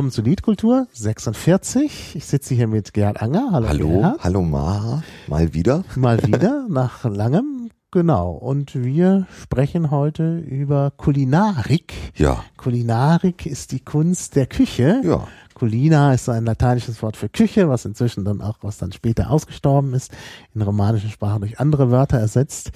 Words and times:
willkommen 0.00 0.12
zu 0.12 0.22
Liedkultur 0.22 0.86
46. 0.94 2.16
Ich 2.16 2.24
sitze 2.24 2.54
hier 2.54 2.68
mit 2.68 2.94
Gerhard 2.94 3.20
Anger. 3.20 3.50
Hallo, 3.52 3.68
hallo, 3.68 3.88
Gerhard. 3.88 4.24
hallo 4.24 4.40
Mara, 4.40 5.02
mal 5.26 5.52
wieder. 5.52 5.84
Mal 5.94 6.22
wieder, 6.26 6.64
nach 6.70 7.04
langem, 7.04 7.68
genau. 7.90 8.30
Und 8.30 8.74
wir 8.82 9.26
sprechen 9.42 9.90
heute 9.90 10.38
über 10.38 10.90
Kulinarik. 10.96 11.92
Ja. 12.14 12.42
Kulinarik 12.56 13.44
ist 13.44 13.72
die 13.72 13.80
Kunst 13.80 14.36
der 14.36 14.46
Küche. 14.46 15.02
Ja. 15.04 15.28
Culina 15.52 16.14
ist 16.14 16.30
ein 16.30 16.46
lateinisches 16.46 17.02
Wort 17.02 17.18
für 17.18 17.28
Küche, 17.28 17.68
was 17.68 17.84
inzwischen 17.84 18.24
dann 18.24 18.40
auch, 18.40 18.56
was 18.62 18.78
dann 18.78 18.92
später 18.92 19.30
ausgestorben 19.30 19.92
ist, 19.92 20.12
in 20.54 20.62
romanischen 20.62 21.10
Sprachen 21.10 21.42
durch 21.42 21.60
andere 21.60 21.90
Wörter 21.90 22.16
ersetzt. 22.16 22.70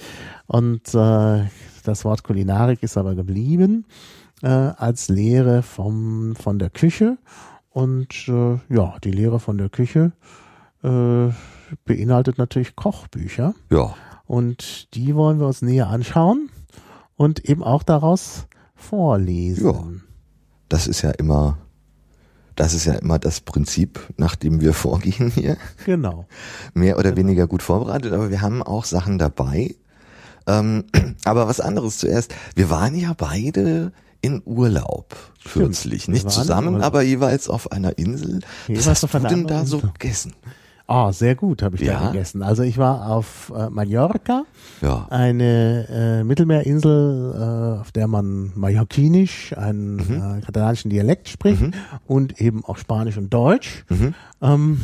Und 0.45 0.93
äh, 0.93 1.45
das 1.83 2.05
Wort 2.05 2.21
Kulinarik 2.21 2.83
ist 2.83 2.97
aber 2.97 3.15
geblieben 3.15 3.85
äh, 4.41 4.47
als 4.47 5.09
Lehre 5.09 5.63
vom, 5.63 6.35
von 6.35 6.59
der 6.59 6.69
Küche. 6.69 7.17
Und 7.69 8.27
äh, 8.27 8.57
ja, 8.73 8.95
die 9.03 9.11
Lehre 9.11 9.39
von 9.39 9.57
der 9.57 9.69
Küche 9.69 10.13
äh, 10.83 11.29
beinhaltet 11.85 12.37
natürlich 12.37 12.75
Kochbücher. 12.75 13.53
Ja. 13.69 13.95
Und 14.25 14.93
die 14.95 15.15
wollen 15.15 15.39
wir 15.39 15.47
uns 15.47 15.61
näher 15.61 15.87
anschauen 15.87 16.49
und 17.15 17.45
eben 17.45 17.63
auch 17.63 17.83
daraus 17.83 18.47
vorlesen. 18.75 19.65
Ja. 19.65 19.83
Das 20.69 20.87
ist 20.87 21.01
ja 21.01 21.11
immer 21.11 21.57
das 22.55 22.73
ist 22.73 22.85
ja 22.85 22.93
immer 22.93 23.19
das 23.19 23.41
Prinzip, 23.41 23.99
nach 24.17 24.35
dem 24.35 24.61
wir 24.61 24.73
vorgehen 24.85 25.29
hier. 25.29 25.57
Genau. 25.85 26.25
Mehr 26.73 26.97
oder 26.97 27.11
genau. 27.11 27.27
weniger 27.27 27.47
gut 27.47 27.61
vorbereitet, 27.61 28.13
aber 28.13 28.29
wir 28.29 28.41
haben 28.41 28.63
auch 28.63 28.85
Sachen 28.85 29.17
dabei. 29.17 29.75
Ähm, 30.47 30.85
aber 31.25 31.47
was 31.47 31.59
anderes 31.59 31.97
zuerst. 31.97 32.33
Wir 32.55 32.69
waren 32.69 32.95
ja 32.95 33.13
beide 33.13 33.91
in 34.25 34.41
Urlaub 34.43 35.15
kürzlich. 35.45 36.07
Nicht 36.07 36.31
zusammen, 36.31 36.81
aber 36.81 37.03
jeweils 37.03 37.47
auf 37.47 37.71
einer 37.71 37.97
Insel. 37.99 38.39
Was 38.67 38.87
hast 38.87 39.03
du 39.03 39.19
denn 39.19 39.45
da 39.45 39.65
so 39.65 39.79
gegessen? 39.79 40.33
Ah, 40.87 41.07
oh, 41.07 41.11
sehr 41.11 41.35
gut 41.35 41.63
habe 41.63 41.75
ich 41.77 41.81
ja. 41.81 41.99
da 41.99 42.07
gegessen. 42.11 42.43
Also 42.43 42.61
ich 42.61 42.77
war 42.77 43.09
auf 43.09 43.51
äh, 43.55 43.69
Mallorca, 43.71 44.43
ja. 44.81 45.07
eine 45.09 45.87
äh, 45.89 46.23
Mittelmeerinsel, 46.23 47.33
äh, 47.33 47.81
auf 47.81 47.91
der 47.91 48.07
man 48.07 48.51
Mallorquinisch, 48.55 49.57
einen 49.57 49.95
mhm. 49.95 50.37
äh, 50.37 50.41
katalanischen 50.41 50.91
Dialekt 50.91 51.27
spricht 51.27 51.61
mhm. 51.61 51.73
und 52.05 52.39
eben 52.39 52.63
auch 52.65 52.77
Spanisch 52.77 53.17
und 53.17 53.33
Deutsch. 53.33 53.83
Mhm. 53.89 54.13
Ähm, 54.43 54.81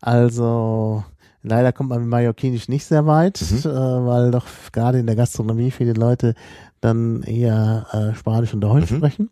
also 0.00 1.04
leider 1.44 1.72
kommt 1.72 1.90
man 1.90 2.00
mit 2.00 2.08
Mallorquinisch 2.08 2.68
nicht 2.68 2.84
sehr 2.84 3.06
weit, 3.06 3.40
mhm. 3.40 3.58
äh, 3.58 4.06
weil 4.06 4.30
doch 4.32 4.46
gerade 4.72 4.98
in 4.98 5.06
der 5.06 5.14
Gastronomie 5.14 5.70
viele 5.70 5.92
Leute 5.92 6.34
dann 6.80 7.22
eher 7.22 7.86
äh, 7.92 8.14
Spanisch 8.14 8.54
und 8.54 8.60
Deutsch 8.60 8.90
mhm. 8.90 8.96
sprechen. 8.96 9.30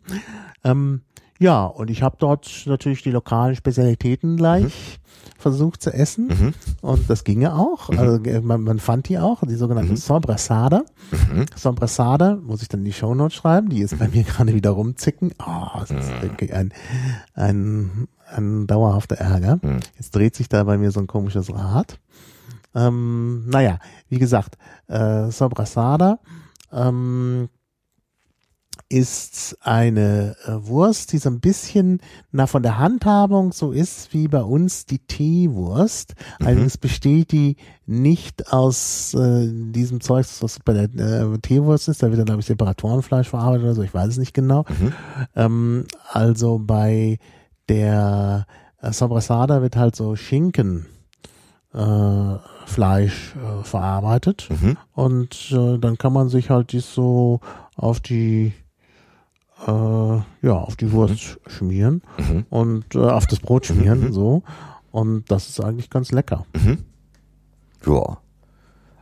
Ähm, 0.63 1.01
ja, 1.39 1.65
und 1.65 1.89
ich 1.91 2.01
habe 2.01 2.15
dort 2.19 2.63
natürlich 2.65 3.03
die 3.03 3.11
lokalen 3.11 3.55
Spezialitäten 3.55 4.37
gleich 4.37 4.63
mhm. 4.63 5.39
versucht 5.39 5.81
zu 5.81 5.93
essen. 5.93 6.27
Mhm. 6.27 6.53
Und 6.81 7.09
das 7.09 7.23
ginge 7.23 7.53
auch. 7.53 7.89
Mhm. 7.89 7.99
Also 7.99 8.23
äh, 8.23 8.41
man, 8.41 8.61
man, 8.61 8.79
fand 8.79 9.07
die 9.07 9.19
auch, 9.19 9.43
die 9.47 9.55
sogenannte 9.55 9.91
mhm. 9.91 9.97
Sombrasada. 9.97 10.83
Mhm. 11.11 11.45
Sombrasada, 11.55 12.37
muss 12.37 12.63
ich 12.63 12.69
dann 12.69 12.79
in 12.79 12.85
die 12.85 12.93
Shownotes 12.93 13.35
schreiben, 13.35 13.69
die 13.69 13.81
ist 13.81 13.97
bei 13.99 14.07
mir 14.07 14.23
gerade 14.23 14.53
wieder 14.53 14.71
rumzicken. 14.71 15.33
Oh, 15.39 15.79
das 15.79 15.91
ist 15.91 16.09
mhm. 16.09 16.21
wirklich 16.23 16.53
ein, 16.53 16.73
ein, 17.35 18.07
ein 18.33 18.65
dauerhafter 18.65 19.17
Ärger. 19.17 19.59
Mhm. 19.61 19.79
Jetzt 19.95 20.15
dreht 20.15 20.35
sich 20.35 20.49
da 20.49 20.63
bei 20.63 20.77
mir 20.77 20.91
so 20.91 20.99
ein 20.99 21.07
komisches 21.07 21.53
Rad. 21.53 21.99
Ähm, 22.73 23.47
naja, 23.47 23.79
wie 24.09 24.19
gesagt, 24.19 24.57
äh, 24.87 25.29
Sobrasada 25.29 26.19
ähm, 26.71 27.49
ist 28.89 29.57
eine 29.61 30.35
äh, 30.45 30.67
Wurst, 30.67 31.11
die 31.11 31.17
so 31.17 31.29
ein 31.29 31.41
bisschen 31.41 31.99
na 32.31 32.47
von 32.47 32.63
der 32.63 32.77
Handhabung 32.77 33.51
so 33.51 33.71
ist 33.71 34.13
wie 34.13 34.27
bei 34.27 34.41
uns 34.41 34.85
die 34.85 34.99
Teewurst. 34.99 36.15
Mhm. 36.39 36.47
Allerdings 36.47 36.77
besteht 36.77 37.31
die 37.31 37.57
nicht 37.85 38.53
aus 38.53 39.13
äh, 39.13 39.49
diesem 39.51 39.99
Zeug, 39.99 40.25
was 40.39 40.59
bei 40.59 40.73
der 40.73 40.83
äh, 40.83 41.37
Teewurst 41.39 41.89
ist. 41.89 42.01
Da 42.01 42.07
wird 42.07 42.19
dann 42.19 42.27
glaube 42.27 42.39
ich 42.39 42.47
Separatorenfleisch 42.47 43.29
verarbeitet 43.29 43.65
oder 43.65 43.75
so. 43.75 43.83
Ich 43.83 43.93
weiß 43.93 44.09
es 44.09 44.17
nicht 44.17 44.33
genau. 44.33 44.63
Mhm. 44.69 44.93
Ähm, 45.35 45.85
also 46.09 46.59
bei 46.59 47.19
der 47.67 48.45
äh, 48.81 48.91
Sobrasada 48.93 49.61
wird 49.61 49.75
halt 49.75 49.97
so 49.97 50.15
Schinken 50.15 50.85
äh, 51.73 52.35
Fleisch 52.67 53.33
äh, 53.35 53.63
verarbeitet 53.63 54.49
mhm. 54.49 54.77
und 54.93 55.51
äh, 55.51 55.77
dann 55.77 55.97
kann 55.97 56.11
man 56.11 56.27
sich 56.27 56.49
halt 56.49 56.73
dies 56.73 56.93
so 56.93 57.39
auf 57.77 58.01
die 58.01 58.53
äh, 59.65 59.71
ja 59.71 60.53
auf 60.53 60.75
die 60.75 60.91
Wurst 60.91 61.39
mhm. 61.45 61.49
schmieren 61.49 62.01
mhm. 62.17 62.45
und 62.49 62.93
äh, 62.93 62.99
auf 62.99 63.25
das 63.25 63.39
Brot 63.39 63.65
schmieren 63.67 64.01
mhm. 64.01 64.13
so 64.13 64.43
und 64.91 65.31
das 65.31 65.47
ist 65.47 65.61
eigentlich 65.61 65.89
ganz 65.89 66.11
lecker. 66.11 66.45
Mhm. 66.53 66.83
Ja. 67.85 68.17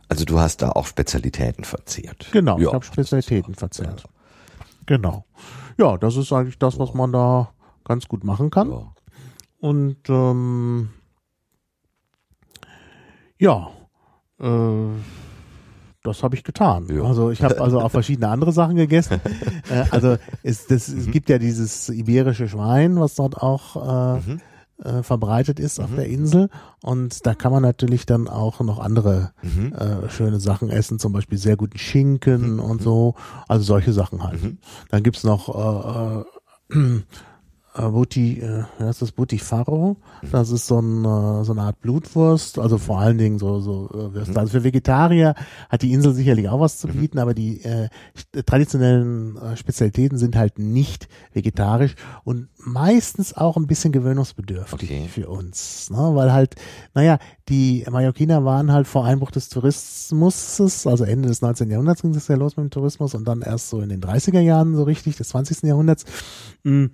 Also 0.08 0.24
du 0.24 0.38
hast 0.38 0.62
da 0.62 0.70
auch 0.70 0.86
Spezialitäten 0.86 1.64
verzehrt. 1.64 2.28
Genau, 2.30 2.58
ja, 2.58 2.68
ich 2.68 2.72
habe 2.72 2.84
Spezialitäten 2.84 3.56
verzehrt. 3.56 4.04
Ja. 4.04 4.10
Genau. 4.86 5.24
Ja, 5.76 5.98
das 5.98 6.16
ist 6.16 6.32
eigentlich 6.32 6.58
das, 6.58 6.78
was 6.78 6.94
man 6.94 7.12
da 7.12 7.50
ganz 7.84 8.06
gut 8.06 8.22
machen 8.22 8.50
kann. 8.50 8.70
Ja. 8.70 8.92
Und 9.58 10.08
ähm, 10.08 10.90
ja, 13.38 13.70
äh, 14.40 14.88
das 16.06 16.22
habe 16.22 16.36
ich 16.36 16.44
getan. 16.44 16.86
Ja. 16.88 17.02
Also 17.02 17.30
ich 17.30 17.42
habe 17.42 17.60
also 17.60 17.80
auch 17.80 17.90
verschiedene 17.90 18.28
andere 18.28 18.52
Sachen 18.52 18.76
gegessen. 18.76 19.20
äh, 19.70 19.84
also 19.90 20.16
es, 20.42 20.66
das, 20.66 20.88
mhm. 20.88 21.00
es 21.00 21.10
gibt 21.10 21.28
ja 21.28 21.38
dieses 21.38 21.88
iberische 21.88 22.48
Schwein, 22.48 23.00
was 23.00 23.16
dort 23.16 23.36
auch 23.36 23.76
äh, 23.76 24.20
mhm. 24.20 24.40
äh, 24.84 25.02
verbreitet 25.02 25.58
ist 25.58 25.78
mhm. 25.78 25.84
auf 25.84 25.94
der 25.96 26.06
Insel. 26.06 26.48
Und 26.82 27.26
da 27.26 27.34
kann 27.34 27.50
man 27.50 27.62
natürlich 27.62 28.06
dann 28.06 28.28
auch 28.28 28.60
noch 28.60 28.78
andere 28.78 29.32
mhm. 29.42 29.72
äh, 29.72 30.08
schöne 30.08 30.38
Sachen 30.38 30.70
essen, 30.70 31.00
zum 31.00 31.12
Beispiel 31.12 31.38
sehr 31.38 31.56
guten 31.56 31.78
Schinken 31.78 32.54
mhm. 32.54 32.60
und 32.60 32.82
so. 32.82 33.16
Also 33.48 33.64
solche 33.64 33.92
Sachen 33.92 34.22
halt. 34.22 34.42
Mhm. 34.42 34.58
Dann 34.90 35.02
gibt's 35.02 35.24
noch 35.24 36.24
äh, 36.72 36.76
äh, 36.76 36.78
äh, 36.78 37.02
Buti, 37.82 38.40
äh, 38.40 38.64
heißt 38.80 39.02
das 39.02 39.12
Butifaro. 39.12 39.96
Das 40.30 40.50
ist 40.50 40.66
so, 40.66 40.80
ein, 40.80 41.04
äh, 41.04 41.44
so 41.44 41.52
eine 41.52 41.62
Art 41.62 41.80
Blutwurst, 41.80 42.58
also 42.58 42.78
vor 42.78 42.98
allen 42.98 43.18
Dingen 43.18 43.38
so, 43.38 43.60
so 43.60 43.88
äh, 43.92 44.14
Würste. 44.14 44.32
Mhm. 44.32 44.38
Also 44.38 44.52
für 44.52 44.64
Vegetarier 44.64 45.34
hat 45.68 45.82
die 45.82 45.92
Insel 45.92 46.14
sicherlich 46.14 46.48
auch 46.48 46.60
was 46.60 46.78
zu 46.78 46.88
mhm. 46.88 47.00
bieten, 47.00 47.18
aber 47.18 47.34
die 47.34 47.62
äh, 47.62 47.88
traditionellen 48.44 49.36
äh, 49.36 49.56
Spezialitäten 49.56 50.18
sind 50.18 50.36
halt 50.36 50.58
nicht 50.58 51.08
vegetarisch 51.32 51.94
und 52.24 52.48
meistens 52.58 53.36
auch 53.36 53.56
ein 53.56 53.66
bisschen 53.66 53.92
gewöhnungsbedürftig 53.92 54.90
okay. 54.90 55.08
für 55.08 55.28
uns. 55.28 55.90
Ne? 55.90 55.98
Weil 55.98 56.32
halt, 56.32 56.56
naja, 56.94 57.18
die 57.48 57.84
Mallorquiner 57.90 58.44
waren 58.44 58.72
halt 58.72 58.86
vor 58.86 59.04
Einbruch 59.04 59.30
des 59.30 59.48
Tourismus, 59.48 60.86
also 60.86 61.04
Ende 61.04 61.28
des 61.28 61.42
19. 61.42 61.70
Jahrhunderts 61.70 62.02
ging 62.02 62.12
das 62.12 62.28
ja 62.28 62.36
los 62.36 62.56
mit 62.56 62.64
dem 62.64 62.70
Tourismus 62.70 63.14
und 63.14 63.26
dann 63.26 63.42
erst 63.42 63.70
so 63.70 63.80
in 63.80 63.88
den 63.88 64.00
30er 64.00 64.40
Jahren 64.40 64.74
so 64.74 64.82
richtig, 64.82 65.16
des 65.16 65.28
20. 65.28 65.62
Jahrhunderts. 65.62 66.04
Mh, 66.64 66.72
hm, 66.72 66.90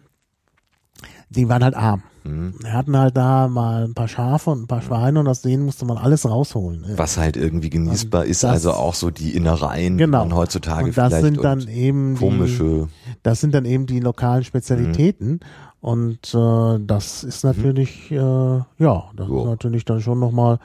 die 1.32 1.49
waren 1.49 1.64
halt 1.64 1.75
arm. 1.75 2.02
Mhm. 2.25 2.55
Wir 2.61 2.73
hatten 2.73 2.96
halt 2.96 3.17
da 3.17 3.49
mal 3.49 3.84
ein 3.84 3.94
paar 3.94 4.08
Schafe 4.08 4.50
und 4.50 4.62
ein 4.62 4.67
paar 4.67 4.82
Schweine 4.82 5.20
und 5.20 5.26
aus 5.26 5.43
denen 5.43 5.64
musste 5.64 5.84
man 5.84 5.99
alles 5.99 6.29
rausholen. 6.29 6.84
Was 6.96 7.17
halt 7.17 7.37
irgendwie 7.37 7.70
genießbar 7.70 8.25
ist, 8.25 8.44
das, 8.44 8.50
also 8.50 8.73
auch 8.73 8.94
so 8.94 9.11
die 9.11 9.34
Innereien, 9.34 9.99
genau. 9.99 10.23
die 10.23 10.29
man 10.29 10.37
heutzutage 10.37 10.84
und 10.87 10.96
das 10.96 11.08
vielleicht 11.08 11.25
sind 11.25 11.44
dann 11.44 11.69
eben 11.69 12.17
komische. 12.17 12.88
Die, 12.88 13.12
das 13.23 13.40
sind 13.40 13.55
dann 13.55 13.64
eben 13.64 13.87
die 13.87 14.00
lokalen 14.00 14.44
Spezialitäten. 14.44 15.32
Mhm. 15.32 15.40
Und 15.81 16.32
äh, 16.32 16.79
das 16.87 17.25
ist 17.25 17.43
natürlich, 17.43 18.12
mhm. 18.12 18.17
äh, 18.17 18.84
ja, 18.84 19.11
das 19.17 19.29
jo. 19.29 19.40
ist 19.40 19.46
natürlich 19.46 19.84
dann 19.84 20.00
schon 20.00 20.20
nochmal 20.20 20.61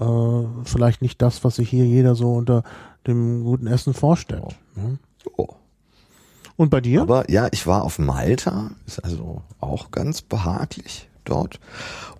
äh, 0.00 0.04
vielleicht 0.64 1.02
nicht 1.02 1.20
das, 1.20 1.44
was 1.44 1.56
sich 1.56 1.68
hier 1.68 1.84
jeder 1.84 2.14
so 2.14 2.32
unter 2.32 2.62
dem 3.06 3.44
guten 3.44 3.66
Essen 3.66 3.92
vorstellt. 3.92 4.56
Ja. 4.76 4.82
Ne? 4.82 4.98
Oh. 5.36 5.48
Und 6.56 6.70
bei 6.70 6.80
dir? 6.80 7.02
Aber 7.02 7.30
ja, 7.30 7.48
ich 7.50 7.66
war 7.66 7.82
auf 7.82 7.98
Malta, 7.98 8.70
ist 8.86 9.04
also 9.04 9.42
auch 9.60 9.90
ganz 9.90 10.22
behaglich 10.22 11.08
dort 11.24 11.60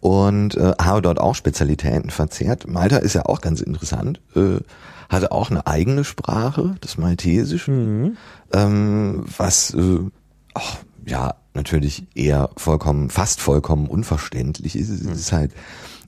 und 0.01 0.57
äh, 0.57 0.73
habe 0.81 1.03
dort 1.03 1.21
auch 1.21 1.35
Spezialitäten 1.35 2.11
verzehrt. 2.11 2.69
Malta 2.69 2.97
ist 2.99 3.15
ja 3.15 3.27
auch 3.27 3.41
ganz 3.41 3.61
interessant, 3.61 4.21
äh, 4.35 4.61
hatte 5.09 5.33
auch 5.33 5.51
eine 5.51 5.67
eigene 5.67 6.05
Sprache, 6.05 6.77
das 6.81 6.99
Maltesisch, 6.99 7.69
mhm. 7.69 8.17
ähm, 8.53 9.25
was 9.37 9.75
äh, 9.75 9.99
auch, 10.55 10.77
ja 11.07 11.35
natürlich 11.55 12.07
eher 12.15 12.51
vollkommen, 12.57 13.11
fast 13.11 13.41
vollkommen 13.41 13.87
unverständlich 13.87 14.77
ist. 14.77 14.89
Es 14.89 15.03
mhm. 15.03 15.13
ist 15.13 15.33
halt 15.33 15.53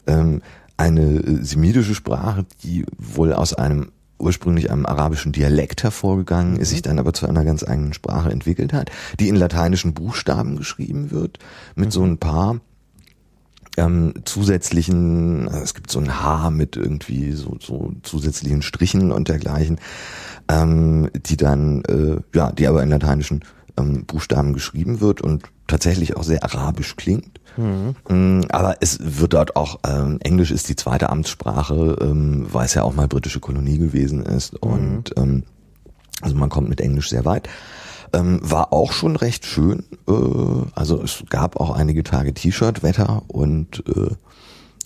ähm, 0.06 0.42
eine 0.76 1.02
äh, 1.02 1.44
semitische 1.44 1.94
Sprache, 1.94 2.46
die 2.62 2.86
wohl 2.96 3.32
aus 3.32 3.54
einem 3.54 3.92
ursprünglich 4.24 4.70
einem 4.70 4.86
arabischen 4.86 5.32
Dialekt 5.32 5.82
hervorgegangen 5.82 6.56
ist, 6.56 6.70
sich 6.70 6.82
dann 6.82 6.98
aber 6.98 7.12
zu 7.12 7.28
einer 7.28 7.44
ganz 7.44 7.62
eigenen 7.62 7.92
Sprache 7.92 8.30
entwickelt 8.30 8.72
hat, 8.72 8.90
die 9.20 9.28
in 9.28 9.36
lateinischen 9.36 9.94
Buchstaben 9.94 10.56
geschrieben 10.56 11.10
wird, 11.10 11.38
mit 11.76 11.86
mhm. 11.86 11.90
so 11.92 12.02
ein 12.04 12.18
paar 12.18 12.60
ähm, 13.76 14.14
zusätzlichen, 14.24 15.48
also 15.48 15.62
es 15.62 15.74
gibt 15.74 15.90
so 15.90 15.98
ein 15.98 16.20
H 16.22 16.50
mit 16.50 16.76
irgendwie 16.76 17.32
so, 17.32 17.56
so 17.60 17.92
zusätzlichen 18.02 18.62
Strichen 18.62 19.12
und 19.12 19.28
dergleichen, 19.28 19.78
ähm, 20.48 21.10
die 21.14 21.36
dann, 21.36 21.82
äh, 21.84 22.16
ja, 22.34 22.52
die 22.52 22.66
aber 22.66 22.82
in 22.82 22.90
lateinischen 22.90 23.44
ähm, 23.76 24.04
Buchstaben 24.04 24.52
geschrieben 24.52 25.00
wird 25.00 25.20
und 25.20 25.44
tatsächlich 25.66 26.16
auch 26.16 26.24
sehr 26.24 26.44
arabisch 26.44 26.96
klingt. 26.96 27.33
Mhm. 27.56 28.46
Aber 28.50 28.76
es 28.80 28.98
wird 29.00 29.34
dort 29.34 29.56
auch, 29.56 29.78
ähm, 29.86 30.18
Englisch 30.20 30.50
ist 30.50 30.68
die 30.68 30.76
zweite 30.76 31.10
Amtssprache, 31.10 31.96
ähm, 32.00 32.46
weil 32.50 32.66
es 32.66 32.74
ja 32.74 32.82
auch 32.82 32.94
mal 32.94 33.08
britische 33.08 33.40
Kolonie 33.40 33.78
gewesen 33.78 34.24
ist. 34.24 34.54
Mhm. 34.54 34.70
Und 34.70 35.14
ähm, 35.16 35.42
also 36.20 36.36
man 36.36 36.48
kommt 36.48 36.68
mit 36.68 36.80
Englisch 36.80 37.10
sehr 37.10 37.24
weit. 37.24 37.48
Ähm, 38.12 38.38
war 38.42 38.72
auch 38.72 38.92
schon 38.92 39.16
recht 39.16 39.44
schön. 39.44 39.84
Äh, 40.08 40.12
also 40.74 41.02
es 41.02 41.24
gab 41.30 41.56
auch 41.56 41.70
einige 41.70 42.04
Tage 42.04 42.32
T-Shirt-Wetter 42.32 43.22
und 43.28 43.82
äh, 43.88 44.14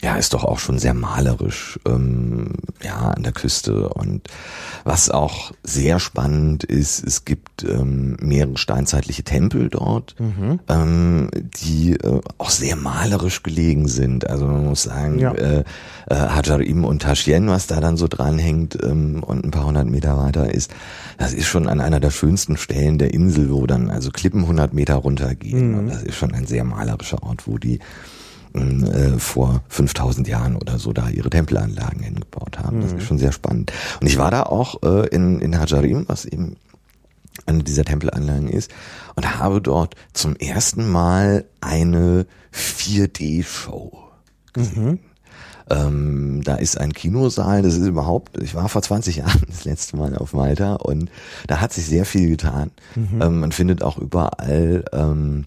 ja, 0.02 0.14
ist 0.14 0.32
doch 0.32 0.44
auch 0.44 0.60
schon 0.60 0.78
sehr 0.78 0.94
malerisch, 0.94 1.80
ähm, 1.84 2.52
ja, 2.82 3.10
an 3.10 3.24
der 3.24 3.32
Küste. 3.32 3.88
Und 3.88 4.28
was 4.84 5.10
auch 5.10 5.52
sehr 5.64 5.98
spannend 5.98 6.62
ist, 6.62 7.04
es 7.04 7.24
gibt 7.24 7.64
ähm, 7.64 8.16
mehrere 8.20 8.56
steinzeitliche 8.56 9.24
Tempel 9.24 9.68
dort, 9.68 10.14
mhm. 10.20 10.60
ähm, 10.68 11.30
die 11.60 11.94
äh, 11.94 12.20
auch 12.38 12.50
sehr 12.50 12.76
malerisch 12.76 13.42
gelegen 13.42 13.88
sind. 13.88 14.28
Also 14.28 14.46
man 14.46 14.66
muss 14.66 14.84
sagen, 14.84 15.18
ja. 15.18 15.32
äh, 15.32 15.64
äh, 16.06 16.14
Hajarim 16.14 16.84
und 16.84 17.02
Tashien, 17.02 17.48
was 17.48 17.66
da 17.66 17.80
dann 17.80 17.96
so 17.96 18.06
dranhängt 18.06 18.78
ähm, 18.80 19.24
und 19.24 19.44
ein 19.44 19.50
paar 19.50 19.66
hundert 19.66 19.88
Meter 19.88 20.16
weiter 20.16 20.54
ist, 20.54 20.70
das 21.18 21.32
ist 21.32 21.46
schon 21.46 21.68
an 21.68 21.80
einer 21.80 21.98
der 21.98 22.12
schönsten 22.12 22.56
Stellen 22.56 22.98
der 22.98 23.12
Insel, 23.12 23.50
wo 23.50 23.66
dann 23.66 23.90
also 23.90 24.10
Klippen 24.10 24.46
hundert 24.46 24.74
Meter 24.74 24.94
runtergehen. 24.94 25.72
Mhm. 25.72 25.78
Und 25.78 25.88
das 25.88 26.04
ist 26.04 26.14
schon 26.14 26.32
ein 26.34 26.46
sehr 26.46 26.62
malerischer 26.62 27.20
Ort, 27.24 27.48
wo 27.48 27.58
die 27.58 27.80
äh, 28.54 29.18
vor 29.18 29.62
5000 29.68 30.28
Jahren 30.28 30.56
oder 30.56 30.78
so 30.78 30.92
da 30.92 31.08
ihre 31.08 31.30
Tempelanlagen 31.30 32.02
hingebaut 32.02 32.58
haben. 32.58 32.80
Das 32.80 32.92
ist 32.92 32.96
mhm. 32.96 33.00
schon 33.02 33.18
sehr 33.18 33.32
spannend. 33.32 33.72
Und 34.00 34.06
ich 34.06 34.18
war 34.18 34.30
da 34.30 34.44
auch 34.44 34.82
äh, 34.82 35.08
in, 35.08 35.40
in 35.40 35.58
Hajarim, 35.58 36.04
was 36.08 36.24
eben 36.24 36.56
eine 37.46 37.62
dieser 37.62 37.84
Tempelanlagen 37.84 38.48
ist, 38.48 38.70
und 39.16 39.38
habe 39.38 39.60
dort 39.60 39.94
zum 40.12 40.36
ersten 40.36 40.88
Mal 40.88 41.44
eine 41.60 42.26
4D-Show 42.52 43.92
gesehen. 44.52 44.84
Mhm. 44.84 44.98
Ähm, 45.70 46.40
da 46.44 46.54
ist 46.54 46.78
ein 46.78 46.92
Kinosaal, 46.92 47.62
das 47.62 47.74
ist 47.74 47.86
überhaupt, 47.86 48.40
ich 48.40 48.54
war 48.54 48.68
vor 48.68 48.80
20 48.80 49.16
Jahren 49.16 49.42
das 49.48 49.64
letzte 49.64 49.96
Mal 49.96 50.16
auf 50.16 50.32
Malta 50.32 50.74
und 50.74 51.10
da 51.46 51.60
hat 51.60 51.72
sich 51.72 51.86
sehr 51.86 52.06
viel 52.06 52.30
getan. 52.30 52.70
Mhm. 52.94 53.22
Ähm, 53.22 53.40
man 53.40 53.52
findet 53.52 53.82
auch 53.82 53.98
überall 53.98 54.84
ähm, 54.92 55.44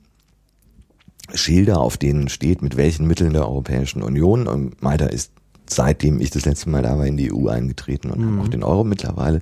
Schilder, 1.33 1.79
auf 1.79 1.97
denen 1.97 2.29
steht, 2.29 2.61
mit 2.61 2.77
welchen 2.77 3.07
Mitteln 3.07 3.33
der 3.33 3.47
Europäischen 3.47 4.03
Union. 4.03 4.47
Und 4.47 4.81
Malta 4.81 5.05
ist 5.05 5.31
seitdem 5.73 6.19
ich 6.19 6.29
das 6.29 6.45
letzte 6.45 6.69
Mal 6.69 6.81
da 6.81 6.97
war 6.97 7.05
in 7.05 7.17
die 7.17 7.33
EU 7.33 7.47
eingetreten 7.47 8.11
und 8.11 8.19
mhm. 8.19 8.41
auch 8.41 8.47
den 8.47 8.63
Euro 8.63 8.83
mittlerweile, 8.83 9.41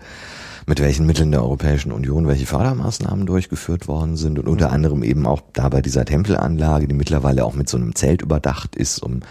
mit 0.65 0.79
welchen 0.79 1.05
Mitteln 1.05 1.31
der 1.31 1.41
Europäischen 1.41 1.91
Union 1.91 2.27
welche 2.27 2.45
Fördermaßnahmen 2.45 3.25
durchgeführt 3.25 3.87
worden 3.87 4.15
sind 4.15 4.37
und 4.37 4.47
unter 4.47 4.67
mhm. 4.67 4.73
anderem 4.73 5.03
eben 5.03 5.25
auch 5.25 5.41
da 5.53 5.69
bei 5.69 5.81
dieser 5.81 6.05
Tempelanlage, 6.05 6.87
die 6.87 6.93
mittlerweile 6.93 7.45
auch 7.45 7.55
mit 7.55 7.69
so 7.69 7.77
einem 7.77 7.95
Zelt 7.95 8.21
überdacht 8.21 8.75
ist, 8.75 9.01
um 9.01 9.21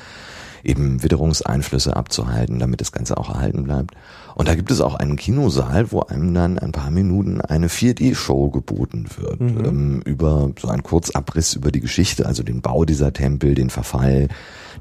eben 0.65 1.03
Witterungseinflüsse 1.03 1.95
abzuhalten, 1.95 2.59
damit 2.59 2.81
das 2.81 2.93
Ganze 2.93 3.17
auch 3.17 3.31
erhalten 3.31 3.63
bleibt. 3.63 3.95
Und 4.39 4.47
da 4.47 4.55
gibt 4.55 4.71
es 4.71 4.81
auch 4.81 4.95
einen 4.95 5.17
Kinosaal, 5.17 5.91
wo 5.91 6.03
einem 6.03 6.33
dann 6.33 6.61
ein 6.61 6.71
paar 6.71 6.93
Minuten 6.93 7.41
eine 7.41 7.67
4D-Show 7.67 8.51
geboten 8.51 9.09
wird, 9.17 9.41
mhm. 9.41 9.65
ähm, 9.65 10.01
über 10.05 10.53
so 10.61 10.69
einen 10.69 10.85
Kurzabriss 10.85 11.55
über 11.55 11.73
die 11.73 11.81
Geschichte, 11.81 12.25
also 12.25 12.45
den 12.45 12.61
Bau 12.61 12.85
dieser 12.85 13.13
Tempel, 13.13 13.57
den 13.57 13.69
Verfall, 13.69 14.29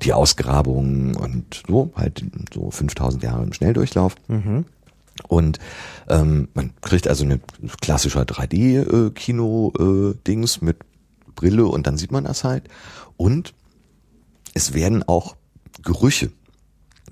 die 0.03 0.13
Ausgrabungen 0.13 1.15
und 1.15 1.63
so, 1.67 1.91
halt 1.95 2.23
so 2.53 2.69
5000 2.69 3.23
Jahre 3.23 3.41
im 3.41 3.51
Schnelldurchlauf. 3.51 4.13
Mhm. 4.27 4.65
Und 5.27 5.57
ähm, 6.07 6.49
man 6.53 6.73
kriegt 6.81 7.07
also 7.07 7.23
eine 7.23 7.39
klassischer 7.81 8.21
3D-Kino-Dings 8.21 10.57
äh, 10.57 10.65
mit 10.65 10.77
Brille 11.33 11.65
und 11.65 11.87
dann 11.87 11.97
sieht 11.97 12.11
man 12.11 12.25
das 12.25 12.43
halt. 12.43 12.65
Und 13.17 13.55
es 14.53 14.75
werden 14.75 15.01
auch 15.01 15.35
Gerüche 15.81 16.29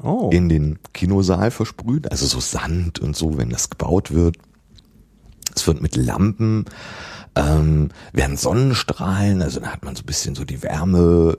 oh. 0.01 0.29
in 0.31 0.49
den 0.49 0.79
Kinosaal 0.93 1.51
versprüht, 1.51 2.11
also 2.11 2.25
so 2.25 2.39
Sand 2.39 2.99
und 2.99 3.15
so, 3.15 3.37
wenn 3.37 3.49
das 3.49 3.69
gebaut 3.69 4.11
wird. 4.11 4.37
Es 5.55 5.65
wird 5.67 5.81
mit 5.81 5.95
Lampen, 5.95 6.65
ähm, 7.35 7.89
werden 8.13 8.37
Sonnenstrahlen, 8.37 9.41
also 9.41 9.59
da 9.59 9.67
hat 9.67 9.83
man 9.85 9.95
so 9.95 10.03
ein 10.03 10.05
bisschen 10.05 10.35
so 10.35 10.43
die 10.43 10.63
Wärme 10.63 11.37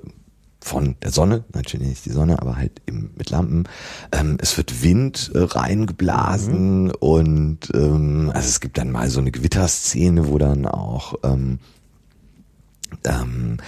von 0.66 0.96
der 1.00 1.12
Sonne, 1.12 1.44
natürlich 1.54 1.88
nicht 1.88 2.06
die 2.06 2.10
Sonne, 2.10 2.40
aber 2.40 2.56
halt 2.56 2.82
eben 2.88 3.12
mit 3.16 3.30
Lampen. 3.30 3.64
Ähm, 4.10 4.36
es 4.40 4.56
wird 4.56 4.82
Wind 4.82 5.30
äh, 5.34 5.38
reingeblasen 5.38 6.84
mhm. 6.84 6.92
und 6.98 7.58
ähm, 7.72 8.30
also 8.34 8.48
es 8.48 8.60
gibt 8.60 8.76
dann 8.76 8.90
mal 8.90 9.08
so 9.08 9.20
eine 9.20 9.30
Gewitterszene, 9.30 10.28
wo 10.28 10.38
dann 10.38 10.66
auch 10.66 11.14
ähm, 11.22 11.60
ähm, 13.04 13.58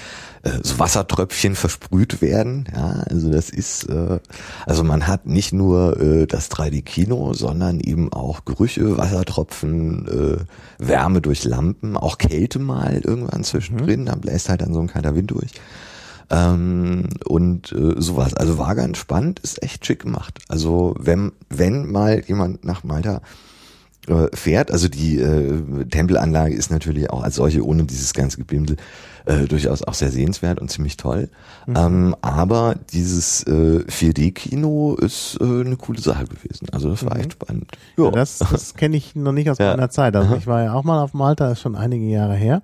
äh, 0.42 0.58
so 0.62 0.78
Wassertröpfchen 0.78 1.54
versprüht 1.54 2.22
werden. 2.22 2.66
Ja, 2.72 3.04
also 3.10 3.30
das 3.30 3.50
ist, 3.50 3.84
äh, 3.84 4.20
also 4.66 4.84
man 4.84 5.06
hat 5.06 5.26
nicht 5.26 5.52
nur 5.52 6.00
äh, 6.00 6.26
das 6.26 6.50
3D-Kino, 6.50 7.34
sondern 7.34 7.80
eben 7.80 8.12
auch 8.12 8.44
Gerüche, 8.44 8.96
Wassertropfen, 8.96 10.06
äh, 10.08 10.36
Wärme 10.78 11.20
durch 11.20 11.44
Lampen, 11.44 11.96
auch 11.96 12.18
Kälte 12.18 12.58
mal 12.58 13.00
irgendwann 13.04 13.44
zwischendrin. 13.44 14.02
Mhm. 14.02 14.06
Da 14.06 14.14
bläst 14.14 14.48
halt 14.48 14.62
dann 14.62 14.74
so 14.74 14.80
ein 14.80 14.86
kalter 14.86 15.14
Wind 15.14 15.30
durch. 15.30 15.50
Ähm, 16.30 17.08
und 17.26 17.72
äh, 17.72 17.94
sowas. 17.96 18.34
Also 18.34 18.58
war 18.58 18.74
ganz 18.74 18.98
spannend, 18.98 19.40
ist 19.40 19.62
echt 19.62 19.86
schick 19.86 20.02
gemacht. 20.02 20.38
Also 20.48 20.94
wenn, 20.98 21.32
wenn 21.48 21.90
mal 21.90 22.22
jemand 22.26 22.64
nach 22.64 22.84
Malta 22.84 23.22
äh, 24.06 24.28
fährt, 24.34 24.70
also 24.70 24.88
die 24.88 25.18
äh, 25.18 25.86
Tempelanlage 25.86 26.54
ist 26.54 26.70
natürlich 26.70 27.10
auch 27.10 27.22
als 27.22 27.36
solche 27.36 27.64
ohne 27.64 27.84
dieses 27.84 28.12
ganze 28.12 28.36
Gebimmel 28.38 28.76
äh, 29.28 29.46
durchaus 29.46 29.82
auch 29.82 29.94
sehr 29.94 30.10
sehenswert 30.10 30.60
und 30.60 30.70
ziemlich 30.70 30.96
toll. 30.96 31.28
Mhm. 31.66 31.76
Ähm, 31.76 32.16
aber 32.22 32.76
dieses 32.92 33.42
äh, 33.44 33.84
4D-Kino 33.86 34.94
ist 34.94 35.38
äh, 35.40 35.44
eine 35.44 35.76
coole 35.76 36.00
Sache 36.00 36.24
gewesen. 36.24 36.68
Also 36.72 36.90
das 36.90 37.04
war 37.04 37.14
mhm. 37.14 37.20
echt 37.20 37.32
spannend. 37.32 37.70
Ja, 37.96 38.10
das, 38.10 38.38
das 38.38 38.74
kenne 38.76 38.96
ich 38.96 39.14
noch 39.14 39.32
nicht 39.32 39.50
aus 39.50 39.58
ja. 39.58 39.70
meiner 39.70 39.90
Zeit. 39.90 40.16
Also 40.16 40.34
ich 40.36 40.46
war 40.46 40.62
ja 40.64 40.72
auch 40.72 40.84
mal 40.84 41.02
auf 41.02 41.12
Malta, 41.12 41.52
ist 41.52 41.60
schon 41.60 41.76
einige 41.76 42.06
Jahre 42.06 42.34
her. 42.34 42.62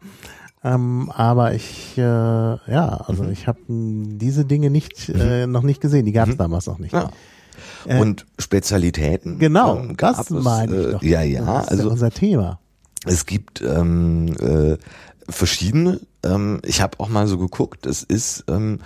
Ähm, 0.62 1.12
aber 1.14 1.52
ich, 1.52 1.98
äh, 1.98 2.00
ja, 2.00 3.04
also 3.06 3.24
mhm. 3.24 3.32
ich 3.32 3.46
habe 3.46 3.58
diese 3.68 4.46
Dinge 4.46 4.70
nicht, 4.70 5.10
äh, 5.10 5.46
noch 5.46 5.62
nicht 5.62 5.82
gesehen. 5.82 6.06
Die 6.06 6.12
gab 6.12 6.28
es 6.28 6.34
mhm. 6.34 6.38
damals 6.38 6.66
noch 6.66 6.78
nicht. 6.78 6.94
Ja. 6.94 7.10
Äh, 7.86 8.00
und 8.00 8.24
Spezialitäten. 8.38 9.38
Genau, 9.38 9.76
ähm, 9.76 9.96
das 9.98 10.30
meine 10.30 10.76
ich 10.76 10.92
doch. 10.92 11.02
Ja, 11.02 11.20
ja, 11.20 11.44
das 11.44 11.64
ist 11.64 11.70
also 11.72 11.90
unser 11.90 12.10
Thema. 12.10 12.58
Es 13.04 13.26
gibt 13.26 13.60
ähm, 13.60 14.34
äh, 14.40 14.78
verschiedene. 15.28 16.00
Ähm, 16.24 16.60
ich 16.64 16.80
habe 16.80 16.98
auch 17.00 17.08
mal 17.08 17.26
so 17.26 17.38
geguckt, 17.38 17.86
es 17.86 18.02
ist 18.02 18.44
ähm, 18.48 18.80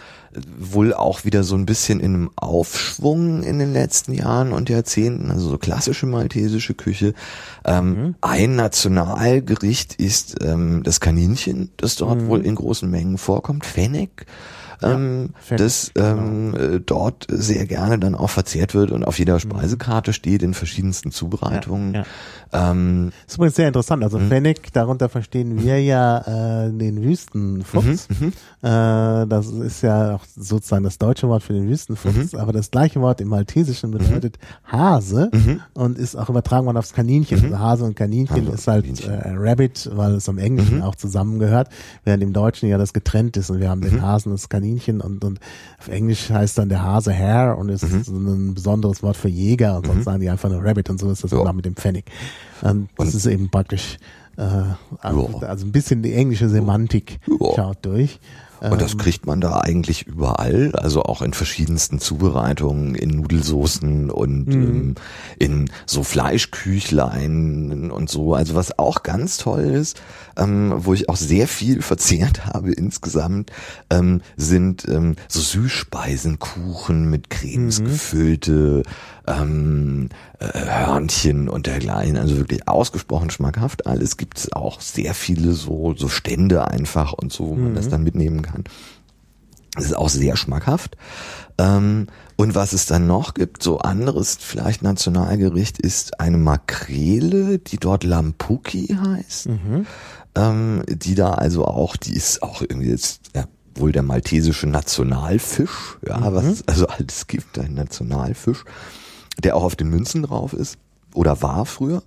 wohl 0.59 0.92
auch 0.92 1.25
wieder 1.25 1.42
so 1.42 1.54
ein 1.54 1.66
bisschen 1.66 2.00
in 2.00 2.14
einem 2.14 2.30
Aufschwung 2.37 3.42
in 3.42 3.59
den 3.59 3.73
letzten 3.73 4.12
Jahren 4.12 4.52
und 4.52 4.68
Jahrzehnten, 4.68 5.30
also 5.30 5.49
so 5.49 5.59
klassische 5.59 6.07
maltesische 6.07 6.75
Küche. 6.75 7.14
Ähm, 7.64 7.88
mhm. 7.88 8.14
Ein 8.21 8.57
Nationalgericht 8.57 9.95
ist 9.95 10.37
ähm, 10.42 10.83
das 10.83 11.00
Kaninchen, 11.00 11.71
das 11.76 11.97
dort 11.97 12.23
mhm. 12.23 12.28
wohl 12.28 12.45
in 12.45 12.54
großen 12.54 12.90
Mengen 12.90 13.18
vorkommt, 13.18 13.64
Fennec 13.64 14.26
ähm, 14.82 15.30
ja, 15.50 15.56
das 15.56 15.92
ähm, 15.97 16.52
genau. 16.52 16.75
Äh, 16.75 16.80
dort 16.80 17.26
sehr 17.28 17.66
gerne 17.66 17.99
dann 17.99 18.14
auch 18.14 18.30
verzehrt 18.30 18.75
wird 18.75 18.90
und 18.90 19.04
auf 19.04 19.18
jeder 19.18 19.35
mhm. 19.35 19.40
Speisekarte 19.40 20.12
steht 20.12 20.42
in 20.42 20.54
verschiedensten 20.54 21.11
Zubereitungen. 21.11 21.94
Ja, 21.94 22.00
ja. 22.52 22.70
Ähm, 22.70 23.11
das 23.25 23.32
ist 23.32 23.37
übrigens 23.37 23.56
sehr 23.56 23.68
interessant. 23.68 24.02
Also 24.02 24.18
mhm. 24.18 24.28
Fennec, 24.28 24.73
darunter 24.73 25.08
verstehen 25.08 25.62
wir 25.62 25.82
ja 25.82 26.66
äh, 26.66 26.73
den 26.73 27.02
Wüstenfuchs. 27.02 28.08
Mhm, 28.08 28.26
mhm, 28.26 28.32
äh, 28.62 29.26
das 29.26 29.49
ist 29.49 29.82
ja 29.82 30.14
auch 30.16 30.25
sozusagen 30.37 30.85
das 30.85 30.99
deutsche 30.99 31.28
Wort 31.28 31.42
für 31.42 31.52
den 31.52 31.68
Wüstenfuchs, 31.68 32.32
mhm. 32.32 32.38
aber 32.38 32.52
das 32.52 32.70
gleiche 32.70 33.00
Wort 33.00 33.20
im 33.20 33.28
Maltesischen 33.28 33.90
bedeutet 33.90 34.38
Hase 34.64 35.30
und 35.75 35.99
ist 35.99 36.16
auch 36.16 36.30
übertragen 36.30 36.66
worden 36.66 36.76
aufs 36.76 36.92
Kaninchen. 36.92 37.44
Also 37.44 37.58
Hase 37.58 37.85
und 37.85 37.97
Kaninchen 37.97 38.47
Hase 38.47 38.54
ist 38.54 38.66
halt 38.66 39.06
äh, 39.06 39.32
Rabbit, 39.35 39.90
weil 39.92 40.14
es 40.14 40.28
im 40.28 40.38
Englischen 40.38 40.82
auch 40.82 40.94
zusammengehört, 40.94 41.68
während 42.04 42.23
im 42.23 42.32
Deutschen 42.32 42.68
ja 42.68 42.78
das 42.78 42.92
getrennt 42.92 43.37
ist 43.37 43.50
und 43.50 43.61
wir 43.61 43.68
haben 43.68 43.80
den 43.80 44.02
Hasen 44.02 44.30
und 44.30 44.40
das 44.40 44.49
Kaninchen 44.49 44.67
Kaninchen 44.68 45.00
und, 45.00 45.25
und 45.25 45.40
auf 45.78 45.88
Englisch 45.88 46.30
heißt 46.30 46.58
dann 46.58 46.68
der 46.68 46.82
Hase 46.82 47.16
Hare 47.16 47.56
und 47.56 47.68
ist 47.68 47.82
mhm. 47.82 48.04
so 48.04 48.12
ein 48.12 48.54
besonderes 48.54 49.02
Wort 49.02 49.16
für 49.16 49.28
Jäger 49.28 49.76
und 49.76 49.87
sonst 49.87 49.98
mhm. 50.00 50.04
sagen 50.04 50.20
die 50.20 50.28
einfach 50.28 50.50
nur 50.50 50.64
Rabbit 50.64 50.90
und 50.90 50.98
so 51.00 51.10
ist 51.10 51.25
das 51.25 51.30
ja. 51.30 51.38
auch 51.38 51.52
mit 51.52 51.64
dem 51.64 51.76
Pfennig. 51.76 52.04
Und 52.62 52.88
das 52.96 53.08
und 53.08 53.14
ist 53.14 53.26
eben 53.26 53.50
praktisch 53.50 53.98
äh, 54.37 54.42
also, 55.00 55.40
also 55.46 55.66
ein 55.66 55.72
bisschen 55.72 56.02
die 56.02 56.14
englische 56.14 56.48
Semantik 56.48 57.18
ja. 57.26 57.54
schaut 57.54 57.78
durch. 57.82 58.20
Und 58.60 58.82
das 58.82 58.98
kriegt 58.98 59.25
man 59.25 59.40
da 59.40 59.60
eigentlich 59.60 60.06
überall, 60.08 60.72
also 60.75 61.04
auch 61.04 61.22
in 61.22 61.32
verschiedensten 61.32 62.00
Zubereitungen, 62.00 62.96
in 62.96 63.10
Nudelsoßen 63.10 64.10
und 64.10 64.52
ähm, 64.52 64.94
in 65.38 65.70
so 65.87 66.02
Fleischküchlein 66.02 67.92
und 67.92 68.10
so. 68.10 68.34
Also 68.34 68.56
was 68.56 68.76
auch 68.76 69.04
ganz 69.04 69.37
toll 69.37 69.60
ist, 69.60 70.02
ähm, 70.38 70.75
wo 70.76 70.95
ich 70.95 71.09
auch 71.09 71.16
sehr 71.16 71.49
viel 71.49 71.83
verzehrt 71.83 72.47
habe 72.47 72.73
insgesamt, 72.73 73.50
ähm, 73.90 74.23
sind 74.37 74.87
ähm, 74.88 75.16
so 75.28 75.40
Süßspeisen, 75.40 76.38
Kuchen 76.38 77.11
mit 77.11 77.30
Cremes 77.30 77.83
gefüllte, 77.83 78.83
ähm, 79.26 80.09
äh, 80.38 80.47
Hörnchen 80.47 81.49
und 81.49 81.66
dergleichen. 81.66 82.16
Also 82.16 82.37
wirklich 82.37 82.68
ausgesprochen 82.68 83.30
schmackhaft 83.30 83.87
alles. 83.87 84.16
Gibt 84.16 84.38
es 84.38 84.52
auch 84.52 84.80
sehr 84.80 85.14
viele 85.14 85.52
so, 85.52 85.95
so 85.97 86.09
Stände 86.09 86.68
einfach 86.68 87.12
und 87.12 87.33
so, 87.33 87.49
wo 87.49 87.54
man 87.54 87.75
das 87.75 87.88
dann 87.88 88.04
mitnehmen 88.04 88.42
kann. 88.42 88.64
Das 89.75 89.85
ist 89.85 89.97
auch 89.97 90.09
sehr 90.09 90.37
schmackhaft. 90.37 90.97
Ähm, 91.59 92.07
und 92.37 92.54
was 92.54 92.73
es 92.73 92.87
dann 92.87 93.09
noch 93.09 93.35
gibt, 93.35 93.62
so 93.64 93.78
anderes 93.78 94.37
vielleicht 94.40 94.83
Nationalgericht, 94.83 95.78
ist 95.78 96.21
eine 96.21 96.38
Makrele, 96.38 97.59
die 97.59 97.78
dort 97.78 98.04
Lampuki 98.04 98.97
heißt. 99.00 99.49
Ähm, 100.38 100.85
die 100.87 101.16
da 101.16 101.33
also 101.33 101.64
auch, 101.64 101.97
die 101.97 102.14
ist 102.14 102.42
auch 102.42 102.62
irgendwie 102.62 102.90
jetzt 102.90 103.23
ja, 103.35 103.47
wohl 103.75 103.90
der 103.90 104.02
maltesische 104.02 104.68
Nationalfisch, 104.68 105.99
ja, 106.07 106.33
was 106.33 106.45
es 106.45 106.68
also 106.68 106.87
alles 106.87 107.26
gibt, 107.26 107.59
ein 107.59 107.75
Nationalfisch, 107.75 108.64
der 109.42 109.57
auch 109.57 109.64
auf 109.64 109.75
den 109.75 109.88
Münzen 109.88 110.23
drauf 110.23 110.52
ist 110.52 110.78
oder 111.12 111.42
war 111.42 111.66
früher. 111.66 112.02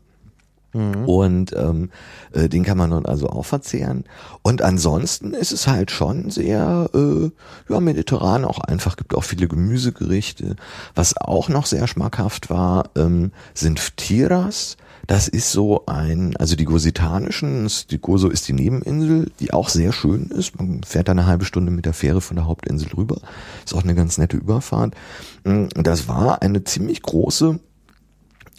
Und 1.05 1.53
ähm, 1.57 1.89
äh, 2.31 2.47
den 2.47 2.63
kann 2.63 2.77
man 2.77 2.91
dann 2.91 3.05
also 3.05 3.27
auch 3.27 3.45
verzehren. 3.45 4.05
Und 4.41 4.61
ansonsten 4.61 5.33
ist 5.33 5.51
es 5.51 5.67
halt 5.67 5.91
schon 5.91 6.29
sehr 6.29 6.89
äh, 6.93 7.29
ja, 7.67 7.79
mediterran 7.81 8.45
auch 8.45 8.59
einfach, 8.59 8.95
gibt 8.95 9.13
auch 9.13 9.25
viele 9.25 9.49
Gemüsegerichte. 9.49 10.55
Was 10.95 11.17
auch 11.17 11.49
noch 11.49 11.65
sehr 11.65 11.87
schmackhaft 11.87 12.49
war, 12.49 12.89
ähm, 12.95 13.33
sind 13.53 13.81
Ftiras. 13.81 14.77
Das 15.07 15.27
ist 15.27 15.51
so 15.51 15.85
ein, 15.87 16.35
also 16.37 16.55
die 16.55 16.65
Gositanischen, 16.65 17.69
die 17.89 17.99
Gozo 17.99 18.29
ist 18.29 18.47
die 18.47 18.53
Nebeninsel, 18.53 19.31
die 19.39 19.53
auch 19.53 19.69
sehr 19.69 19.91
schön 19.91 20.27
ist. 20.27 20.57
Man 20.59 20.83
fährt 20.83 21.07
da 21.07 21.13
eine 21.13 21.25
halbe 21.25 21.45
Stunde 21.45 21.71
mit 21.71 21.85
der 21.85 21.93
Fähre 21.93 22.21
von 22.21 22.35
der 22.35 22.45
Hauptinsel 22.45 22.89
rüber. 22.95 23.17
Ist 23.65 23.73
auch 23.73 23.83
eine 23.83 23.95
ganz 23.95 24.17
nette 24.17 24.37
Überfahrt. 24.37 24.95
Mm, 25.43 25.65
Das 25.75 26.07
war 26.07 26.41
eine 26.41 26.63
ziemlich 26.63 27.01
große 27.01 27.59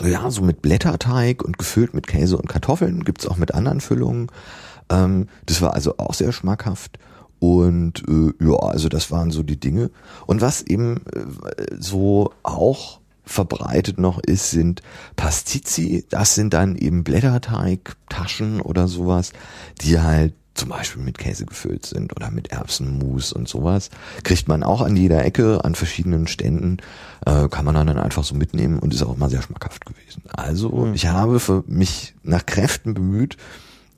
ja, 0.03 0.31
so 0.31 0.43
mit 0.43 0.63
Blätterteig 0.63 1.43
und 1.45 1.59
gefüllt 1.59 1.95
mit 1.95 2.07
Käse 2.07 2.37
und 2.37 2.49
Kartoffeln, 2.49 3.05
gibt's 3.05 3.27
auch 3.27 3.37
mit 3.37 3.55
anderen 3.55 3.81
Füllungen. 3.81 4.29
Ähm, 4.89 5.29
das 5.47 5.63
war 5.63 5.75
also 5.75 5.99
auch 5.99 6.15
sehr 6.15 6.33
schmackhaft. 6.33 6.99
Und 7.39 8.03
äh, 8.09 8.33
ja, 8.45 8.57
also 8.57 8.89
das 8.89 9.11
waren 9.11 9.31
so 9.31 9.43
die 9.43 9.59
Dinge. 9.59 9.91
Und 10.27 10.41
was 10.41 10.63
eben 10.63 10.99
äh, 11.13 11.77
so 11.79 12.33
auch 12.43 13.01
verbreitet 13.25 13.99
noch 13.99 14.19
ist, 14.19 14.51
sind 14.51 14.83
Pastizi. 15.17 16.05
Das 16.11 16.35
sind 16.35 16.55
dann 16.55 16.77
eben 16.77 17.05
Blätterteig, 17.05 17.97
Taschen 18.09 18.61
oder 18.61 18.89
sowas, 18.89 19.33
die 19.81 20.01
halt 20.01 20.35
zum 20.55 20.69
Beispiel 20.69 21.03
mit 21.03 21.19
Käse 21.19 21.47
gefüllt 21.47 21.87
sind 21.87 22.15
oder 22.15 22.31
mit 22.31 22.49
Erbsenmus 22.49 23.33
und 23.33 23.49
sowas. 23.49 23.91
Kriegt 24.23 24.49
man 24.49 24.63
auch 24.63 24.83
an 24.83 24.97
jeder 24.97 25.25
Ecke, 25.25 25.65
an 25.65 25.75
verschiedenen 25.75 26.27
Ständen, 26.27 26.79
äh, 27.25 27.49
kann 27.49 27.65
man 27.65 27.75
dann 27.75 27.99
einfach 27.99 28.25
so 28.25 28.35
mitnehmen 28.35 28.79
und 28.79 28.93
ist 28.93 29.03
auch 29.03 29.17
immer 29.17 29.31
sehr 29.31 29.43
schmackhaft 29.43 29.87
gewesen. 29.87 30.23
Also 30.29 30.91
ich 30.93 31.07
habe 31.07 31.41
für 31.41 31.65
mich 31.67 32.15
nach 32.23 32.45
Kräften 32.45 32.93
bemüht, 32.93 33.37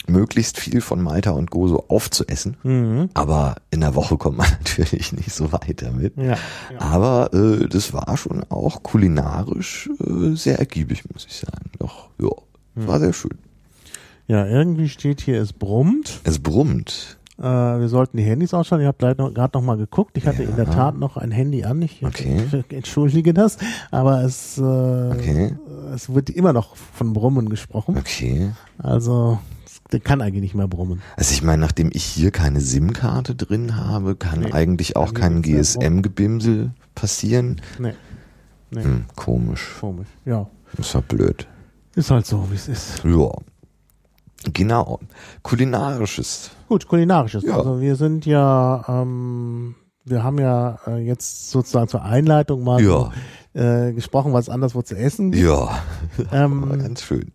möglichst 0.09 0.59
viel 0.59 0.81
von 0.81 1.03
Malta 1.03 1.31
und 1.31 1.51
Gozo 1.51 1.85
aufzuessen. 1.89 3.09
Aber 3.15 3.57
in 3.71 3.81
der 3.81 3.95
Woche 3.95 4.17
kommt 4.17 4.39
man 4.39 4.47
natürlich 4.59 5.13
nicht 5.13 5.33
so 5.33 5.53
weit 5.53 5.83
damit. 5.83 6.15
Ja, 6.17 6.37
Aber 6.79 7.33
äh, 7.33 7.67
das 7.69 7.93
war 7.93 8.17
schon 8.17 8.45
auch 8.51 8.83
kulinarisch 8.83 9.89
äh, 10.01 10.35
sehr 10.35 10.59
ergiebig, 10.59 11.05
muss 11.13 11.27
ich 11.27 11.37
sagen. 11.37 11.71
Doch, 11.79 12.09
ja, 12.21 12.31
war 12.75 12.99
sehr 13.01 13.13
schön. 13.13 13.39
Ja, 14.27 14.47
irgendwie 14.47 14.89
steht 14.89 15.21
hier, 15.21 15.41
es 15.41 15.53
brummt. 15.53 16.21
Es 16.25 16.39
brummt. 16.39 17.19
Äh, 17.39 17.43
wir 17.43 17.89
sollten 17.89 18.17
die 18.17 18.23
Handys 18.23 18.55
ausschalten. 18.55 18.83
Ich 18.85 18.87
habe 18.89 18.97
gerade 18.99 19.21
noch, 19.21 19.35
grad 19.35 19.55
noch 19.55 19.61
mal 19.63 19.77
geguckt. 19.77 20.17
Ich 20.17 20.27
hatte 20.27 20.45
in 20.45 20.57
der 20.57 20.71
Tat 20.71 20.97
noch 20.99 21.17
ein 21.17 21.31
Handy 21.31 21.65
an. 21.65 21.83
Ich 21.83 22.03
Okay. 22.07 22.47
entschuldige 22.71 23.35
das, 23.35 23.59
aber 23.91 24.23
es, 24.23 24.57
äh, 24.57 24.63
Okay. 24.63 25.57
es 25.95 26.15
wird 26.15 26.31
immer 26.31 26.53
noch 26.53 26.77
von 26.77 27.13
Brummen 27.13 27.49
gesprochen. 27.49 27.97
Okay. 27.99 28.53
Also 28.79 29.39
der 29.93 30.01
kann 30.01 30.21
eigentlich 30.23 30.43
nicht 30.43 30.55
mehr 30.55 30.67
brummen. 30.69 31.03
Also 31.17 31.33
ich 31.33 31.43
meine, 31.43 31.61
nachdem 31.61 31.91
ich 31.93 32.05
hier 32.05 32.31
keine 32.31 32.61
SIM-Karte 32.61 33.35
drin 33.35 33.77
habe, 33.77 34.17
kann 34.17 34.41
Nee, 34.41 34.53
eigentlich 34.53 34.97
auch 34.97 35.15
kein 35.15 35.43
GSM-Gebimsel 35.43 36.73
passieren. 36.95 37.61
Nee, 37.79 37.95
nee, 38.71 38.83
Hm, 38.83 39.05
komisch. 39.15 39.77
komisch. 39.81 40.09
Ja, 40.25 40.49
Das 40.77 40.95
war 40.95 41.03
blöd. 41.03 41.47
ist 41.95 42.11
halt 42.11 42.27
so, 42.27 42.51
wie 42.51 42.55
es 42.57 42.69
ist. 42.69 43.03
Ja. 43.05 43.31
Genau. 44.53 45.01
Kulinarisches. 45.43 46.51
Gut, 46.69 46.87
kulinarisches. 46.89 47.45
Ja. 47.45 47.57
Also 47.57 47.81
wir 47.81 47.97
sind 47.97 48.27
ja, 48.27 48.85
ähm, 48.89 49.75
wir 50.05 50.23
haben 50.23 50.39
ja 50.39 50.79
äh, 50.87 50.99
jetzt 50.99 51.51
sozusagen 51.51 51.89
zur 51.89 52.03
Einleitung 52.05 52.63
mal 52.65 52.83
Ja. 52.83 53.11
äh, 53.55 53.93
gesprochen, 53.93 54.33
was 54.33 54.49
anderswo 54.49 54.83
zu 54.83 54.97
essen 54.97 55.31
gibt. 55.33 55.45
Ja. 55.45 55.79
Ähm, 56.33 56.79
ganz 56.83 57.03
schön. 57.03 57.33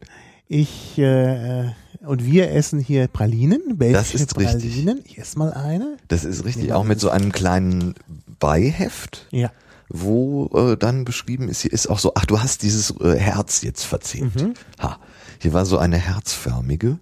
ich 0.47 0.97
äh, 0.99 1.69
und 2.01 2.25
wir 2.25 2.51
essen 2.51 2.79
hier 2.79 3.07
Pralinen, 3.07 3.77
belgische 3.77 4.13
Das 4.13 4.21
ist 4.21 4.37
richtig. 4.37 4.71
Pralinen. 4.73 5.01
Ich 5.05 5.17
esse 5.17 5.37
mal 5.37 5.53
eine. 5.53 5.97
Das 6.07 6.23
ist 6.25 6.45
richtig. 6.45 6.73
Auch 6.73 6.83
mit 6.83 6.99
so 6.99 7.09
einem 7.09 7.31
kleinen 7.31 7.95
Beiheft. 8.39 9.27
Ja. 9.31 9.51
wo 9.89 10.49
äh, 10.53 10.77
dann 10.77 11.03
beschrieben 11.03 11.49
ist, 11.49 11.61
hier 11.61 11.73
ist 11.73 11.87
auch 11.89 11.97
so, 11.99 12.11
ach, 12.15 12.25
du 12.25 12.39
hast 12.39 12.61
dieses 12.61 12.91
äh, 13.01 13.15
Herz 13.17 13.63
jetzt 13.63 13.83
verzehrt. 13.83 14.35
Mhm. 14.35 14.53
Ha, 14.79 14.99
hier 15.41 15.51
war 15.53 15.65
so 15.65 15.77
eine 15.79 15.97
herzförmige, 15.97 16.99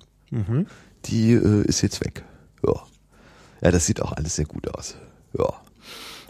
die 1.05 1.33
äh, 1.33 1.65
ist 1.65 1.81
jetzt 1.81 2.03
weg. 2.03 2.23
Ja. 2.65 2.73
Ja, 3.61 3.71
das 3.71 3.85
sieht 3.87 4.01
auch 4.01 4.13
alles 4.13 4.35
sehr 4.35 4.45
gut 4.45 4.73
aus. 4.73 4.95
Ja. 5.37 5.53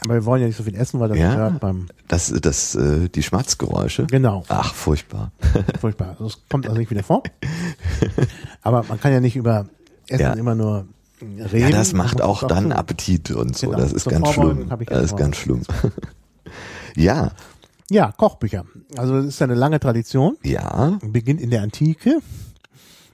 Aber 0.03 0.13
wir 0.13 0.25
wollen 0.25 0.41
ja 0.41 0.47
nicht 0.47 0.57
so 0.57 0.63
viel 0.63 0.75
essen, 0.75 0.99
weil 0.99 1.09
das 1.09 1.17
Ja. 1.17 1.33
hört 1.35 1.59
beim 1.59 1.87
Das, 2.07 2.31
das, 2.41 2.75
äh, 2.75 3.09
die 3.09 3.23
Schmatzgeräusche. 3.23 4.05
Genau. 4.07 4.43
Ach, 4.47 4.73
furchtbar. 4.73 5.31
Furchtbar. 5.81 6.09
Also 6.11 6.27
es 6.27 6.37
kommt 6.49 6.67
also 6.67 6.77
nicht 6.79 6.91
wieder 6.91 7.03
vor. 7.03 7.23
Aber 8.61 8.83
man 8.83 8.99
kann 8.99 9.11
ja 9.11 9.19
nicht 9.19 9.35
über 9.35 9.67
Essen 10.07 10.21
Ja. 10.21 10.33
immer 10.33 10.55
nur 10.55 10.85
reden. 11.21 11.57
Ja, 11.59 11.69
das 11.71 11.93
macht 11.93 12.21
auch 12.21 12.43
dann 12.47 12.65
tun. 12.65 12.71
Appetit 12.73 13.31
und 13.31 13.57
so. 13.57 13.67
Genau. 13.67 13.79
Das 13.79 13.91
ist 13.91 14.03
Zur 14.03 14.11
ganz 14.13 14.29
schlimm. 14.29 14.69
Das 14.85 15.03
ist 15.03 15.17
ganz 15.17 15.35
schlimm. 15.37 15.61
ja, 16.95 17.31
Ja, 17.89 18.11
Kochbücher. 18.11 18.65
Also 18.97 19.15
das 19.17 19.25
ist 19.25 19.39
ja 19.39 19.45
eine 19.45 19.55
lange 19.55 19.79
Tradition. 19.79 20.37
ja, 20.43 20.97
Beginnt 21.01 21.41
in 21.41 21.49
der 21.49 21.61
Antike. 21.63 22.19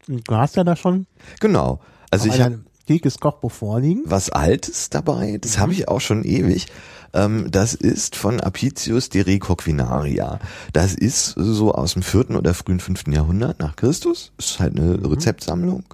Du 0.07 0.35
hast 0.35 0.55
ja 0.57 0.63
da 0.63 0.75
schon 0.75 1.05
genau. 1.39 1.79
Also 2.11 2.27
ich 2.27 2.41
habe 2.41 2.59
antikes 2.83 3.19
Kochbuch 3.19 3.51
vorliegen. 3.51 4.01
was 4.05 4.29
Altes 4.29 4.89
dabei, 4.89 5.37
das 5.39 5.57
habe 5.57 5.71
ich 5.71 5.87
auch 5.87 6.01
schon 6.01 6.23
ewig. 6.23 6.67
Ähm, 7.13 7.49
das 7.49 7.73
ist 7.75 8.15
von 8.15 8.41
Apicius 8.41 9.09
de 9.09 9.21
Recoquinaria. 9.21 10.39
Das 10.73 10.93
ist 10.93 11.33
so 11.37 11.73
aus 11.73 11.93
dem 11.93 12.01
vierten 12.01 12.35
oder 12.35 12.53
frühen 12.53 12.79
fünften 12.79 13.13
Jahrhundert 13.13 13.59
nach 13.59 13.75
Christus. 13.75 14.33
Ist 14.37 14.59
halt 14.59 14.77
eine 14.77 14.99
Rezeptsammlung. 15.09 15.85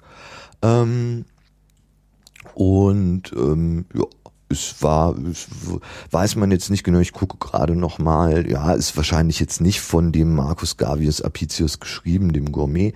Ähm, 0.61 1.25
und 2.55 3.33
ähm, 3.33 3.85
ja, 3.93 4.05
es 4.49 4.81
war, 4.81 5.15
es 5.29 5.47
weiß 6.09 6.37
man 6.37 6.49
jetzt 6.49 6.71
nicht 6.71 6.83
genau, 6.83 6.99
ich 6.99 7.13
gucke 7.13 7.37
gerade 7.37 7.75
nochmal, 7.75 8.49
ja, 8.49 8.73
ist 8.73 8.97
wahrscheinlich 8.97 9.39
jetzt 9.39 9.61
nicht 9.61 9.81
von 9.81 10.11
dem 10.11 10.33
Marcus 10.33 10.77
Gavius 10.77 11.21
Apicius 11.21 11.79
geschrieben, 11.79 12.33
dem 12.33 12.51
Gourmet, 12.51 12.93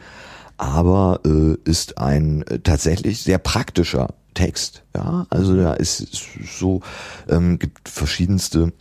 aber 0.57 1.22
äh, 1.25 1.57
ist 1.63 1.98
ein 1.98 2.43
äh, 2.43 2.60
tatsächlich 2.60 3.22
sehr 3.24 3.38
praktischer 3.38 4.13
Text, 4.33 4.83
ja, 4.95 5.27
also 5.29 5.55
da 5.55 5.74
ist, 5.74 6.00
ist 6.00 6.25
so, 6.57 6.81
ähm, 7.29 7.60
gibt 7.60 7.88
verschiedenste 7.88 8.74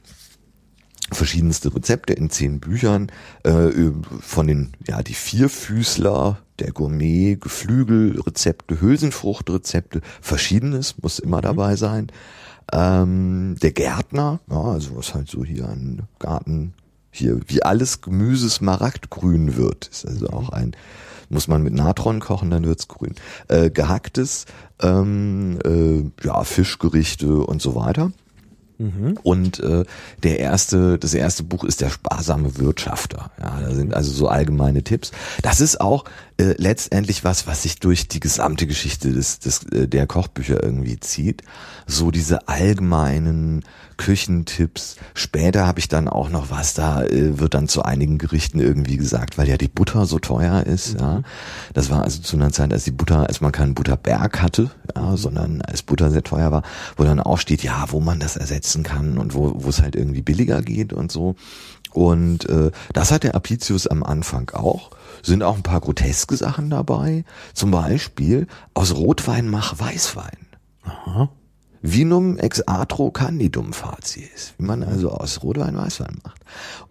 verschiedenste 1.15 1.75
Rezepte 1.75 2.13
in 2.13 2.31
zehn 2.31 2.61
Büchern 2.61 3.11
äh, 3.43 3.71
von 4.21 4.47
den 4.47 4.73
ja 4.87 5.03
die 5.03 5.15
Vierfüßler 5.15 6.39
der 6.59 6.73
Gourmet 6.73 7.37
Geflügelrezepte 7.37 8.81
Hülsenfruchtrezepte 8.81 10.01
verschiedenes 10.21 10.97
muss 11.03 11.19
immer 11.19 11.41
dabei 11.41 11.77
sein. 11.77 12.09
Ähm, 12.73 13.57
der 13.61 13.73
Gärtner 13.73 14.41
ja 14.51 14.63
also 14.63 14.97
was 14.97 15.15
halt 15.15 15.29
so 15.29 15.45
hier 15.45 15.69
ein 15.69 16.03
Garten 16.19 16.75
hier 17.11 17.41
wie 17.47 17.63
alles 17.63 18.01
Gemüse 18.01 18.49
smaragdgrün 18.49 19.57
wird 19.57 19.89
ist 19.89 20.07
also 20.07 20.29
auch 20.29 20.51
ein 20.51 20.75
muss 21.33 21.49
man 21.49 21.63
mit 21.63 21.75
Natron 21.75 22.21
kochen, 22.21 22.51
dann 22.51 22.65
wird's 22.65 22.89
grün. 22.89 23.15
Äh, 23.49 23.71
gehacktes, 23.71 24.47
ähm, 24.81 25.59
äh, 25.65 26.27
ja, 26.27 26.45
Fischgerichte 26.45 27.39
und 27.39 27.63
so 27.63 27.75
weiter. 27.75 28.13
Mhm. 28.79 29.19
Und 29.23 29.61
äh, 29.61 29.85
der 30.23 30.39
erste, 30.41 30.99
das 30.99 31.15
erste 31.15 31.43
Buch 31.45 31.65
ist 31.65 31.81
der 31.81 31.91
sparsame 31.91 32.59
Wirtschafter. 32.59 33.31
Ja, 33.41 33.61
da 33.61 33.75
sind 33.75 33.95
also 33.95 34.11
so 34.13 34.29
allgemeine 34.29 34.83
Tipps. 34.83 35.13
Das 35.43 35.61
ist 35.61 35.81
auch 35.81 36.05
äh, 36.39 36.55
letztendlich 36.57 37.25
was, 37.25 37.47
was 37.47 37.63
sich 37.63 37.79
durch 37.79 38.09
die 38.09 38.21
gesamte 38.21 38.67
Geschichte 38.67 39.13
des, 39.13 39.39
des 39.39 39.65
äh, 39.73 39.89
der 39.89 40.07
Kochbücher 40.07 40.63
irgendwie 40.63 40.99
zieht. 41.01 41.43
So 41.87 42.11
diese 42.11 42.49
allgemeinen 42.49 43.65
Küchentipps. 43.97 44.97
Später 45.15 45.67
habe 45.67 45.79
ich 45.79 45.89
dann 45.89 46.09
auch 46.09 46.29
noch 46.29 46.51
was, 46.51 46.75
da 46.75 47.05
äh, 47.05 47.39
wird 47.39 47.55
dann 47.55 47.69
zu 47.69 47.83
einigen 47.83 48.19
Gerichten 48.19 48.61
irgendwie 48.61 48.97
gesagt, 48.97 49.39
weil 49.39 49.49
ja 49.49 49.57
die 49.57 49.69
Butter 49.69 50.07
so 50.07 50.19
teuer 50.19 50.65
ist. 50.65 50.95
Mhm. 50.95 51.01
Ja, 51.01 51.23
das 51.75 51.91
war 51.91 52.03
also 52.03 52.21
zu 52.21 52.37
einer 52.37 52.51
Zeit, 52.51 52.73
als 52.73 52.85
die 52.85 52.91
Butter, 52.91 53.29
als 53.29 53.41
man 53.41 53.53
keinen 53.53 53.75
Butterberg 53.75 54.43
hatte, 54.43 54.71
ja, 54.97 55.17
sondern 55.17 55.63
als 55.63 55.83
Butter 55.83 56.11
sehr 56.11 56.23
teuer 56.25 56.51
war, 56.51 56.63
wo 56.97 57.05
dann 57.05 57.21
auch 57.21 57.39
steht, 57.39 57.63
ja, 57.63 57.87
wo 57.89 58.01
man 58.01 58.19
das 58.19 58.37
ersetzen 58.37 58.83
kann 58.83 59.19
und 59.19 59.35
wo 59.35 59.53
wo 59.55 59.69
es 59.69 59.83
halt 59.83 59.97
irgendwie 59.97 60.23
billiger 60.23 60.63
geht 60.63 60.93
und 60.93 61.13
so. 61.13 61.37
Und 61.93 62.49
äh, 62.49 62.71
das 62.93 63.13
hat 63.13 63.23
der 63.23 63.35
Apicius 63.35 63.87
am 63.87 64.03
Anfang 64.03 64.51
auch. 64.51 64.91
Sind 65.23 65.43
auch 65.43 65.57
ein 65.57 65.63
paar 65.63 65.81
groteske 65.81 66.37
Sachen 66.37 66.71
dabei. 66.71 67.25
Zum 67.55 67.71
Beispiel 67.71 68.47
aus 68.75 68.95
Rotwein 68.95 69.49
mach 69.49 69.79
Weißwein. 69.79 70.47
Aha. 70.85 71.31
Vinum 71.83 72.39
ex 72.39 72.63
atro 72.69 73.11
candidum 73.11 73.73
facies, 73.73 74.55
wie 74.57 74.65
man 74.65 74.85
also 74.85 75.11
aus 75.11 75.43
Rotwein 75.43 75.77
Weißwein 75.77 76.17
macht. 76.23 76.41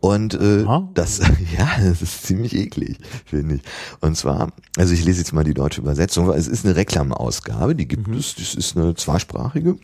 Und 0.01 0.34
äh, 0.34 0.66
das, 0.94 1.20
ja, 1.58 1.70
das 1.82 2.01
ist 2.01 2.24
ziemlich 2.24 2.54
eklig, 2.54 2.98
finde 3.25 3.56
ich. 3.56 3.62
Und 4.01 4.18
zwar, 4.18 4.51
also 4.78 4.94
ich 4.94 5.06
lese 5.06 5.20
jetzt 5.20 5.32
mal 5.32 5.46
die 5.46 5.54
deutsche 5.54 5.80
Übersetzung, 5.80 6.28
weil 6.28 6.38
es 6.38 6.50
ist 6.50 6.66
eine 6.66 6.75
Reklamausgabe, 6.75 7.74
die 7.74 7.88
gibt 7.88 8.10
mhm. 8.10 8.18
es, 8.18 8.36
das 8.36 8.54
ist 8.54 8.75
eine 8.75 8.94
zweisprachige. 8.96 9.78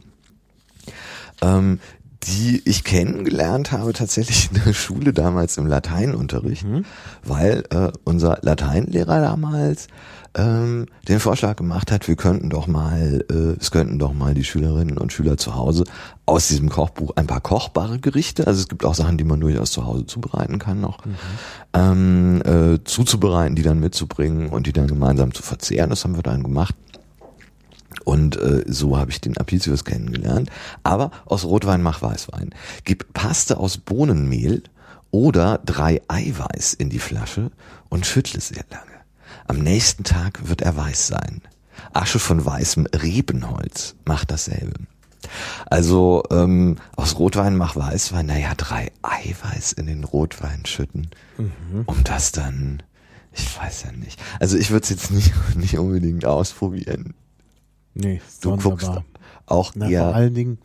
Ähm, 1.42 1.80
die 2.28 2.62
ich 2.66 2.84
kennengelernt 2.84 3.72
habe 3.72 3.94
tatsächlich 3.94 4.50
in 4.52 4.62
der 4.66 4.74
Schule 4.74 5.14
damals 5.14 5.58
im 5.58 5.66
Lateinunterricht, 5.66 6.66
mhm. 6.66 6.86
weil 7.24 7.64
äh, 7.70 7.92
unser 8.04 8.40
Lateinlehrer 8.42 9.22
damals 9.22 9.88
ähm, 10.36 10.88
den 11.08 11.20
Vorschlag 11.20 11.56
gemacht 11.56 11.92
hat, 11.92 12.08
wir 12.08 12.16
könnten 12.16 12.50
doch 12.50 12.68
mal, 12.68 13.26
äh, 13.32 13.60
es 13.60 13.72
könnten 13.72 13.98
doch 13.98 14.14
mal 14.14 14.34
die 14.34 14.44
Schülerinnen 14.44 14.98
und 14.98 15.14
Schüler 15.14 15.38
zu 15.38 15.56
Hause 15.56 15.86
aus 16.26 16.48
diesem 16.50 16.70
Kochbuch 16.70 17.16
ein 17.16 17.28
paar 17.28 17.42
kochbare 17.42 18.00
Gerichte, 18.00 18.46
also 18.46 18.60
es 18.60 18.68
gibt 18.68 18.86
auch 18.86 18.94
Sachen, 18.94 19.18
die 19.18 19.24
man 19.24 19.40
durchaus 19.40 19.72
zu 19.72 19.86
Hause 19.86 20.06
zubereiten 20.06 20.60
kann 20.60 20.82
noch, 20.82 21.06
mhm. 21.06 21.16
ähm, 21.74 22.42
äh, 22.46 22.84
zuzubereiten, 22.84 23.56
die 23.56 23.64
dann 23.64 23.80
mitzubringen 23.80 24.50
und 24.50 24.68
die 24.68 24.74
dann 24.74 24.88
gemeinsam 24.88 25.34
zu 25.34 25.42
verzehren. 25.42 25.90
Das 25.90 26.04
haben 26.04 26.16
wir 26.16 26.24
dann 26.24 26.44
gemacht. 26.44 26.76
Und 28.04 28.38
äh, 28.38 28.64
so 28.68 28.98
habe 28.98 29.12
ich 29.12 29.22
den 29.22 29.38
Apicius 29.38 29.86
kennengelernt. 29.86 30.50
Aber 30.84 31.12
aus 31.26 31.46
Rotwein 31.46 31.82
mach 31.82 32.02
Weißwein. 32.02 32.54
Gib 32.84 33.14
Paste 33.14 33.58
aus 33.58 33.78
Bohnenmehl 33.78 34.64
oder 35.12 35.60
drei 35.66 36.02
Eiweiß 36.08 36.74
in 36.74 36.90
die 36.90 37.00
Flasche 37.00 37.52
und 37.90 38.06
schüttle 38.06 38.42
sehr 38.42 38.66
lange. 38.70 38.84
Am 39.48 39.60
nächsten 39.60 40.04
Tag 40.04 40.48
wird 40.48 40.62
er 40.62 40.76
weiß 40.76 41.08
sein. 41.08 41.42
Asche 41.94 42.20
von 42.20 42.46
weißem 42.46 42.88
Rebenholz 42.88 43.96
macht 44.06 44.32
dasselbe. 44.32 44.74
Also 45.70 46.24
ähm, 46.32 46.78
aus 46.96 47.18
Rotwein 47.20 47.56
mach 47.56 47.76
Weißwein, 47.76 48.26
naja, 48.26 48.54
drei 48.56 48.92
Eiweiß 49.02 49.74
in 49.74 49.88
den 49.88 50.04
Rotwein 50.04 50.66
schütten, 50.66 51.10
mhm. 51.38 51.84
um 51.86 52.04
das 52.04 52.32
dann, 52.32 52.84
ich 53.34 53.58
weiß 53.58 53.84
ja 53.84 53.92
nicht. 53.92 54.22
Also 54.40 54.58
ich 54.58 54.70
würde 54.70 54.84
es 54.84 54.90
jetzt 54.90 55.12
nicht, 55.12 55.34
nicht 55.56 55.78
unbedingt 55.78 56.26
ausprobieren. 56.26 57.14
Nee, 58.00 58.22
du 58.42 58.56
guckst 58.58 58.92
auch 59.46 59.72
Na, 59.76 59.90
eher 59.90 60.04
vor 60.04 60.16
allen 60.16 60.34
Dingen 60.34 60.58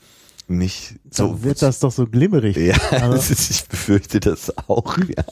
nicht 0.49 0.97
so 1.11 1.43
wird 1.43 1.63
das 1.63 1.81
doch 1.81 1.93
so 1.93 2.07
glimmerig. 2.07 2.57
Ja, 2.57 2.77
also. 2.91 3.33
ich 3.33 3.67
befürchte 3.69 4.21
das 4.21 4.57
auch. 4.69 4.99
Ja. 4.99 5.25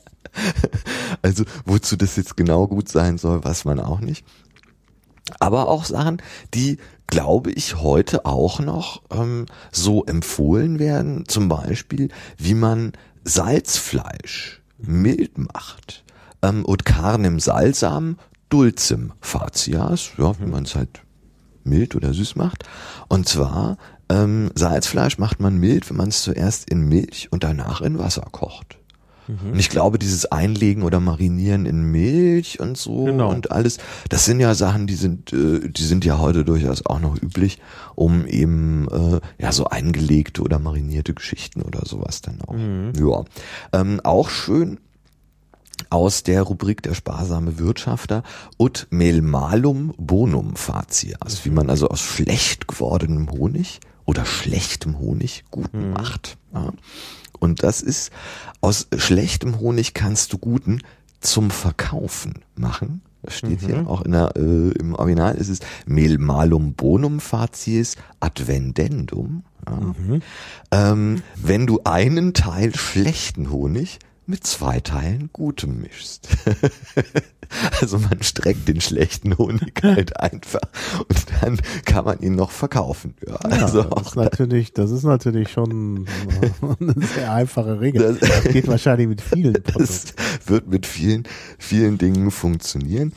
Also 1.22 1.44
wozu 1.64 1.96
das 1.96 2.16
jetzt 2.16 2.37
genau 2.37 2.66
gut 2.66 2.88
sein 2.88 3.18
soll, 3.18 3.44
weiß 3.44 3.64
man 3.64 3.81
auch 3.81 4.01
nicht. 4.01 4.24
Aber 5.38 5.68
auch 5.68 5.85
Sachen, 5.85 6.22
die, 6.55 6.79
glaube 7.07 7.51
ich, 7.51 7.77
heute 7.77 8.24
auch 8.24 8.61
noch 8.61 9.03
ähm, 9.11 9.46
so 9.70 10.05
empfohlen 10.05 10.79
werden. 10.79 11.24
Zum 11.27 11.48
Beispiel, 11.48 12.09
wie 12.37 12.55
man 12.55 12.92
Salzfleisch 13.24 14.61
mild 14.79 15.38
macht. 15.38 16.05
Ähm, 16.42 16.64
und 16.64 16.85
carnem 16.85 17.38
salsam 17.38 18.16
dulcem 18.48 19.12
facias, 19.20 20.11
ja, 20.16 20.38
wie 20.40 20.46
man 20.46 20.64
es 20.64 20.74
halt 20.74 21.03
mild 21.64 21.94
oder 21.94 22.14
süß 22.14 22.37
macht. 22.37 22.64
Und 23.09 23.29
zwar 23.29 23.77
ähm, 24.09 24.51
Salzfleisch 24.55 25.18
macht 25.18 25.40
man 25.40 25.57
mild, 25.57 25.88
wenn 25.88 25.96
man 25.96 26.09
es 26.09 26.23
zuerst 26.23 26.68
in 26.68 26.88
Milch 26.88 27.29
und 27.31 27.44
danach 27.44 27.81
in 27.81 27.99
Wasser 27.99 28.27
kocht. 28.31 28.81
Mhm. 29.31 29.53
Und 29.53 29.59
ich 29.59 29.68
glaube, 29.68 29.99
dieses 29.99 30.27
Einlegen 30.27 30.83
oder 30.83 31.01
Marinieren 31.01 31.66
in 31.66 31.83
Milch 31.83 32.61
und 32.61 32.77
so 32.77 33.05
genau. 33.05 33.31
und 33.31 33.53
alles, 33.53 33.79
das 34.09 34.25
sind 34.25 34.40
ja 34.40 34.55
Sachen, 34.55 34.87
die 34.87 34.94
sind, 34.94 35.33
äh, 35.33 35.68
die 35.68 35.85
sind 35.85 36.05
ja 36.05 36.18
heute 36.18 36.44
durchaus 36.44 36.85
auch 36.87 37.01
noch 37.01 37.20
üblich, 37.20 37.59
um 37.94 38.27
eben 38.27 38.88
äh, 38.88 39.20
ja 39.42 39.53
so 39.53 39.66
eingelegte 39.66 40.42
oder 40.42 40.59
marinierte 40.59 41.14
Geschichten 41.14 41.62
oder 41.62 41.83
sowas 41.85 42.20
dann 42.20 42.40
auch. 42.42 42.55
Mhm. 42.55 42.92
Ja, 42.99 43.25
ähm, 43.73 44.01
auch 44.03 44.29
schön 44.31 44.79
aus 45.90 46.23
der 46.23 46.43
Rubrik 46.43 46.83
der 46.83 46.95
sparsame 46.95 47.59
Wirtschafter 47.59 48.23
ut 48.59 48.87
mel 48.90 49.23
malum 49.23 49.95
bonum 49.97 50.57
facias, 50.57 51.45
wie 51.45 51.51
man 51.51 51.71
also 51.71 51.88
aus 51.88 52.01
schlecht 52.01 52.69
gewordenem 52.69 53.31
Honig 53.31 53.81
oder 54.05 54.25
schlechtem 54.25 54.99
Honig 54.99 55.45
guten 55.51 55.88
mhm. 55.88 55.93
macht. 55.93 56.37
Ja. 56.53 56.73
Und 57.38 57.62
das 57.62 57.81
ist, 57.81 58.11
aus 58.61 58.88
schlechtem 58.97 59.61
Honig 59.61 59.95
kannst 59.95 60.33
du 60.33 60.38
guten 60.38 60.83
zum 61.21 61.51
Verkaufen 61.51 62.45
machen. 62.55 63.03
Das 63.23 63.37
steht 63.37 63.62
mhm. 63.62 63.66
hier 63.66 63.87
auch 63.88 64.03
in 64.03 64.12
der, 64.12 64.37
äh, 64.37 64.71
im 64.79 64.95
Original 64.95 65.35
ist 65.35 65.49
es 65.49 65.61
mel 65.87 66.19
malum 66.19 66.75
bonum 66.75 67.21
facies 67.21 67.97
advendendum. 68.19 69.45
Ja. 69.66 69.77
Mhm. 69.77 70.23
Ähm, 70.71 71.23
wenn 71.37 71.66
du 71.66 71.81
einen 71.85 72.33
Teil 72.33 72.75
schlechten 72.75 73.51
Honig 73.51 73.99
mit 74.31 74.47
zwei 74.47 74.81
Teilen 74.81 75.31
Gutem 75.33 75.81
mischst. 75.83 76.29
also 77.81 77.99
man 77.99 78.23
streckt 78.23 78.69
den 78.69 78.81
schlechten 78.81 79.37
Honig 79.37 79.83
halt 79.83 80.19
einfach 80.19 80.61
und 81.09 81.27
dann 81.40 81.61
kann 81.85 82.05
man 82.05 82.21
ihn 82.21 82.37
noch 82.37 82.53
verkaufen. 82.53 83.14
Ja, 83.27 83.38
ja 83.51 83.64
also 83.64 83.83
das 83.83 84.09
ist 84.09 84.16
natürlich, 84.16 84.73
das 84.73 84.90
ist 84.90 85.03
natürlich 85.03 85.51
schon 85.51 86.07
eine 86.81 86.95
sehr 87.14 87.33
einfache 87.33 87.81
Regel. 87.81 88.16
Das, 88.19 88.21
das 88.21 88.53
geht 88.53 88.69
wahrscheinlich 88.69 89.09
mit 89.09 89.21
vielen 89.21 89.53
Produkten. 89.62 89.81
Das 89.81 90.14
wird 90.47 90.69
mit 90.69 90.87
vielen, 90.87 91.25
vielen 91.59 91.99
Dingen 91.99 92.31
funktionieren. 92.31 93.12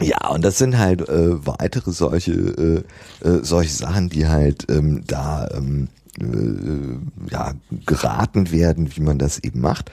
Ja, 0.00 0.28
und 0.28 0.44
das 0.44 0.58
sind 0.58 0.78
halt 0.78 1.08
äh, 1.08 1.46
weitere 1.46 1.90
solche 1.90 2.32
äh, 2.32 3.28
äh, 3.28 3.40
solche 3.42 3.72
Sachen, 3.72 4.08
die 4.08 4.28
halt 4.28 4.66
ähm, 4.70 5.02
da 5.06 5.48
ähm, 5.52 5.88
äh, 6.20 7.32
ja, 7.32 7.52
geraten 7.86 8.50
werden, 8.50 8.96
wie 8.96 9.00
man 9.00 9.18
das 9.18 9.38
eben 9.38 9.60
macht. 9.60 9.90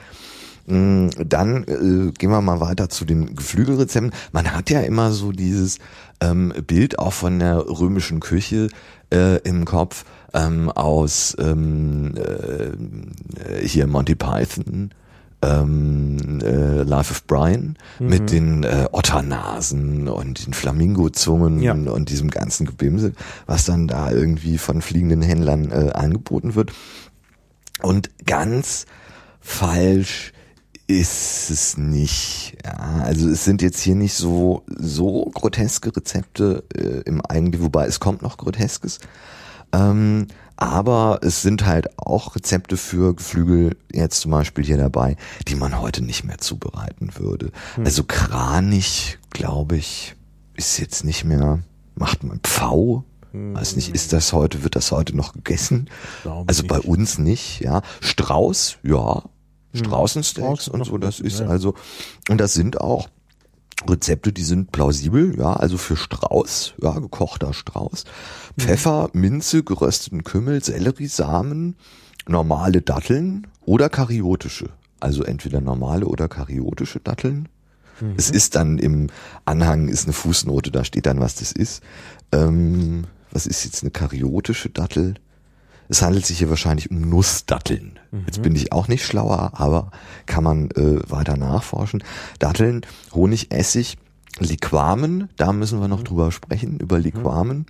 Mm, 0.66 1.08
dann 1.24 1.64
äh, 1.64 2.12
gehen 2.12 2.30
wir 2.30 2.40
mal 2.40 2.60
weiter 2.60 2.88
zu 2.88 3.04
den 3.04 3.36
Geflügelrezepten. 3.36 4.12
Man 4.32 4.52
hat 4.52 4.70
ja 4.70 4.80
immer 4.80 5.12
so 5.12 5.32
dieses 5.32 5.78
ähm, 6.20 6.52
Bild 6.66 6.98
auch 6.98 7.12
von 7.12 7.38
der 7.38 7.58
römischen 7.58 8.20
Küche 8.20 8.68
äh, 9.12 9.38
im 9.42 9.64
Kopf 9.64 10.04
ähm, 10.34 10.70
aus 10.70 11.36
ähm, 11.38 12.14
äh, 12.16 13.66
hier 13.66 13.86
Monty 13.86 14.16
Python 14.16 14.90
ähm, 15.46 16.40
äh, 16.42 16.82
Life 16.82 17.10
of 17.10 17.24
Brian 17.24 17.76
mhm. 17.98 18.08
mit 18.08 18.30
den 18.32 18.62
äh, 18.64 18.88
Otternasen 18.92 20.08
und 20.08 20.46
den 20.46 20.54
Flamingozungen 20.54 21.62
ja. 21.62 21.72
und 21.72 22.10
diesem 22.10 22.30
ganzen 22.30 22.66
Gebimse, 22.66 23.12
was 23.46 23.64
dann 23.64 23.88
da 23.88 24.10
irgendwie 24.10 24.58
von 24.58 24.82
fliegenden 24.82 25.22
Händlern 25.22 25.70
äh, 25.70 25.92
angeboten 25.92 26.54
wird. 26.54 26.72
Und 27.82 28.10
ganz 28.24 28.86
falsch 29.40 30.32
ist 30.86 31.50
es 31.50 31.76
nicht. 31.76 32.56
Ja, 32.64 33.02
also 33.02 33.28
es 33.28 33.44
sind 33.44 33.60
jetzt 33.60 33.80
hier 33.80 33.96
nicht 33.96 34.14
so 34.14 34.62
so 34.68 35.30
groteske 35.34 35.94
Rezepte 35.94 36.64
äh, 36.74 37.02
im 37.04 37.20
eigentlichen, 37.20 37.64
wobei 37.64 37.86
es 37.86 38.00
kommt 38.00 38.22
noch 38.22 38.36
groteskes. 38.38 39.00
Ähm, 39.72 40.26
aber 40.56 41.20
es 41.22 41.42
sind 41.42 41.66
halt 41.66 41.98
auch 41.98 42.34
Rezepte 42.34 42.76
für 42.76 43.14
Geflügel 43.14 43.76
jetzt 43.92 44.20
zum 44.20 44.30
Beispiel 44.30 44.64
hier 44.64 44.78
dabei, 44.78 45.16
die 45.48 45.54
man 45.54 45.80
heute 45.80 46.02
nicht 46.02 46.24
mehr 46.24 46.38
zubereiten 46.38 47.10
würde. 47.18 47.52
Hm. 47.74 47.84
Also 47.84 48.04
Kranich, 48.04 49.18
glaube 49.30 49.76
ich, 49.76 50.16
ist 50.54 50.78
jetzt 50.78 51.04
nicht 51.04 51.24
mehr, 51.24 51.60
macht 51.94 52.24
man 52.24 52.40
Pfau. 52.40 53.04
Hm. 53.32 53.54
Weiß 53.54 53.76
nicht, 53.76 53.94
ist 53.94 54.14
das 54.14 54.32
heute, 54.32 54.64
wird 54.64 54.76
das 54.76 54.92
heute 54.92 55.14
noch 55.14 55.34
gegessen? 55.34 55.90
Also 56.46 56.62
nicht. 56.62 56.68
bei 56.68 56.80
uns 56.80 57.18
nicht, 57.18 57.60
ja. 57.60 57.82
Strauß, 58.00 58.78
ja. 58.82 59.24
Hm. 59.72 59.84
Straußensteaks 59.84 60.66
hm. 60.66 60.74
und 60.74 60.84
so, 60.86 60.96
das 60.96 61.20
ist 61.20 61.40
ja. 61.40 61.48
also, 61.48 61.74
und 62.30 62.40
das 62.40 62.54
sind 62.54 62.80
auch 62.80 63.08
Rezepte, 63.88 64.32
die 64.32 64.42
sind 64.42 64.72
plausibel, 64.72 65.36
ja, 65.38 65.54
also 65.54 65.78
für 65.78 65.96
Strauß, 65.96 66.74
ja, 66.82 66.98
gekochter 66.98 67.52
Strauß. 67.52 68.04
Pfeffer, 68.58 69.10
Minze, 69.12 69.62
gerösteten 69.62 70.24
Kümmel, 70.24 70.62
Selleriesamen, 70.62 71.76
normale 72.28 72.82
Datteln 72.82 73.46
oder 73.64 73.88
kariotische. 73.88 74.70
Also 75.00 75.22
entweder 75.22 75.60
normale 75.60 76.06
oder 76.06 76.28
kariotische 76.28 77.00
Datteln. 77.00 77.48
Mhm. 78.00 78.14
Es 78.16 78.30
ist 78.30 78.54
dann 78.54 78.78
im 78.78 79.08
Anhang 79.44 79.88
ist 79.88 80.04
eine 80.04 80.12
Fußnote, 80.12 80.70
da 80.70 80.84
steht 80.84 81.06
dann, 81.06 81.20
was 81.20 81.36
das 81.36 81.52
ist. 81.52 81.82
Ähm, 82.32 83.04
was 83.30 83.46
ist 83.46 83.64
jetzt 83.64 83.82
eine 83.82 83.90
kariotische 83.90 84.70
Dattel? 84.70 85.14
Es 85.88 86.02
handelt 86.02 86.26
sich 86.26 86.38
hier 86.38 86.50
wahrscheinlich 86.50 86.90
um 86.90 87.00
Nussdatteln. 87.00 87.98
Mhm. 88.10 88.22
Jetzt 88.26 88.42
bin 88.42 88.56
ich 88.56 88.72
auch 88.72 88.88
nicht 88.88 89.04
schlauer, 89.04 89.52
aber 89.54 89.90
kann 90.26 90.44
man 90.44 90.70
äh, 90.72 90.98
weiter 91.08 91.36
nachforschen. 91.36 92.02
Datteln, 92.38 92.82
Honig, 93.14 93.52
Essig, 93.52 93.96
Liquamen, 94.38 95.28
da 95.36 95.52
müssen 95.52 95.80
wir 95.80 95.88
noch 95.88 96.00
mhm. 96.00 96.04
drüber 96.04 96.32
sprechen, 96.32 96.78
über 96.78 96.98
Liquamen 96.98 97.66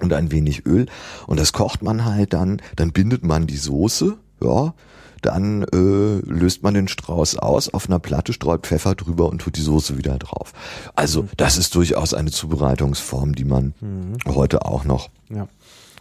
und 0.00 0.12
ein 0.12 0.30
wenig 0.30 0.66
Öl. 0.66 0.86
Und 1.26 1.40
das 1.40 1.52
kocht 1.52 1.82
man 1.82 2.04
halt 2.04 2.32
dann, 2.32 2.60
dann 2.74 2.92
bindet 2.92 3.24
man 3.24 3.46
die 3.46 3.56
Soße, 3.56 4.16
ja, 4.42 4.74
dann 5.22 5.62
äh, 5.62 6.18
löst 6.28 6.62
man 6.62 6.74
den 6.74 6.88
Strauß 6.88 7.38
aus, 7.38 7.72
auf 7.72 7.88
einer 7.88 7.98
Platte 7.98 8.32
streut 8.32 8.66
Pfeffer 8.66 8.94
drüber 8.94 9.28
und 9.28 9.40
tut 9.40 9.56
die 9.56 9.62
Soße 9.62 9.98
wieder 9.98 10.18
drauf. 10.18 10.52
Also 10.94 11.22
mhm. 11.22 11.28
das 11.36 11.56
ist 11.56 11.74
durchaus 11.74 12.14
eine 12.14 12.30
Zubereitungsform, 12.30 13.34
die 13.34 13.44
man 13.44 13.74
mhm. 13.80 14.16
heute 14.26 14.64
auch 14.66 14.84
noch 14.84 15.08
ja. 15.28 15.48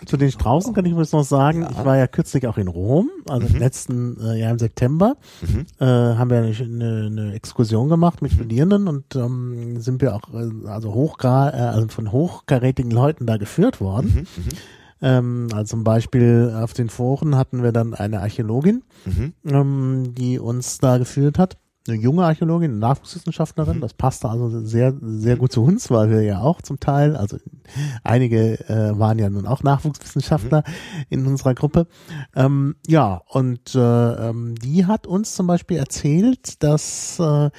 Zu 0.06 0.18
den 0.18 0.32
Straußen 0.32 0.74
kann 0.74 0.86
ich 0.86 0.92
übrigens 0.92 1.12
noch 1.12 1.24
sagen, 1.24 1.62
ja. 1.62 1.70
ich 1.72 1.86
war 1.86 1.98
ja 1.98 2.08
kürzlich 2.08 2.48
auch 2.48 2.58
in 2.58 2.68
Rom, 2.68 3.10
also 3.28 3.48
mhm. 3.48 3.56
im 3.56 3.60
letzten 3.60 4.22
äh, 4.22 4.40
Jahr 4.40 4.52
im 4.52 4.60
September, 4.60 5.18
mhm. 5.42 5.66
äh, 5.80 5.86
haben 5.86 6.30
wir 6.30 6.38
eine, 6.38 7.06
eine 7.06 7.34
Exkursion 7.34 7.90
gemacht 7.90 8.22
mit 8.22 8.32
mhm. 8.32 8.36
Studierenden 8.36 8.88
und 8.88 9.16
ähm, 9.16 9.80
sind 9.80 10.02
wir 10.02 10.16
auch 10.16 10.34
äh, 10.34 10.68
also 10.68 10.94
hochgra 10.94 11.50
äh, 11.50 11.62
also 11.62 11.88
von 11.88 12.12
hochkarätigen 12.12 12.92
Leuten 12.92 13.26
da 13.26 13.38
geführt 13.38 13.82
worden. 13.82 14.28
Mhm. 14.36 14.44
mhm. 14.44 14.50
Ähm, 15.02 15.48
also 15.52 15.72
zum 15.72 15.84
Beispiel 15.84 16.56
auf 16.58 16.74
den 16.74 16.90
Foren 16.90 17.36
hatten 17.36 17.64
wir 17.64 17.74
dann 17.74 17.94
eine 17.94 18.22
Archäologin, 18.22 18.82
mhm. 19.04 19.34
ähm, 19.46 20.16
die 20.16 20.40
uns 20.40 20.78
da 20.78 20.98
geführt 20.98 21.38
hat 21.38 21.58
eine 21.88 21.98
junge 21.98 22.26
Archäologin, 22.26 22.72
eine 22.72 22.80
Nachwuchswissenschaftlerin. 22.80 23.78
Mhm. 23.78 23.82
Das 23.82 23.94
passte 23.94 24.30
also 24.30 24.66
sehr, 24.66 24.94
sehr 25.02 25.38
gut 25.38 25.52
zu 25.52 25.64
uns, 25.64 25.92
weil 25.92 26.10
wir 26.10 26.22
ja 26.22 26.42
auch 26.42 26.62
zum 26.62 26.80
Teil, 26.80 27.16
also 27.16 27.38
einige 28.04 28.60
äh, 28.70 28.98
waren 28.98 29.20
ja 29.20 29.30
nun 29.30 29.46
auch 29.46 29.64
Nachwuchswissenschaftler 29.64 30.64
mhm. 30.66 31.06
in 31.10 31.28
unserer 31.28 31.54
Gruppe. 31.54 31.88
Ähm, 32.36 32.76
ja, 32.88 33.22
und 33.28 33.76
äh, 33.76 33.80
ähm, 34.30 34.56
die 34.56 34.86
hat 34.86 35.06
uns 35.06 35.36
zum 35.36 35.48
Beispiel 35.48 35.78
erzählt, 35.78 36.64
dass 36.64 37.20
äh, 37.20 37.50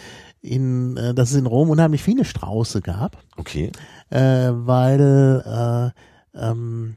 in, 0.41 0.97
äh, 0.97 1.15
dass 1.15 1.31
es 1.31 1.37
in 1.37 1.47
Rom 1.47 1.71
unheimlich 1.71 2.03
viele 2.03 2.25
Strauße 2.25 2.81
gab. 2.81 3.19
Okay. 3.37 3.71
Äh, 4.11 4.51
weil 4.53 5.93
äh, 6.35 6.41
ähm, 6.41 6.97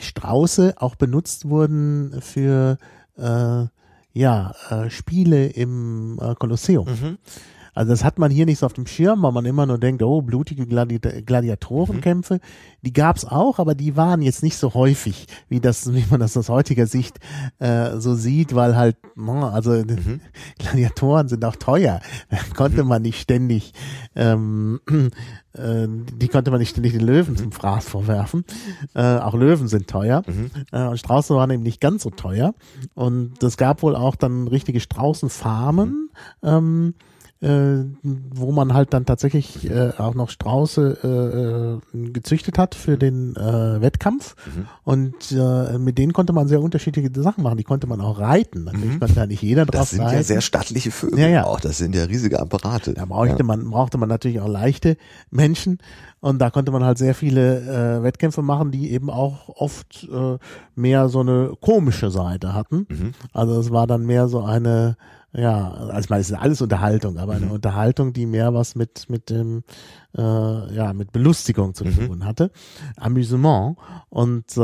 Strauße 0.00 0.74
auch 0.76 0.94
benutzt 0.96 1.48
wurden 1.48 2.20
für 2.20 2.78
äh, 3.16 3.66
ja, 4.12 4.54
äh, 4.70 4.90
Spiele 4.90 5.46
im 5.46 6.18
äh, 6.20 6.34
Kolosseum. 6.34 6.86
Mhm. 6.86 7.18
Also 7.74 7.90
das 7.90 8.04
hat 8.04 8.18
man 8.18 8.30
hier 8.30 8.44
nicht 8.44 8.58
so 8.58 8.66
auf 8.66 8.74
dem 8.74 8.86
Schirm, 8.86 9.22
weil 9.22 9.32
man 9.32 9.46
immer 9.46 9.64
nur 9.64 9.78
denkt, 9.78 10.02
oh, 10.02 10.20
blutige 10.20 10.66
Gladi 10.66 10.98
Gladiatorenkämpfe. 10.98 12.34
Mhm. 12.34 12.40
Die 12.82 12.92
gab's 12.92 13.24
auch, 13.24 13.58
aber 13.58 13.74
die 13.74 13.96
waren 13.96 14.20
jetzt 14.20 14.42
nicht 14.42 14.56
so 14.56 14.74
häufig, 14.74 15.26
wie 15.48 15.60
das, 15.60 15.92
wie 15.94 16.04
man 16.10 16.20
das 16.20 16.36
aus 16.36 16.50
heutiger 16.50 16.86
Sicht 16.86 17.18
äh, 17.60 17.96
so 17.98 18.14
sieht, 18.14 18.54
weil 18.54 18.76
halt, 18.76 18.96
also 19.16 19.70
mhm. 19.86 20.20
Gladiatoren 20.58 21.28
sind 21.28 21.44
auch 21.44 21.56
teuer. 21.56 22.00
Da 22.28 22.38
konnte 22.54 22.82
mhm. 22.82 22.88
man 22.88 23.02
nicht 23.02 23.20
ständig, 23.20 23.72
ähm, 24.16 24.80
äh, 25.54 25.86
die 25.88 26.28
konnte 26.28 26.50
man 26.50 26.60
nicht 26.60 26.70
ständig 26.70 26.92
den 26.92 27.02
Löwen 27.02 27.36
zum 27.36 27.52
Fraß 27.52 27.88
vorwerfen. 27.88 28.44
Äh, 28.94 29.18
auch 29.18 29.34
Löwen 29.34 29.68
sind 29.68 29.88
teuer. 29.88 30.22
Mhm. 30.26 30.50
Äh, 30.70 30.86
und 30.86 30.98
Strauße 30.98 31.34
waren 31.34 31.50
eben 31.50 31.62
nicht 31.62 31.80
ganz 31.80 32.02
so 32.02 32.10
teuer. 32.10 32.54
Und 32.94 33.42
es 33.42 33.56
gab 33.56 33.82
wohl 33.82 33.96
auch 33.96 34.16
dann 34.16 34.48
richtige 34.48 34.80
Straußenfarmen. 34.80 36.10
Mhm. 36.42 36.48
Ähm, 36.48 36.94
äh, 37.42 37.84
wo 38.02 38.52
man 38.52 38.72
halt 38.72 38.94
dann 38.94 39.04
tatsächlich 39.04 39.68
äh, 39.68 39.90
auch 39.98 40.14
noch 40.14 40.30
Strauße 40.30 41.80
äh, 41.92 41.98
äh, 41.98 42.10
gezüchtet 42.12 42.56
hat 42.56 42.76
für 42.76 42.96
den 42.96 43.34
äh, 43.34 43.80
Wettkampf. 43.80 44.36
Mhm. 44.46 44.66
Und 44.84 45.32
äh, 45.32 45.76
mit 45.78 45.98
denen 45.98 46.12
konnte 46.12 46.32
man 46.32 46.46
sehr 46.46 46.62
unterschiedliche 46.62 47.10
Sachen 47.20 47.42
machen. 47.42 47.56
Die 47.56 47.64
konnte 47.64 47.88
man 47.88 48.00
auch 48.00 48.20
reiten. 48.20 48.64
Natürlich 48.64 48.94
mhm. 48.94 49.00
konnte 49.00 49.14
da 49.14 49.26
nicht 49.26 49.42
jeder 49.42 49.66
drauf 49.66 49.80
Das 49.80 49.90
sind 49.90 50.02
reiten. 50.02 50.16
ja 50.16 50.22
sehr 50.22 50.40
stattliche 50.40 50.92
Vögel 50.92 51.18
ja, 51.18 51.28
ja. 51.28 51.44
auch. 51.44 51.58
Das 51.58 51.78
sind 51.78 51.96
ja 51.96 52.04
riesige 52.04 52.38
Apparate. 52.38 52.94
Da 52.94 53.06
brauchte, 53.06 53.38
ja. 53.38 53.44
man, 53.44 53.68
brauchte 53.68 53.98
man 53.98 54.08
natürlich 54.08 54.40
auch 54.40 54.48
leichte 54.48 54.96
Menschen. 55.30 55.78
Und 56.20 56.38
da 56.38 56.50
konnte 56.50 56.70
man 56.70 56.84
halt 56.84 56.98
sehr 56.98 57.16
viele 57.16 57.98
äh, 57.98 58.02
Wettkämpfe 58.04 58.42
machen, 58.42 58.70
die 58.70 58.92
eben 58.92 59.10
auch 59.10 59.48
oft 59.48 60.08
äh, 60.12 60.38
mehr 60.76 61.08
so 61.08 61.18
eine 61.18 61.54
komische 61.60 62.12
Seite 62.12 62.54
hatten. 62.54 62.86
Mhm. 62.88 63.12
Also 63.32 63.58
es 63.58 63.72
war 63.72 63.88
dann 63.88 64.06
mehr 64.06 64.28
so 64.28 64.44
eine 64.44 64.96
ja, 65.34 65.70
also 65.72 66.00
ich 66.00 66.10
meine, 66.10 66.20
es 66.20 66.30
ist 66.30 66.36
alles 66.36 66.60
Unterhaltung, 66.60 67.16
aber 67.16 67.32
eine 67.32 67.46
mhm. 67.46 67.52
Unterhaltung, 67.52 68.12
die 68.12 68.26
mehr 68.26 68.52
was 68.52 68.74
mit 68.74 69.08
mit 69.08 69.30
dem 69.30 69.62
äh, 70.16 70.20
ja 70.20 70.92
mit 70.92 71.10
Belustigung 71.10 71.74
zu 71.74 71.86
mhm. 71.86 72.06
tun 72.06 72.24
hatte, 72.26 72.50
Amüsement 72.96 73.78
und 74.10 74.44
äh, 74.58 74.60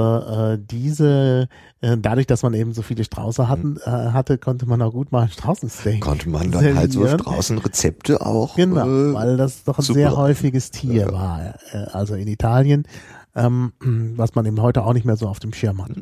äh, 0.53 0.59
diese 0.61 1.49
äh, 1.81 1.97
dadurch, 1.97 2.27
dass 2.27 2.43
man 2.43 2.53
eben 2.53 2.75
so 2.75 2.83
viele 2.83 3.05
Strauße 3.05 3.49
hatten, 3.49 3.71
mhm. 3.71 3.81
äh, 3.83 3.91
hatte, 3.91 4.37
konnte 4.37 4.67
man 4.67 4.83
auch 4.83 4.93
gut 4.93 5.11
mal 5.11 5.23
ein 5.23 5.31
Straußensteak. 5.31 6.03
Konnte 6.03 6.29
man 6.29 6.51
dann 6.51 6.61
servieren. 6.61 6.77
halt 6.77 6.93
so 6.93 7.09
Straußenrezepte 7.09 8.21
auch. 8.21 8.57
Genau, 8.57 8.87
äh, 8.87 9.15
weil 9.15 9.37
das 9.39 9.65
doch 9.65 9.79
ein 9.79 9.85
sehr 9.85 10.15
häufiges 10.17 10.71
Tier 10.71 11.07
ja. 11.07 11.13
war, 11.13 11.55
äh, 11.73 11.79
also 11.93 12.15
in 12.15 12.29
Italien, 12.29 12.87
ähm, 13.35 13.73
was 13.81 14.35
man 14.35 14.45
eben 14.45 14.61
heute 14.61 14.85
auch 14.85 14.93
nicht 14.93 15.07
mehr 15.07 15.17
so 15.17 15.29
auf 15.29 15.39
dem 15.39 15.55
Schirm 15.55 15.83
hat. 15.83 15.93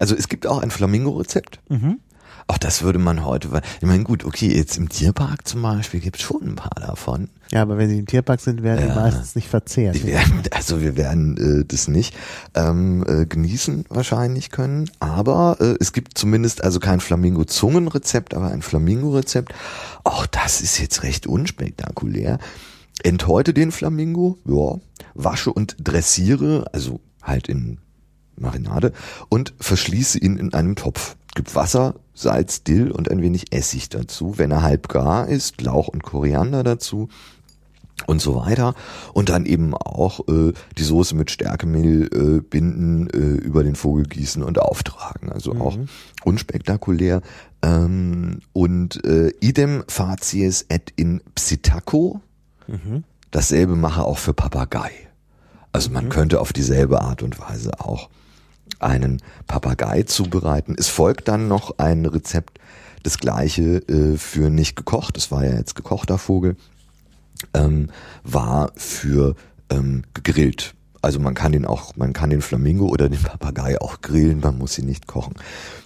Also 0.00 0.16
es 0.16 0.28
gibt 0.28 0.48
auch 0.48 0.62
ein 0.62 0.70
Flamingo-Rezept. 0.70 1.60
Mhm. 1.68 2.00
Ach, 2.50 2.56
das 2.56 2.82
würde 2.82 2.98
man 2.98 3.26
heute, 3.26 3.60
ich 3.80 3.86
meine, 3.86 4.04
gut, 4.04 4.24
okay, 4.24 4.48
jetzt 4.48 4.78
im 4.78 4.88
Tierpark 4.88 5.46
zum 5.46 5.60
Beispiel 5.60 6.00
gibt 6.00 6.16
es 6.16 6.22
schon 6.22 6.42
ein 6.42 6.54
paar 6.56 6.80
davon. 6.80 7.28
Ja, 7.52 7.60
aber 7.60 7.76
wenn 7.76 7.90
sie 7.90 7.98
im 7.98 8.06
Tierpark 8.06 8.40
sind, 8.40 8.62
werden 8.62 8.88
ja, 8.88 8.94
die 8.94 9.00
meistens 9.00 9.34
nicht 9.36 9.48
verzehrt. 9.48 9.94
Die 9.94 10.04
werden, 10.04 10.42
also 10.50 10.80
wir 10.80 10.96
werden 10.96 11.60
äh, 11.60 11.64
das 11.66 11.88
nicht 11.88 12.16
ähm, 12.54 13.04
äh, 13.06 13.26
genießen 13.26 13.84
wahrscheinlich 13.90 14.50
können, 14.50 14.90
aber 14.98 15.58
äh, 15.60 15.76
es 15.78 15.92
gibt 15.92 16.16
zumindest 16.16 16.64
also 16.64 16.80
kein 16.80 17.00
Flamingo-Zungenrezept, 17.00 18.32
aber 18.32 18.48
ein 18.48 18.62
Flamingo-Rezept. 18.62 19.52
Auch 20.04 20.26
das 20.26 20.62
ist 20.62 20.78
jetzt 20.78 21.02
recht 21.02 21.26
unspektakulär. 21.26 22.38
Enthäute 23.02 23.52
den 23.52 23.72
Flamingo, 23.72 24.38
ja, 24.46 24.80
wasche 25.14 25.52
und 25.52 25.76
dressiere, 25.78 26.64
also 26.72 27.00
halt 27.22 27.46
in 27.46 27.78
Marinade 28.36 28.92
und 29.28 29.52
verschließe 29.60 30.18
ihn 30.18 30.38
in 30.38 30.54
einem 30.54 30.76
Topf. 30.76 31.16
Gib 31.38 31.54
Wasser, 31.54 31.94
Salz, 32.14 32.64
Dill 32.64 32.90
und 32.90 33.08
ein 33.12 33.22
wenig 33.22 33.52
Essig 33.52 33.90
dazu. 33.90 34.38
Wenn 34.38 34.50
er 34.50 34.62
halb 34.62 34.88
gar 34.88 35.28
ist, 35.28 35.62
Lauch 35.62 35.86
und 35.86 36.02
Koriander 36.02 36.64
dazu 36.64 37.10
und 38.08 38.20
so 38.20 38.34
weiter. 38.34 38.74
Und 39.12 39.28
dann 39.28 39.46
eben 39.46 39.72
auch 39.72 40.26
äh, 40.26 40.52
die 40.76 40.82
Soße 40.82 41.14
mit 41.14 41.30
Stärkemehl 41.30 42.08
äh, 42.12 42.40
binden, 42.40 43.08
äh, 43.10 43.18
über 43.18 43.62
den 43.62 43.76
Vogel 43.76 44.06
gießen 44.06 44.42
und 44.42 44.60
auftragen. 44.60 45.30
Also 45.30 45.54
mhm. 45.54 45.62
auch 45.62 45.78
unspektakulär. 46.24 47.22
Ähm, 47.62 48.40
und 48.52 49.04
äh, 49.04 49.28
idem 49.38 49.84
facies 49.86 50.66
et 50.68 50.92
in 50.96 51.20
psittaco. 51.36 52.20
Mhm. 52.66 53.04
Dasselbe 53.30 53.76
mache 53.76 54.02
auch 54.02 54.18
für 54.18 54.34
Papagei. 54.34 54.90
Also 55.70 55.90
man 55.90 56.06
mhm. 56.06 56.08
könnte 56.08 56.40
auf 56.40 56.52
dieselbe 56.52 57.00
Art 57.00 57.22
und 57.22 57.38
Weise 57.38 57.78
auch 57.78 58.08
einen 58.78 59.22
Papagei 59.46 60.02
zubereiten. 60.02 60.74
Es 60.78 60.88
folgt 60.88 61.28
dann 61.28 61.48
noch 61.48 61.78
ein 61.78 62.06
Rezept, 62.06 62.58
das 63.02 63.18
gleiche 63.18 63.78
äh, 63.88 64.16
für 64.16 64.50
nicht 64.50 64.76
gekocht, 64.76 65.16
das 65.16 65.30
war 65.30 65.44
ja 65.44 65.54
jetzt 65.54 65.74
gekochter 65.74 66.18
Vogel, 66.18 66.56
ähm, 67.54 67.90
war 68.24 68.72
für 68.76 69.34
ähm, 69.70 70.02
gegrillt. 70.14 70.74
Also 71.00 71.20
man 71.20 71.34
kann 71.34 71.52
den 71.52 71.64
auch, 71.64 71.94
man 71.96 72.12
kann 72.12 72.30
den 72.30 72.42
Flamingo 72.42 72.86
oder 72.86 73.08
den 73.08 73.22
Papagei 73.22 73.80
auch 73.80 74.00
grillen, 74.00 74.40
man 74.40 74.58
muss 74.58 74.78
ihn 74.78 74.86
nicht 74.86 75.06
kochen. 75.06 75.34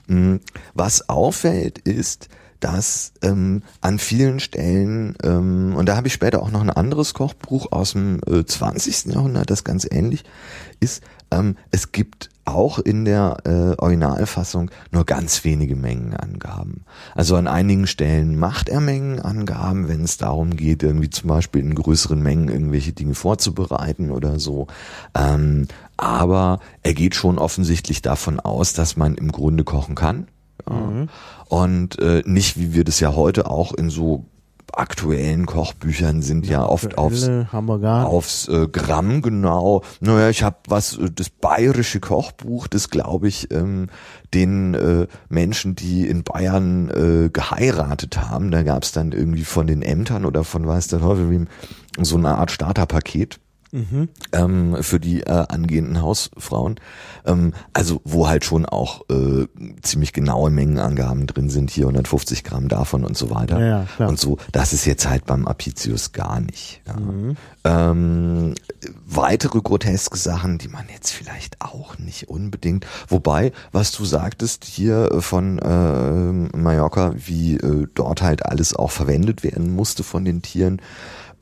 Mm, 0.07 0.37
was 0.75 1.09
auffällt 1.09 1.79
ist, 1.79 2.29
dass 2.61 3.13
ähm, 3.23 3.63
an 3.81 3.99
vielen 3.99 4.39
Stellen, 4.39 5.17
ähm, 5.23 5.75
und 5.77 5.87
da 5.87 5.97
habe 5.97 6.07
ich 6.07 6.15
später 6.15 6.43
auch 6.43 6.51
noch 6.51 6.61
ein 6.61 6.71
anderes 6.71 7.13
Kochbuch 7.13 7.73
aus 7.73 7.93
dem 7.93 8.21
äh, 8.27 8.45
20. 8.45 9.07
Jahrhundert, 9.07 9.51
das 9.51 9.65
ganz 9.65 9.87
ähnlich 9.91 10.25
ist, 10.79 11.03
ähm, 11.33 11.57
es 11.71 11.93
gibt 11.93 12.31
auch 12.45 12.79
in 12.79 13.05
der 13.05 13.39
äh, 13.45 13.81
Originalfassung 13.81 14.71
nur 14.91 15.05
ganz 15.05 15.45
wenige 15.45 15.77
Mengenangaben. 15.77 16.85
Also 17.15 17.37
an 17.37 17.47
einigen 17.47 17.87
Stellen 17.87 18.37
macht 18.37 18.69
er 18.69 18.81
Mengenangaben, 18.81 19.89
wenn 19.89 20.03
es 20.03 20.19
darum 20.19 20.57
geht, 20.57 20.83
irgendwie 20.83 21.11
zum 21.11 21.29
Beispiel 21.29 21.63
in 21.63 21.75
größeren 21.75 22.21
Mengen 22.21 22.49
irgendwelche 22.49 22.93
Dinge 22.93 23.15
vorzubereiten 23.15 24.11
oder 24.11 24.41
so. 24.41 24.67
Ähm, 25.15 25.69
aber 25.97 26.59
er 26.83 26.95
geht 26.95 27.15
schon 27.15 27.39
offensichtlich 27.39 28.03
davon 28.03 28.41
aus, 28.41 28.73
dass 28.73 28.97
man 28.97 29.15
im 29.15 29.31
Grunde 29.31 29.63
kochen 29.63 29.95
kann. 29.95 30.27
Ja. 30.69 30.77
Mhm. 30.77 31.09
Und 31.49 31.99
äh, 32.01 32.23
nicht, 32.27 32.59
wie 32.59 32.75
wir 32.75 32.85
das 32.85 32.99
ja 32.99 33.15
heute 33.15 33.49
auch 33.49 33.73
in 33.73 33.89
so 33.89 34.25
aktuellen 34.75 35.47
Kochbüchern 35.47 36.23
sind 36.23 36.47
ja, 36.47 36.61
Ja, 36.61 36.67
oft 36.67 36.99
aufs, 36.99 37.29
aufs 38.05 38.49
äh, 38.49 38.69
Gramm 38.69 39.23
genau. 39.23 39.83
Naja, 40.01 40.31
ich 40.31 40.43
habe 40.43 40.57
was, 40.69 40.97
äh, 40.99 41.11
das 41.15 41.31
bayerische 41.31 42.01
Kochbuch, 42.01 42.67
das 42.67 42.91
glaube 42.91 43.29
ich 43.29 43.51
ähm, 43.51 43.89
den 44.35 44.75
äh, 44.75 45.07
Menschen, 45.29 45.75
die 45.75 46.07
in 46.07 46.25
Bayern 46.25 46.89
äh, 46.89 47.29
geheiratet 47.31 48.19
haben, 48.19 48.51
da 48.51 48.63
gab 48.63 48.83
es 48.83 48.93
dann 48.93 49.13
irgendwie 49.13 49.45
von 49.45 49.67
den 49.67 49.83
Ämtern 49.83 50.25
oder 50.25 50.45
von 50.45 50.67
weiß 50.67 50.89
der 50.89 51.01
Teufel 51.01 51.47
so 52.01 52.17
eine 52.17 52.39
Art 52.39 52.51
Starterpaket 52.51 53.39
ähm, 53.73 54.77
für 54.81 55.01
die 55.01 55.23
äh, 55.23 55.47
angehenden 55.49 56.03
Hausfrauen. 56.03 56.77
Ähm, 57.25 57.55
also 57.73 58.01
wo 58.05 58.29
halt 58.29 58.45
schon 58.45 58.67
auch 58.67 59.03
äh, 59.11 59.47
ziemlich 59.81 60.13
genaue 60.13 60.51
Mengenangaben 60.51 61.27
drin 61.27 61.49
sind, 61.49 61.71
hier 61.71 61.85
150 61.85 62.45
Gramm 62.45 62.69
davon 62.69 63.05
und 63.05 63.17
so 63.17 63.31
weiter. 63.31 63.59
Ja, 63.61 63.87
ja, 63.99 64.07
und 64.07 64.19
so, 64.19 64.37
das 64.53 64.73
ist 64.73 64.85
jetzt 64.85 65.09
halt 65.09 65.25
beim 65.25 65.47
Apicius 65.47 66.13
gar 66.13 66.41
nicht. 66.41 66.83
Ja. 66.87 66.97
Mhm. 66.97 67.37
Ähm, 67.65 68.55
weitere 69.07 69.61
groteske 69.61 70.19
Sachen, 70.19 70.59
die 70.59 70.69
man 70.69 70.87
jetzt 70.93 71.11
vielleicht 71.11 71.61
auch 71.61 71.99
nicht 71.99 72.29
unbedingt, 72.29 72.87
wobei, 73.09 73.53
was 73.71 73.93
du 73.93 74.05
sagtest 74.05 74.65
hier 74.65 75.17
von 75.21 75.59
äh, 75.59 76.57
Mallorca, 76.57 77.15
wie 77.17 77.57
äh, 77.57 77.87
dort 77.95 78.23
halt 78.23 78.45
alles 78.45 78.75
auch 78.75 78.91
verwendet 78.91 79.43
werden 79.43 79.75
musste 79.75 80.03
von 80.03 80.25
den 80.25 80.43
Tieren, 80.43 80.81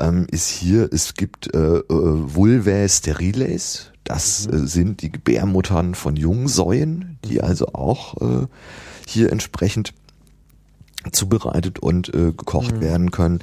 ähm, 0.00 0.26
ist 0.30 0.48
hier, 0.48 0.88
es 0.92 1.14
gibt 1.14 1.54
äh, 1.54 1.58
äh, 1.58 1.84
Vulvae 1.88 2.88
steriles, 2.88 3.92
das 4.04 4.46
äh, 4.46 4.66
sind 4.66 5.02
die 5.02 5.12
Gebärmuttern 5.12 5.94
von 5.94 6.16
Jungsäuen, 6.16 7.18
die 7.24 7.40
also 7.40 7.68
auch 7.68 8.20
äh, 8.20 8.46
hier 9.06 9.30
entsprechend 9.30 9.94
zubereitet 11.12 11.78
und 11.78 12.08
äh, 12.08 12.32
gekocht 12.32 12.80
werden 12.80 13.10
können. 13.10 13.40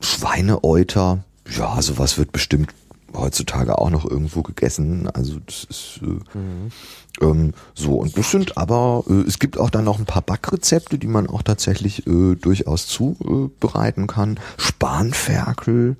Schweineäuter, 0.00 1.24
ja, 1.48 1.80
sowas 1.80 2.18
wird 2.18 2.32
bestimmt 2.32 2.70
heutzutage 3.18 3.78
auch 3.78 3.90
noch 3.90 4.08
irgendwo 4.08 4.42
gegessen. 4.42 5.08
Also 5.12 5.38
das 5.44 5.64
ist 5.64 6.00
äh, 6.02 7.24
ähm, 7.24 7.52
so. 7.74 7.94
Und 7.94 8.16
das 8.16 8.30
sind 8.30 8.56
aber, 8.56 9.04
äh, 9.08 9.26
es 9.26 9.38
gibt 9.38 9.58
auch 9.58 9.70
dann 9.70 9.84
noch 9.84 9.98
ein 9.98 10.06
paar 10.06 10.22
Backrezepte, 10.22 10.98
die 10.98 11.06
man 11.06 11.26
auch 11.28 11.42
tatsächlich 11.42 12.06
äh, 12.06 12.34
durchaus 12.34 12.86
zubereiten 12.86 14.06
kann. 14.06 14.38
Spanferkel, 14.56 15.96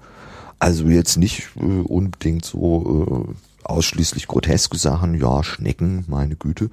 also 0.59 0.87
jetzt 0.87 1.17
nicht 1.17 1.49
äh, 1.57 1.61
unbedingt 1.61 2.45
so 2.45 3.27
äh, 3.29 3.35
ausschließlich 3.65 4.29
groteske 4.29 4.79
Sachen, 4.79 5.15
ja, 5.15 5.43
Schnecken, 5.43 6.05
meine 6.09 6.37
Güte. 6.37 6.71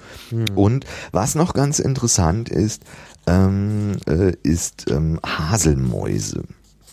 Und 0.56 0.86
was 1.12 1.36
noch 1.36 1.54
ganz 1.54 1.80
interessant 1.80 2.50
ist, 2.50 2.84
ähm, 3.26 3.98
äh, 4.08 4.34
ist 4.44 4.90
ähm, 4.92 5.20
Haselmäuse. 5.26 6.44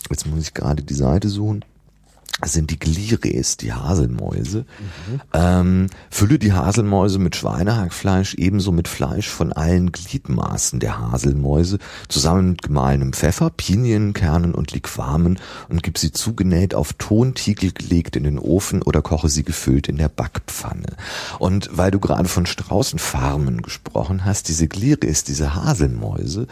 Jetzt 0.09 0.25
muss 0.25 0.41
ich 0.41 0.53
gerade 0.53 0.83
die 0.83 0.93
Seite 0.93 1.29
suchen. 1.29 1.63
Sind 2.43 2.71
die 2.71 2.79
Glires, 2.79 3.57
die 3.57 3.73
Haselmäuse. 3.73 4.65
Ähm, 5.33 5.87
fülle 6.09 6.39
die 6.39 6.53
Haselmäuse 6.53 7.19
mit 7.19 7.35
Schweinehackfleisch 7.35 8.35
ebenso 8.35 8.71
mit 8.71 8.87
Fleisch 8.87 9.29
von 9.29 9.53
allen 9.53 9.91
Gliedmaßen 9.91 10.79
der 10.79 10.99
Haselmäuse 10.99 11.77
zusammen 12.07 12.51
mit 12.51 12.61
gemahlenem 12.63 13.13
Pfeffer, 13.13 13.49
Pinienkernen 13.49 14.53
und 14.53 14.71
Liquamen 14.71 15.39
und 15.69 15.83
gib 15.83 15.97
sie 15.97 16.11
zugenäht 16.11 16.73
auf 16.73 16.93
Tontiegel 16.93 17.71
gelegt 17.71 18.15
in 18.15 18.23
den 18.23 18.39
Ofen 18.39 18.81
oder 18.81 19.01
koche 19.01 19.29
sie 19.29 19.43
gefüllt 19.43 19.87
in 19.87 19.97
der 19.97 20.09
Backpfanne. 20.09 20.95
Und 21.39 21.69
weil 21.71 21.91
du 21.91 21.99
gerade 21.99 22.27
von 22.27 22.45
Straußenfarmen 22.45 23.61
gesprochen 23.61 24.25
hast, 24.25 24.47
diese 24.47 24.67
Glires, 24.67 25.23
diese 25.23 25.55
Haselmäuse, 25.55 26.47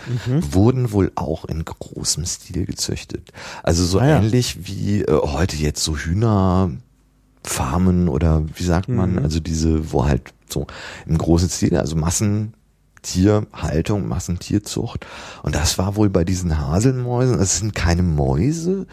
wurden 0.51 0.91
wohl 0.91 1.11
auch 1.15 1.45
in 1.45 1.65
großem 1.65 2.25
Stil 2.25 2.65
gezüchtet. 2.65 3.31
Also 3.63 3.83
so 3.85 3.99
Ah 3.99 4.07
ja. 4.07 4.17
ähnlich 4.17 4.67
wie 4.67 5.01
äh, 5.01 5.11
heute 5.11 5.55
jetzt 5.55 5.78
so 5.83 5.97
Hühnerfarmen 5.97 8.09
oder 8.09 8.43
wie 8.55 8.63
sagt 8.63 8.89
man, 8.89 9.19
also 9.19 9.39
diese, 9.39 9.91
wo 9.91 10.05
halt 10.05 10.33
so 10.49 10.67
im 11.05 11.17
großen 11.17 11.49
Stil, 11.49 11.77
also 11.77 11.95
Massentierhaltung, 11.95 14.07
Massentierzucht. 14.07 15.05
Und 15.43 15.55
das 15.55 15.77
war 15.77 15.95
wohl 15.95 16.09
bei 16.09 16.23
diesen 16.23 16.59
Haselmäusen, 16.59 17.33
also 17.33 17.43
es 17.43 17.59
sind 17.59 17.75
keine 17.75 18.03
Mäuse, 18.03 18.87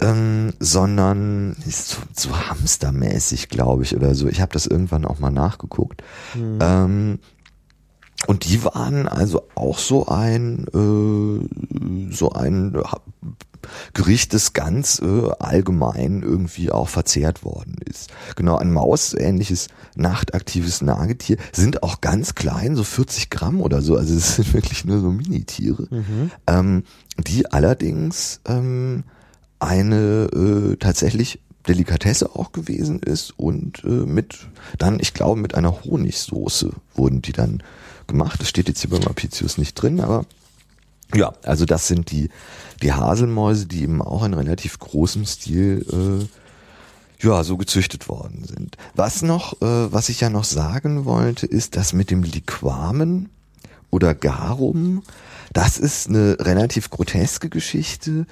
ähm, 0.00 0.52
sondern 0.60 1.56
ist 1.66 1.88
so, 1.88 1.98
so 2.14 2.36
hamstermäßig, 2.36 3.48
glaube 3.48 3.84
ich, 3.84 3.96
oder 3.96 4.14
so. 4.14 4.28
Ich 4.28 4.40
habe 4.40 4.52
das 4.52 4.66
irgendwann 4.66 5.04
auch 5.04 5.18
mal 5.18 5.30
nachgeguckt. 5.30 6.02
Ähm, 6.60 7.18
und 8.26 8.48
die 8.48 8.64
waren 8.64 9.06
also 9.06 9.42
auch 9.54 9.78
so 9.78 10.06
ein 10.06 10.66
äh, 10.74 12.12
so 12.12 12.32
ein 12.32 12.76
Ha- 13.66 13.90
Gericht, 13.94 14.32
das 14.34 14.52
ganz 14.52 15.00
äh, 15.00 15.30
allgemein 15.38 16.22
irgendwie 16.22 16.70
auch 16.70 16.88
verzehrt 16.88 17.44
worden 17.44 17.76
ist. 17.84 18.10
Genau, 18.36 18.56
ein 18.56 18.72
Maus-ähnliches 18.72 19.68
nachtaktives 19.94 20.82
Nagetier 20.82 21.36
sind 21.52 21.82
auch 21.82 22.00
ganz 22.00 22.34
klein, 22.34 22.76
so 22.76 22.84
40 22.84 23.30
Gramm 23.30 23.60
oder 23.60 23.82
so. 23.82 23.96
Also 23.96 24.14
es 24.14 24.36
sind 24.36 24.52
wirklich 24.54 24.84
nur 24.84 25.00
so 25.00 25.10
Minitiere, 25.10 25.88
ähm, 26.46 26.84
die 27.18 27.50
allerdings 27.50 28.40
ähm, 28.46 29.04
eine 29.58 30.28
äh, 30.32 30.76
tatsächlich 30.76 31.40
Delikatesse 31.66 32.36
auch 32.36 32.52
gewesen 32.52 33.00
ist 33.00 33.32
und 33.36 33.82
äh, 33.84 33.88
mit 33.88 34.46
dann, 34.78 35.00
ich 35.00 35.14
glaube, 35.14 35.40
mit 35.40 35.54
einer 35.56 35.82
Honigsoße 35.84 36.70
wurden 36.94 37.22
die 37.22 37.32
dann 37.32 37.62
gemacht. 38.06 38.40
Das 38.40 38.48
steht 38.48 38.68
jetzt 38.68 38.82
hier 38.82 38.90
beim 38.90 39.02
Apicius 39.02 39.58
nicht 39.58 39.74
drin, 39.74 40.00
aber 40.00 40.26
ja, 41.14 41.32
also 41.42 41.64
das 41.64 41.86
sind 41.86 42.10
die, 42.10 42.30
die 42.82 42.92
Haselmäuse, 42.92 43.66
die 43.66 43.82
eben 43.82 44.02
auch 44.02 44.24
in 44.24 44.34
relativ 44.34 44.78
großem 44.78 45.24
Stil 45.24 45.86
äh, 45.92 47.26
ja, 47.26 47.44
so 47.44 47.56
gezüchtet 47.56 48.08
worden 48.08 48.44
sind. 48.44 48.76
Was 48.94 49.22
noch, 49.22 49.60
äh, 49.62 49.92
was 49.92 50.08
ich 50.08 50.20
ja 50.20 50.30
noch 50.30 50.44
sagen 50.44 51.04
wollte, 51.04 51.46
ist, 51.46 51.76
dass 51.76 51.92
mit 51.92 52.10
dem 52.10 52.22
Liquamen 52.22 53.30
oder 53.90 54.14
Garum, 54.14 55.02
das 55.52 55.78
ist 55.78 56.08
eine 56.08 56.36
relativ 56.40 56.90
groteske 56.90 57.48
Geschichte. 57.48 58.26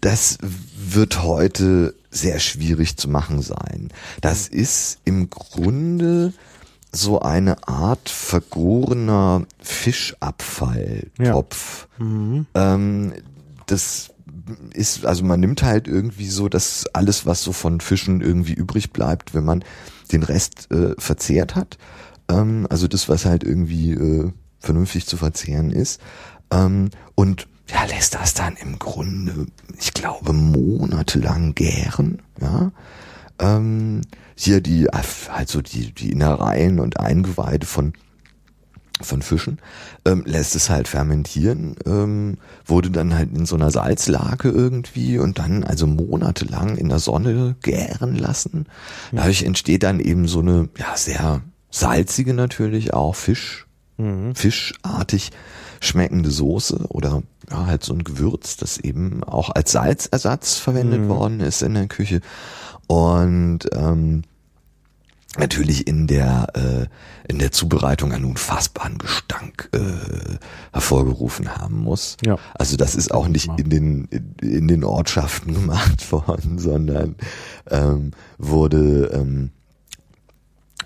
Das 0.00 0.38
wird 0.42 1.22
heute 1.22 1.94
sehr 2.10 2.38
schwierig 2.38 2.96
zu 2.96 3.08
machen 3.08 3.42
sein. 3.42 3.90
Das 4.20 4.48
ist 4.48 4.98
im 5.04 5.30
Grunde 5.30 6.32
so 6.92 7.20
eine 7.20 7.68
Art 7.68 8.08
vergorener 8.08 9.46
Fischabfalltopf. 9.60 11.88
Ähm, 12.54 13.12
das 13.66 14.10
ist, 14.74 15.06
also 15.06 15.24
man 15.24 15.40
nimmt 15.40 15.62
halt 15.62 15.86
irgendwie 15.86 16.28
so 16.28 16.48
das 16.48 16.86
alles, 16.92 17.26
was 17.26 17.42
so 17.42 17.52
von 17.52 17.80
Fischen 17.80 18.20
irgendwie 18.20 18.54
übrig 18.54 18.92
bleibt, 18.92 19.34
wenn 19.34 19.44
man 19.44 19.64
den 20.12 20.22
Rest 20.22 20.70
äh, 20.72 20.94
verzehrt 20.98 21.54
hat. 21.54 21.78
Ähm, 22.28 22.66
also 22.70 22.88
das, 22.88 23.08
was 23.08 23.24
halt 23.24 23.44
irgendwie 23.44 23.92
äh, 23.92 24.32
vernünftig 24.58 25.06
zu 25.06 25.16
verzehren 25.16 25.70
ist. 25.70 26.00
Ähm, 26.50 26.90
und 27.14 27.46
ja, 27.68 27.84
lässt 27.84 28.14
das 28.14 28.34
dann 28.34 28.56
im 28.56 28.80
Grunde, 28.80 29.46
ich 29.78 29.94
glaube, 29.94 30.32
monatelang 30.32 31.54
gären, 31.54 32.20
ja. 32.40 32.72
Ähm, 33.40 34.02
hier 34.36 34.60
die, 34.60 34.88
also 34.90 35.60
die, 35.60 35.92
die 35.92 36.12
Innereien 36.12 36.78
und 36.78 37.00
Eingeweide 37.00 37.66
von 37.66 37.92
von 39.02 39.22
Fischen, 39.22 39.58
ähm, 40.04 40.24
lässt 40.26 40.54
es 40.54 40.68
halt 40.68 40.86
fermentieren, 40.86 41.74
ähm, 41.86 42.36
wurde 42.66 42.90
dann 42.90 43.14
halt 43.14 43.34
in 43.34 43.46
so 43.46 43.56
einer 43.56 43.70
Salzlake 43.70 44.50
irgendwie 44.50 45.18
und 45.18 45.38
dann 45.38 45.64
also 45.64 45.86
monatelang 45.86 46.76
in 46.76 46.90
der 46.90 46.98
Sonne 46.98 47.56
gären 47.62 48.14
lassen. 48.14 48.66
Dadurch 49.10 49.42
entsteht 49.42 49.84
dann 49.84 50.00
eben 50.00 50.28
so 50.28 50.40
eine, 50.40 50.68
ja, 50.76 50.96
sehr 50.96 51.40
salzige 51.70 52.34
natürlich 52.34 52.92
auch 52.92 53.14
Fisch, 53.14 53.66
fischartig 54.34 55.30
schmeckende 55.80 56.30
Soße 56.30 56.86
oder 56.88 57.22
ja, 57.50 57.66
halt 57.66 57.84
so 57.84 57.92
ein 57.92 58.04
Gewürz, 58.04 58.56
das 58.56 58.78
eben 58.78 59.24
auch 59.24 59.50
als 59.50 59.72
Salzersatz 59.72 60.56
verwendet 60.56 61.08
worden 61.08 61.40
ist 61.40 61.62
in 61.62 61.74
der 61.74 61.86
Küche. 61.86 62.20
Und 62.90 63.60
ähm, 63.72 64.22
natürlich 65.38 65.86
in 65.86 66.08
der 66.08 66.48
äh, 66.54 66.86
in 67.30 67.38
der 67.38 67.52
Zubereitung 67.52 68.10
einen 68.10 68.24
unfassbaren 68.24 68.98
Gestank 68.98 69.68
äh, 69.72 70.38
hervorgerufen 70.72 71.56
haben 71.56 71.78
muss. 71.78 72.16
Ja. 72.26 72.36
Also 72.54 72.76
das 72.76 72.96
ist 72.96 73.14
auch 73.14 73.28
nicht 73.28 73.48
in 73.56 73.70
den 73.70 74.04
in, 74.06 74.34
in 74.40 74.66
den 74.66 74.82
Ortschaften 74.82 75.54
gemacht 75.60 76.10
worden, 76.10 76.58
sondern 76.58 77.14
ähm, 77.70 78.10
wurde 78.38 79.12
ähm, 79.12 79.50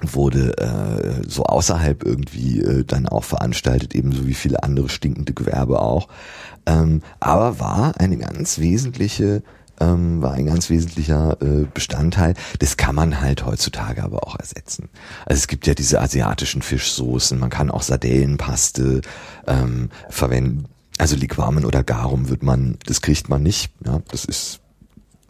wurde 0.03 0.59
äh, 0.59 1.23
so 1.27 1.45
außerhalb 1.45 2.05
irgendwie 2.05 2.61
äh, 2.61 2.85
dann 2.85 3.09
auch 3.09 3.25
veranstaltet, 3.25 3.95
ebenso 3.95 4.27
wie 4.27 4.35
viele 4.35 4.63
andere 4.63 4.91
stinkende 4.91 5.33
Gewerbe 5.33 5.81
auch. 5.81 6.09
Ähm, 6.67 7.01
aber 7.19 7.61
war 7.61 7.99
eine 7.99 8.19
ganz 8.19 8.59
wesentliche 8.59 9.43
ähm, 9.81 10.23
war 10.23 10.33
ein 10.33 10.47
ganz 10.47 10.71
wesentlicher 10.71 11.37
äh, 11.41 11.67
Bestandteil. 11.73 12.35
Das 12.59 12.77
kann 12.77 12.95
man 12.95 13.21
halt 13.21 13.45
heutzutage 13.45 14.03
aber 14.03 14.27
auch 14.27 14.39
ersetzen. 14.39 14.89
Also 15.27 15.41
es 15.41 15.49
gibt 15.49 15.67
ja 15.67 15.75
diese 15.75 16.01
asiatischen 16.01 16.63
Fischsoßen, 16.63 17.39
man 17.39 17.51
kann 17.51 17.71
auch 17.71 17.83
Sardellenpaste 17.83 19.01
ähm, 19.47 19.91
verwenden. 20.09 20.67
Also 20.99 21.17
Liquamen 21.17 21.65
oder 21.65 21.83
Garum 21.83 22.29
wird 22.29 22.43
man, 22.43 22.79
das 22.87 23.01
kriegt 23.01 23.29
man 23.29 23.43
nicht. 23.43 23.73
Ja, 23.85 24.01
das 24.09 24.25
ist 24.25 24.61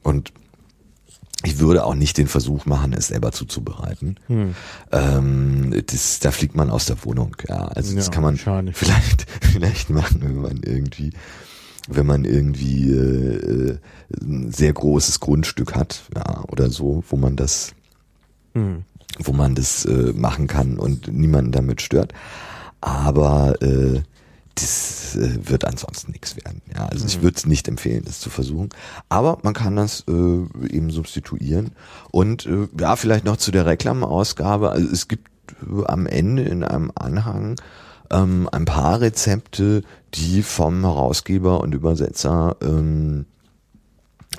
und 0.02 0.32
ich 1.42 1.58
würde 1.58 1.84
auch 1.84 1.94
nicht 1.94 2.16
den 2.16 2.26
Versuch 2.26 2.64
machen, 2.64 2.92
es 2.94 3.08
selber 3.08 3.32
zuzubereiten. 3.32 4.18
Hm. 4.28 4.54
Ähm, 4.92 5.82
das, 5.86 6.20
da 6.20 6.30
fliegt 6.30 6.54
man 6.54 6.70
aus 6.70 6.86
der 6.86 7.04
Wohnung. 7.04 7.36
Ja, 7.48 7.66
also 7.68 7.94
das 7.94 8.06
ja, 8.06 8.12
kann 8.12 8.22
man 8.22 8.36
vielleicht 8.72 9.26
vielleicht 9.40 9.90
machen, 9.90 10.22
wenn 10.22 10.40
man 10.40 10.62
irgendwie 10.62 11.12
wenn 11.88 12.06
man 12.06 12.24
irgendwie 12.24 12.90
äh, 12.90 13.78
ein 14.20 14.52
sehr 14.52 14.72
großes 14.72 15.20
Grundstück 15.20 15.74
hat, 15.74 16.02
ja, 16.14 16.44
oder 16.48 16.70
so, 16.70 17.04
wo 17.08 17.16
man 17.16 17.36
das, 17.36 17.74
hm. 18.54 18.84
wo 19.18 19.32
man 19.32 19.54
das 19.54 19.84
äh, 19.84 20.12
machen 20.14 20.46
kann 20.46 20.78
und 20.78 21.08
niemanden 21.12 21.52
damit 21.52 21.82
stört. 21.82 22.12
Aber 22.80 23.60
äh, 23.62 24.02
das 24.54 25.16
äh, 25.16 25.48
wird 25.48 25.64
ansonsten 25.64 26.12
nichts 26.12 26.36
werden. 26.36 26.62
Ja, 26.74 26.86
also 26.86 27.02
mhm. 27.02 27.08
ich 27.08 27.22
würde 27.22 27.36
es 27.36 27.46
nicht 27.46 27.66
empfehlen, 27.66 28.04
das 28.04 28.20
zu 28.20 28.30
versuchen. 28.30 28.68
Aber 29.08 29.38
man 29.42 29.54
kann 29.54 29.76
das 29.76 30.04
äh, 30.08 30.12
eben 30.12 30.90
substituieren. 30.90 31.72
Und 32.10 32.46
äh, 32.46 32.68
ja, 32.78 32.96
vielleicht 32.96 33.24
noch 33.24 33.36
zu 33.36 33.50
der 33.50 33.66
Reklamausgabe. 33.66 34.70
Also 34.70 34.88
es 34.90 35.08
gibt 35.08 35.28
äh, 35.62 35.84
am 35.86 36.06
Ende 36.06 36.42
in 36.42 36.62
einem 36.62 36.92
Anhang 36.94 37.56
ähm, 38.14 38.48
ein 38.52 38.64
paar 38.64 39.00
Rezepte, 39.00 39.82
die 40.14 40.42
vom 40.42 40.82
Herausgeber 40.82 41.60
und 41.60 41.74
Übersetzer 41.74 42.56
ähm, 42.62 43.26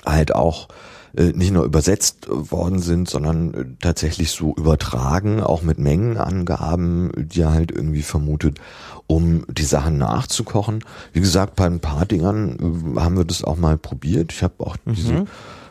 halt 0.04 0.34
auch 0.34 0.68
äh, 1.16 1.32
nicht 1.32 1.52
nur 1.52 1.64
übersetzt 1.64 2.28
worden 2.28 2.80
sind, 2.80 3.08
sondern 3.08 3.54
äh, 3.54 3.64
tatsächlich 3.80 4.30
so 4.30 4.54
übertragen, 4.54 5.42
auch 5.42 5.62
mit 5.62 5.78
Mengenangaben, 5.78 7.10
die 7.16 7.42
er 7.42 7.52
halt 7.52 7.70
irgendwie 7.70 8.02
vermutet, 8.02 8.58
um 9.06 9.44
die 9.48 9.64
Sachen 9.64 9.98
nachzukochen. 9.98 10.84
Wie 11.12 11.20
gesagt, 11.20 11.56
bei 11.56 11.66
ein 11.66 11.80
paar 11.80 12.06
Dingern 12.06 12.94
äh, 12.96 13.00
haben 13.00 13.16
wir 13.16 13.24
das 13.24 13.44
auch 13.44 13.56
mal 13.56 13.78
probiert. 13.78 14.32
Ich 14.32 14.42
habe 14.42 14.54
auch 14.58 14.76
mhm. 14.84 14.94
diese 14.94 15.24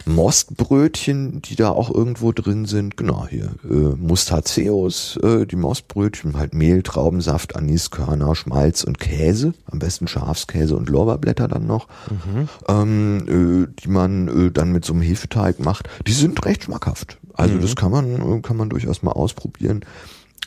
Mostbrötchen, 0.05 1.41
die 1.41 1.55
da 1.55 1.69
auch 1.69 1.93
irgendwo 1.93 2.31
drin 2.31 2.65
sind. 2.65 2.95
Genau, 2.97 3.27
hier 3.27 3.55
äh, 3.63 3.95
Mustaceus, 3.95 5.17
äh, 5.23 5.45
die 5.45 5.55
Mostbrötchen, 5.55 6.37
halt 6.37 6.53
Mehl, 6.53 6.83
Traubensaft, 6.83 7.55
Aniskörner, 7.55 8.35
Schmalz 8.35 8.83
und 8.83 8.99
Käse. 8.99 9.53
Am 9.65 9.79
besten 9.79 10.07
Schafskäse 10.07 10.75
und 10.75 10.89
Lorbeerblätter 10.89 11.47
dann 11.47 11.65
noch, 11.65 11.87
mhm. 12.09 12.49
ähm, 12.67 13.67
äh, 13.67 13.81
die 13.81 13.89
man 13.89 14.27
äh, 14.27 14.51
dann 14.51 14.71
mit 14.71 14.85
so 14.85 14.93
einem 14.93 15.01
Hefeteig 15.01 15.59
macht. 15.59 15.89
Die 16.05 16.13
sind 16.13 16.45
recht 16.45 16.63
schmackhaft. 16.63 17.17
Also 17.33 17.55
mhm. 17.55 17.61
das 17.61 17.75
kann 17.75 17.91
man, 17.91 18.41
kann 18.41 18.57
man 18.57 18.69
durchaus 18.69 19.01
mal 19.01 19.11
ausprobieren. 19.11 19.83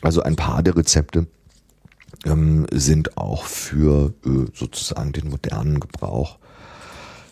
Also 0.01 0.21
ein 0.21 0.37
paar 0.37 0.63
der 0.63 0.77
Rezepte 0.77 1.27
ähm, 2.25 2.65
sind 2.71 3.17
auch 3.17 3.43
für 3.43 4.13
äh, 4.25 4.45
sozusagen 4.53 5.11
den 5.11 5.29
modernen 5.29 5.79
Gebrauch 5.79 6.37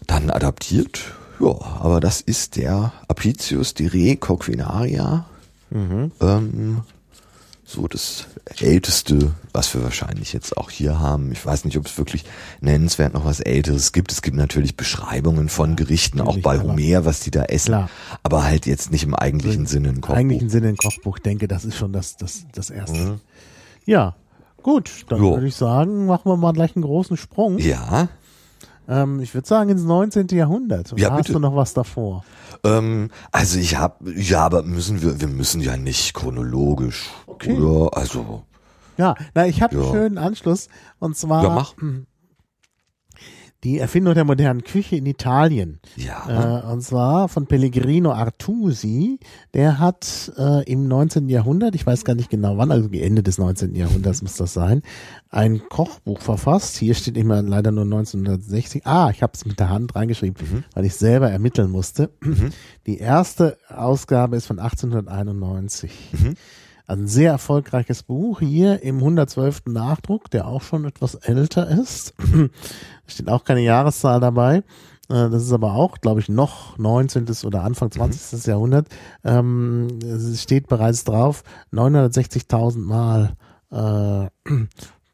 dann 0.05 0.29
adaptiert 0.29 1.13
ja, 1.39 1.55
aber 1.79 1.99
das 1.99 2.21
ist 2.21 2.55
der 2.55 2.93
Apicius 3.07 3.73
Dire 3.73 4.17
Coquinaria. 4.17 5.25
Mhm. 5.69 6.11
Ähm, 6.21 6.81
so 7.67 7.85
das 7.85 8.27
älteste, 8.61 9.33
was 9.51 9.73
wir 9.73 9.83
wahrscheinlich 9.83 10.31
jetzt 10.31 10.55
auch 10.55 10.69
hier 10.69 11.01
haben. 11.01 11.33
Ich 11.33 11.45
weiß 11.45 11.65
nicht, 11.65 11.77
ob 11.77 11.85
es 11.85 11.97
wirklich 11.97 12.23
nennenswert 12.61 13.13
noch 13.13 13.25
was 13.25 13.41
Älteres 13.41 13.91
gibt. 13.91 14.13
Es 14.13 14.21
gibt 14.21 14.37
natürlich 14.37 14.77
Beschreibungen 14.77 15.49
von 15.49 15.75
Gerichten, 15.75 16.21
auch 16.21 16.37
bei 16.39 16.61
Homer, 16.61 17.03
was 17.03 17.19
die 17.19 17.31
da 17.31 17.43
essen. 17.43 17.71
Klar. 17.71 17.89
Aber 18.23 18.45
halt 18.45 18.67
jetzt 18.67 18.89
nicht 18.89 19.03
im 19.03 19.13
eigentlichen 19.13 19.63
also 19.63 19.73
Sinne 19.73 19.89
ein 19.89 19.99
Kochbuch. 19.99 20.13
Im 20.13 20.19
eigentlichen 20.19 20.49
Sinne 20.49 20.69
ein 20.69 20.77
Kochbuch. 20.77 21.19
Denke, 21.19 21.49
das 21.49 21.65
ist 21.65 21.75
schon 21.75 21.91
das, 21.91 22.15
das, 22.15 22.45
das 22.53 22.69
Erste. 22.69 22.97
Mhm. 22.97 23.19
Ja, 23.85 24.15
gut. 24.63 25.05
Dann 25.09 25.21
jo. 25.21 25.33
würde 25.33 25.47
ich 25.47 25.55
sagen, 25.55 26.05
machen 26.05 26.31
wir 26.31 26.37
mal 26.37 26.53
gleich 26.53 26.73
einen 26.77 26.85
großen 26.85 27.17
Sprung. 27.17 27.57
Ja. 27.57 28.07
Ähm, 28.87 29.19
ich 29.19 29.33
würde 29.33 29.47
sagen 29.47 29.69
ins 29.69 29.83
19. 29.83 30.27
Jahrhundert. 30.29 30.93
Oder 30.93 31.01
ja, 31.01 31.11
hast 31.11 31.29
du 31.29 31.39
noch 31.39 31.55
was 31.55 31.73
davor? 31.73 32.23
Ähm, 32.63 33.09
also 33.31 33.59
ich 33.59 33.77
habe, 33.77 34.11
ja, 34.13 34.45
aber 34.45 34.63
müssen 34.63 35.01
wir, 35.01 35.19
wir 35.19 35.27
müssen 35.27 35.61
ja 35.61 35.77
nicht 35.77 36.13
chronologisch, 36.13 37.09
okay. 37.27 37.57
oder? 37.57 37.95
Also. 37.97 38.43
Ja, 38.97 39.15
na, 39.35 39.45
ich 39.45 39.61
habe 39.61 39.75
ja. 39.75 39.81
einen 39.81 39.91
schönen 39.91 40.17
Anschluss 40.17 40.69
und 40.99 41.15
zwar. 41.17 41.43
Ja, 41.43 41.49
mach. 41.49 41.73
die 43.63 43.79
Erfindung 43.79 44.13
der 44.13 44.23
modernen 44.23 44.63
Küche 44.63 44.95
in 44.97 45.05
Italien. 45.05 45.79
Ja. 45.95 46.61
Äh, 46.61 46.71
und 46.71 46.81
zwar 46.81 47.27
von 47.27 47.47
Pellegrino 47.47 48.11
Artusi. 48.11 49.19
Der 49.53 49.79
hat 49.79 50.31
äh, 50.37 50.63
im 50.71 50.87
19. 50.87 51.27
Jahrhundert, 51.27 51.73
ich 51.73 51.85
weiß 51.85 52.05
gar 52.05 52.15
nicht 52.15 52.29
genau 52.29 52.57
wann, 52.57 52.71
also 52.71 52.89
Ende 52.91 53.23
des 53.23 53.37
19. 53.37 53.75
Jahrhunderts 53.75 54.21
muss 54.21 54.35
das 54.35 54.53
sein, 54.53 54.83
ein 55.29 55.61
Kochbuch 55.69 56.21
verfasst. 56.21 56.77
Hier 56.77 56.93
steht 56.93 57.17
immer 57.17 57.41
leider 57.41 57.71
nur 57.71 57.85
1960. 57.85 58.85
Ah, 58.85 59.09
ich 59.09 59.23
habe 59.23 59.33
es 59.35 59.45
mit 59.45 59.59
der 59.59 59.69
Hand 59.69 59.95
reingeschrieben, 59.95 60.47
mhm. 60.49 60.63
weil 60.73 60.85
ich 60.85 60.95
selber 60.95 61.31
ermitteln 61.31 61.71
musste. 61.71 62.11
Mhm. 62.21 62.51
Die 62.85 62.99
erste 62.99 63.57
Ausgabe 63.69 64.35
ist 64.35 64.45
von 64.45 64.59
1891. 64.59 65.91
Mhm. 66.11 66.33
Also 66.87 67.03
ein 67.03 67.07
sehr 67.07 67.31
erfolgreiches 67.31 68.03
Buch 68.03 68.39
hier 68.39 68.81
im 68.81 68.99
112. 68.99 69.63
Nachdruck, 69.65 70.31
der 70.31 70.47
auch 70.47 70.61
schon 70.61 70.85
etwas 70.85 71.15
älter 71.15 71.67
ist. 71.67 72.13
Steht 73.07 73.29
auch 73.29 73.43
keine 73.43 73.61
Jahreszahl 73.61 74.19
dabei. 74.19 74.63
Äh, 75.09 75.29
das 75.29 75.43
ist 75.43 75.51
aber 75.51 75.73
auch, 75.73 75.99
glaube 75.99 76.19
ich, 76.19 76.29
noch 76.29 76.77
19. 76.77 77.27
oder 77.45 77.63
Anfang 77.63 77.91
20. 77.91 78.45
Mhm. 78.45 78.51
Jahrhundert. 78.51 78.87
Ähm, 79.23 79.87
es 80.03 80.41
steht 80.41 80.67
bereits 80.67 81.03
drauf, 81.03 81.43
960.000 81.73 82.79
Mal 82.79 83.33
äh, 83.71 84.29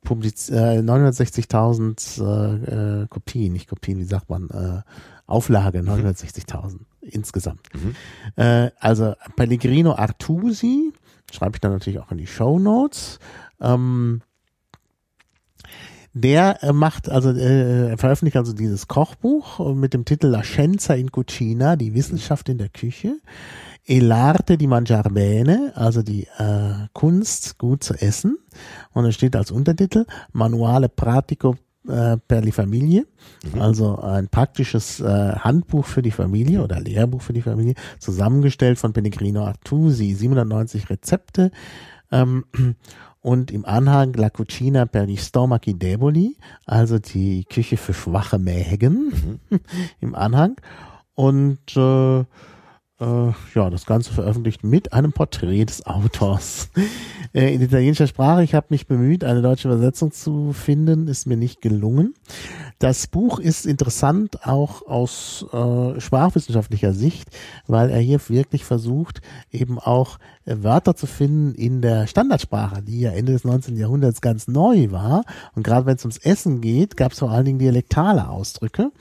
publiz 0.03 0.49
äh, 0.49 0.79
960.000 0.79 2.21
äh, 2.21 3.03
äh, 3.03 3.07
Kopien, 3.07 3.53
nicht 3.53 3.69
Kopien, 3.69 3.99
wie 3.99 4.03
sagt 4.03 4.29
man, 4.29 4.49
äh, 4.49 4.81
Auflage 5.25 5.79
960.000 5.79 6.73
mhm. 6.73 6.85
insgesamt. 7.01 7.69
Mhm. 7.73 7.95
Äh, 8.35 8.71
also 8.79 9.13
Pellegrino 9.35 9.95
Artusi 9.95 10.93
schreibe 11.31 11.55
ich 11.55 11.61
dann 11.61 11.71
natürlich 11.71 11.99
auch 11.99 12.11
in 12.11 12.17
die 12.17 12.27
Show 12.27 12.59
Notes. 12.59 13.19
Ähm, 13.61 14.21
der 16.13 16.63
äh, 16.63 16.73
macht, 16.73 17.09
also 17.09 17.31
äh, 17.31 17.97
veröffentlicht 17.97 18.37
also 18.37 18.53
dieses 18.53 18.87
Kochbuch 18.87 19.73
mit 19.73 19.93
dem 19.93 20.05
Titel 20.05 20.27
La 20.27 20.43
Scienza 20.43 20.93
in 20.93 21.11
Cucina, 21.11 21.75
die 21.75 21.93
Wissenschaft 21.93 22.49
in 22.49 22.57
der 22.57 22.69
Küche. 22.69 23.17
Elarte 23.85 24.57
di 24.57 24.67
mangiar 24.67 25.09
bene, 25.09 25.73
also 25.75 26.03
die 26.03 26.27
äh, 26.37 26.87
Kunst, 26.93 27.57
gut 27.57 27.83
zu 27.83 27.93
essen. 27.95 28.37
Und 28.93 29.05
es 29.05 29.15
steht 29.15 29.35
als 29.35 29.51
Untertitel 29.51 30.05
Manuale 30.31 30.87
Pratico 30.87 31.57
äh, 31.87 32.17
per 32.17 32.41
die 32.41 32.53
Familie, 32.53 33.05
mhm. 33.53 33.61
also 33.61 33.97
ein 33.99 34.29
praktisches 34.29 35.01
äh, 35.01 35.33
Handbuch 35.33 35.85
für 35.85 36.01
die 36.01 36.11
Familie 36.11 36.63
oder 36.63 36.79
Lehrbuch 36.79 37.21
für 37.21 37.33
die 37.33 37.41
Familie, 37.41 37.75
zusammengestellt 37.99 38.79
von 38.79 38.93
Pellegrino 38.93 39.45
Artusi, 39.45 40.13
790 40.13 40.89
Rezepte 40.89 41.51
ähm, 42.11 42.45
und 43.23 43.51
im 43.51 43.65
Anhang 43.65 44.13
La 44.13 44.29
Cucina 44.29 44.85
per 44.85 45.05
gli 45.05 45.17
Stomachi 45.17 45.73
Deboli, 45.73 46.35
also 46.65 46.99
die 46.99 47.45
Küche 47.45 47.77
für 47.77 47.93
schwache 47.93 48.37
Mägen 48.37 49.39
mhm. 49.49 49.59
im 50.01 50.13
Anhang 50.13 50.57
und 51.15 51.75
äh, 51.75 52.25
ja, 53.55 53.69
das 53.69 53.85
Ganze 53.85 54.13
veröffentlicht 54.13 54.63
mit 54.63 54.93
einem 54.93 55.13
Porträt 55.13 55.65
des 55.65 55.85
Autors. 55.85 56.69
Äh, 57.35 57.55
in 57.55 57.61
italienischer 57.61 58.05
Sprache, 58.05 58.43
ich 58.43 58.53
habe 58.53 58.67
mich 58.69 58.85
bemüht, 58.85 59.23
eine 59.23 59.41
deutsche 59.41 59.67
Übersetzung 59.67 60.11
zu 60.11 60.53
finden, 60.53 61.07
ist 61.07 61.25
mir 61.25 61.35
nicht 61.35 61.61
gelungen. 61.61 62.13
Das 62.77 63.07
Buch 63.07 63.39
ist 63.39 63.65
interessant 63.65 64.45
auch 64.45 64.85
aus 64.85 65.43
äh, 65.51 65.99
sprachwissenschaftlicher 65.99 66.93
Sicht, 66.93 67.29
weil 67.65 67.89
er 67.89 67.99
hier 67.99 68.19
wirklich 68.29 68.65
versucht, 68.65 69.21
eben 69.51 69.79
auch 69.79 70.19
äh, 70.45 70.57
Wörter 70.61 70.95
zu 70.95 71.07
finden 71.07 71.55
in 71.55 71.81
der 71.81 72.05
Standardsprache, 72.05 72.83
die 72.83 72.99
ja 72.99 73.11
Ende 73.11 73.31
des 73.31 73.45
19. 73.45 73.77
Jahrhunderts 73.77 74.21
ganz 74.21 74.47
neu 74.47 74.91
war. 74.91 75.23
Und 75.55 75.63
gerade 75.63 75.87
wenn 75.87 75.95
es 75.95 76.03
ums 76.03 76.19
Essen 76.19 76.61
geht, 76.61 76.97
gab 76.97 77.13
es 77.13 77.19
vor 77.19 77.31
allen 77.31 77.45
Dingen 77.45 77.59
dialektale 77.59 78.29
Ausdrücke. 78.29 78.91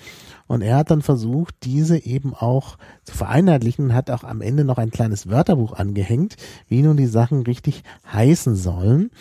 Und 0.53 0.61
er 0.61 0.77
hat 0.77 0.91
dann 0.91 1.01
versucht, 1.01 1.55
diese 1.63 2.05
eben 2.05 2.35
auch 2.35 2.77
zu 3.05 3.17
vereinheitlichen 3.17 3.87
und 3.87 3.95
hat 3.95 4.11
auch 4.11 4.23
am 4.23 4.43
Ende 4.43 4.65
noch 4.65 4.77
ein 4.77 4.91
kleines 4.91 5.31
Wörterbuch 5.31 5.73
angehängt, 5.73 6.37
wie 6.69 6.83
nun 6.83 6.99
die 6.99 7.07
Sachen 7.07 7.45
richtig 7.45 7.83
heißen 8.13 8.55
sollen. 8.55 9.13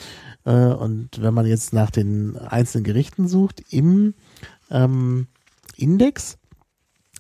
Äh, 0.44 0.52
und 0.52 1.22
wenn 1.22 1.34
man 1.34 1.46
jetzt 1.46 1.72
nach 1.72 1.90
den 1.90 2.36
einzelnen 2.36 2.84
Gerichten 2.84 3.30
sucht, 3.30 3.64
im 3.70 4.14
ähm, 4.70 5.28
Index 5.78 6.38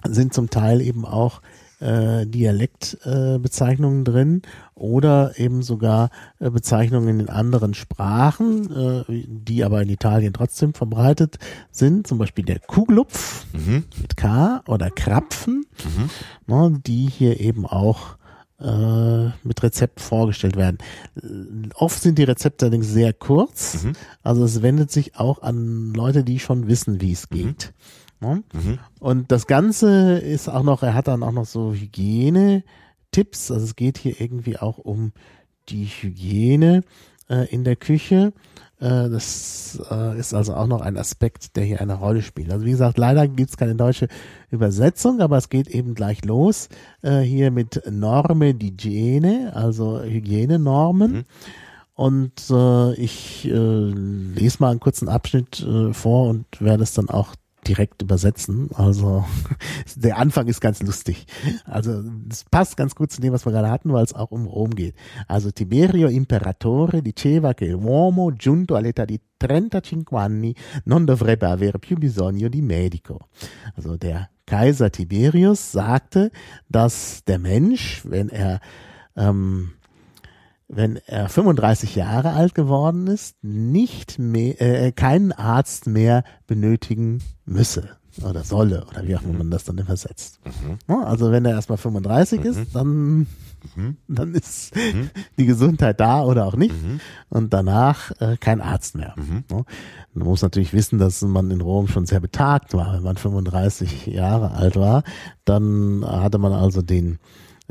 sind 0.03 0.33
zum 0.33 0.49
Teil 0.49 0.81
eben 0.81 1.05
auch 1.05 1.41
äh, 1.81 2.25
Dialektbezeichnungen 2.27 4.01
äh, 4.01 4.03
drin 4.03 4.41
oder 4.75 5.37
eben 5.37 5.63
sogar 5.63 6.09
äh, 6.39 6.49
Bezeichnungen 6.49 7.19
in 7.19 7.29
anderen 7.29 7.73
Sprachen, 7.73 9.05
äh, 9.09 9.23
die 9.27 9.63
aber 9.63 9.81
in 9.81 9.89
Italien 9.89 10.33
trotzdem 10.33 10.73
verbreitet 10.73 11.39
sind, 11.71 12.07
zum 12.07 12.17
Beispiel 12.17 12.45
der 12.45 12.59
Kuglupf 12.59 13.45
mhm. 13.53 13.85
mit 13.99 14.15
K 14.15 14.63
oder 14.67 14.89
Krapfen, 14.91 15.65
mhm. 15.83 16.09
ne, 16.47 16.79
die 16.85 17.07
hier 17.07 17.39
eben 17.39 17.65
auch 17.65 18.15
mit 19.43 19.63
Rezept 19.63 20.01
vorgestellt 20.01 20.55
werden. 20.55 20.77
Oft 21.73 21.99
sind 21.99 22.19
die 22.19 22.25
Rezepte 22.25 22.65
allerdings 22.65 22.89
sehr 22.89 23.11
kurz. 23.11 23.83
Mhm. 23.83 23.93
Also 24.21 24.43
es 24.43 24.61
wendet 24.61 24.91
sich 24.91 25.15
auch 25.15 25.41
an 25.41 25.95
Leute, 25.95 26.23
die 26.23 26.37
schon 26.37 26.67
wissen, 26.67 27.01
wie 27.01 27.11
es 27.11 27.27
mhm. 27.31 27.55
Ne? 28.21 28.43
Mhm. 28.53 28.79
Und 28.99 29.31
das 29.31 29.47
Ganze 29.47 30.17
ist 30.17 30.47
auch 30.47 30.63
noch, 30.63 30.83
er 30.83 30.93
hat 30.93 31.07
dann 31.07 31.23
auch 31.23 31.31
noch 31.31 31.45
so 31.45 31.73
Hygiene-Tipps. 31.73 33.51
Also 33.51 33.65
es 33.65 33.75
geht 33.75 33.97
hier 33.97 34.21
irgendwie 34.21 34.57
auch 34.57 34.77
um 34.77 35.11
die 35.69 35.85
Hygiene 35.85 36.83
äh, 37.29 37.47
in 37.51 37.63
der 37.63 37.75
Küche. 37.75 38.33
Äh, 38.79 39.09
das 39.09 39.81
äh, 39.89 40.19
ist 40.19 40.33
also 40.33 40.53
auch 40.53 40.67
noch 40.67 40.81
ein 40.81 40.97
Aspekt, 40.97 41.55
der 41.55 41.63
hier 41.63 41.81
eine 41.81 41.95
Rolle 41.95 42.21
spielt. 42.21 42.51
Also 42.51 42.65
wie 42.65 42.71
gesagt, 42.71 42.97
leider 42.97 43.27
gibt 43.27 43.49
es 43.49 43.57
keine 43.57 43.75
deutsche 43.75 44.07
Übersetzung, 44.49 45.19
aber 45.19 45.37
es 45.37 45.49
geht 45.49 45.67
eben 45.67 45.95
gleich 45.95 46.23
los 46.23 46.69
äh, 47.01 47.19
hier 47.19 47.51
mit 47.51 47.81
Norme 47.89 48.51
d'Hygiene, 48.51 49.51
also 49.53 50.01
Hygienenormen. 50.01 51.11
Mhm. 51.11 51.25
Und 51.93 52.49
äh, 52.49 52.93
ich 52.95 53.45
äh, 53.45 53.51
lese 53.51 54.57
mal 54.59 54.71
einen 54.71 54.79
kurzen 54.79 55.07
Abschnitt 55.09 55.61
äh, 55.61 55.93
vor 55.93 56.29
und 56.29 56.45
werde 56.59 56.83
es 56.83 56.93
dann 56.93 57.09
auch 57.09 57.35
direkt 57.67 58.01
übersetzen. 58.01 58.69
Also 58.73 59.25
der 59.95 60.17
Anfang 60.17 60.47
ist 60.47 60.61
ganz 60.61 60.81
lustig. 60.81 61.25
Also 61.65 62.01
das 62.25 62.43
passt 62.45 62.77
ganz 62.77 62.95
gut 62.95 63.11
zu 63.11 63.21
dem, 63.21 63.33
was 63.33 63.45
wir 63.45 63.51
gerade 63.51 63.69
hatten, 63.69 63.93
weil 63.93 64.03
es 64.03 64.13
auch 64.13 64.31
um 64.31 64.45
Rom 64.45 64.75
geht. 64.75 64.95
Also 65.27 65.51
Tiberio 65.51 66.07
Imperatore 66.07 67.01
diceva 67.01 67.53
che 67.53 67.67
l'uomo 67.67 68.31
giunto 68.31 68.75
all'età 68.75 69.05
di 69.05 69.19
35 69.39 70.17
anni 70.17 70.55
non 70.85 71.05
dovrebbe 71.05 71.47
avere 71.47 71.79
più 71.79 71.97
bisogno 71.97 72.47
di 72.47 72.61
medico. 72.61 73.29
Also 73.75 73.97
der 73.97 74.29
Kaiser 74.45 74.91
Tiberius 74.91 75.71
sagte, 75.71 76.31
dass 76.67 77.23
der 77.25 77.39
Mensch, 77.39 78.03
wenn 78.05 78.29
er 78.29 78.59
ähm, 79.15 79.71
wenn 80.73 80.97
er 81.05 81.27
35 81.27 81.95
Jahre 81.95 82.31
alt 82.31 82.55
geworden 82.55 83.07
ist, 83.07 83.35
nicht 83.43 84.19
mehr, 84.19 84.61
äh, 84.61 84.91
keinen 84.91 85.33
Arzt 85.33 85.85
mehr 85.85 86.23
benötigen 86.47 87.21
müsse 87.45 87.89
oder 88.23 88.43
solle 88.43 88.85
oder 88.89 89.05
wie 89.07 89.15
auch 89.15 89.21
immer 89.21 89.39
man 89.39 89.51
das 89.51 89.65
dann 89.65 89.77
übersetzt. 89.77 90.39
Mhm. 90.45 91.03
Also 91.03 91.31
wenn 91.31 91.45
er 91.45 91.51
erstmal 91.51 91.77
35 91.77 92.39
mhm. 92.39 92.45
ist, 92.45 92.75
dann 92.75 93.27
mhm. 93.75 93.97
dann 94.07 94.33
ist 94.33 94.75
mhm. 94.75 95.09
die 95.37 95.45
Gesundheit 95.45 95.99
da 95.99 96.23
oder 96.23 96.45
auch 96.45 96.55
nicht 96.55 96.75
mhm. 96.81 96.99
und 97.29 97.53
danach 97.53 98.11
äh, 98.19 98.37
kein 98.37 98.61
Arzt 98.61 98.95
mehr. 98.95 99.13
Mhm. 99.17 99.43
Man 100.13 100.27
muss 100.27 100.41
natürlich 100.41 100.73
wissen, 100.73 100.99
dass 100.99 101.21
man 101.21 101.51
in 101.51 101.61
Rom 101.61 101.87
schon 101.87 102.05
sehr 102.05 102.19
betagt 102.19 102.73
war. 102.73 102.93
Wenn 102.95 103.03
man 103.03 103.17
35 103.17 104.07
Jahre 104.07 104.51
alt 104.51 104.77
war, 104.77 105.03
dann 105.45 106.05
hatte 106.05 106.37
man 106.37 106.53
also 106.53 106.81
den 106.81 107.19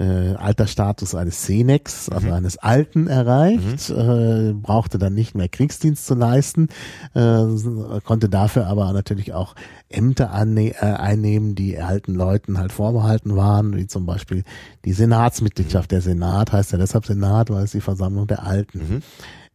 äh, 0.00 0.34
Altersstatus 0.34 1.14
eines 1.14 1.44
Senex, 1.44 2.08
also 2.08 2.28
mhm. 2.28 2.32
eines 2.32 2.56
Alten 2.56 3.06
erreicht, 3.06 3.90
mhm. 3.90 3.96
äh, 3.96 4.52
brauchte 4.54 4.98
dann 4.98 5.12
nicht 5.12 5.34
mehr 5.34 5.48
Kriegsdienst 5.48 6.06
zu 6.06 6.14
leisten, 6.14 6.68
äh, 7.14 7.44
konnte 8.04 8.30
dafür 8.30 8.66
aber 8.66 8.92
natürlich 8.92 9.34
auch 9.34 9.54
Ämter 9.90 10.30
äh, 10.32 10.72
einnehmen, 10.80 11.54
die 11.54 11.78
alten 11.78 12.14
Leuten 12.14 12.56
halt 12.58 12.72
vorbehalten 12.72 13.36
waren, 13.36 13.76
wie 13.76 13.86
zum 13.86 14.06
Beispiel 14.06 14.44
die 14.86 14.94
Senatsmitgliedschaft. 14.94 15.90
Mhm. 15.90 15.94
Der 15.94 16.00
Senat 16.00 16.52
heißt 16.52 16.72
ja 16.72 16.78
deshalb 16.78 17.04
Senat, 17.04 17.50
weil 17.50 17.64
es 17.64 17.72
die 17.72 17.82
Versammlung 17.82 18.26
der 18.26 18.44
Alten 18.44 18.78
mhm. 18.78 19.02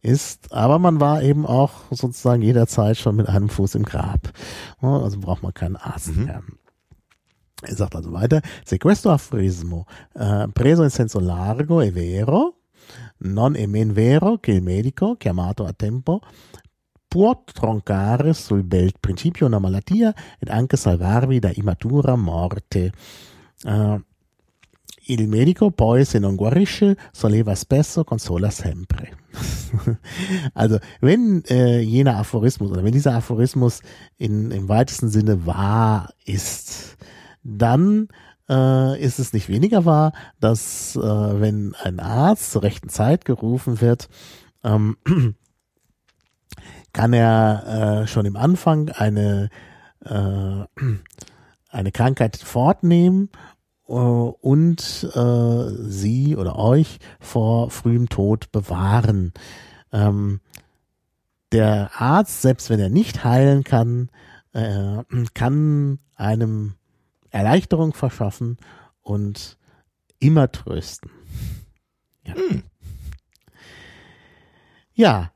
ist. 0.00 0.52
Aber 0.52 0.78
man 0.78 1.00
war 1.00 1.22
eben 1.22 1.44
auch 1.44 1.72
sozusagen 1.90 2.42
jederzeit 2.42 2.96
schon 2.96 3.16
mit 3.16 3.28
einem 3.28 3.48
Fuß 3.48 3.74
im 3.74 3.84
Grab. 3.84 4.30
Also 4.80 5.18
braucht 5.18 5.42
man 5.42 5.54
keinen 5.54 5.76
Arzt 5.76 6.16
mhm. 6.16 6.24
mehr. 6.24 6.42
Sagt 7.62 7.94
also 7.94 8.10
weiter, 8.10 8.42
se 8.64 8.76
questo 8.76 9.10
aforismo 9.10 9.86
uh, 10.14 10.50
preso 10.52 10.82
in 10.82 10.90
senso 10.90 11.20
largo 11.20 11.80
è 11.80 11.90
vero, 11.90 12.58
non 13.18 13.56
è 13.56 13.66
men 13.66 13.92
vero 13.92 14.38
che 14.38 14.52
il 14.52 14.62
medico, 14.62 15.16
chiamato 15.16 15.64
a 15.64 15.72
tempo, 15.72 16.20
può 17.08 17.42
troncare 17.44 18.34
sul 18.34 18.62
bel 18.62 18.92
principio 19.00 19.46
una 19.46 19.58
malattia 19.58 20.14
ed 20.38 20.48
anche 20.48 20.76
salvarvi 20.76 21.38
da 21.38 21.50
immatura 21.54 22.14
morte. 22.14 22.92
Uh, 23.64 23.98
il 25.08 25.28
medico 25.28 25.70
poi, 25.70 26.04
se 26.04 26.18
non 26.18 26.34
guarisce, 26.34 26.96
solleva 27.12 27.54
spesso, 27.54 28.04
consola 28.04 28.50
sempre. 28.50 29.16
also, 30.54 30.78
wenn 31.00 31.42
äh, 31.48 31.80
jener 31.80 32.16
Aphorismus 32.16 32.70
oder 32.70 32.82
wenn 32.82 32.92
dieser 32.92 33.14
Aphorismus 33.14 33.80
in, 34.16 34.50
im 34.50 34.68
weitesten 34.68 35.08
Sinne 35.08 35.46
wahr 35.46 36.10
ist, 36.24 36.96
dann 37.46 38.08
äh, 38.48 39.00
ist 39.00 39.18
es 39.18 39.32
nicht 39.32 39.48
weniger 39.48 39.84
wahr, 39.84 40.12
dass 40.40 40.96
äh, 40.96 41.00
wenn 41.00 41.74
ein 41.82 42.00
Arzt 42.00 42.52
zur 42.52 42.62
rechten 42.62 42.88
Zeit 42.88 43.24
gerufen 43.24 43.80
wird, 43.80 44.08
ähm, 44.64 44.96
kann 46.92 47.12
er 47.12 48.02
äh, 48.02 48.06
schon 48.06 48.26
im 48.26 48.36
Anfang 48.36 48.88
eine, 48.90 49.50
äh, 50.04 50.10
eine 51.68 51.92
Krankheit 51.92 52.36
fortnehmen 52.36 53.30
äh, 53.88 53.92
und 53.92 55.08
äh, 55.14 55.70
sie 55.88 56.36
oder 56.36 56.58
euch 56.58 56.98
vor 57.20 57.70
frühem 57.70 58.08
Tod 58.08 58.50
bewahren. 58.52 59.32
Ähm, 59.92 60.40
der 61.52 61.90
Arzt, 61.94 62.42
selbst 62.42 62.70
wenn 62.70 62.80
er 62.80 62.90
nicht 62.90 63.24
heilen 63.24 63.62
kann, 63.62 64.10
äh, 64.52 65.04
kann 65.34 65.98
einem 66.16 66.74
Erleichterung 67.30 67.94
verschaffen 67.94 68.58
und 69.02 69.58
immer 70.18 70.50
trösten. 70.50 71.10
Ja. 72.24 72.34
Hm. 72.34 72.62
Ja, 74.94 75.30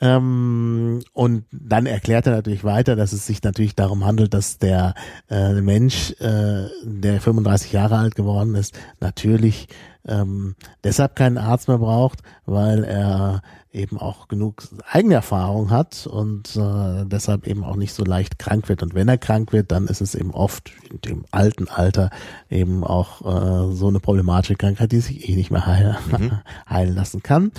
ähm, 0.00 1.02
und 1.12 1.44
dann 1.52 1.84
erklärt 1.84 2.26
er 2.26 2.32
natürlich 2.34 2.64
weiter, 2.64 2.96
dass 2.96 3.12
es 3.12 3.26
sich 3.26 3.42
natürlich 3.42 3.74
darum 3.74 4.06
handelt, 4.06 4.32
dass 4.32 4.58
der 4.58 4.94
äh, 5.28 5.60
Mensch, 5.60 6.12
äh, 6.20 6.68
der 6.82 7.20
35 7.20 7.72
Jahre 7.72 7.98
alt 7.98 8.14
geworden 8.14 8.54
ist, 8.54 8.78
natürlich 9.00 9.68
ähm, 10.06 10.54
deshalb 10.84 11.16
keinen 11.16 11.36
Arzt 11.36 11.68
mehr 11.68 11.78
braucht, 11.78 12.20
weil 12.46 12.84
er 12.84 13.42
eben 13.72 13.98
auch 13.98 14.28
genug 14.28 14.62
eigene 14.90 15.14
Erfahrung 15.14 15.70
hat 15.70 16.06
und 16.06 16.56
äh, 16.56 17.04
deshalb 17.06 17.46
eben 17.46 17.62
auch 17.62 17.76
nicht 17.76 17.92
so 17.92 18.04
leicht 18.04 18.38
krank 18.38 18.68
wird. 18.68 18.82
Und 18.82 18.94
wenn 18.94 19.08
er 19.08 19.18
krank 19.18 19.52
wird, 19.52 19.70
dann 19.70 19.86
ist 19.86 20.00
es 20.00 20.14
eben 20.14 20.32
oft 20.32 20.72
in 20.90 21.00
dem 21.00 21.24
alten 21.30 21.68
Alter 21.68 22.10
eben 22.48 22.82
auch 22.82 23.20
äh, 23.22 23.72
so 23.74 23.88
eine 23.88 24.00
problematische 24.00 24.56
Krankheit, 24.56 24.90
die 24.92 25.00
sich 25.00 25.28
eh 25.28 25.36
nicht 25.36 25.50
mehr 25.50 25.66
heil 25.66 25.96
mhm. 26.10 26.32
heilen 26.68 26.94
lassen 26.94 27.22
kann. 27.22 27.52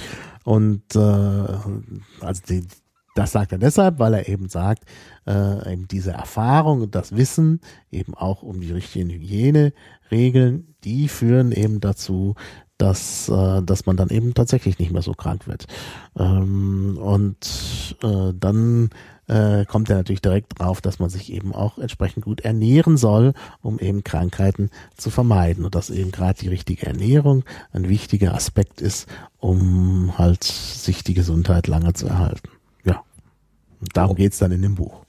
Und 0.44 0.96
äh, 0.96 1.00
also 1.00 2.42
die, 2.50 2.68
das 3.16 3.32
sagt 3.32 3.54
er 3.54 3.58
deshalb, 3.58 4.00
weil 4.00 4.14
er 4.14 4.28
eben 4.28 4.50
sagt, 4.50 4.84
äh, 5.26 5.74
eben 5.74 5.88
diese 5.88 6.12
Erfahrung 6.12 6.82
und 6.82 6.96
das 6.96 7.16
Wissen 7.16 7.62
eben 7.90 8.16
auch 8.16 8.42
um 8.44 8.60
die 8.60 8.72
richtigen 8.72 9.10
Hygieneregeln, 9.10 10.76
die 10.84 11.08
führen 11.08 11.52
eben 11.52 11.80
dazu, 11.80 12.36
dass, 12.82 13.30
äh, 13.30 13.62
dass 13.62 13.86
man 13.86 13.96
dann 13.96 14.10
eben 14.10 14.34
tatsächlich 14.34 14.80
nicht 14.80 14.92
mehr 14.92 15.04
so 15.04 15.14
krank 15.14 15.48
wird. 15.48 15.68
Ähm, 16.18 16.98
und 16.98 17.96
äh, 18.02 18.34
dann 18.34 18.90
äh, 19.28 19.66
kommt 19.66 19.90
er 19.92 19.98
natürlich 19.98 20.22
direkt 20.22 20.60
drauf, 20.60 20.82
dass 20.82 20.98
man 20.98 21.10
sich 21.12 21.32
eben 21.32 21.54
auch 21.54 21.78
entsprechend 21.78 22.26
gut 22.26 22.42
ernähren 22.42 22.98
soll, 22.98 23.34
um 23.62 23.78
eben 23.78 24.04
Krankheiten 24.04 24.72
zu 24.98 25.12
vermeiden. 25.12 25.64
Und 25.64 25.76
dass 25.76 25.92
eben 25.92 26.12
gerade 26.12 26.40
die 26.40 26.48
richtige 26.48 26.88
Ernährung 26.88 27.44
ein 27.72 27.88
wichtiger 27.88 28.34
Aspekt 28.34 28.82
ist, 28.82 29.08
um 29.38 30.18
halt 30.18 30.44
sich 30.44 31.04
die 31.04 31.14
Gesundheit 31.14 31.68
lange 31.68 31.94
zu 31.94 32.08
erhalten. 32.08 32.50
Ja. 32.84 33.04
Und 33.80 33.96
darum 33.96 34.16
geht's 34.16 34.40
dann 34.40 34.52
in 34.52 34.64
dem 34.64 34.74
Buch. 34.74 35.06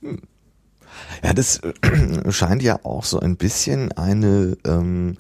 Ja, 1.25 1.33
das 1.33 1.59
äh, 1.59 1.73
scheint 2.33 2.63
ja 2.63 2.81
auch 2.85 3.05
so 3.05 3.19
ein 3.19 3.37
bisschen 3.37 3.93
eine 3.93 4.59
ähm, 4.67 5.17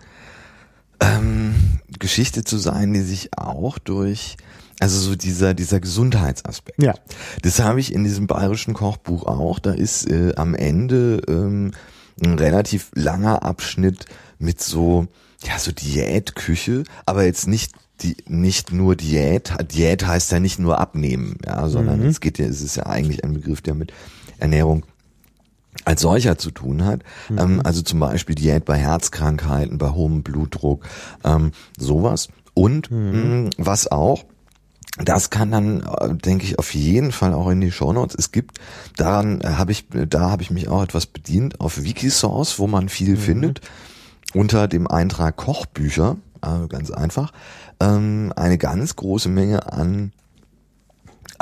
ähm, 1.02 1.54
Geschichte 1.98 2.44
zu 2.44 2.58
sein, 2.58 2.92
die 2.92 3.00
sich 3.00 3.36
auch 3.36 3.78
durch 3.78 4.36
also 4.80 4.98
so 4.98 5.14
dieser 5.14 5.54
dieser 5.54 5.80
Gesundheitsaspekt. 5.80 6.82
Ja. 6.82 6.94
Das 7.42 7.60
habe 7.60 7.78
ich 7.78 7.94
in 7.94 8.02
diesem 8.04 8.26
bayerischen 8.26 8.74
Kochbuch 8.74 9.26
auch. 9.26 9.60
Da 9.60 9.72
ist 9.72 10.10
äh, 10.10 10.32
am 10.36 10.54
Ende 10.54 11.22
ähm, 11.28 11.70
ein 12.22 12.38
relativ 12.38 12.90
langer 12.94 13.42
Abschnitt 13.44 14.06
mit 14.38 14.60
so 14.60 15.06
ja 15.44 15.58
so 15.58 15.70
Diätküche, 15.72 16.84
aber 17.06 17.24
jetzt 17.24 17.46
nicht 17.46 17.72
die 18.00 18.16
nicht 18.26 18.72
nur 18.72 18.96
Diät. 18.96 19.52
Diät 19.72 20.04
heißt 20.04 20.32
ja 20.32 20.40
nicht 20.40 20.58
nur 20.58 20.78
abnehmen, 20.78 21.38
ja, 21.46 21.68
sondern 21.68 22.00
mhm. 22.00 22.06
es 22.06 22.20
geht 22.20 22.38
ja 22.38 22.46
es 22.46 22.60
ist 22.60 22.76
ja 22.76 22.86
eigentlich 22.86 23.22
ein 23.22 23.34
Begriff, 23.34 23.60
der 23.60 23.74
mit 23.74 23.92
Ernährung 24.38 24.84
als 25.84 26.02
solcher 26.02 26.38
zu 26.38 26.50
tun 26.50 26.84
hat. 26.84 27.00
Mhm. 27.28 27.38
Ähm, 27.38 27.60
also 27.64 27.82
zum 27.82 28.00
Beispiel 28.00 28.34
Diät 28.34 28.64
bei 28.64 28.76
Herzkrankheiten, 28.76 29.78
bei 29.78 29.90
hohem 29.90 30.22
Blutdruck, 30.22 30.84
ähm, 31.24 31.52
sowas. 31.78 32.28
Und 32.54 32.90
mhm. 32.90 33.44
mh, 33.44 33.50
was 33.58 33.90
auch, 33.90 34.24
das 34.98 35.30
kann 35.30 35.50
dann, 35.50 35.80
äh, 35.82 36.14
denke 36.14 36.44
ich, 36.44 36.58
auf 36.58 36.74
jeden 36.74 37.12
Fall 37.12 37.32
auch 37.32 37.48
in 37.48 37.60
die 37.60 37.70
Shownotes. 37.70 38.14
Es 38.18 38.30
gibt, 38.30 38.58
daran 38.96 39.40
äh, 39.40 39.48
habe 39.48 39.72
ich, 39.72 39.86
da 39.90 40.30
habe 40.30 40.42
ich 40.42 40.50
mich 40.50 40.68
auch 40.68 40.82
etwas 40.82 41.06
bedient 41.06 41.60
auf 41.60 41.82
Wikisource, 41.82 42.58
wo 42.58 42.66
man 42.66 42.88
viel 42.88 43.12
mhm. 43.12 43.18
findet, 43.18 43.60
unter 44.34 44.68
dem 44.68 44.86
Eintrag 44.86 45.36
Kochbücher 45.36 46.16
also 46.42 46.68
ganz 46.68 46.90
einfach, 46.90 47.32
ähm, 47.80 48.32
eine 48.36 48.58
ganz 48.58 48.96
große 48.96 49.28
Menge 49.28 49.72
an 49.72 50.12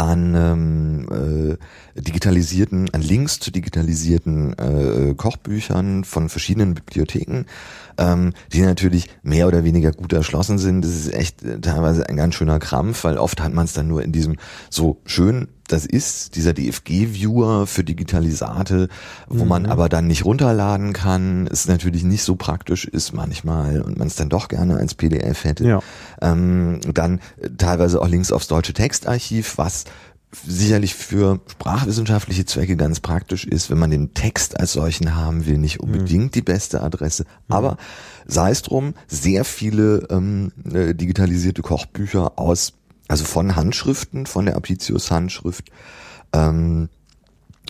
an 0.01 0.35
ähm, 0.35 1.57
äh, 1.97 2.01
digitalisierten, 2.01 2.89
an 2.93 3.03
Links 3.03 3.39
zu 3.39 3.51
digitalisierten 3.51 4.55
äh, 4.55 5.15
Kochbüchern 5.15 6.05
von 6.05 6.29
verschiedenen 6.29 6.75
Bibliotheken, 6.75 7.45
ähm, 8.01 8.33
die 8.53 8.63
natürlich 8.63 9.09
mehr 9.23 9.47
oder 9.47 9.63
weniger 9.63 9.93
gut 9.93 10.13
erschlossen 10.13 10.59
sind. 10.59 10.83
Das 10.83 10.91
ist 10.91 11.13
echt 11.13 11.45
äh, 11.45 11.61
teilweise 11.61 12.09
ein 12.09 12.17
ganz 12.17 12.35
schöner 12.35 12.59
Krampf, 12.59 13.05
weil 13.05 13.19
oft 13.19 13.41
hat 13.41 13.53
man 13.53 13.67
es 13.67 13.75
dann 13.75 13.87
nur 13.87 14.03
in 14.03 14.11
diesem 14.11 14.37
so 14.71 15.01
schön 15.05 15.49
das 15.69 15.87
ist, 15.87 16.35
dieser 16.35 16.53
DFG-Viewer 16.53 17.67
für 17.67 17.85
Digitalisate, 17.85 18.89
wo 19.29 19.45
mhm. 19.45 19.49
man 19.49 19.67
aber 19.67 19.89
dann 19.89 20.09
nicht 20.09 20.25
runterladen 20.25 20.93
kann, 20.93 21.47
ist 21.47 21.69
natürlich 21.69 22.03
nicht 22.03 22.25
so 22.25 22.37
praktisch 22.37 22.87
ist 22.87 23.13
manchmal 23.13 23.81
und 23.81 23.97
man 23.97 24.09
es 24.09 24.17
dann 24.17 24.29
doch 24.29 24.49
gerne 24.49 24.77
als 24.77 24.95
PDF 24.95 25.45
hätte. 25.45 25.65
Ja. 25.65 25.81
Ähm, 26.21 26.81
dann 26.93 27.21
teilweise 27.57 28.03
auch 28.03 28.09
Links 28.09 28.33
aufs 28.33 28.49
deutsche 28.49 28.73
Textarchiv, 28.73 29.59
was 29.59 29.85
sicherlich 30.47 30.95
für 30.95 31.41
sprachwissenschaftliche 31.51 32.45
Zwecke 32.47 32.77
ganz 32.77 33.01
praktisch 33.01 33.45
ist, 33.45 33.71
wenn 33.71 33.79
man 33.79 33.91
den 33.91 34.15
Text 34.15 34.59
als 34.59 34.73
solchen 34.73 35.17
haben 35.17 35.47
will, 35.47 35.59
nicht 35.59 35.81
unbedingt 35.81 36.27
mhm. 36.27 36.31
die 36.31 36.43
beste 36.43 36.83
Adresse. 36.83 37.25
Mhm. 37.25 37.55
Aber 37.55 37.77
sei 38.27 38.51
es 38.51 38.63
drum, 38.63 38.95
sehr 39.09 39.45
viele 39.45 40.07
ähm, 40.11 40.53
äh, 40.73 40.95
digitalisierte 40.95 41.63
Kochbücher 41.63 42.39
aus 42.39 42.75
also 43.11 43.25
von 43.25 43.57
Handschriften, 43.57 44.25
von 44.27 44.47
der 44.47 44.57
Apicius 44.57 45.11
Handschrift, 45.11 45.73
ähm, 46.33 46.89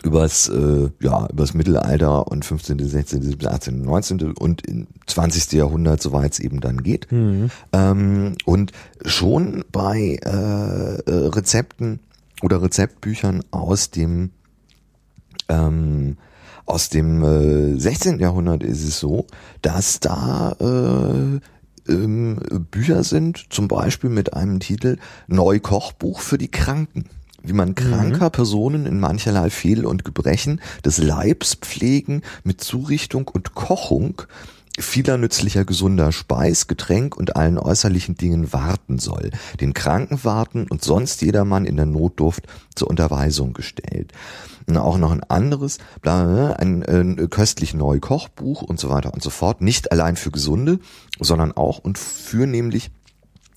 übers, 0.03 0.49
äh, 0.49 0.89
ja, 0.99 1.27
übers 1.27 1.55
Mittelalter 1.55 2.27
und 2.27 2.45
15., 2.45 2.77
16., 2.77 3.23
17., 3.23 3.47
18., 3.47 3.81
19. 3.81 4.33
und 4.33 4.65
im 4.67 4.87
20. 5.07 5.51
Jahrhundert, 5.53 6.01
soweit 6.01 6.33
es 6.33 6.39
eben 6.39 6.59
dann 6.61 6.83
geht. 6.83 7.11
Mhm. 7.11 7.49
Ähm, 7.73 8.35
und 8.45 8.71
schon 9.03 9.65
bei 9.71 10.19
äh, 10.23 10.29
äh, 10.29 11.27
Rezepten 11.27 11.99
oder 12.41 12.61
Rezeptbüchern 12.61 13.43
aus 13.51 13.91
dem 13.91 14.31
ähm, 15.49 16.17
aus 16.65 16.89
dem 16.89 17.23
äh, 17.23 17.79
16. 17.79 18.19
Jahrhundert 18.19 18.63
ist 18.63 18.83
es 18.83 18.99
so, 18.99 19.25
dass 19.61 19.99
da 19.99 20.55
äh, 20.59 21.91
ähm, 21.91 22.39
Bücher 22.71 23.03
sind, 23.03 23.45
zum 23.49 23.67
Beispiel 23.67 24.09
mit 24.09 24.33
einem 24.33 24.59
Titel 24.59 24.97
Neukochbuch 25.27 26.19
für 26.19 26.37
die 26.37 26.51
Kranken 26.51 27.05
wie 27.43 27.53
man 27.53 27.75
kranker 27.75 28.25
mhm. 28.25 28.31
Personen 28.31 28.85
in 28.85 28.99
mancherlei 28.99 29.49
Fehl- 29.49 29.85
und 29.85 30.05
Gebrechen 30.05 30.61
des 30.85 30.97
Leibs 30.99 31.55
pflegen 31.55 32.21
mit 32.43 32.61
Zurichtung 32.61 33.27
und 33.27 33.55
Kochung 33.55 34.21
vieler 34.79 35.17
nützlicher 35.17 35.65
gesunder 35.65 36.11
Speis, 36.11 36.67
Getränk 36.67 37.17
und 37.17 37.35
allen 37.35 37.57
äußerlichen 37.57 38.15
Dingen 38.15 38.53
warten 38.53 38.99
soll, 38.99 39.31
den 39.59 39.73
Kranken 39.73 40.23
warten 40.23 40.67
und 40.69 40.83
sonst 40.83 41.21
jedermann 41.21 41.65
in 41.65 41.75
der 41.75 41.85
Notdurft 41.85 42.47
zur 42.75 42.89
Unterweisung 42.89 43.53
gestellt. 43.53 44.13
Und 44.67 44.77
auch 44.77 44.97
noch 44.97 45.11
ein 45.11 45.23
anderes, 45.23 45.79
bla, 46.01 46.53
ein, 46.53 46.83
ein 46.83 47.29
köstlich 47.29 47.73
neu 47.73 47.99
Kochbuch 47.99 48.61
und 48.61 48.79
so 48.79 48.89
weiter 48.89 49.13
und 49.13 49.21
so 49.21 49.29
fort, 49.29 49.61
nicht 49.61 49.91
allein 49.91 50.15
für 50.15 50.31
Gesunde, 50.31 50.79
sondern 51.19 51.51
auch 51.51 51.79
und 51.79 51.97
für 51.97 52.47
nämlich 52.47 52.91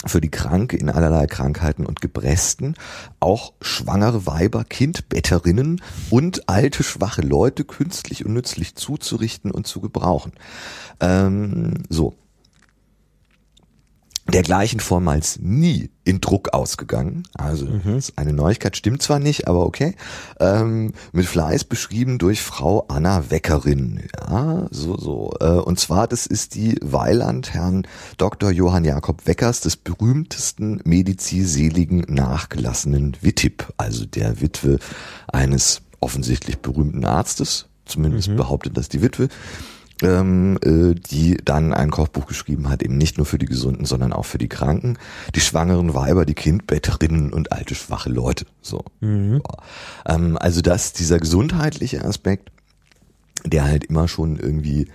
für 0.07 0.21
die 0.21 0.31
Kranke 0.31 0.77
in 0.77 0.91
allerlei 0.91 1.27
Krankheiten 1.27 1.87
und 1.87 2.01
Gebresten, 2.01 2.75
auch 3.21 3.53
schwangere 3.61 4.27
Weiber, 4.27 4.65
Kindbetterinnen 4.65 5.81
und 6.11 6.49
alte, 6.49 6.83
schwache 6.83 7.23
Leute 7.23 7.65
künstlich 7.65 8.25
und 8.25 8.33
nützlich 8.33 8.75
zuzurichten 8.75 9.51
und 9.51 9.67
zu 9.67 9.81
gebrauchen. 9.81 10.33
Ähm, 11.01 11.83
so, 11.89 12.15
dergleichen 14.33 14.81
vormals 14.81 15.39
nie 15.41 15.91
in 16.03 16.21
Druck 16.21 16.55
ausgegangen. 16.55 17.25
Also 17.35 17.67
mhm. 17.67 18.01
eine 18.17 18.33
Neuigkeit 18.33 18.77
stimmt 18.77 19.03
zwar 19.03 19.19
nicht, 19.19 19.49
aber 19.49 19.67
okay. 19.67 19.95
Ähm, 20.41 20.93
mit 21.13 21.27
Fleiß 21.27 21.65
beschrieben 21.65 22.19
durch 22.19 22.43
Frau 22.43 22.87
Anna 22.89 23.31
Weckerin. 23.31 24.03
Ja, 24.19 24.67
so, 24.71 24.97
so. 24.97 25.35
Äh, 25.41 25.47
und 25.47 25.79
zwar, 25.79 26.09
das 26.09 26.27
ist 26.27 26.55
die 26.55 26.77
Weiland 26.83 27.53
Herrn 27.53 27.87
Dr. 28.17 28.51
Johann 28.51 28.85
Jakob 28.85 29.27
Weckers, 29.27 29.61
des 29.61 29.77
berühmtesten 29.77 30.81
Mediziseligen 30.85 32.05
nachgelassenen 32.09 33.17
Wittip, 33.21 33.73
also 33.77 34.07
der 34.07 34.41
Witwe 34.41 34.79
eines 35.29 35.83
offensichtlich 36.01 36.59
berühmten 36.59 37.05
Arztes. 37.05 37.67
Zumindest 37.85 38.29
mhm. 38.29 38.37
behauptet 38.37 38.77
das 38.79 38.89
die 38.89 39.03
Witwe 39.03 39.29
ähm, 40.03 40.59
äh, 40.63 40.95
die 40.95 41.37
dann 41.45 41.73
ein 41.73 41.91
Kochbuch 41.91 42.27
geschrieben 42.27 42.69
hat, 42.69 42.83
eben 42.83 42.99
nicht 42.99 43.17
nur 43.17 43.27
für 43.27 43.39
die 43.39 43.47
Gesunden, 43.47 43.85
sondern 43.85 44.13
auch 44.13 44.25
für 44.25 44.39
die 44.39 44.49
Kranken, 44.49 44.99
die 45.35 45.41
schwangeren 45.41 45.95
Weiber, 45.95 46.25
die 46.27 46.35
Kindbetterinnen 46.35 47.33
und 47.33 47.53
alte 47.53 47.75
schwache 47.75 48.11
Leute. 48.11 48.47
So. 48.61 48.85
Mhm. 49.01 49.43
Ähm, 50.07 50.37
also 50.39 50.61
das, 50.61 50.93
dieser 50.93 51.19
gesundheitliche 51.19 52.05
Aspekt, 52.05 52.51
der 53.45 53.65
halt 53.65 53.85
immer 53.85 54.09
schon 54.09 54.39
irgendwie 54.39 54.89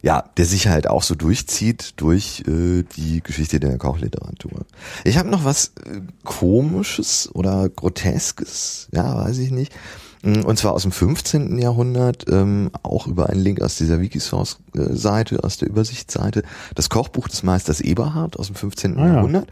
ja, 0.00 0.24
der 0.36 0.44
sich 0.44 0.68
halt 0.68 0.88
auch 0.88 1.02
so 1.02 1.14
durchzieht 1.14 1.94
durch 1.96 2.44
äh, 2.46 2.84
die 2.84 3.20
Geschichte 3.22 3.58
der 3.58 3.78
Kochliteratur. 3.78 4.64
Ich 5.04 5.18
habe 5.18 5.28
noch 5.28 5.44
was 5.44 5.72
äh, 5.84 6.00
komisches 6.24 7.28
oder 7.34 7.68
groteskes, 7.68 8.88
ja, 8.92 9.16
weiß 9.16 9.38
ich 9.38 9.50
nicht. 9.50 9.74
Mm, 10.22 10.40
und 10.40 10.58
zwar 10.58 10.72
aus 10.72 10.82
dem 10.82 10.92
15. 10.92 11.58
Jahrhundert, 11.58 12.24
ähm, 12.28 12.70
auch 12.82 13.06
über 13.06 13.28
einen 13.28 13.40
Link 13.40 13.60
aus 13.60 13.76
dieser 13.76 14.00
Wikisource-Seite, 14.00 15.44
aus 15.44 15.58
der 15.58 15.68
Übersichtsseite, 15.68 16.42
das 16.74 16.88
Kochbuch 16.88 17.28
des 17.28 17.42
Meisters 17.42 17.80
Eberhard 17.80 18.38
aus 18.38 18.46
dem 18.46 18.56
15. 18.56 18.98
Ah, 18.98 19.06
ja. 19.06 19.14
Jahrhundert. 19.14 19.48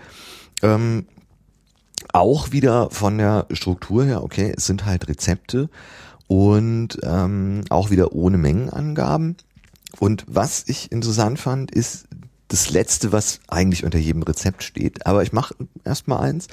Ähm, 0.62 1.06
auch 2.12 2.52
wieder 2.52 2.90
von 2.90 3.18
der 3.18 3.46
Struktur 3.50 4.04
her, 4.04 4.22
okay, 4.22 4.52
es 4.56 4.66
sind 4.66 4.84
halt 4.84 5.08
Rezepte 5.08 5.68
und 6.28 6.98
ähm, 7.02 7.62
auch 7.70 7.90
wieder 7.90 8.12
ohne 8.12 8.38
Mengenangaben. 8.38 9.36
Und 9.98 10.24
was 10.28 10.64
ich 10.66 10.92
interessant 10.92 11.38
fand, 11.38 11.70
ist 11.70 12.06
das 12.48 12.70
Letzte, 12.70 13.12
was 13.12 13.40
eigentlich 13.48 13.84
unter 13.84 13.98
jedem 13.98 14.22
Rezept 14.22 14.62
steht. 14.62 15.06
Aber 15.06 15.22
ich 15.22 15.32
mache 15.32 15.54
erstmal 15.84 16.20
eins. 16.20 16.48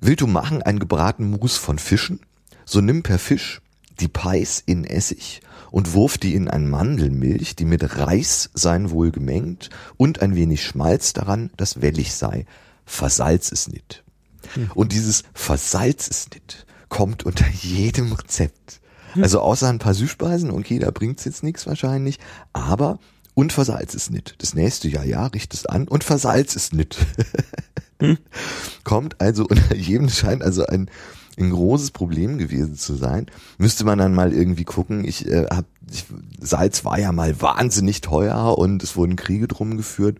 Willst 0.00 0.20
du 0.20 0.26
machen 0.26 0.62
einen 0.62 0.78
gebratenen 0.78 1.30
Mus 1.30 1.56
von 1.56 1.78
Fischen? 1.78 2.20
So 2.66 2.80
nimm 2.80 3.02
per 3.02 3.18
Fisch 3.18 3.62
die 4.00 4.08
Peis 4.08 4.62
in 4.66 4.84
Essig 4.84 5.40
und 5.70 5.94
wurf 5.94 6.18
die 6.18 6.34
in 6.34 6.48
ein 6.48 6.68
Mandelmilch, 6.68 7.56
die 7.56 7.64
mit 7.64 7.96
Reis 7.98 8.50
sein 8.54 8.90
wohl 8.90 9.10
gemengt 9.10 9.70
und 9.96 10.20
ein 10.20 10.34
wenig 10.34 10.64
Schmalz 10.64 11.12
daran, 11.12 11.50
das 11.56 11.80
wellig 11.80 12.12
sei. 12.12 12.44
Versalz 12.84 13.50
es 13.52 13.68
nit. 13.68 14.04
Hm. 14.54 14.70
Und 14.74 14.92
dieses 14.92 15.24
Versalz 15.32 16.08
es 16.08 16.28
nit 16.34 16.66
kommt 16.88 17.24
unter 17.24 17.46
jedem 17.48 18.12
Rezept. 18.12 18.80
Hm. 19.12 19.22
Also 19.22 19.40
außer 19.40 19.68
ein 19.68 19.78
paar 19.78 19.94
Süßspeisen, 19.94 20.50
okay, 20.50 20.78
da 20.78 20.90
bringt's 20.90 21.24
jetzt 21.24 21.42
nichts 21.42 21.66
wahrscheinlich, 21.66 22.18
aber 22.52 22.98
und 23.34 23.52
versalz 23.52 23.94
es 23.94 24.08
nit. 24.08 24.34
Das 24.38 24.54
nächste 24.54 24.88
Jahr, 24.88 25.04
ja, 25.04 25.26
richt 25.26 25.52
es 25.52 25.66
an 25.66 25.88
und 25.88 26.04
versalz 26.04 26.56
es 26.56 26.72
nit. 26.72 26.96
hm. 28.00 28.18
Kommt 28.84 29.20
also 29.20 29.46
unter 29.46 29.76
jedem 29.76 30.08
scheint 30.08 30.42
also 30.42 30.66
ein 30.66 30.90
ein 31.38 31.50
großes 31.50 31.90
Problem 31.90 32.38
gewesen 32.38 32.76
zu 32.76 32.94
sein. 32.94 33.26
Müsste 33.58 33.84
man 33.84 33.98
dann 33.98 34.14
mal 34.14 34.32
irgendwie 34.32 34.64
gucken. 34.64 35.04
Ich 35.04 35.26
äh, 35.26 35.46
hab, 35.50 35.66
ich, 35.90 36.06
Salz 36.40 36.84
war 36.84 36.98
ja 36.98 37.12
mal 37.12 37.40
wahnsinnig 37.40 38.00
teuer 38.00 38.56
und 38.56 38.82
es 38.82 38.96
wurden 38.96 39.16
Kriege 39.16 39.48
drum 39.48 39.76
geführt. 39.76 40.18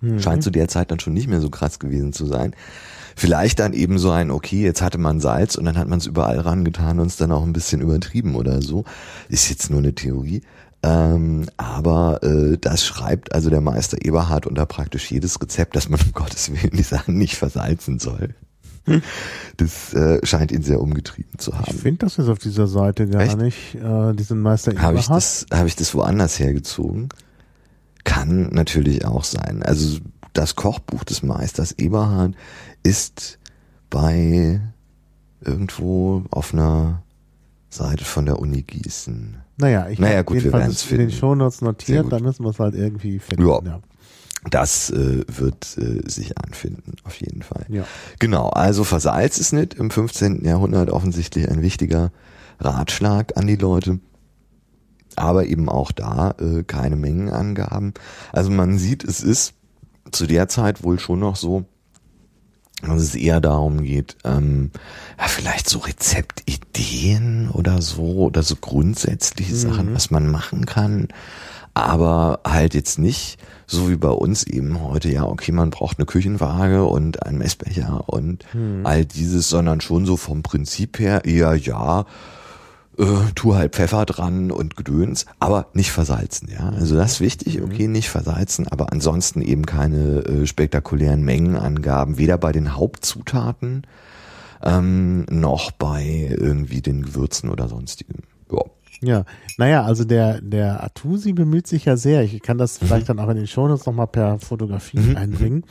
Mhm. 0.00 0.20
Scheint 0.20 0.42
zu 0.42 0.50
der 0.50 0.68
Zeit 0.68 0.90
dann 0.90 1.00
schon 1.00 1.12
nicht 1.12 1.28
mehr 1.28 1.40
so 1.40 1.50
krass 1.50 1.78
gewesen 1.78 2.12
zu 2.12 2.26
sein. 2.26 2.54
Vielleicht 3.16 3.58
dann 3.58 3.74
eben 3.74 3.98
so 3.98 4.10
ein, 4.10 4.30
okay, 4.30 4.62
jetzt 4.62 4.80
hatte 4.80 4.96
man 4.96 5.20
Salz 5.20 5.56
und 5.56 5.66
dann 5.66 5.76
hat 5.76 5.88
man 5.88 5.98
es 5.98 6.06
überall 6.06 6.38
rangetan 6.38 7.00
und 7.00 7.08
es 7.08 7.16
dann 7.16 7.32
auch 7.32 7.42
ein 7.42 7.52
bisschen 7.52 7.82
übertrieben 7.82 8.34
oder 8.34 8.62
so. 8.62 8.84
Ist 9.28 9.50
jetzt 9.50 9.70
nur 9.70 9.80
eine 9.80 9.94
Theorie. 9.94 10.42
Ähm, 10.82 11.46
aber 11.58 12.22
äh, 12.22 12.56
das 12.56 12.86
schreibt 12.86 13.34
also 13.34 13.50
der 13.50 13.60
Meister 13.60 13.98
Eberhard 14.02 14.46
unter 14.46 14.64
praktisch 14.64 15.10
jedes 15.10 15.40
Rezept, 15.40 15.76
dass 15.76 15.90
man 15.90 16.00
um 16.00 16.12
Gottes 16.12 16.50
Willen 16.50 16.74
die 16.74 16.82
Sachen 16.82 17.18
nicht 17.18 17.36
versalzen 17.36 17.98
soll. 17.98 18.34
Das 19.56 19.92
äh, 19.92 20.24
scheint 20.24 20.52
ihn 20.52 20.62
sehr 20.62 20.80
umgetrieben 20.80 21.38
zu 21.38 21.52
haben. 21.52 21.66
Ich 21.68 21.82
finde 21.82 22.06
das 22.06 22.16
jetzt 22.16 22.28
auf 22.28 22.38
dieser 22.38 22.66
Seite 22.66 23.06
gar 23.06 23.20
Echt? 23.20 23.36
nicht, 23.36 23.74
äh, 23.74 24.14
diesen 24.14 24.40
Meister 24.40 24.72
Habe 24.80 24.98
ich, 24.98 25.06
das, 25.06 25.44
hab 25.52 25.66
ich 25.66 25.76
das 25.76 25.94
woanders 25.94 26.38
hergezogen? 26.38 27.10
Kann 28.04 28.48
natürlich 28.52 29.04
auch 29.04 29.22
sein. 29.24 29.62
Also 29.62 29.98
das 30.32 30.56
Kochbuch 30.56 31.04
des 31.04 31.22
Meisters 31.22 31.72
Eberhard 31.72 32.34
ist 32.82 33.38
bei 33.90 34.62
irgendwo 35.44 36.24
auf 36.30 36.54
einer 36.54 37.02
Seite 37.68 38.04
von 38.04 38.26
der 38.26 38.38
Uni 38.38 38.62
Gießen. 38.62 39.36
Naja, 39.58 39.88
ich 39.88 39.98
naja, 39.98 40.22
gut, 40.22 40.42
wir 40.42 40.52
werden 40.52 40.70
es 40.70 40.90
in 40.90 40.98
den 40.98 41.10
Shownotes 41.10 41.60
notiert, 41.60 42.10
dann 42.10 42.22
müssen 42.22 42.44
wir 42.44 42.50
es 42.50 42.58
halt 42.58 42.74
irgendwie 42.74 43.18
finden. 43.18 43.46
Ja. 43.46 43.60
ja. 43.62 43.80
Das 44.48 44.90
äh, 44.90 45.24
wird 45.26 45.76
äh, 45.76 46.08
sich 46.08 46.38
anfinden, 46.38 46.94
auf 47.04 47.20
jeden 47.20 47.42
Fall. 47.42 47.66
Ja. 47.68 47.84
Genau, 48.18 48.48
also 48.48 48.84
Versalz 48.84 49.38
ist 49.38 49.52
nicht 49.52 49.74
im 49.74 49.90
15. 49.90 50.44
Jahrhundert 50.44 50.90
offensichtlich 50.90 51.48
ein 51.50 51.60
wichtiger 51.60 52.10
Ratschlag 52.58 53.36
an 53.36 53.46
die 53.46 53.56
Leute. 53.56 54.00
Aber 55.16 55.44
eben 55.46 55.68
auch 55.68 55.92
da 55.92 56.34
äh, 56.40 56.62
keine 56.62 56.96
Mengenangaben. 56.96 57.92
Also 58.32 58.50
man 58.50 58.78
sieht, 58.78 59.04
es 59.04 59.20
ist 59.20 59.54
zu 60.10 60.26
der 60.26 60.48
Zeit 60.48 60.82
wohl 60.82 60.98
schon 60.98 61.20
noch 61.20 61.36
so, 61.36 61.66
dass 62.82 63.02
es 63.02 63.14
eher 63.14 63.40
darum 63.40 63.82
geht, 63.82 64.16
ähm, 64.24 64.70
ja, 65.18 65.28
vielleicht 65.28 65.68
so 65.68 65.80
Rezeptideen 65.80 67.50
oder 67.50 67.82
so 67.82 68.24
oder 68.24 68.42
so 68.42 68.56
grundsätzliche 68.56 69.52
mhm. 69.52 69.58
Sachen, 69.58 69.94
was 69.94 70.10
man 70.10 70.28
machen 70.28 70.64
kann, 70.64 71.08
aber 71.86 72.40
halt 72.46 72.74
jetzt 72.74 72.98
nicht 72.98 73.38
so 73.66 73.88
wie 73.88 73.96
bei 73.96 74.08
uns 74.08 74.42
eben 74.42 74.82
heute, 74.82 75.10
ja, 75.10 75.24
okay, 75.24 75.52
man 75.52 75.70
braucht 75.70 75.98
eine 75.98 76.06
Küchenwaage 76.06 76.84
und 76.84 77.24
einen 77.24 77.38
Messbecher 77.38 78.08
und 78.08 78.44
mhm. 78.52 78.84
all 78.84 79.04
dieses, 79.04 79.48
sondern 79.48 79.80
schon 79.80 80.06
so 80.06 80.16
vom 80.16 80.42
Prinzip 80.42 80.98
her 80.98 81.24
eher, 81.24 81.54
ja, 81.54 82.04
äh, 82.98 83.04
tu 83.36 83.54
halt 83.54 83.76
Pfeffer 83.76 84.06
dran 84.06 84.50
und 84.50 84.76
Gedöns, 84.76 85.26
aber 85.38 85.68
nicht 85.72 85.92
versalzen, 85.92 86.48
ja. 86.50 86.70
Also 86.70 86.96
das 86.96 87.12
ist 87.12 87.20
wichtig, 87.20 87.58
mhm. 87.58 87.64
okay, 87.64 87.86
nicht 87.86 88.10
versalzen, 88.10 88.66
aber 88.66 88.92
ansonsten 88.92 89.40
eben 89.40 89.64
keine 89.66 90.24
äh, 90.24 90.46
spektakulären 90.46 91.22
Mengenangaben, 91.22 92.18
weder 92.18 92.38
bei 92.38 92.50
den 92.50 92.74
Hauptzutaten 92.74 93.86
ähm, 94.62 95.24
noch 95.30 95.70
bei 95.70 96.34
irgendwie 96.36 96.82
den 96.82 97.02
Gewürzen 97.02 97.50
oder 97.50 97.68
sonstigem. 97.68 98.18
Ja. 98.50 98.62
Ja, 99.02 99.24
naja, 99.56 99.84
also 99.84 100.04
der, 100.04 100.40
der 100.40 100.84
Atusi 100.84 101.32
bemüht 101.32 101.66
sich 101.66 101.86
ja 101.86 101.96
sehr. 101.96 102.22
Ich 102.22 102.40
kann 102.42 102.58
das 102.58 102.80
mhm. 102.80 102.86
vielleicht 102.86 103.08
dann 103.08 103.18
auch 103.18 103.28
in 103.28 103.36
den 103.36 103.46
Shownotes 103.46 103.86
nochmal 103.86 104.08
per 104.08 104.38
Fotografie 104.38 104.98
mhm. 104.98 105.16
einbringen. 105.16 105.64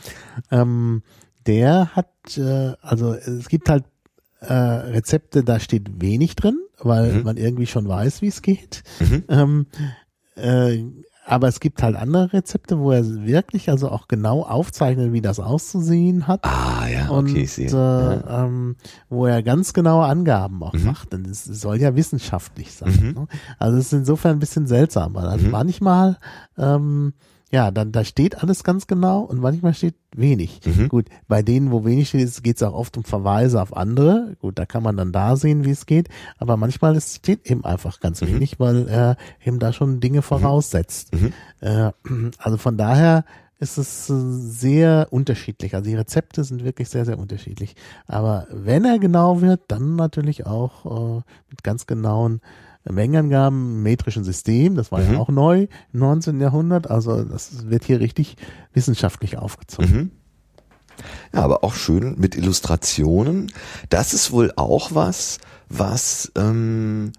Ähm, 0.50 1.02
der 1.46 1.94
hat, 1.94 2.08
äh, 2.36 2.72
also 2.82 3.14
es 3.14 3.48
gibt 3.48 3.68
halt 3.68 3.84
äh, 4.40 4.52
Rezepte, 4.52 5.44
da 5.44 5.60
steht 5.60 6.00
wenig 6.00 6.34
drin, 6.34 6.58
weil 6.78 7.12
mhm. 7.12 7.22
man 7.24 7.36
irgendwie 7.36 7.66
schon 7.66 7.86
weiß, 7.88 8.22
wie 8.22 8.28
es 8.28 8.42
geht. 8.42 8.82
Mhm. 8.98 9.24
Ähm, 9.28 9.66
äh, 10.36 10.84
aber 11.30 11.46
es 11.46 11.60
gibt 11.60 11.82
halt 11.82 11.94
andere 11.96 12.32
Rezepte, 12.32 12.78
wo 12.80 12.90
er 12.90 13.04
wirklich 13.24 13.70
also 13.70 13.88
auch 13.88 14.08
genau 14.08 14.42
aufzeichnet, 14.42 15.12
wie 15.12 15.20
das 15.20 15.38
auszusehen 15.38 16.26
hat. 16.26 16.44
Ah 16.44 16.88
ja, 16.88 17.04
okay, 17.04 17.12
und, 17.12 17.36
ich 17.36 17.52
sehe. 17.52 17.68
Äh, 17.68 17.72
ja. 17.72 18.44
ähm, 18.44 18.76
wo 19.08 19.26
er 19.26 19.42
ganz 19.42 19.72
genaue 19.72 20.06
Angaben 20.06 20.62
auch 20.62 20.72
mhm. 20.72 20.84
macht. 20.84 21.12
Denn 21.12 21.24
es 21.26 21.44
soll 21.44 21.76
ja 21.76 21.94
wissenschaftlich 21.94 22.74
sein. 22.74 22.98
Mhm. 23.00 23.12
Ne? 23.12 23.26
Also 23.58 23.78
es 23.78 23.86
ist 23.86 23.92
insofern 23.92 24.32
ein 24.32 24.38
bisschen 24.40 24.66
seltsam, 24.66 25.14
weil 25.14 25.26
also 25.26 25.46
mhm. 25.46 25.52
manchmal 25.52 26.18
ähm, 26.58 27.12
ja, 27.50 27.72
dann 27.72 27.90
da 27.90 28.04
steht 28.04 28.42
alles 28.42 28.62
ganz 28.62 28.86
genau 28.86 29.22
und 29.22 29.40
manchmal 29.40 29.74
steht 29.74 29.96
wenig. 30.14 30.60
Mhm. 30.64 30.88
Gut, 30.88 31.06
bei 31.26 31.42
denen, 31.42 31.72
wo 31.72 31.84
wenig 31.84 32.08
steht, 32.08 32.42
geht 32.44 32.56
es 32.56 32.62
auch 32.62 32.74
oft 32.74 32.96
um 32.96 33.02
Verweise 33.02 33.60
auf 33.60 33.76
andere. 33.76 34.36
Gut, 34.40 34.58
da 34.58 34.66
kann 34.66 34.84
man 34.84 34.96
dann 34.96 35.10
da 35.10 35.36
sehen, 35.36 35.64
wie 35.64 35.70
es 35.70 35.86
geht. 35.86 36.08
Aber 36.38 36.56
manchmal 36.56 36.96
es 36.96 37.16
steht 37.16 37.50
eben 37.50 37.64
einfach 37.64 37.98
ganz 37.98 38.20
mhm. 38.20 38.28
wenig, 38.28 38.60
weil 38.60 38.86
er 38.88 39.16
eben 39.44 39.58
da 39.58 39.72
schon 39.72 39.98
Dinge 39.98 40.18
mhm. 40.18 40.22
voraussetzt. 40.22 41.12
Mhm. 41.12 41.32
Äh, 41.60 41.90
also 42.38 42.56
von 42.56 42.76
daher 42.76 43.24
ist 43.58 43.78
es 43.78 44.06
sehr 44.06 45.08
unterschiedlich. 45.10 45.74
Also 45.74 45.90
die 45.90 45.96
Rezepte 45.96 46.44
sind 46.44 46.64
wirklich 46.64 46.88
sehr, 46.88 47.04
sehr 47.04 47.18
unterschiedlich. 47.18 47.74
Aber 48.06 48.46
wenn 48.50 48.84
er 48.84 48.98
genau 48.98 49.42
wird, 49.42 49.62
dann 49.68 49.96
natürlich 49.96 50.46
auch 50.46 51.18
äh, 51.18 51.22
mit 51.50 51.62
ganz 51.62 51.86
genauen 51.86 52.40
Mengenangaben 52.88 53.82
metrischen 53.82 54.24
System, 54.24 54.74
das 54.74 54.90
war 54.90 55.00
mhm. 55.00 55.12
ja 55.12 55.18
auch 55.18 55.28
neu 55.28 55.66
im 55.92 56.00
19. 56.00 56.40
Jahrhundert, 56.40 56.90
also 56.90 57.22
das 57.24 57.68
wird 57.68 57.84
hier 57.84 58.00
richtig 58.00 58.36
wissenschaftlich 58.72 59.36
aufgezogen. 59.36 59.96
Mhm. 59.96 60.10
Ja, 61.34 61.42
aber 61.42 61.64
auch 61.64 61.74
schön 61.74 62.16
mit 62.18 62.36
Illustrationen. 62.36 63.52
Das 63.88 64.12
ist 64.12 64.32
wohl 64.32 64.52
auch 64.56 64.90
was, 64.92 65.38
was 65.68 66.30
ähm, 66.36 67.12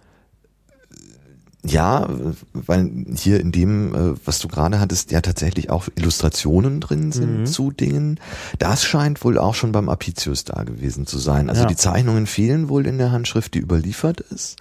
ja, 1.64 2.07
weil 2.53 2.89
hier 3.16 3.39
in 3.39 3.51
dem, 3.51 3.93
äh, 3.93 4.14
was 4.26 4.39
du 4.39 4.47
gerade 4.47 4.80
hattest, 4.80 5.12
ja 5.12 5.22
tatsächlich 5.22 5.70
auch 5.70 5.88
Illustrationen 5.95 6.80
drin 6.80 7.12
sind 7.12 7.41
mhm. 7.41 7.45
zu 7.45 7.72
Dingen. 7.72 8.20
Das 8.57 8.84
scheint 8.84 9.24
wohl 9.24 9.38
auch 9.38 9.53
schon 9.53 9.72
beim 9.72 9.88
Apicius 9.88 10.43
da 10.43 10.64
gewesen 10.64 11.05
zu 11.05 11.20
sein. 11.20 11.49
Also 11.49 11.64
ja. 11.64 11.68
die 11.68 11.76
Zeichnungen 11.76 12.26
fehlen 12.26 12.68
wohl 12.68 12.88
in 12.88 12.97
der 12.97 13.12
Handschrift, 13.12 13.53
die 13.53 13.59
überliefert 13.59 14.22
ist. 14.22 14.57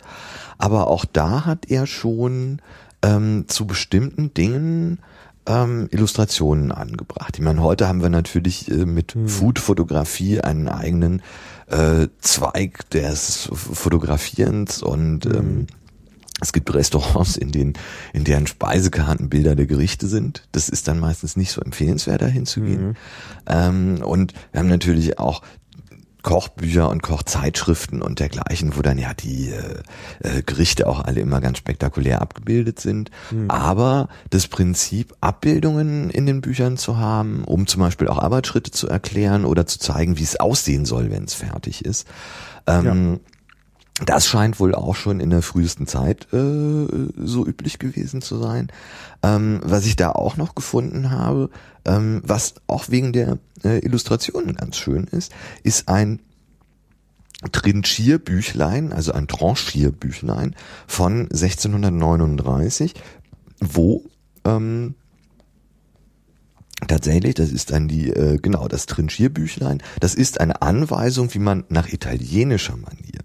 Aber 0.61 0.88
auch 0.88 1.06
da 1.06 1.46
hat 1.46 1.70
er 1.70 1.86
schon 1.86 2.61
ähm, 3.02 3.46
zu 3.48 3.66
bestimmten 3.66 4.34
Dingen 4.34 4.98
ähm, 5.46 5.88
Illustrationen 5.90 6.70
angebracht. 6.70 7.36
Ich 7.38 7.42
meine, 7.42 7.62
heute 7.62 7.88
haben 7.88 8.02
wir 8.02 8.11
natürlich 8.11 8.70
äh, 8.70 8.84
mit 8.84 9.14
hm. 9.14 9.26
Food-Fotografie 9.26 10.42
einen 10.42 10.68
eigenen 10.68 11.22
äh, 11.68 12.08
Zweig 12.20 12.90
des 12.90 13.48
Fotografierens 13.52 14.82
und 14.82 15.24
hm. 15.24 15.34
ähm, 15.34 15.66
es 16.42 16.52
gibt 16.52 16.72
Restaurants, 16.74 17.36
in 17.36 17.52
denen, 17.52 17.74
in 18.12 18.24
deren 18.24 18.46
Speisekarten 18.46 19.28
Bilder 19.28 19.56
der 19.56 19.66
Gerichte 19.66 20.06
sind. 20.06 20.46
Das 20.52 20.68
ist 20.68 20.88
dann 20.88 20.98
meistens 20.98 21.36
nicht 21.36 21.52
so 21.52 21.61
empfehlenswert, 21.61 22.22
dahin 22.22 22.46
zu 22.46 22.62
gehen. 22.62 22.88
Mhm. 22.88 22.94
Ähm, 23.46 24.02
und 24.02 24.32
wir 24.52 24.61
haben 24.61 24.68
natürlich 24.68 25.18
auch 25.18 25.42
Kochbücher 26.22 26.88
und 26.88 27.02
Kochzeitschriften 27.02 28.02
und 28.02 28.20
dergleichen, 28.20 28.76
wo 28.76 28.82
dann 28.82 28.98
ja 28.98 29.14
die 29.14 29.50
äh, 29.50 29.82
äh, 30.38 30.42
Gerichte 30.42 30.86
auch 30.86 31.00
alle 31.00 31.20
immer 31.20 31.40
ganz 31.40 31.58
spektakulär 31.58 32.20
abgebildet 32.20 32.80
sind. 32.80 33.10
Mhm. 33.30 33.50
Aber 33.50 34.08
das 34.30 34.48
Prinzip, 34.48 35.14
Abbildungen 35.20 36.10
in 36.10 36.26
den 36.26 36.40
Büchern 36.40 36.76
zu 36.76 36.98
haben, 36.98 37.44
um 37.44 37.66
zum 37.66 37.80
Beispiel 37.80 38.08
auch 38.08 38.18
Arbeitsschritte 38.18 38.70
zu 38.70 38.88
erklären 38.88 39.44
oder 39.44 39.66
zu 39.66 39.78
zeigen, 39.78 40.18
wie 40.18 40.24
es 40.24 40.38
aussehen 40.38 40.84
soll, 40.84 41.10
wenn 41.10 41.24
es 41.24 41.34
fertig 41.34 41.84
ist, 41.84 42.06
ähm, 42.66 43.12
ja. 43.14 43.18
Das 44.06 44.26
scheint 44.26 44.58
wohl 44.60 44.74
auch 44.74 44.96
schon 44.96 45.20
in 45.20 45.28
der 45.28 45.42
frühesten 45.42 45.86
Zeit 45.86 46.26
äh, 46.32 46.86
so 47.16 47.46
üblich 47.46 47.78
gewesen 47.78 48.22
zu 48.22 48.38
sein. 48.38 48.68
Ähm, 49.22 49.60
was 49.62 49.84
ich 49.84 49.96
da 49.96 50.12
auch 50.12 50.38
noch 50.38 50.54
gefunden 50.54 51.10
habe, 51.10 51.50
ähm, 51.84 52.22
was 52.24 52.54
auch 52.66 52.88
wegen 52.88 53.12
der 53.12 53.38
äh, 53.64 53.78
Illustrationen 53.78 54.56
ganz 54.56 54.76
schön 54.76 55.04
ist, 55.04 55.32
ist 55.62 55.88
ein 55.88 56.20
Trinchierbüchlein, 57.52 58.92
also 58.92 59.12
ein 59.12 59.26
Tranchierbüchlein 59.26 60.54
von 60.86 61.22
1639, 61.22 62.94
wo 63.60 64.04
ähm, 64.44 64.94
Tatsächlich, 66.88 67.34
das 67.34 67.50
ist 67.50 67.72
dann 67.72 67.88
die, 67.88 68.08
äh, 68.08 68.38
genau, 68.38 68.66
das 68.66 68.86
Trinchierbüchlein, 68.86 69.82
das 70.00 70.14
ist 70.14 70.40
eine 70.40 70.62
Anweisung, 70.62 71.32
wie 71.34 71.38
man 71.38 71.64
nach 71.68 71.88
italienischer 71.88 72.76
Manier 72.76 73.20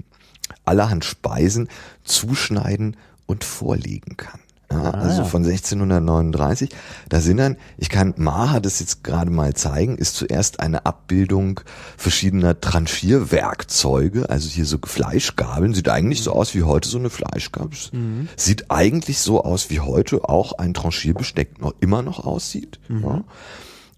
allerhand 0.66 1.06
Speisen 1.06 1.70
zuschneiden 2.04 2.98
und 3.26 3.44
vorlegen 3.44 4.18
kann. 4.18 4.40
Ja, 4.72 4.82
ah, 4.82 4.90
also 4.92 5.22
ja. 5.22 5.26
von 5.26 5.44
1639. 5.44 6.70
Da 7.10 7.20
sind 7.20 7.38
dann, 7.38 7.58
ich 7.78 7.90
kann 7.90 8.14
Maha 8.18 8.60
das 8.60 8.80
jetzt 8.80 9.04
gerade 9.04 9.30
mal 9.30 9.54
zeigen, 9.54 9.98
ist 9.98 10.16
zuerst 10.16 10.60
eine 10.60 10.86
Abbildung 10.86 11.62
verschiedener 11.98 12.60
Tranchierwerkzeuge, 12.60 14.30
also 14.30 14.50
hier 14.50 14.66
so 14.66 14.78
Fleischgabeln, 14.84 15.74
sieht 15.74 15.90
eigentlich 15.90 16.24
so 16.24 16.32
aus 16.32 16.56
wie 16.56 16.64
heute 16.64 16.90
so 16.90 16.98
eine 16.98 17.10
Fleischgabel. 17.10 17.78
Mhm. 17.92 18.28
Sieht 18.36 18.72
eigentlich 18.72 19.20
so 19.20 19.44
aus 19.44 19.70
wie 19.70 19.80
heute 19.80 20.28
auch 20.28 20.54
ein 20.54 20.74
Tranchierbesteck 20.74 21.62
noch 21.62 21.74
immer 21.80 22.02
noch 22.02 22.26
aussieht. 22.26 22.80
Mhm. 22.88 23.04
Ja. 23.04 23.24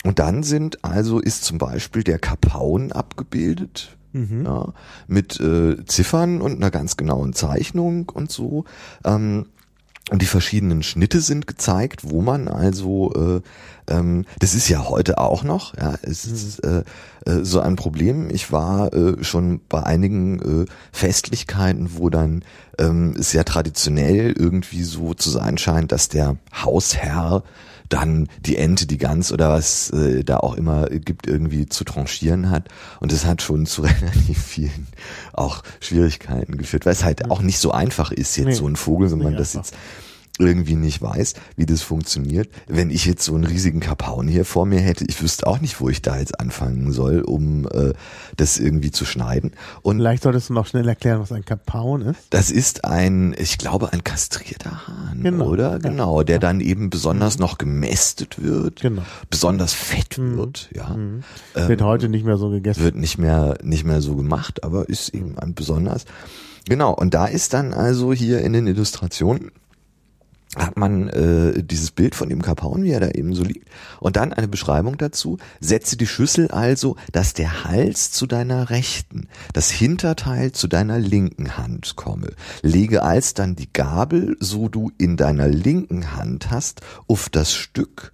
Und 0.04 0.20
dann 0.20 0.44
sind 0.44 0.84
also 0.84 1.20
ist 1.20 1.44
zum 1.44 1.58
Beispiel 1.58 2.04
der 2.04 2.20
Kapaun 2.20 2.92
abgebildet, 2.92 3.98
mhm. 4.14 4.48
mit 5.08 5.40
äh, 5.40 5.86
Ziffern 5.86 6.42
und 6.42 6.56
einer 6.58 6.72
ganz 6.72 6.98
genauen 6.98 7.34
Zeichnung 7.34 8.10
und 8.10 8.32
so. 8.32 8.66
Ähm, 9.04 9.48
und 10.10 10.22
die 10.22 10.28
verschiedenen 10.28 10.84
Schnitte 10.84 11.20
sind 11.20 11.48
gezeigt, 11.48 12.10
wo 12.10 12.22
man 12.22 12.48
also, 12.48 13.12
äh, 13.14 13.94
ähm, 13.94 14.26
das 14.40 14.54
ist 14.54 14.70
ja 14.70 14.88
heute 14.88 15.18
auch 15.18 15.44
noch, 15.44 15.76
ja, 15.78 15.96
es 16.02 16.26
ist 16.26 16.64
mhm. 16.64 16.84
äh, 17.26 17.32
äh, 17.32 17.44
so 17.44 17.60
ein 17.60 17.76
Problem. 17.76 18.30
Ich 18.30 18.52
war 18.52 18.94
äh, 18.94 19.22
schon 19.24 19.60
bei 19.68 19.84
einigen 19.84 20.64
äh, 20.64 20.66
Festlichkeiten, 20.94 21.98
wo 21.98 22.10
dann 22.10 22.44
ähm, 22.80 23.16
sehr 23.18 23.44
traditionell 23.44 24.34
irgendwie 24.38 24.84
so 24.84 25.14
zu 25.14 25.30
sein 25.30 25.58
scheint, 25.58 25.92
dass 25.92 26.08
der 26.08 26.38
Hausherr 26.54 27.44
dann 27.90 28.28
die 28.46 28.58
Ente, 28.58 28.86
die 28.86 28.98
Gans 28.98 29.32
oder 29.32 29.50
was 29.50 29.90
äh, 29.92 30.24
da 30.24 30.38
auch 30.38 30.56
immer 30.56 30.88
gibt, 30.88 31.28
irgendwie 31.28 31.68
zu 31.68 31.84
tranchieren 31.84 32.50
hat. 32.50 32.70
Und 33.00 33.12
das 33.12 33.26
hat 33.26 33.42
schon 33.42 33.66
zu 33.66 33.82
relativ 33.84 34.42
vielen 34.42 34.88
auch 35.34 35.64
Schwierigkeiten 35.80 36.58
geführt, 36.58 36.86
weil 36.86 36.94
es 36.94 37.04
halt 37.04 37.30
auch 37.32 37.42
nicht 37.42 37.60
so 37.60 37.72
einfach 37.72 38.12
ist, 38.12 38.36
jetzt 38.38 38.46
nee, 38.48 38.54
so 38.54 38.68
ein 38.68 38.76
Vogel, 38.76 39.12
wenn 39.12 39.20
man 39.20 39.36
das 39.36 39.54
jetzt 39.54 39.76
irgendwie 40.40 40.76
nicht 40.76 41.02
weiß, 41.02 41.34
wie 41.56 41.66
das 41.66 41.82
funktioniert. 41.82 42.50
Wenn 42.68 42.90
ich 42.90 43.06
jetzt 43.06 43.24
so 43.24 43.36
einen 43.36 43.44
riesigen 43.44 43.80
Kapaun 43.80 44.28
hier 44.28 44.46
vor 44.46 44.66
mir 44.66 44.80
hätte, 44.80 45.06
ich 45.08 45.22
wüsste 45.22 45.48
auch 45.48 45.60
nicht, 45.60 45.82
wo 45.82 45.90
ich 45.90 46.02
da 46.02 46.18
jetzt 46.18 46.40
anfangen 46.40 46.92
soll, 46.92 47.22
um 47.22 47.68
äh, 47.68 47.94
das 48.36 48.60
irgendwie 48.60 48.92
zu 48.92 49.06
schneiden. 49.06 49.52
Und 49.82 49.98
Vielleicht 49.98 50.24
solltest 50.24 50.50
du 50.50 50.54
noch 50.54 50.68
schnell 50.68 50.88
erklären, 50.88 51.20
was 51.20 51.32
ein 51.32 51.46
Kapaun 51.46 52.02
ist. 52.02 52.28
Das 52.30 52.52
ist 52.52 52.86
ein, 52.86 53.36
ich 53.38 53.58
glaube, 53.58 53.94
ein 53.94 54.04
kastrierter 54.04 54.88
Hahn, 54.88 55.22
genau. 55.24 55.48
oder? 55.48 55.72
Ja. 55.74 55.78
Genau, 55.78 56.24
der 56.24 56.40
dann 56.40 56.62
eben 56.62 56.90
besonders 56.90 57.38
mhm. 57.38 57.42
noch 57.42 57.58
gemästet 57.58 58.42
wird, 58.42 58.82
genau. 58.82 59.04
besonders 59.30 59.74
fett 59.74 60.18
mhm. 60.18 60.38
wird. 60.38 60.70
Ja, 60.76 60.90
mhm. 60.90 61.24
wird 61.54 61.82
ähm, 61.82 61.88
heute 61.88 62.10
nicht 62.10 62.26
mehr 62.26 62.38
so 62.38 62.50
gegessen. 62.50 62.84
Wird 62.84 62.96
nicht 62.96 63.18
mehr 63.18 63.58
nicht 63.64 63.86
mehr 63.86 64.02
so 64.02 64.16
gemacht, 64.16 64.64
aber 64.64 64.90
ist 64.90 65.10
eben 65.10 65.38
ein 65.40 65.54
besonders. 65.54 66.06
Genau, 66.68 66.94
und 66.94 67.14
da 67.14 67.26
ist 67.26 67.54
dann 67.54 67.74
also 67.74 68.12
hier 68.14 68.42
in 68.42 68.54
den 68.54 68.68
Illustrationen 68.68 69.52
hat 70.56 70.78
man 70.78 71.10
äh, 71.10 71.64
dieses 71.64 71.92
Bild 71.92 72.16
von 72.16 72.30
dem 72.30 72.42
Kapaun, 72.42 72.84
wie 72.84 72.92
er 72.92 73.00
da 73.00 73.10
eben 73.10 73.36
so 73.36 73.44
liegt, 73.44 73.68
und 74.00 74.16
dann 74.16 74.34
eine 74.34 74.48
Beschreibung 74.48 74.98
dazu. 74.98 75.38
Setze 75.60 75.98
die 75.98 76.08
Schüssel 76.08 76.50
also, 76.50 76.96
dass 77.12 77.34
der 77.34 77.66
Hals 77.66 78.12
zu 78.12 78.28
deiner 78.28 78.70
rechten, 78.70 79.28
das 79.54 79.70
Hinterteil 79.70 80.54
zu 80.54 80.68
deiner 80.68 81.00
linken 81.00 81.58
Hand 81.58 81.96
komme. 81.96 82.30
Lege 82.62 83.04
alsdann 83.04 83.56
die 83.56 83.72
Gabel, 83.72 84.38
so 84.40 84.70
du 84.70 84.92
in 84.98 85.18
deiner 85.18 85.48
linken 85.48 86.16
Hand 86.16 86.50
hast, 86.50 86.82
auf 87.08 87.30
das 87.30 87.54
Stück 87.54 88.12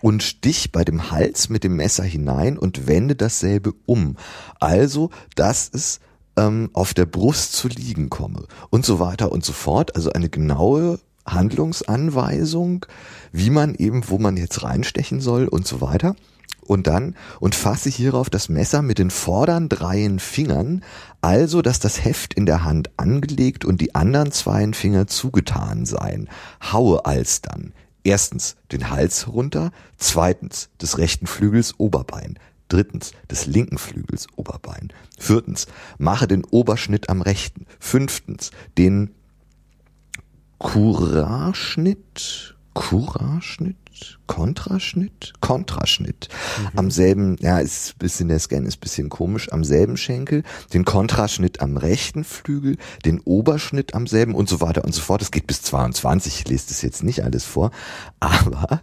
und 0.00 0.22
stich 0.22 0.72
bei 0.72 0.84
dem 0.84 1.10
Hals 1.10 1.48
mit 1.48 1.64
dem 1.64 1.76
Messer 1.76 2.04
hinein 2.04 2.58
und 2.58 2.86
wende 2.86 3.16
dasselbe 3.16 3.72
um. 3.86 4.16
Also, 4.60 5.10
dass 5.34 5.70
es 5.72 6.00
ähm, 6.36 6.70
auf 6.72 6.94
der 6.94 7.06
Brust 7.06 7.52
zu 7.52 7.68
liegen 7.68 8.10
komme 8.10 8.46
und 8.70 8.84
so 8.84 9.00
weiter 9.00 9.32
und 9.32 9.44
so 9.44 9.52
fort. 9.52 9.96
Also 9.96 10.12
eine 10.12 10.28
genaue 10.28 11.00
Handlungsanweisung, 11.32 12.86
wie 13.32 13.50
man 13.50 13.74
eben, 13.74 14.08
wo 14.08 14.18
man 14.18 14.36
jetzt 14.36 14.62
reinstechen 14.62 15.20
soll 15.20 15.48
und 15.48 15.66
so 15.66 15.80
weiter. 15.80 16.14
Und 16.68 16.86
dann, 16.86 17.16
und 17.40 17.54
fasse 17.54 17.88
hierauf 17.88 18.28
das 18.28 18.50
Messer 18.50 18.82
mit 18.82 18.98
den 18.98 19.10
vorderen 19.10 19.70
dreien 19.70 20.18
Fingern, 20.18 20.84
also 21.22 21.62
dass 21.62 21.80
das 21.80 22.04
Heft 22.04 22.34
in 22.34 22.44
der 22.44 22.62
Hand 22.62 22.90
angelegt 22.98 23.64
und 23.64 23.80
die 23.80 23.94
anderen 23.94 24.32
zweien 24.32 24.74
Finger 24.74 25.06
zugetan 25.06 25.86
seien. 25.86 26.28
Haue 26.60 27.06
alsdann. 27.06 27.72
Erstens 28.04 28.56
den 28.70 28.90
Hals 28.90 29.28
runter, 29.28 29.70
zweitens 29.96 30.68
des 30.80 30.98
rechten 30.98 31.26
Flügels 31.26 31.78
Oberbein, 31.78 32.38
drittens 32.68 33.12
des 33.30 33.46
linken 33.46 33.78
Flügels 33.78 34.26
Oberbein, 34.36 34.92
viertens 35.18 35.66
mache 35.98 36.28
den 36.28 36.44
Oberschnitt 36.44 37.08
am 37.08 37.22
rechten, 37.22 37.66
fünftens 37.80 38.50
den 38.76 39.14
Kuraschnitt, 42.74 43.76
Kontraschnitt, 44.26 45.34
Kontraschnitt. 45.40 46.28
Mhm. 46.72 46.78
Am 46.78 46.90
selben, 46.90 47.36
ja, 47.40 47.58
ist 47.58 47.98
bisschen 47.98 48.28
der 48.28 48.38
Scan 48.38 48.64
ist 48.64 48.78
bisschen 48.78 49.08
komisch, 49.08 49.52
am 49.52 49.64
selben 49.64 49.96
Schenkel, 49.96 50.42
den 50.72 50.84
Kontraschnitt 50.84 51.60
am 51.60 51.76
rechten 51.76 52.24
Flügel, 52.24 52.76
den 53.04 53.20
Oberschnitt 53.20 53.94
am 53.94 54.06
selben 54.06 54.34
und 54.34 54.48
so 54.48 54.60
weiter 54.60 54.84
und 54.84 54.94
so 54.94 55.00
fort. 55.00 55.22
Es 55.22 55.30
geht 55.30 55.46
bis 55.46 55.62
22, 55.62 56.40
ich 56.40 56.48
lese 56.48 56.68
das 56.68 56.82
jetzt 56.82 57.02
nicht 57.02 57.24
alles 57.24 57.44
vor, 57.44 57.70
aber 58.20 58.82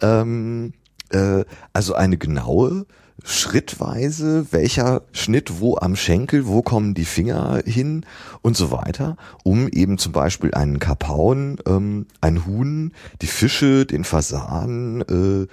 ähm, 0.00 0.72
äh, 1.10 1.44
also 1.72 1.94
eine 1.94 2.18
genaue 2.18 2.86
schrittweise, 3.24 4.46
welcher 4.52 5.02
Schnitt 5.12 5.60
wo 5.60 5.76
am 5.76 5.96
Schenkel, 5.96 6.46
wo 6.46 6.62
kommen 6.62 6.94
die 6.94 7.04
Finger 7.04 7.62
hin 7.64 8.04
und 8.42 8.56
so 8.56 8.70
weiter, 8.70 9.16
um 9.42 9.68
eben 9.68 9.98
zum 9.98 10.12
Beispiel 10.12 10.54
einen 10.54 10.78
Kapaun, 10.78 11.58
ähm, 11.66 12.06
ein 12.20 12.46
Huhn, 12.46 12.92
die 13.22 13.26
Fische, 13.26 13.86
den 13.86 14.04
Fasan 14.04 15.02
äh, 15.02 15.46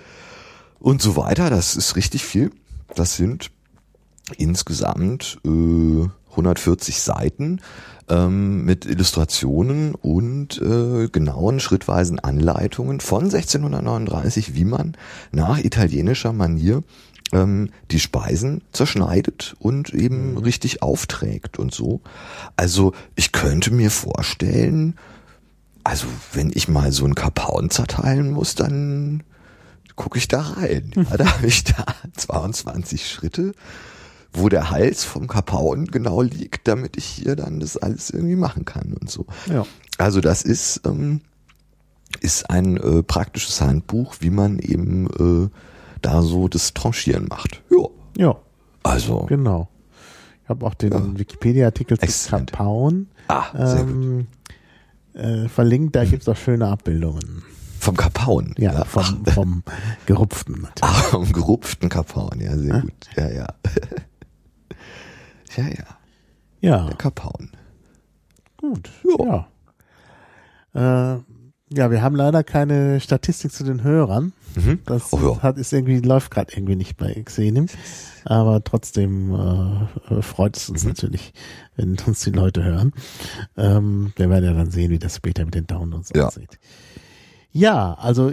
und 0.80 1.02
so 1.02 1.16
weiter. 1.16 1.50
Das 1.50 1.76
ist 1.76 1.96
richtig 1.96 2.24
viel. 2.24 2.52
Das 2.96 3.16
sind 3.16 3.50
insgesamt 4.38 5.40
äh, 5.46 6.08
140 6.32 7.02
Seiten 7.02 7.62
ähm, 8.10 8.66
mit 8.66 8.86
Illustrationen 8.86 9.96
und 9.96 10.62
äh, 10.62 11.08
genauen 11.08 11.60
schrittweisen 11.60 12.20
Anleitungen 12.20 13.00
von 13.00 13.24
1639, 13.26 14.56
wie 14.56 14.66
man 14.66 14.96
nach 15.32 15.58
italienischer 15.58 16.34
Manier 16.34 16.84
ähm, 17.34 17.70
die 17.92 18.00
Speisen 18.00 18.62
zerschneidet 18.72 19.56
und 19.60 19.94
eben 19.94 20.32
mhm. 20.32 20.38
richtig 20.38 20.82
aufträgt 20.82 21.60
und 21.60 21.74
so. 21.74 22.02
Also 22.56 22.94
ich 23.16 23.32
könnte 23.32 23.72
mir 23.72 23.92
vorstellen, 23.92 24.96
also 25.84 26.08
wenn 26.32 26.52
ich 26.54 26.68
mal 26.68 26.92
so 26.92 27.04
einen 27.04 27.16
Kapaun 27.16 27.70
zerteilen 27.70 28.32
muss, 28.32 28.56
dann 28.56 29.24
gucke 29.96 30.18
ich 30.18 30.28
da 30.28 30.42
rein. 30.42 30.92
Ja, 31.10 31.18
da 31.18 31.26
habe 31.34 31.48
ich 31.48 31.64
da 31.64 31.86
22 32.16 33.10
Schritte, 33.10 33.54
wo 34.32 34.50
der 34.50 34.70
Hals 34.70 35.04
vom 35.04 35.28
Kapaun 35.28 35.88
genau 35.88 36.22
liegt, 36.22 36.68
damit 36.68 36.98
ich 36.98 37.06
hier 37.06 37.36
dann 37.36 37.60
das 37.60 37.78
alles 37.78 38.10
irgendwie 38.10 38.36
machen 38.36 38.66
kann 38.66 38.94
und 38.94 39.10
so. 39.10 39.26
Ja. 39.48 39.66
Also 39.98 40.22
das 40.22 40.44
ist 40.44 40.82
ähm, 40.86 41.22
ist 42.20 42.50
ein 42.50 42.78
äh, 42.78 43.04
praktisches 43.04 43.62
Handbuch, 43.62 44.16
wie 44.20 44.30
man 44.30 44.60
eben 44.60 45.08
äh, 45.08 45.50
da 46.06 46.22
so 46.22 46.48
das 46.48 46.74
Tranchieren 46.74 47.28
macht. 47.28 47.62
Ja. 47.70 47.88
Ja. 48.18 48.36
Also. 48.84 49.26
Genau. 49.28 49.70
Ich 50.44 50.50
habe 50.50 50.66
auch 50.66 50.74
den 50.74 50.92
ja. 50.92 51.20
Wikipedia-Artikel 51.20 51.98
zu 51.98 52.30
Kapaun 52.30 53.08
ah, 53.28 53.46
ähm. 53.58 54.28
Äh, 55.14 55.48
verlinkt, 55.48 55.96
da 55.96 56.06
gibt's 56.06 56.28
auch 56.28 56.36
schöne 56.36 56.68
Abbildungen. 56.68 57.44
Vom 57.80 57.96
Kapaun? 57.96 58.56
Ja, 58.58 58.74
ja. 58.74 58.86
Vom, 58.86 59.26
vom 59.26 59.64
gerupften. 60.06 60.62
Natürlich. 60.62 60.82
Ah, 60.82 61.04
vom 61.12 61.32
gerupften 61.32 61.90
Kapaun, 61.90 62.40
ja, 62.40 62.58
sehr 62.58 62.76
ja? 62.76 62.80
gut. 62.80 63.10
Ja, 63.16 63.30
ja. 63.30 63.48
ja, 65.58 65.68
ja. 65.68 65.86
Ja. 66.62 66.86
Der 66.88 66.96
Kapaun. 66.96 67.52
Gut. 68.58 68.90
Ja. 69.20 69.48
Ja. 70.74 71.16
Äh, 71.16 71.20
ja, 71.70 71.92
wir 71.92 72.02
haben 72.02 72.16
leider 72.16 72.44
keine 72.44 73.00
Statistik 73.00 73.52
zu 73.52 73.64
den 73.64 73.84
Hörern. 73.84 74.34
Mhm. 74.56 74.80
Das 74.86 75.12
oh, 75.14 75.20
ja. 75.36 75.42
hat, 75.42 75.58
ist 75.58 75.74
irgendwie, 75.74 76.00
läuft 76.00 76.32
gerade 76.32 76.54
irgendwie 76.54 76.76
nicht 76.76 76.98
bei 76.98 77.14
Xenim. 77.14 77.68
Aber 78.26 78.64
trotzdem 78.64 79.34
äh, 79.34 80.22
freut 80.22 80.58
es 80.58 80.70
uns 80.70 80.84
mhm. 80.84 80.90
natürlich, 80.90 81.34
wenn 81.76 81.98
uns 82.06 82.22
die 82.22 82.32
Leute 82.32 82.64
hören. 82.64 82.94
Ähm, 83.58 84.14
wir 84.16 84.30
werden 84.30 84.46
ja 84.46 84.54
dann 84.54 84.72
sehen, 84.72 84.92
wie 84.92 85.00
das 85.00 85.18
später 85.18 85.44
mit 85.46 85.56
den 85.56 85.68
Downloads 85.68 86.12
ja. 86.16 86.28
aussieht. 86.28 86.60
Ja, 87.56 87.94
also 87.94 88.32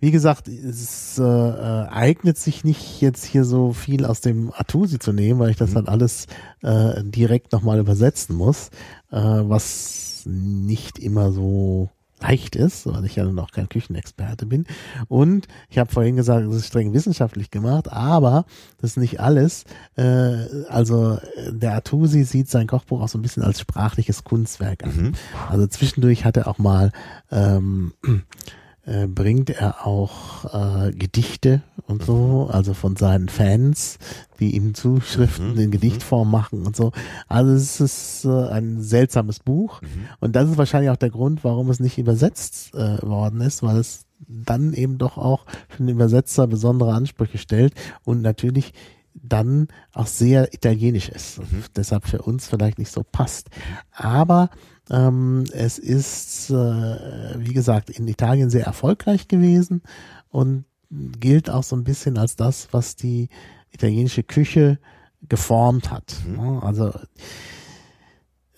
wie 0.00 0.10
gesagt, 0.10 0.48
es 0.48 1.18
äh, 1.18 1.22
äh, 1.22 1.88
eignet 1.88 2.38
sich 2.38 2.64
nicht 2.64 3.02
jetzt 3.02 3.26
hier 3.26 3.44
so 3.44 3.74
viel 3.74 4.06
aus 4.06 4.22
dem 4.22 4.54
Atusi 4.56 4.98
zu 4.98 5.12
nehmen, 5.12 5.38
weil 5.38 5.50
ich 5.50 5.58
das 5.58 5.70
mhm. 5.70 5.74
dann 5.74 5.88
alles 5.88 6.28
äh, 6.62 7.02
direkt 7.04 7.52
nochmal 7.52 7.78
übersetzen 7.78 8.34
muss, 8.34 8.70
äh, 9.10 9.18
was 9.20 10.22
nicht 10.24 10.98
immer 10.98 11.30
so 11.30 11.90
leicht 12.20 12.56
ist, 12.56 12.86
weil 12.86 13.04
ich 13.04 13.16
ja 13.16 13.24
noch 13.24 13.52
kein 13.52 13.68
Küchenexperte 13.68 14.46
bin. 14.46 14.66
Und 15.08 15.48
ich 15.68 15.78
habe 15.78 15.92
vorhin 15.92 16.16
gesagt, 16.16 16.46
es 16.46 16.56
ist 16.56 16.66
streng 16.66 16.92
wissenschaftlich 16.92 17.50
gemacht, 17.50 17.92
aber 17.92 18.44
das 18.80 18.92
ist 18.92 18.96
nicht 18.96 19.20
alles. 19.20 19.64
Äh, 19.96 20.36
also 20.68 21.18
der 21.50 21.74
Atusi 21.74 22.24
sieht 22.24 22.48
sein 22.48 22.66
Kochbuch 22.66 23.00
auch 23.00 23.08
so 23.08 23.18
ein 23.18 23.22
bisschen 23.22 23.42
als 23.42 23.60
sprachliches 23.60 24.24
Kunstwerk 24.24 24.84
an. 24.84 24.96
Mhm. 24.96 25.12
Also 25.48 25.66
zwischendurch 25.66 26.24
hat 26.24 26.36
er 26.36 26.48
auch 26.48 26.58
mal 26.58 26.92
ähm, 27.30 27.92
äh, 28.88 29.06
bringt 29.06 29.50
er 29.50 29.86
auch 29.86 30.46
äh, 30.86 30.92
Gedichte 30.92 31.62
und 31.86 32.02
so, 32.02 32.46
mhm. 32.46 32.54
also 32.54 32.72
von 32.72 32.96
seinen 32.96 33.28
Fans, 33.28 33.98
die 34.40 34.56
ihm 34.56 34.74
Zuschriften 34.74 35.52
mhm. 35.52 35.60
in 35.60 35.70
Gedichtform 35.70 36.30
machen 36.30 36.66
und 36.66 36.74
so. 36.74 36.92
Also 37.26 37.52
es 37.52 37.80
ist 37.80 38.24
äh, 38.24 38.48
ein 38.48 38.80
seltsames 38.80 39.40
Buch 39.40 39.82
mhm. 39.82 40.08
und 40.20 40.36
das 40.36 40.48
ist 40.48 40.56
wahrscheinlich 40.56 40.90
auch 40.90 40.96
der 40.96 41.10
Grund, 41.10 41.44
warum 41.44 41.68
es 41.68 41.80
nicht 41.80 41.98
übersetzt 41.98 42.74
äh, 42.74 43.02
worden 43.02 43.42
ist, 43.42 43.62
weil 43.62 43.76
es 43.76 44.06
dann 44.26 44.72
eben 44.72 44.96
doch 44.96 45.18
auch 45.18 45.44
für 45.68 45.82
den 45.82 45.90
Übersetzer 45.90 46.46
besondere 46.46 46.94
Ansprüche 46.94 47.38
stellt 47.38 47.74
und 48.04 48.22
natürlich 48.22 48.72
dann 49.14 49.68
auch 49.92 50.06
sehr 50.06 50.54
italienisch 50.54 51.08
ist. 51.08 51.40
Mhm. 51.40 51.64
Deshalb 51.76 52.06
für 52.06 52.22
uns 52.22 52.46
vielleicht 52.46 52.78
nicht 52.78 52.90
so 52.90 53.02
passt. 53.02 53.48
Aber 53.92 54.50
ähm, 54.90 55.44
es 55.52 55.78
ist, 55.78 56.50
äh, 56.50 56.54
wie 56.54 57.52
gesagt, 57.52 57.90
in 57.90 58.08
Italien 58.08 58.50
sehr 58.50 58.64
erfolgreich 58.64 59.28
gewesen 59.28 59.82
und 60.30 60.64
gilt 60.90 61.50
auch 61.50 61.62
so 61.62 61.76
ein 61.76 61.84
bisschen 61.84 62.16
als 62.18 62.36
das, 62.36 62.68
was 62.72 62.96
die 62.96 63.28
italienische 63.70 64.22
Küche 64.22 64.78
geformt 65.28 65.90
hat. 65.90 66.16
Mhm. 66.26 66.60
Also 66.60 66.92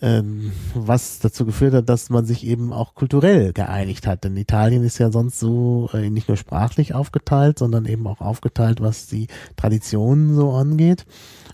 ähm, 0.01 0.51
was 0.73 1.19
dazu 1.19 1.45
geführt 1.45 1.73
hat, 1.73 1.89
dass 1.89 2.09
man 2.09 2.25
sich 2.25 2.45
eben 2.45 2.73
auch 2.73 2.95
kulturell 2.95 3.53
geeinigt 3.53 4.07
hat. 4.07 4.23
Denn 4.23 4.35
Italien 4.35 4.83
ist 4.83 4.97
ja 4.97 5.11
sonst 5.11 5.39
so 5.39 5.89
äh, 5.93 6.09
nicht 6.09 6.27
nur 6.27 6.37
sprachlich 6.37 6.95
aufgeteilt, 6.95 7.59
sondern 7.59 7.85
eben 7.85 8.07
auch 8.07 8.19
aufgeteilt, 8.19 8.81
was 8.81 9.07
die 9.07 9.27
Traditionen 9.57 10.35
so 10.35 10.53
angeht. 10.53 11.05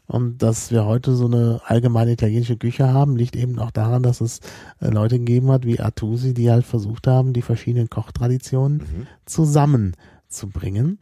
Und 0.08 0.42
dass 0.42 0.72
wir 0.72 0.86
heute 0.86 1.16
so 1.16 1.26
eine 1.26 1.62
allgemeine 1.66 2.14
italienische 2.14 2.56
Küche 2.56 2.92
haben, 2.94 3.18
liegt 3.18 3.36
eben 3.36 3.60
auch 3.60 3.72
daran, 3.72 4.04
dass 4.04 4.22
es 4.22 4.40
äh, 4.80 4.88
Leute 4.88 5.20
gegeben 5.20 5.52
hat 5.52 5.66
wie 5.66 5.82
Artusi, 5.82 6.34
die 6.34 6.50
halt 6.50 6.66
versucht 6.66 7.08
haben, 7.08 7.34
die 7.34 7.42
verschiedenen 7.42 7.90
Kochtraditionen 7.90 8.78
mhm. 8.78 9.08
zusammenzubringen. 9.26 11.00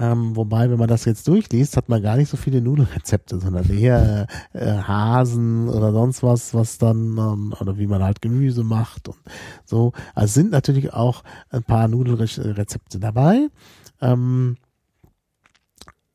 Ähm, 0.00 0.34
wobei, 0.34 0.70
wenn 0.70 0.78
man 0.78 0.88
das 0.88 1.04
jetzt 1.04 1.28
durchliest, 1.28 1.76
hat 1.76 1.90
man 1.90 2.02
gar 2.02 2.16
nicht 2.16 2.30
so 2.30 2.38
viele 2.38 2.62
Nudelrezepte, 2.62 3.38
sondern 3.38 3.68
eher 3.68 4.26
äh, 4.54 4.78
Hasen 4.78 5.68
oder 5.68 5.92
sonst 5.92 6.22
was, 6.22 6.54
was 6.54 6.78
dann, 6.78 7.18
ähm, 7.18 7.54
oder 7.60 7.76
wie 7.76 7.86
man 7.86 8.02
halt 8.02 8.22
Gemüse 8.22 8.64
macht 8.64 9.08
und 9.08 9.18
so. 9.64 9.92
Also 10.14 10.32
sind 10.32 10.52
natürlich 10.52 10.92
auch 10.94 11.22
ein 11.50 11.62
paar 11.62 11.86
Nudelrezepte 11.86 12.98
dabei. 12.98 13.48
Ähm, 14.00 14.56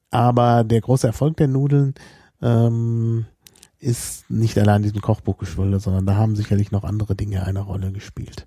aber 0.10 0.64
der 0.64 0.82
große 0.82 1.06
Erfolg 1.06 1.38
der 1.38 1.48
Nudeln 1.48 1.94
ähm, 2.46 3.26
ist 3.80 4.30
nicht 4.30 4.58
allein 4.58 4.84
diesem 4.84 5.02
Kochbuch 5.02 5.38
geschuldet, 5.38 5.82
sondern 5.82 6.06
da 6.06 6.16
haben 6.16 6.36
sicherlich 6.36 6.72
noch 6.72 6.84
andere 6.84 7.16
Dinge 7.16 7.46
eine 7.46 7.60
Rolle 7.60 7.92
gespielt. 7.92 8.46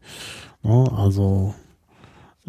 Ne? 0.63 0.91
Also 0.97 1.55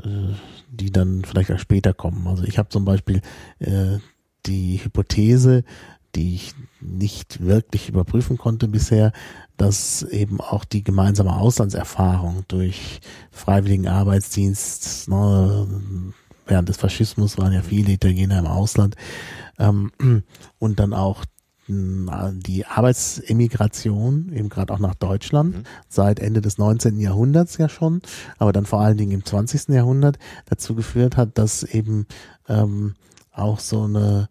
äh, 0.02 0.34
die 0.72 0.92
dann 0.92 1.24
vielleicht 1.26 1.52
auch 1.52 1.60
später 1.60 1.94
kommen. 1.94 2.28
Also 2.28 2.44
ich 2.44 2.58
habe 2.58 2.70
zum 2.70 2.86
Beispiel 2.86 3.22
äh, 3.60 3.98
die 4.46 4.84
Hypothese, 4.84 5.64
die 6.16 6.36
ich 6.36 6.54
nicht 6.80 7.44
wirklich 7.44 7.90
überprüfen 7.90 8.38
konnte 8.38 8.68
bisher, 8.68 9.12
dass 9.58 10.04
eben 10.04 10.40
auch 10.40 10.64
die 10.64 10.84
gemeinsame 10.84 11.36
Auslandserfahrung 11.36 12.46
durch 12.48 13.02
freiwilligen 13.32 13.88
Arbeitsdienst, 13.88 15.10
ne, 15.10 15.68
während 16.48 16.70
des 16.70 16.78
Faschismus 16.78 17.38
waren 17.38 17.54
ja 17.54 17.62
viele 17.62 17.92
Italiener 17.92 18.40
im 18.40 18.48
Ausland, 18.48 18.96
ähm, 19.60 19.92
und 20.60 20.80
dann 20.80 20.94
auch 20.94 21.26
die 21.70 22.66
Arbeitsemigration, 22.66 24.34
eben 24.34 24.50
gerade 24.50 24.74
auch 24.74 24.80
nach 24.80 24.96
Deutschland, 24.96 25.58
mhm. 25.58 25.64
seit 25.88 26.20
Ende 26.20 26.42
des 26.42 26.58
19. 26.58 27.00
Jahrhunderts 27.00 27.58
ja 27.58 27.70
schon, 27.70 28.02
aber 28.38 28.52
dann 28.52 28.66
vor 28.66 28.82
allen 28.82 28.98
Dingen 28.98 29.12
im 29.12 29.26
20. 29.26 29.70
Jahrhundert 29.70 30.18
dazu 30.46 30.76
geführt 30.76 31.16
hat, 31.16 31.38
dass 31.38 31.64
eben 31.64 32.08
ähm, 32.48 32.96
auch 33.32 33.60
so 33.60 33.84
eine 33.84 34.30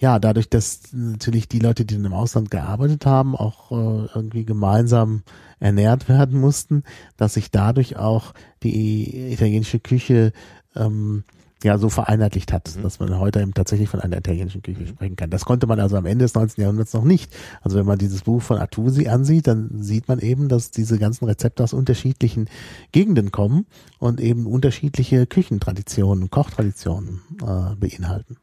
ja, 0.00 0.18
dadurch, 0.18 0.48
dass 0.48 0.80
natürlich 0.92 1.46
die 1.46 1.58
Leute, 1.58 1.84
die 1.84 1.96
im 1.96 2.14
Ausland 2.14 2.50
gearbeitet 2.50 3.04
haben, 3.04 3.36
auch 3.36 3.70
äh, 3.70 4.08
irgendwie 4.14 4.46
gemeinsam 4.46 5.22
ernährt 5.58 6.08
werden 6.08 6.40
mussten, 6.40 6.84
dass 7.18 7.34
sich 7.34 7.50
dadurch 7.50 7.98
auch 7.98 8.32
die 8.62 9.30
italienische 9.30 9.78
Küche 9.78 10.32
ähm, 10.74 11.24
ja 11.62 11.78
so 11.78 11.88
vereinheitlicht 11.88 12.52
hat, 12.52 12.74
mhm. 12.76 12.82
dass 12.82 13.00
man 13.00 13.18
heute 13.18 13.40
eben 13.40 13.54
tatsächlich 13.54 13.88
von 13.88 14.00
einer 14.00 14.18
italienischen 14.18 14.62
Küche 14.62 14.86
sprechen 14.86 15.16
kann. 15.16 15.30
Das 15.30 15.44
konnte 15.44 15.66
man 15.66 15.80
also 15.80 15.96
am 15.96 16.06
Ende 16.06 16.24
des 16.24 16.34
19. 16.34 16.62
Jahrhunderts 16.62 16.92
noch 16.92 17.04
nicht. 17.04 17.32
Also 17.62 17.78
wenn 17.78 17.86
man 17.86 17.98
dieses 17.98 18.22
Buch 18.22 18.42
von 18.42 18.58
Artusi 18.58 19.08
ansieht, 19.08 19.46
dann 19.46 19.82
sieht 19.82 20.08
man 20.08 20.18
eben, 20.18 20.48
dass 20.48 20.70
diese 20.70 20.98
ganzen 20.98 21.26
Rezepte 21.26 21.62
aus 21.62 21.72
unterschiedlichen 21.72 22.48
Gegenden 22.92 23.30
kommen 23.30 23.66
und 23.98 24.20
eben 24.20 24.46
unterschiedliche 24.46 25.26
Küchentraditionen, 25.26 26.30
Kochtraditionen 26.30 27.20
äh, 27.42 27.74
beinhalten. 27.76 28.36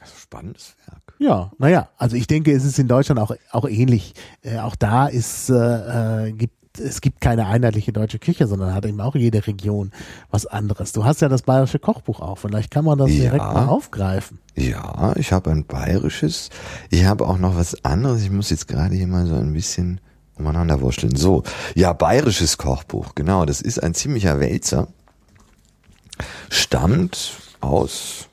Also 0.00 0.16
spannendes 0.16 0.76
Werk. 0.86 1.14
Ja, 1.18 1.52
naja, 1.58 1.88
also 1.96 2.16
ich 2.16 2.26
denke, 2.26 2.52
es 2.52 2.64
ist 2.64 2.78
in 2.78 2.88
Deutschland 2.88 3.18
auch, 3.20 3.34
auch 3.50 3.66
ähnlich. 3.66 4.14
Äh, 4.42 4.58
auch 4.58 4.76
da 4.76 5.06
ist, 5.06 5.48
äh, 5.48 6.28
äh, 6.28 6.32
gibt 6.32 6.63
es 6.78 7.00
gibt 7.00 7.20
keine 7.20 7.46
einheitliche 7.46 7.92
deutsche 7.92 8.18
Küche, 8.18 8.46
sondern 8.46 8.74
hat 8.74 8.86
eben 8.86 9.00
auch 9.00 9.14
jede 9.14 9.46
Region 9.46 9.92
was 10.30 10.46
anderes. 10.46 10.92
Du 10.92 11.04
hast 11.04 11.20
ja 11.20 11.28
das 11.28 11.42
bayerische 11.42 11.78
Kochbuch 11.78 12.20
auch, 12.20 12.38
vielleicht 12.38 12.70
kann 12.70 12.84
man 12.84 12.98
das 12.98 13.10
ja, 13.10 13.24
direkt 13.24 13.44
mal 13.44 13.66
aufgreifen. 13.66 14.38
Ja, 14.56 15.14
ich 15.16 15.32
habe 15.32 15.50
ein 15.50 15.64
bayerisches. 15.64 16.50
Ich 16.90 17.04
habe 17.04 17.26
auch 17.26 17.38
noch 17.38 17.56
was 17.56 17.84
anderes. 17.84 18.22
Ich 18.22 18.30
muss 18.30 18.50
jetzt 18.50 18.68
gerade 18.68 18.94
hier 18.94 19.06
mal 19.06 19.26
so 19.26 19.34
ein 19.34 19.52
bisschen 19.52 20.00
umeinander 20.36 20.80
wursteln. 20.80 21.16
So, 21.16 21.42
ja, 21.74 21.92
bayerisches 21.92 22.58
Kochbuch, 22.58 23.14
genau. 23.14 23.44
Das 23.44 23.60
ist 23.60 23.82
ein 23.82 23.94
ziemlicher 23.94 24.40
Wälzer. 24.40 24.88
Stammt 26.50 27.32
aus 27.60 28.28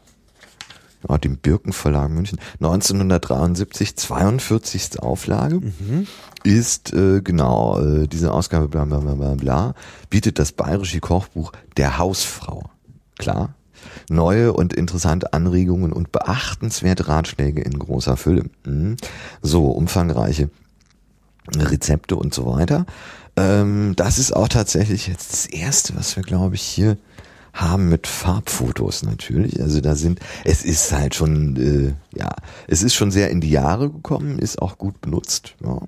ja, 1.07 1.17
dem 1.17 1.37
Birkenverlag 1.37 2.09
München, 2.09 2.39
1973, 2.59 3.95
42. 3.95 4.99
Auflage, 4.99 5.55
mhm. 5.55 6.07
ist 6.43 6.93
äh, 6.93 7.21
genau 7.21 7.79
äh, 7.79 8.07
diese 8.07 8.31
Ausgabe 8.31 8.67
bla 8.67 8.85
bla 8.85 8.99
bla 8.99 9.15
bla 9.15 9.35
bla, 9.35 9.73
bietet 10.09 10.39
das 10.39 10.51
bayerische 10.51 10.99
Kochbuch 10.99 11.51
der 11.77 11.97
Hausfrau. 11.97 12.69
Klar, 13.17 13.53
neue 14.09 14.53
und 14.53 14.73
interessante 14.73 15.33
Anregungen 15.33 15.93
und 15.93 16.11
beachtenswerte 16.11 17.07
Ratschläge 17.07 17.61
in 17.61 17.77
großer 17.77 18.17
Fülle. 18.17 18.45
Mhm. 18.65 18.97
So, 19.41 19.65
umfangreiche 19.65 20.49
Rezepte 21.55 22.15
und 22.15 22.33
so 22.33 22.45
weiter. 22.45 22.85
Ähm, 23.35 23.93
das 23.95 24.19
ist 24.19 24.35
auch 24.35 24.47
tatsächlich 24.47 25.07
jetzt 25.07 25.31
das 25.31 25.45
erste, 25.45 25.95
was 25.95 26.15
wir, 26.15 26.23
glaube 26.23 26.55
ich, 26.55 26.61
hier 26.61 26.97
haben 27.53 27.89
mit 27.89 28.07
Farbfotos 28.07 29.03
natürlich. 29.03 29.61
Also 29.61 29.81
da 29.81 29.95
sind, 29.95 30.19
es 30.45 30.63
ist 30.63 30.91
halt 30.91 31.15
schon, 31.15 31.55
äh, 31.57 32.17
ja, 32.17 32.29
es 32.67 32.83
ist 32.83 32.93
schon 32.93 33.11
sehr 33.11 33.29
in 33.29 33.41
die 33.41 33.49
Jahre 33.49 33.89
gekommen, 33.89 34.39
ist 34.39 34.61
auch 34.61 34.77
gut 34.77 35.01
benutzt. 35.01 35.55
Ja. 35.63 35.79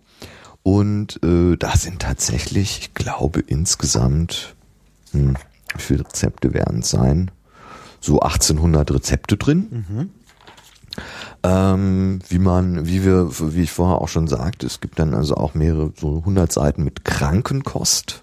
Und 0.62 1.20
äh, 1.24 1.58
da 1.58 1.76
sind 1.76 2.02
tatsächlich, 2.02 2.80
ich 2.80 2.94
glaube 2.94 3.42
insgesamt, 3.42 4.56
hm, 5.12 5.36
wie 5.76 5.82
viele 5.82 6.06
Rezepte 6.06 6.54
werden 6.54 6.80
es 6.80 6.90
sein? 6.90 7.32
So 8.00 8.20
1800 8.20 8.92
Rezepte 8.92 9.38
drin. 9.38 9.86
Mhm 9.88 10.10
ähm, 11.44 12.20
wie 12.30 12.40
man, 12.40 12.88
wie 12.88 13.04
wir, 13.04 13.30
wie 13.54 13.64
ich 13.64 13.72
vorher 13.72 14.02
auch 14.02 14.08
schon 14.08 14.28
sagte, 14.28 14.66
es 14.66 14.80
gibt 14.80 14.98
dann 14.98 15.14
also 15.14 15.36
auch 15.36 15.54
mehrere, 15.54 15.92
so 16.00 16.20
100 16.20 16.52
Seiten 16.52 16.86
mit 16.86 17.04
Krankenkost, 17.04 18.22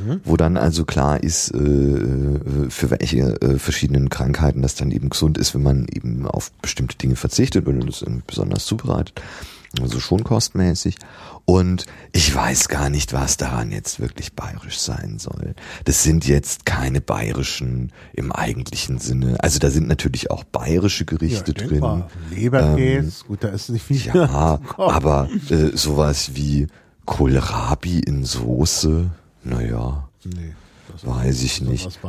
mhm. 0.00 0.20
wo 0.24 0.38
dann 0.38 0.56
also 0.56 0.86
klar 0.86 1.22
ist, 1.22 1.54
äh, 1.54 1.58
äh, 1.58 2.70
für 2.70 2.90
welche 2.90 3.40
äh, 3.42 3.58
verschiedenen 3.58 4.08
Krankheiten 4.08 4.62
das 4.62 4.74
dann 4.74 4.90
eben 4.90 5.10
gesund 5.10 5.36
ist, 5.36 5.54
wenn 5.54 5.62
man 5.62 5.86
eben 5.92 6.26
auf 6.26 6.50
bestimmte 6.62 6.96
Dinge 6.96 7.16
verzichtet 7.16 7.68
oder 7.68 7.80
das 7.80 8.04
besonders 8.26 8.64
zubereitet. 8.64 9.20
Also 9.80 10.00
schon 10.00 10.24
kostmäßig. 10.24 10.96
Und 11.44 11.86
ich 12.12 12.34
weiß 12.34 12.68
gar 12.68 12.88
nicht, 12.88 13.12
was 13.12 13.36
daran 13.36 13.72
jetzt 13.72 14.00
wirklich 14.00 14.34
bayerisch 14.34 14.78
sein 14.78 15.18
soll. 15.18 15.54
Das 15.84 16.02
sind 16.02 16.26
jetzt 16.26 16.66
keine 16.66 17.00
bayerischen 17.00 17.92
im 18.12 18.32
eigentlichen 18.32 18.98
Sinne. 18.98 19.36
Also 19.40 19.58
da 19.58 19.70
sind 19.70 19.88
natürlich 19.88 20.30
auch 20.30 20.44
bayerische 20.44 21.04
Gerichte 21.04 21.52
ja, 21.56 21.66
drin. 21.66 22.04
Leberkäse, 22.30 23.22
ähm, 23.22 23.26
gut, 23.26 23.44
da 23.44 23.48
ist 23.48 23.70
nicht 23.70 23.84
viel. 23.84 24.02
Ja, 24.14 24.60
aber 24.76 25.28
äh, 25.50 25.76
sowas 25.76 26.34
wie 26.34 26.68
Kohlrabi 27.06 28.00
in 28.00 28.24
Soße, 28.24 29.10
naja, 29.42 30.08
nee, 30.24 30.54
weiß 31.02 31.42
ich 31.42 31.60
nicht. 31.60 32.00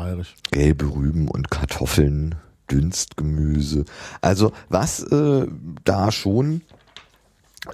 Gelbe 0.51 0.85
Rüben 0.85 1.27
und 1.27 1.49
Kartoffeln, 1.49 2.35
Dünstgemüse. 2.69 3.85
Also 4.21 4.51
was 4.69 5.01
äh, 5.03 5.47
da 5.83 6.11
schon 6.11 6.61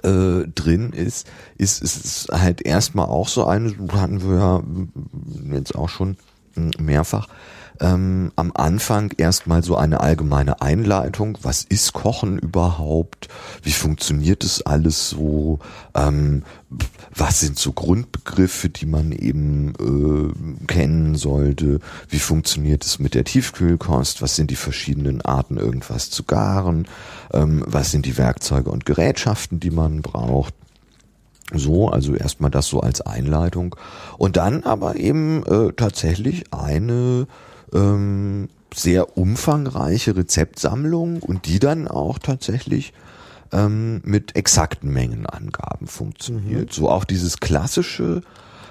äh, 0.02 0.46
drin 0.54 0.92
ist, 0.92 1.26
ist, 1.58 1.82
ist, 1.82 2.28
halt 2.30 2.62
erstmal 2.62 3.06
auch 3.06 3.28
so 3.28 3.44
eine, 3.44 3.74
hatten 3.92 4.22
wir 4.22 4.38
ja 4.38 4.62
jetzt 5.56 5.74
auch 5.74 5.88
schon 5.88 6.16
mehrfach, 6.78 7.28
ähm, 7.80 8.30
am 8.36 8.52
Anfang 8.54 9.12
erstmal 9.16 9.62
so 9.62 9.76
eine 9.76 10.00
allgemeine 10.00 10.60
Einleitung. 10.60 11.38
Was 11.42 11.64
ist 11.64 11.92
Kochen 11.92 12.38
überhaupt? 12.38 13.28
Wie 13.62 13.72
funktioniert 13.72 14.44
es 14.44 14.62
alles 14.62 15.10
so? 15.10 15.58
Ähm, 15.94 16.42
was 17.14 17.40
sind 17.40 17.58
so 17.58 17.72
Grundbegriffe, 17.72 18.68
die 18.68 18.86
man 18.86 19.12
eben 19.12 19.72
äh, 19.80 20.66
kennen 20.66 21.16
sollte? 21.16 21.80
Wie 22.08 22.18
funktioniert 22.18 22.84
es 22.84 22.98
mit 22.98 23.14
der 23.14 23.24
Tiefkühlkost? 23.24 24.22
Was 24.22 24.36
sind 24.36 24.50
die 24.50 24.56
verschiedenen 24.56 25.22
Arten, 25.22 25.56
irgendwas 25.56 26.10
zu 26.10 26.24
garen? 26.24 26.86
Ähm, 27.32 27.64
was 27.66 27.90
sind 27.90 28.06
die 28.06 28.18
Werkzeuge 28.18 28.70
und 28.70 28.84
Gerätschaften, 28.84 29.58
die 29.58 29.70
man 29.70 30.02
braucht? 30.02 30.54
So, 31.52 31.88
also 31.88 32.14
erstmal 32.14 32.50
das 32.50 32.66
so 32.66 32.80
als 32.80 33.00
Einleitung. 33.00 33.74
Und 34.18 34.36
dann 34.36 34.62
aber 34.62 34.96
eben 34.96 35.42
äh, 35.46 35.72
tatsächlich 35.72 36.52
eine 36.52 37.26
ähm, 37.74 38.48
sehr 38.74 39.16
umfangreiche 39.16 40.16
Rezeptsammlung 40.16 41.22
und 41.22 41.46
die 41.46 41.58
dann 41.58 41.88
auch 41.88 42.18
tatsächlich 42.18 42.92
ähm, 43.52 44.00
mit 44.04 44.36
exakten 44.36 44.92
Mengenangaben 44.92 45.86
funktioniert. 45.86 46.68
Mhm. 46.68 46.72
So 46.72 46.88
auch 46.88 47.04
dieses 47.04 47.40
klassische, 47.40 48.22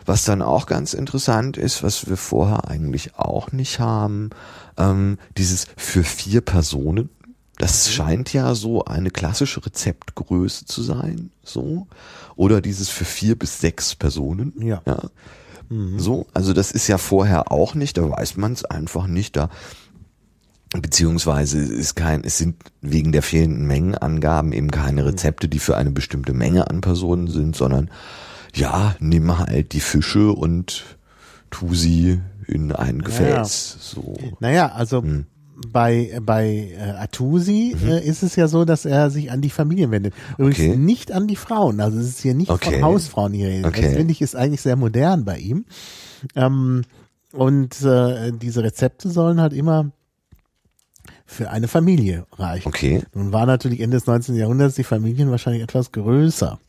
was 0.06 0.24
dann 0.24 0.42
auch 0.42 0.66
ganz 0.66 0.94
interessant 0.94 1.58
ist, 1.58 1.84
was 1.84 2.08
wir 2.08 2.18
vorher 2.18 2.70
eigentlich 2.70 3.16
auch 3.18 3.52
nicht 3.52 3.80
haben, 3.80 4.30
ähm, 4.78 5.18
dieses 5.38 5.68
für 5.78 6.04
vier 6.04 6.42
Personen. 6.42 7.10
Das 7.58 7.88
mhm. 7.88 7.92
scheint 7.92 8.34
ja 8.34 8.56
so 8.56 8.86
eine 8.86 9.12
klassische 9.12 9.66
Rezeptgröße 9.66 10.66
zu 10.66 10.82
sein, 10.82 11.32
so. 11.44 11.88
Oder 12.38 12.62
dieses 12.62 12.88
für 12.88 13.06
vier 13.06 13.38
bis 13.38 13.60
sechs 13.60 13.96
Personen. 13.96 14.54
Ja. 14.62 14.82
ja. 14.86 15.02
Mhm. 15.70 16.00
So, 16.00 16.28
also 16.34 16.54
das 16.54 16.72
ist 16.72 16.88
ja 16.88 16.98
vorher 16.98 17.52
auch 17.52 17.76
nicht, 17.76 17.98
da 17.98 18.10
weiß 18.10 18.38
man 18.38 18.54
es 18.54 18.66
einfach 18.66 19.08
nicht, 19.08 19.36
da 19.36 19.50
beziehungsweise 20.72 21.60
ist 21.60 21.96
kein, 21.96 22.24
es 22.24 22.38
sind 22.38 22.58
wegen 22.82 23.12
der 23.12 23.24
fehlenden 23.24 23.66
Mengenangaben 23.66 24.54
eben 24.54 24.70
keine 24.70 25.06
Rezepte, 25.06 25.48
die 25.48 25.60
für 25.60 25.78
eine 25.78 25.92
bestimmte 25.92 26.34
Menge 26.34 26.70
an 26.70 26.82
Personen 26.82 27.28
sind, 27.28 27.56
sondern 27.56 27.90
ja, 28.54 28.96
nimm 29.00 29.38
halt 29.38 29.74
die 29.74 29.80
Fische 29.80 30.32
und 30.32 30.98
tu 31.50 31.74
sie 31.74 32.20
in 32.48 32.72
ein 32.72 33.02
Gefäß. 33.02 33.22
Naja. 33.22 33.44
So. 33.46 34.18
Naja, 34.40 34.72
also 34.74 35.02
hm 35.02 35.26
bei, 35.68 36.20
bei 36.22 36.74
äh, 36.78 36.92
Atusi 36.92 37.76
mhm. 37.80 37.88
äh, 37.88 38.00
ist 38.00 38.24
es 38.24 38.36
ja 38.36 38.48
so, 38.48 38.66
dass 38.66 38.86
er 38.86 39.10
sich 39.10 39.32
an 39.32 39.42
die 39.42 39.50
Familien 39.50 39.92
wendet. 39.92 40.14
Übrigens 40.38 40.60
okay. 40.60 40.78
nicht 40.78 41.12
an 41.12 41.28
die 41.28 41.36
Frauen. 41.36 41.80
Also 41.80 42.00
es 42.00 42.08
ist 42.08 42.22
hier 42.22 42.34
nicht 42.34 42.50
okay. 42.50 42.76
von 42.76 42.84
Hausfrauen 42.84 43.34
hier. 43.34 43.66
Okay. 43.66 43.82
Das 43.82 43.94
finde 43.94 44.12
ich 44.12 44.22
ist 44.22 44.36
eigentlich 44.36 44.62
sehr 44.62 44.76
modern 44.76 45.26
bei 45.26 45.38
ihm. 45.38 45.66
Ähm, 46.36 46.84
und 47.32 47.82
äh, 47.82 48.32
diese 48.32 48.64
Rezepte 48.64 49.10
sollen 49.10 49.40
halt 49.40 49.54
immer 49.54 49.92
für 51.26 51.52
eine 51.52 51.68
Familie 51.68 52.26
reicht. 52.34 52.66
Okay. 52.66 53.04
Nun 53.14 53.32
war 53.32 53.46
natürlich 53.46 53.82
Ende 53.82 53.98
des 53.98 54.08
19. 54.08 54.36
Jahrhunderts 54.36 54.76
die 54.76 54.84
Familien 54.84 55.30
wahrscheinlich 55.30 55.62
etwas 55.62 55.92
größer. 55.92 56.60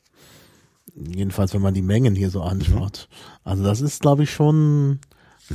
Jedenfalls, 0.94 1.54
wenn 1.54 1.62
man 1.62 1.74
die 1.74 1.82
Mengen 1.82 2.14
hier 2.14 2.30
so 2.30 2.42
anschaut. 2.42 3.08
Also 3.44 3.62
das 3.64 3.80
ist, 3.80 4.00
glaube 4.00 4.24
ich, 4.24 4.30
schon, 4.30 4.98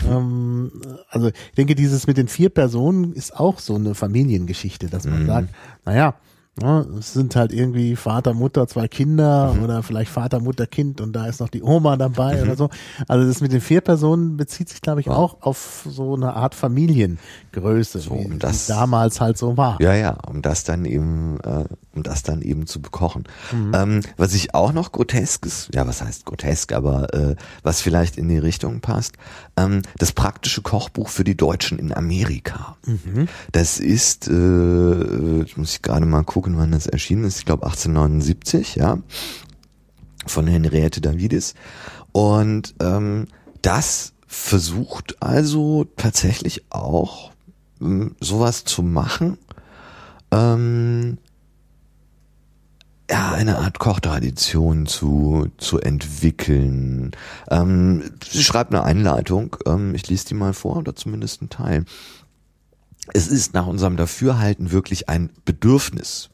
ähm, 0.04 0.72
also 1.10 1.28
ich 1.28 1.56
denke, 1.58 1.76
dieses 1.76 2.08
mit 2.08 2.18
den 2.18 2.28
vier 2.28 2.50
Personen 2.50 3.14
ist 3.14 3.38
auch 3.40 3.60
so 3.60 3.76
eine 3.76 3.96
Familiengeschichte, 3.96 4.88
dass 4.88 5.06
man 5.06 5.24
Mhm. 5.24 5.28
sagt, 5.28 5.50
naja, 5.86 6.16
ja, 6.62 6.86
es 6.98 7.12
sind 7.12 7.36
halt 7.36 7.52
irgendwie 7.52 7.98
Vater, 7.98 8.34
Mutter, 8.34 8.66
zwei 8.68 8.88
Kinder 8.88 9.54
Mhm. 9.56 9.64
oder 9.64 9.84
vielleicht 9.84 10.10
Vater, 10.10 10.40
Mutter, 10.40 10.66
Kind 10.68 11.02
und 11.02 11.12
da 11.14 11.28
ist 11.28 11.42
noch 11.42 11.50
die 11.50 11.62
Oma 11.62 11.98
dabei 11.98 12.42
oder 12.42 12.56
so. 12.56 12.70
Also 13.10 13.28
das 13.28 13.42
mit 13.42 13.52
den 13.52 13.60
vier 13.60 13.82
Personen 13.82 14.38
bezieht 14.38 14.70
sich, 14.70 14.80
glaube 14.82 15.02
ich, 15.02 15.10
auch 15.10 15.42
auf 15.42 15.86
so 15.90 16.16
eine 16.16 16.34
Art 16.34 16.56
Familiengröße, 16.56 18.00
So, 18.00 18.16
wie, 18.16 18.26
um 18.26 18.40
das- 18.40 18.70
wie 18.70 18.74
damals 18.74 19.20
halt 19.22 19.38
so 19.38 19.58
war. 19.58 19.82
Ja, 19.82 19.94
ja, 19.96 20.18
um 20.30 20.42
das 20.42 20.64
dann 20.64 20.86
eben, 20.86 21.40
äh, 21.42 21.66
um 21.96 22.04
das 22.04 22.24
dann 22.24 22.42
eben 22.42 22.68
zu 22.68 22.82
bekochen. 22.82 23.24
Mhm. 23.52 23.72
Ähm, 23.74 24.02
was 24.18 24.34
ich 24.34 24.54
auch 24.54 24.74
noch 24.74 24.92
grotesk 24.92 25.46
ist, 25.46 25.70
ja, 25.74 25.88
was 25.88 26.02
heißt 26.02 26.26
grotesk, 26.26 26.74
aber 26.74 27.14
äh, 27.14 27.36
was 27.64 27.82
vielleicht 27.82 28.18
in 28.18 28.28
die 28.28 28.38
Richtung 28.38 28.82
passt, 28.82 29.14
ähm, 29.58 29.82
das 29.98 30.12
praktische 30.12 30.62
Kochbuch 30.62 31.10
für 31.10 31.24
die 31.24 31.38
Deutschen 31.38 31.80
in 31.80 31.94
Amerika. 31.94 32.78
Mhm. 32.86 33.28
Das 33.52 33.80
ist, 33.80 34.28
äh, 34.28 35.40
jetzt 35.40 35.58
muss 35.58 35.74
ich 35.74 35.82
gerade 35.82 36.06
mal 36.06 36.24
gucken, 36.24 36.58
wann 36.58 36.72
das 36.72 36.88
erschienen 36.88 37.24
ist. 37.24 37.40
Ich 37.40 37.46
glaube 37.46 37.66
1879, 37.66 38.76
ja, 38.76 39.00
von 40.26 40.48
Henriette 40.48 41.02
Davidis. 41.02 41.54
Und 42.12 42.76
ähm, 42.82 43.28
das 43.62 44.14
versucht 44.28 45.22
also 45.22 45.86
tatsächlich 45.96 46.66
auch 46.70 47.32
ähm, 47.82 48.16
sowas 48.20 48.64
zu 48.66 48.84
machen. 48.84 49.38
Ähm, 50.32 51.18
ja, 53.10 53.34
eine 53.34 53.60
Art 53.60 53.80
Kochtradition 53.80 54.88
zu, 54.88 55.48
zu 55.58 55.80
entwickeln. 55.80 57.12
Ähm, 57.50 58.04
sie 58.28 58.44
schreibt 58.44 58.74
eine 58.74 58.84
Einleitung, 58.84 59.58
ähm, 59.68 59.94
ich 59.94 60.08
lese 60.10 60.28
die 60.28 60.34
mal 60.34 60.54
vor, 60.54 60.78
oder 60.78 60.96
zumindest 60.96 61.42
einen 61.42 61.50
Teil. 61.50 61.86
Es 63.14 63.28
ist 63.28 63.54
nach 63.54 63.68
unserem 63.68 63.98
Dafürhalten 63.98 64.72
wirklich 64.72 65.08
ein 65.10 65.30
Bedürfnis, 65.46 66.30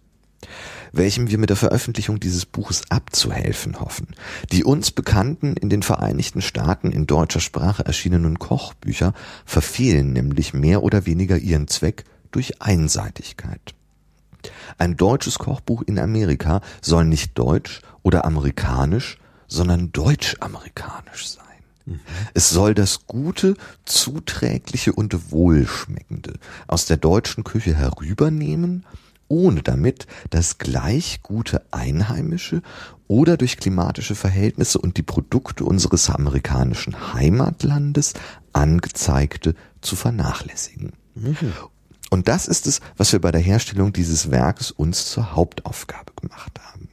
welchem 0.93 1.29
wir 1.29 1.37
mit 1.37 1.49
der 1.49 1.57
Veröffentlichung 1.57 2.21
dieses 2.21 2.45
Buches 2.45 2.83
abzuhelfen 2.89 3.81
hoffen. 3.81 4.07
Die 4.53 4.63
uns 4.63 4.91
bekannten 4.91 5.57
in 5.57 5.69
den 5.69 5.83
Vereinigten 5.83 6.41
Staaten 6.41 6.91
in 6.91 7.05
deutscher 7.05 7.41
Sprache 7.41 7.85
erschienenen 7.85 8.39
Kochbücher 8.39 9.13
verfehlen 9.45 10.13
nämlich 10.13 10.53
mehr 10.53 10.83
oder 10.83 11.05
weniger 11.05 11.37
ihren 11.37 11.67
Zweck 11.67 12.05
durch 12.31 12.61
Einseitigkeit. 12.61 13.75
Ein 14.77 14.97
deutsches 14.97 15.39
Kochbuch 15.39 15.81
in 15.83 15.99
Amerika 15.99 16.61
soll 16.81 17.05
nicht 17.05 17.37
deutsch 17.37 17.81
oder 18.03 18.25
amerikanisch, 18.25 19.17
sondern 19.47 19.91
deutsch-amerikanisch 19.91 21.27
sein. 21.27 21.41
Es 22.33 22.49
soll 22.49 22.73
das 22.73 23.07
Gute, 23.07 23.55
Zuträgliche 23.85 24.93
und 24.93 25.31
Wohlschmeckende 25.31 26.33
aus 26.67 26.85
der 26.85 26.97
deutschen 26.97 27.43
Küche 27.43 27.75
herübernehmen, 27.75 28.85
ohne 29.27 29.61
damit 29.61 30.07
das 30.29 30.57
gleich 30.57 31.21
gute 31.21 31.63
Einheimische 31.71 32.61
oder 33.07 33.37
durch 33.37 33.57
klimatische 33.57 34.15
Verhältnisse 34.15 34.77
und 34.77 34.97
die 34.97 35.03
Produkte 35.03 35.63
unseres 35.63 36.09
amerikanischen 36.09 37.13
Heimatlandes 37.13 38.13
angezeigte 38.53 39.55
zu 39.81 39.95
vernachlässigen. 39.95 40.93
Und 42.11 42.27
das 42.27 42.47
ist 42.47 42.67
es, 42.67 42.81
was 42.97 43.13
wir 43.13 43.21
bei 43.21 43.31
der 43.31 43.41
Herstellung 43.41 43.93
dieses 43.93 44.29
Werkes 44.29 44.69
uns 44.69 45.09
zur 45.09 45.33
Hauptaufgabe 45.33 46.11
gemacht 46.21 46.59
haben. 46.59 46.89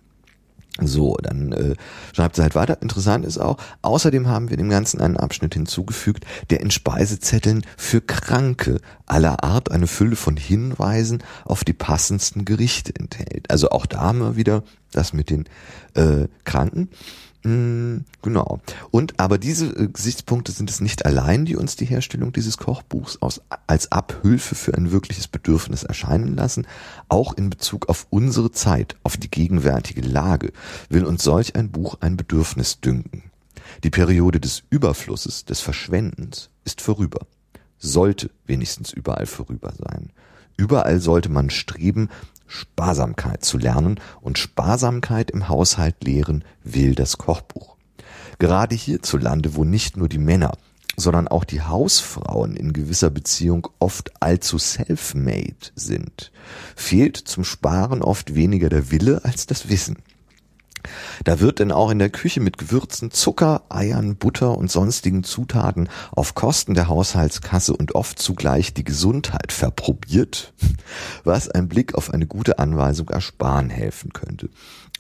So, 0.81 1.17
dann 1.21 1.51
äh, 1.51 1.75
schreibt 2.15 2.37
sie 2.37 2.43
halt 2.43 2.55
weiter. 2.55 2.81
Interessant 2.81 3.25
ist 3.25 3.39
auch, 3.39 3.57
außerdem 3.83 4.29
haben 4.29 4.49
wir 4.49 4.57
dem 4.57 4.69
Ganzen 4.69 5.01
einen 5.01 5.17
Abschnitt 5.17 5.55
hinzugefügt, 5.55 6.25
der 6.51 6.61
in 6.61 6.71
Speisezetteln 6.71 7.67
für 7.77 8.01
Kranke 8.01 8.81
aller 9.05 9.43
Art 9.43 9.73
eine 9.73 9.89
Fülle 9.89 10.15
von 10.15 10.37
Hinweisen 10.37 11.25
auf 11.45 11.65
die 11.65 11.73
passendsten 11.73 12.45
Gerichte 12.45 12.95
enthält. 12.95 13.51
Also 13.51 13.71
auch 13.71 13.87
da 13.87 14.03
haben 14.03 14.21
wir 14.21 14.37
wieder 14.37 14.63
das 14.93 15.13
mit 15.13 15.31
den 15.31 15.49
äh, 15.95 16.29
Kranken. 16.45 16.91
Mm, 17.45 17.99
Genau. 18.23 18.61
Und 18.91 19.19
aber 19.21 19.39
diese 19.39 19.67
äh, 19.67 19.89
Gesichtspunkte 19.89 20.53
sind 20.53 20.69
es 20.71 20.81
nicht 20.81 21.07
allein, 21.07 21.45
die 21.45 21.57
uns 21.57 21.77
die 21.77 21.85
Herstellung 21.85 22.33
dieses 22.33 22.59
Kochbuchs 22.59 23.23
aus, 23.23 23.41
als 23.67 23.93
Abhülfe 23.93 24.55
für 24.55 24.75
ein 24.75 24.91
wirkliches 24.91 25.29
Bedürfnis 25.29 25.85
erscheinen 25.85 26.35
lassen. 26.35 26.67
Auch 27.09 27.33
in 27.35 27.49
Bezug 27.49 27.89
auf 27.89 28.07
unsere 28.11 28.51
Zeit, 28.51 28.97
auf 29.05 29.17
die 29.17 29.31
gegenwärtige 29.31 30.01
Lage, 30.01 30.53
will 30.89 31.05
uns 31.05 31.23
solch 31.23 31.55
ein 31.55 31.71
Buch 31.71 31.97
ein 32.01 32.17
Bedürfnis 32.17 32.81
dünken. 32.81 33.23
Die 33.85 33.91
Periode 33.91 34.41
des 34.41 34.65
Überflusses, 34.71 35.45
des 35.45 35.61
Verschwendens 35.61 36.51
ist 36.65 36.81
vorüber. 36.81 37.21
Sollte 37.79 38.31
wenigstens 38.47 38.93
überall 38.93 39.27
vorüber 39.27 39.73
sein. 39.79 40.11
Überall 40.57 41.01
sollte 41.01 41.29
man 41.29 41.51
streben, 41.51 42.09
Sparsamkeit 42.49 43.45
zu 43.45 43.59
lernen 43.59 44.01
und 44.21 44.39
Sparsamkeit 44.39 45.31
im 45.31 45.49
Haushalt 45.49 46.03
lehren 46.03 46.45
will 46.65 46.95
das 46.95 47.19
Kochbuch. 47.19 47.77
Gerade 48.39 48.75
hierzulande, 48.75 49.55
wo 49.55 49.65
nicht 49.65 49.97
nur 49.97 50.09
die 50.09 50.19
Männer, 50.19 50.53
sondern 50.97 51.29
auch 51.29 51.45
die 51.45 51.63
Hausfrauen 51.63 52.57
in 52.57 52.73
gewisser 52.73 53.11
Beziehung 53.11 53.69
oft 53.79 54.21
allzu 54.21 54.59
self-made 54.59 55.71
sind, 55.77 56.33
fehlt 56.75 57.17
zum 57.17 57.45
Sparen 57.45 58.03
oft 58.03 58.35
weniger 58.35 58.69
der 58.69 58.91
Wille 58.91 59.25
als 59.25 59.47
das 59.47 59.69
Wissen. 59.69 59.99
Da 61.25 61.41
wird 61.41 61.59
denn 61.59 61.73
auch 61.73 61.91
in 61.91 61.99
der 61.99 62.11
Küche 62.11 62.41
mit 62.41 62.59
Gewürzen, 62.59 63.11
Zucker, 63.11 63.63
Eiern, 63.69 64.17
Butter 64.17 64.57
und 64.57 64.71
sonstigen 64.71 65.25
Zutaten 65.25 65.89
auf 66.11 66.35
Kosten 66.35 66.75
der 66.75 66.89
Haushaltskasse 66.89 67.77
und 67.77 67.95
oft 67.95 68.19
zugleich 68.19 68.75
die 68.75 68.85
Gesundheit 68.85 69.53
verprobiert, 69.53 70.53
was 71.25 71.49
ein 71.49 71.69
Blick 71.69 71.95
auf 71.95 72.13
eine 72.13 72.27
gute 72.27 72.59
Anweisung 72.59 73.09
ersparen 73.09 73.71
helfen 73.71 74.13
könnte. 74.13 74.49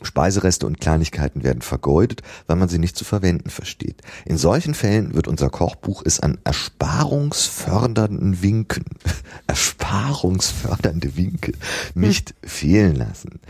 Speisereste 0.03 0.67
und 0.67 0.81
Kleinigkeiten 0.81 1.43
werden 1.43 1.63
vergeudet, 1.63 2.23
weil 2.47 2.57
man 2.57 2.69
sie 2.69 2.79
nicht 2.79 2.97
zu 2.97 3.05
verwenden 3.05 3.51
versteht. 3.51 4.03
In 4.25 4.39
solchen 4.39 4.75
Fällen 4.75 5.15
wird 5.15 5.29
unser 5.29 5.51
Kochbuch 5.51 6.03
es 6.05 6.21
an 6.21 6.39
ersparungsfördernden 6.45 8.43
Winken, 8.43 8.85
ersparungsfördernde 9.47 11.17
Winke 11.17 11.53
nicht 11.95 12.35
fehlen 12.45 12.97
lassen. 12.97 13.41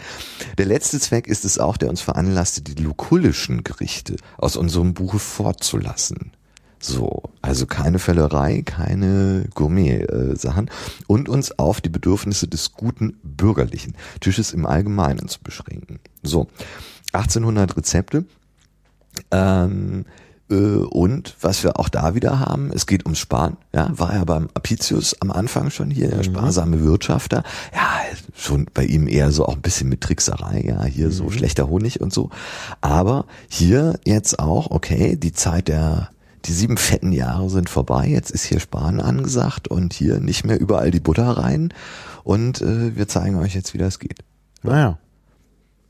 Der 0.56 0.66
letzte 0.66 0.98
Zweck 1.00 1.26
ist 1.26 1.44
es 1.44 1.58
auch, 1.58 1.76
der 1.76 1.90
uns 1.90 2.00
veranlasste, 2.00 2.62
die 2.62 2.80
lukullischen 2.82 3.64
Gerichte 3.64 4.16
aus 4.36 4.56
unserem 4.56 4.94
Buche 4.94 5.18
fortzulassen. 5.18 6.32
So, 6.80 7.22
also 7.42 7.66
keine 7.66 7.98
Völlerei, 7.98 8.62
keine 8.62 9.46
Gourmet-Sachen 9.54 10.70
und 11.06 11.28
uns 11.28 11.58
auf 11.58 11.80
die 11.80 11.88
Bedürfnisse 11.88 12.46
des 12.46 12.72
guten 12.72 13.18
bürgerlichen 13.22 13.94
Tisches 14.20 14.52
im 14.52 14.64
Allgemeinen 14.64 15.28
zu 15.28 15.40
beschränken. 15.42 15.98
So, 16.22 16.46
1800 17.12 17.76
Rezepte. 17.76 18.24
Ähm, 19.30 20.04
äh, 20.50 20.54
und 20.54 21.36
was 21.40 21.62
wir 21.62 21.78
auch 21.78 21.88
da 21.88 22.14
wieder 22.14 22.40
haben, 22.40 22.70
es 22.72 22.86
geht 22.86 23.04
ums 23.04 23.18
Sparen. 23.18 23.56
Ja, 23.74 23.90
war 23.92 24.14
ja 24.14 24.24
beim 24.24 24.48
Apicius 24.54 25.20
am 25.20 25.30
Anfang 25.30 25.70
schon 25.70 25.90
hier, 25.90 26.08
der 26.08 26.22
sparsame 26.22 26.82
Wirtschafter. 26.82 27.42
Ja, 27.74 28.00
schon 28.34 28.66
bei 28.72 28.84
ihm 28.84 29.08
eher 29.08 29.30
so 29.30 29.46
auch 29.46 29.54
ein 29.56 29.62
bisschen 29.62 29.88
mit 29.88 30.00
Trickserei. 30.00 30.62
Ja, 30.66 30.84
hier 30.84 31.10
so 31.10 31.30
schlechter 31.30 31.68
Honig 31.68 32.00
und 32.00 32.12
so. 32.12 32.30
Aber 32.80 33.26
hier 33.48 33.98
jetzt 34.04 34.38
auch, 34.38 34.70
okay, 34.70 35.16
die 35.16 35.32
Zeit 35.32 35.68
der 35.68 36.10
die 36.48 36.52
sieben 36.52 36.76
fetten 36.76 37.12
Jahre 37.12 37.50
sind 37.50 37.68
vorbei, 37.68 38.08
jetzt 38.08 38.30
ist 38.30 38.44
hier 38.44 38.60
Sparen 38.60 39.00
angesagt 39.00 39.68
und 39.68 39.92
hier 39.92 40.18
nicht 40.20 40.44
mehr 40.44 40.58
überall 40.58 40.90
die 40.90 41.00
Butter 41.00 41.28
rein 41.28 41.72
und 42.24 42.60
äh, 42.62 42.96
wir 42.96 43.08
zeigen 43.08 43.36
euch 43.36 43.54
jetzt, 43.54 43.74
wie 43.74 43.78
das 43.78 43.98
geht. 43.98 44.20
Naja. 44.62 44.98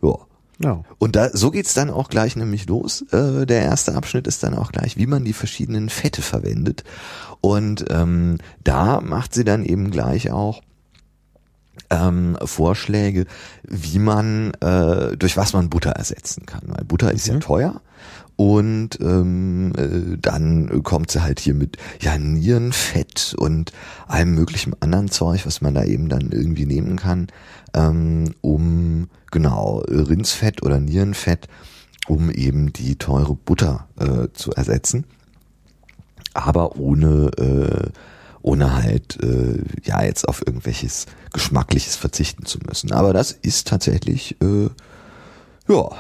Ja. 0.03 0.15
Ja. 0.61 0.83
Und 0.99 1.15
da, 1.15 1.31
so 1.31 1.53
geht's 1.53 1.75
dann 1.75 1.89
auch 1.89 2.09
gleich 2.09 2.35
nämlich 2.35 2.67
los. 2.67 3.03
Äh, 3.13 3.47
der 3.47 3.63
erste 3.63 3.95
Abschnitt 3.95 4.27
ist 4.27 4.43
dann 4.43 4.55
auch 4.55 4.73
gleich, 4.73 4.97
wie 4.97 5.07
man 5.07 5.25
die 5.25 5.33
verschiedenen 5.33 5.89
Fette 5.89 6.21
verwendet. 6.21 6.83
Und 7.41 7.85
ähm, 7.91 8.39
da 8.65 9.01
macht 9.01 9.35
sie 9.35 9.45
dann 9.45 9.65
eben 9.65 9.93
gleich 9.93 10.33
auch 10.33 10.63
ähm, 11.91 12.37
Vorschläge, 12.45 13.27
wie 13.63 14.01
man, 14.01 14.53
äh, 14.55 15.17
durch 15.17 15.37
was 15.37 15.53
man 15.53 15.71
Butter 15.71 15.93
ersetzen 15.93 16.45
kann. 16.45 16.63
Weil 16.67 16.85
Butter 16.85 17.13
ist 17.13 17.29
ja 17.29 17.39
teuer. 17.39 17.81
Und 18.39 19.01
ähm, 19.01 19.73
äh, 19.77 20.17
dann 20.17 20.85
kommt 20.85 21.11
sie 21.11 21.25
halt 21.25 21.41
hier 21.41 21.55
mit 21.55 21.77
ja 22.01 22.17
Nierenfett 22.17 23.35
und 23.37 23.73
allem 24.07 24.37
möglichen 24.37 24.81
anderen 24.81 25.11
Zeug, 25.11 25.45
was 25.45 25.61
man 25.61 25.75
da 25.75 25.83
eben 25.83 26.09
dann 26.09 26.31
irgendwie 26.31 26.65
nehmen 26.65 26.95
kann, 26.95 27.27
ähm, 27.75 28.33
um 28.41 29.09
genau 29.33 29.79
Rindsfett 29.89 30.63
oder 30.63 30.79
Nierenfett, 30.79 31.49
um 32.07 32.31
eben 32.31 32.73
die 32.73 32.95
teure 32.95 33.35
Butter 33.35 33.89
äh, 33.99 34.29
zu 34.35 34.53
ersetzen, 34.53 35.05
aber 36.33 36.77
ohne 36.77 37.33
äh, 37.39 37.91
ohne 38.43 38.73
halt 38.73 39.21
äh, 39.21 39.65
ja 39.83 40.05
jetzt 40.05 40.29
auf 40.29 40.47
irgendwelches 40.47 41.07
Geschmackliches 41.33 41.97
verzichten 41.97 42.47
zu 42.47 42.61
müssen. 42.65 42.93
Aber 42.93 43.13
das 43.13 43.33
ist 43.33 43.67
tatsächlich 43.67 44.41
äh, 44.41 44.71
ja 45.69 45.91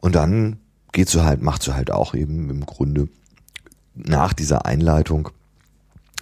und 0.00 0.14
dann 0.14 0.56
geht's 0.92 1.12
so 1.12 1.24
halt, 1.24 1.42
macht 1.42 1.62
so 1.62 1.74
halt 1.74 1.90
auch 1.90 2.14
eben 2.14 2.50
im 2.50 2.66
Grunde 2.66 3.08
nach 3.94 4.32
dieser 4.32 4.66
Einleitung 4.66 5.30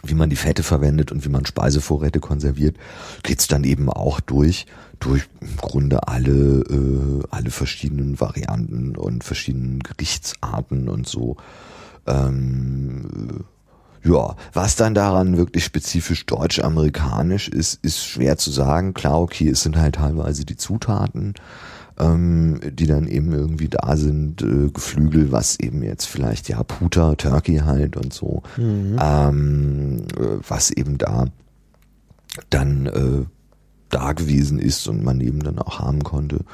wie 0.02 0.14
man 0.14 0.30
die 0.30 0.36
Fette 0.36 0.62
verwendet 0.62 1.12
und 1.12 1.24
wie 1.24 1.28
man 1.28 1.46
Speisevorräte 1.46 2.20
konserviert, 2.20 2.76
geht's 3.22 3.48
dann 3.48 3.64
eben 3.64 3.90
auch 3.90 4.20
durch, 4.20 4.66
durch 4.98 5.28
im 5.40 5.56
Grunde 5.56 6.08
alle, 6.08 6.60
äh, 6.60 7.22
alle 7.30 7.50
verschiedenen 7.50 8.20
Varianten 8.20 8.96
und 8.96 9.24
verschiedenen 9.24 9.80
Gerichtsarten 9.80 10.88
und 10.88 11.06
so. 11.06 11.36
Ähm, 12.06 13.44
ja, 14.02 14.34
was 14.54 14.76
dann 14.76 14.94
daran 14.94 15.36
wirklich 15.36 15.64
spezifisch 15.64 16.24
deutsch-amerikanisch 16.24 17.48
ist, 17.48 17.84
ist 17.84 18.02
schwer 18.02 18.38
zu 18.38 18.50
sagen. 18.50 18.94
Klar, 18.94 19.20
okay, 19.20 19.50
es 19.50 19.62
sind 19.62 19.76
halt 19.76 19.96
teilweise 19.96 20.46
die 20.46 20.56
Zutaten, 20.56 21.34
ähm, 22.00 22.60
die 22.72 22.86
dann 22.86 23.06
eben 23.06 23.32
irgendwie 23.32 23.68
da 23.68 23.96
sind, 23.96 24.42
äh, 24.42 24.70
Geflügel, 24.72 25.30
was 25.32 25.60
eben 25.60 25.82
jetzt 25.82 26.06
vielleicht 26.06 26.48
ja 26.48 26.62
Puter, 26.62 27.16
Turkey 27.16 27.58
halt 27.58 27.96
und 27.96 28.12
so, 28.12 28.42
mhm. 28.56 28.98
ähm, 29.00 30.02
äh, 30.16 30.38
was 30.48 30.70
eben 30.70 30.98
da 30.98 31.26
dann 32.48 32.86
äh, 32.86 33.24
da 33.90 34.12
gewesen 34.12 34.58
ist 34.58 34.86
und 34.88 35.04
man 35.04 35.20
eben 35.20 35.40
dann 35.40 35.58
auch 35.58 35.80
haben 35.80 36.02
konnte. 36.02 36.44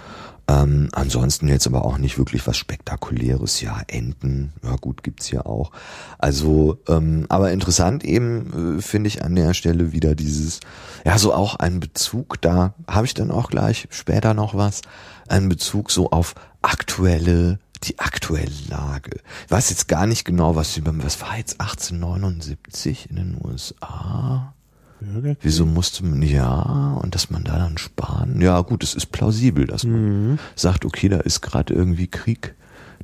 Ähm, 0.49 0.89
ansonsten 0.93 1.49
jetzt 1.49 1.67
aber 1.67 1.85
auch 1.85 1.99
nicht 1.99 2.19
wirklich 2.19 2.47
was 2.47 2.57
Spektakuläres. 2.57 3.61
Ja, 3.61 3.83
Enten, 3.89 4.53
ja 4.63 4.77
gut, 4.77 5.03
gibt's 5.03 5.31
ja 5.31 5.45
auch. 5.45 5.73
Also, 6.19 6.79
ähm, 6.89 7.27
aber 7.29 7.51
interessant 7.51 8.05
eben 8.05 8.79
äh, 8.79 8.83
finde 8.83 9.09
ich 9.09 9.25
an 9.25 9.35
der 9.35 9.55
Stelle 9.55 9.93
wieder 9.93 10.15
dieses, 10.15 10.61
ja, 11.05 11.19
so 11.19 11.35
auch 11.35 11.57
ein 11.57 11.81
Bezug, 11.81 12.41
da 12.41 12.75
habe 12.87 13.07
ich 13.07 13.15
dann 13.15 13.33
auch 13.33 13.51
gleich 13.51 13.89
später 13.91 14.35
noch 14.35 14.55
was, 14.55 14.83
ein 15.29 15.49
Bezug 15.49 15.91
so 15.91 16.11
auf 16.11 16.35
aktuelle 16.63 17.59
die 17.83 17.99
aktuelle 17.99 18.51
Lage. 18.69 19.21
Ich 19.45 19.51
weiß 19.51 19.69
jetzt 19.71 19.87
gar 19.87 20.07
nicht 20.07 20.25
genau, 20.25 20.57
was 20.57 20.81
was 20.83 21.21
war 21.21 21.37
jetzt 21.37 21.61
1879 21.61 23.11
in 23.11 23.17
den 23.17 23.39
USA? 23.45 24.55
Bürgerkrieg? 25.01 25.39
Wieso 25.43 25.67
musste 25.67 26.05
man, 26.05 26.23
ja, 26.23 26.99
und 27.03 27.15
dass 27.15 27.31
man 27.31 27.45
da 27.45 27.59
dann 27.59 27.79
sparen? 27.79 28.41
Ja, 28.41 28.61
gut, 28.61 28.83
es 28.83 28.95
ist 28.95 29.07
plausibel, 29.07 29.67
dass 29.67 29.85
man 29.85 30.31
mhm. 30.31 30.39
sagt, 30.55 30.85
okay, 30.85 31.09
da 31.09 31.19
ist 31.19 31.41
gerade 31.41 31.75
irgendwie 31.75 32.07
Krieg, 32.07 32.55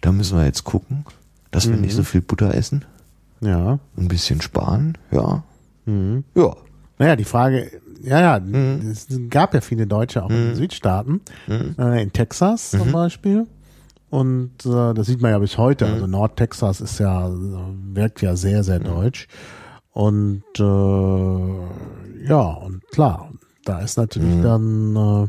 da 0.01 0.13
müssen 0.13 0.39
wir 0.39 0.45
jetzt 0.45 0.65
gucken, 0.65 1.05
dass 1.51 1.69
wir 1.69 1.77
nicht 1.77 1.95
so 1.95 2.03
mhm. 2.03 2.07
viel 2.07 2.21
Butter 2.21 2.55
essen. 2.55 2.85
Ja. 3.41 3.79
Ein 3.97 4.09
bisschen 4.09 4.41
sparen, 4.41 4.97
ja. 5.11 5.43
Mhm. 5.85 6.25
Ja. 6.35 6.57
Naja, 6.99 7.17
die 7.17 7.25
Frage, 7.25 7.71
ja, 8.03 8.21
ja, 8.21 8.41
mhm. 8.41 8.91
es 8.91 9.07
gab 9.31 9.55
ja 9.55 9.61
viele 9.61 9.87
Deutsche 9.87 10.23
auch 10.23 10.31
in 10.31 10.37
den 10.37 10.49
mhm. 10.51 10.57
Südstaaten, 10.57 11.21
mhm. 11.47 11.75
äh, 11.79 12.03
in 12.03 12.13
Texas 12.13 12.71
zum 12.71 12.93
Beispiel. 12.93 13.47
Und 14.11 14.67
äh, 14.67 14.93
das 14.93 15.07
sieht 15.07 15.23
man 15.23 15.31
ja 15.31 15.39
bis 15.39 15.57
heute. 15.57 15.87
Also 15.87 16.07
Nordtexas 16.07 16.83
ist 16.83 16.99
ja, 16.99 17.31
wirkt 17.31 18.21
ja 18.21 18.37
sehr, 18.37 18.63
sehr 18.63 18.79
deutsch. 18.79 19.27
Und 19.93 20.45
äh, 20.59 22.27
ja, 22.27 22.41
und 22.41 22.83
klar, 22.91 23.31
da 23.65 23.81
ist 23.81 23.99
natürlich 23.99 24.37
mhm. 24.37 24.43
dann 24.43 24.97
äh, 24.97 25.29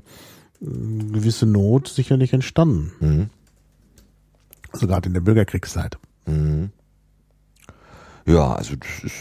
eine 0.66 1.12
gewisse 1.12 1.46
Not 1.46 1.90
sicherlich 1.90 2.34
entstanden. 2.34 2.92
Mhm. 3.00 3.30
Also 4.72 4.88
gerade 4.88 5.08
in 5.08 5.14
der 5.14 5.22
Bürgerkriegszeit. 5.22 5.98
Mhm. 6.26 6.72
Ja, 8.26 8.54
also 8.54 8.76
das 8.76 9.04
ist 9.04 9.16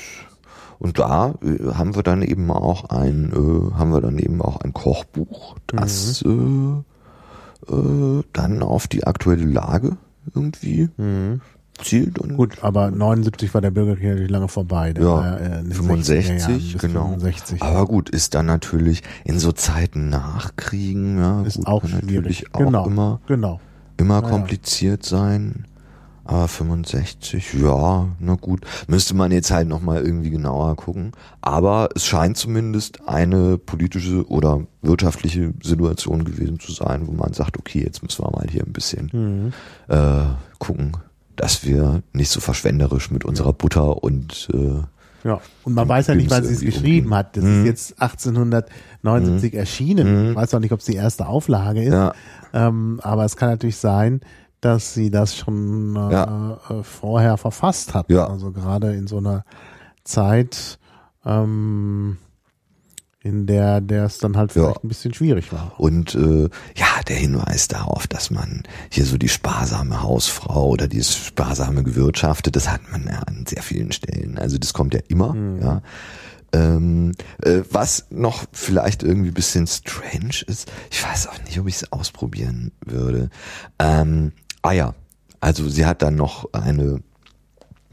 und 0.78 0.98
da 0.98 1.34
äh, 1.42 1.74
haben 1.74 1.94
wir 1.94 2.02
dann 2.02 2.22
eben 2.22 2.50
auch 2.50 2.86
ein 2.90 3.32
äh, 3.32 3.74
haben 3.74 3.92
wir 3.92 4.00
dann 4.00 4.18
eben 4.18 4.40
auch 4.42 4.60
ein 4.60 4.72
Kochbuch, 4.72 5.56
das 5.66 6.24
mhm. 6.24 6.84
äh, 7.68 7.72
äh, 7.72 8.22
dann 8.32 8.62
auf 8.62 8.88
die 8.88 9.04
aktuelle 9.04 9.44
Lage 9.44 9.96
irgendwie 10.34 10.88
mhm 10.96 11.40
zielt. 11.80 12.18
Und 12.18 12.36
Gut, 12.36 12.62
aber 12.62 12.90
79 12.90 13.52
war 13.54 13.60
der 13.60 13.70
Bürgerkrieg 13.70 14.08
natürlich 14.08 14.30
lange 14.30 14.48
vorbei. 14.48 14.94
Ja, 14.98 15.36
äh, 15.36 15.64
65, 15.64 16.78
genau. 16.78 17.08
65. 17.08 17.62
Aber 17.62 17.86
gut, 17.86 18.08
ist 18.10 18.34
dann 18.34 18.46
natürlich 18.46 19.02
in 19.24 19.38
so 19.38 19.52
Zeiten 19.52 20.08
nach 20.08 20.56
Kriegen, 20.56 21.18
ja, 21.18 21.42
ist 21.42 21.56
gut, 21.56 21.66
auch 21.66 21.84
natürlich 21.84 22.54
auch 22.54 22.60
genau, 22.60 22.86
immer, 22.86 23.20
genau. 23.26 23.60
immer 23.96 24.22
kompliziert 24.22 25.04
sein. 25.04 25.66
Aber 26.24 26.46
65, 26.46 27.54
ja, 27.54 28.06
na 28.20 28.34
gut. 28.36 28.64
Müsste 28.86 29.14
man 29.14 29.32
jetzt 29.32 29.50
halt 29.50 29.66
nochmal 29.66 30.04
irgendwie 30.04 30.30
genauer 30.30 30.76
gucken. 30.76 31.10
Aber 31.40 31.88
es 31.96 32.06
scheint 32.06 32.36
zumindest 32.36 33.08
eine 33.08 33.58
politische 33.58 34.24
oder 34.28 34.64
wirtschaftliche 34.82 35.52
Situation 35.64 36.24
gewesen 36.24 36.60
zu 36.60 36.70
sein, 36.70 37.08
wo 37.08 37.12
man 37.12 37.32
sagt, 37.32 37.58
okay, 37.58 37.82
jetzt 37.82 38.04
müssen 38.04 38.24
wir 38.24 38.30
mal 38.30 38.46
hier 38.48 38.62
ein 38.62 38.72
bisschen 38.72 39.10
mhm. 39.12 39.52
äh, 39.92 40.26
gucken, 40.60 40.92
dass 41.36 41.64
wir 41.64 42.02
nicht 42.12 42.30
so 42.30 42.40
verschwenderisch 42.40 43.10
mit 43.10 43.24
unserer 43.24 43.52
Butter 43.52 44.02
und 44.02 44.48
äh, 44.52 44.82
ja, 45.24 45.40
und 45.62 45.74
man 45.74 45.88
weiß 45.88 46.08
ja 46.08 46.14
nicht, 46.16 46.30
wann 46.30 46.44
sie 46.44 46.52
es 46.52 46.60
geschrieben 46.60 47.06
umgehen. 47.06 47.14
hat. 47.14 47.36
Das 47.36 47.44
mhm. 47.44 47.60
ist 47.60 47.66
jetzt 47.66 48.02
1879 48.02 49.52
mhm. 49.52 49.58
erschienen. 49.58 50.30
Mhm. 50.30 50.34
weiß 50.34 50.52
auch 50.54 50.58
nicht, 50.58 50.72
ob 50.72 50.80
es 50.80 50.86
die 50.86 50.96
erste 50.96 51.26
Auflage 51.26 51.84
ist. 51.84 51.92
Ja. 51.92 52.12
Ähm, 52.52 52.98
aber 53.02 53.24
es 53.24 53.36
kann 53.36 53.48
natürlich 53.48 53.76
sein, 53.76 54.20
dass 54.60 54.94
sie 54.94 55.10
das 55.10 55.36
schon 55.36 55.96
äh, 55.96 56.12
ja. 56.12 56.58
äh, 56.70 56.82
vorher 56.82 57.36
verfasst 57.36 57.94
hat. 57.94 58.10
Ja. 58.10 58.26
Also 58.26 58.50
gerade 58.50 58.94
in 58.94 59.06
so 59.06 59.18
einer 59.18 59.44
Zeit, 60.04 60.78
ähm, 61.24 62.18
in 63.22 63.46
der 63.46 63.80
der 63.80 64.04
es 64.04 64.18
dann 64.18 64.36
halt 64.36 64.52
vielleicht 64.52 64.76
ja. 64.76 64.82
ein 64.82 64.88
bisschen 64.88 65.14
schwierig 65.14 65.52
war. 65.52 65.78
Und 65.78 66.14
äh, 66.14 66.48
ja, 66.76 67.02
der 67.06 67.16
Hinweis 67.16 67.68
darauf, 67.68 68.06
dass 68.06 68.30
man 68.30 68.64
hier 68.90 69.04
so 69.04 69.16
die 69.16 69.28
sparsame 69.28 70.02
Hausfrau 70.02 70.68
oder 70.68 70.88
dieses 70.88 71.14
sparsame 71.14 71.84
Gewirtschaftet, 71.84 72.56
das 72.56 72.70
hat 72.70 72.80
man 72.90 73.04
ja 73.06 73.20
an 73.20 73.44
sehr 73.46 73.62
vielen 73.62 73.92
Stellen. 73.92 74.38
Also 74.38 74.58
das 74.58 74.72
kommt 74.72 74.94
ja 74.94 75.00
immer, 75.08 75.34
mhm. 75.34 75.62
ja. 75.62 75.82
Ähm, 76.54 77.12
äh, 77.42 77.62
was 77.70 78.08
noch 78.10 78.44
vielleicht 78.52 79.02
irgendwie 79.02 79.30
bisschen 79.30 79.66
strange 79.66 80.42
ist, 80.46 80.70
ich 80.90 81.02
weiß 81.02 81.28
auch 81.28 81.42
nicht, 81.46 81.58
ob 81.58 81.66
ich 81.66 81.76
es 81.76 81.92
ausprobieren 81.92 82.72
würde. 82.84 83.30
Ähm, 83.78 84.32
Eier. 84.60 84.94
Also 85.40 85.68
sie 85.68 85.86
hat 85.86 86.02
dann 86.02 86.14
noch 86.14 86.52
eine 86.52 87.00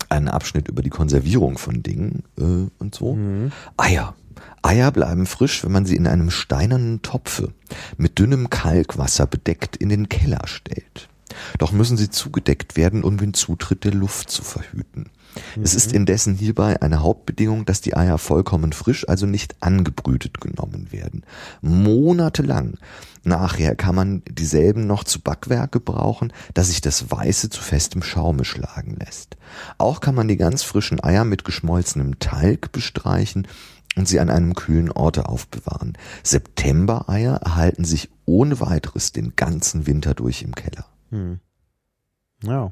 einen 0.10 0.28
Abschnitt 0.28 0.68
über 0.68 0.82
die 0.82 0.90
Konservierung 0.90 1.58
von 1.58 1.84
Dingen 1.84 2.24
äh, 2.38 2.68
und 2.80 2.96
so. 2.96 3.16
Mhm. 3.16 3.52
Eier. 3.78 4.16
Eier 4.62 4.92
bleiben 4.92 5.26
frisch, 5.26 5.64
wenn 5.64 5.72
man 5.72 5.86
sie 5.86 5.96
in 5.96 6.08
einem 6.08 6.32
steinernen 6.32 7.02
Topfe 7.02 7.54
mit 7.98 8.20
dünnem 8.20 8.50
Kalkwasser 8.50 9.28
bedeckt 9.28 9.76
in 9.76 9.90
den 9.90 10.10
Keller 10.10 10.46
stellt. 10.46 11.10
Doch 11.58 11.72
müssen 11.72 11.98
sie 11.98 12.10
zugedeckt 12.10 12.76
werden, 12.76 13.04
um 13.04 13.18
den 13.18 13.34
Zutritt 13.34 13.84
der 13.84 13.94
Luft 13.94 14.30
zu 14.30 14.44
verhüten. 14.44 15.10
Mhm. 15.56 15.64
Es 15.64 15.74
ist 15.74 15.92
mhm. 15.92 15.98
indessen 15.98 16.36
hierbei 16.36 16.82
eine 16.82 17.02
Hauptbedingung, 17.02 17.66
dass 17.66 17.82
die 17.82 17.96
Eier 17.96 18.18
vollkommen 18.18 18.74
frisch, 18.74 19.08
also 19.08 19.26
nicht 19.26 19.56
angebrütet 19.62 20.42
genommen 20.42 20.92
werden. 20.92 21.24
Monatelang 21.62 22.78
nachher 23.24 23.76
kann 23.76 23.96
man 23.96 24.24
dieselben 24.30 24.88
noch 24.88 25.04
zu 25.04 25.20
Backwerk 25.20 25.72
gebrauchen, 25.72 26.34
dass 26.54 26.68
sich 26.68 26.82
das 26.82 27.12
Weiße 27.12 27.50
zu 27.50 27.62
festem 27.62 28.02
Schaume 28.02 28.46
schlagen 28.46 28.98
lässt. 28.98 29.38
Auch 29.78 30.00
kann 30.00 30.16
man 30.16 30.28
die 30.28 30.38
ganz 30.38 30.64
frischen 30.64 31.04
Eier 31.04 31.26
mit 31.26 31.44
geschmolzenem 31.44 32.20
Talg 32.20 32.72
bestreichen 32.72 33.48
und 34.00 34.08
sie 34.08 34.22
an 34.22 34.30
einem 34.30 34.56
kühlen 34.56 34.90
Orte 34.92 35.28
aufbewahren. 35.28 35.98
September-Eier 36.24 37.36
erhalten 37.36 37.84
sich 37.84 38.10
ohne 38.26 38.62
weiteres 38.62 39.12
den 39.12 39.36
ganzen 39.36 39.88
Winter 39.88 40.14
durch 40.14 40.42
im 40.42 40.56
Keller. 40.56 40.86
Hm. 41.12 41.40
Ja. 42.44 42.72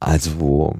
Also 0.00 0.76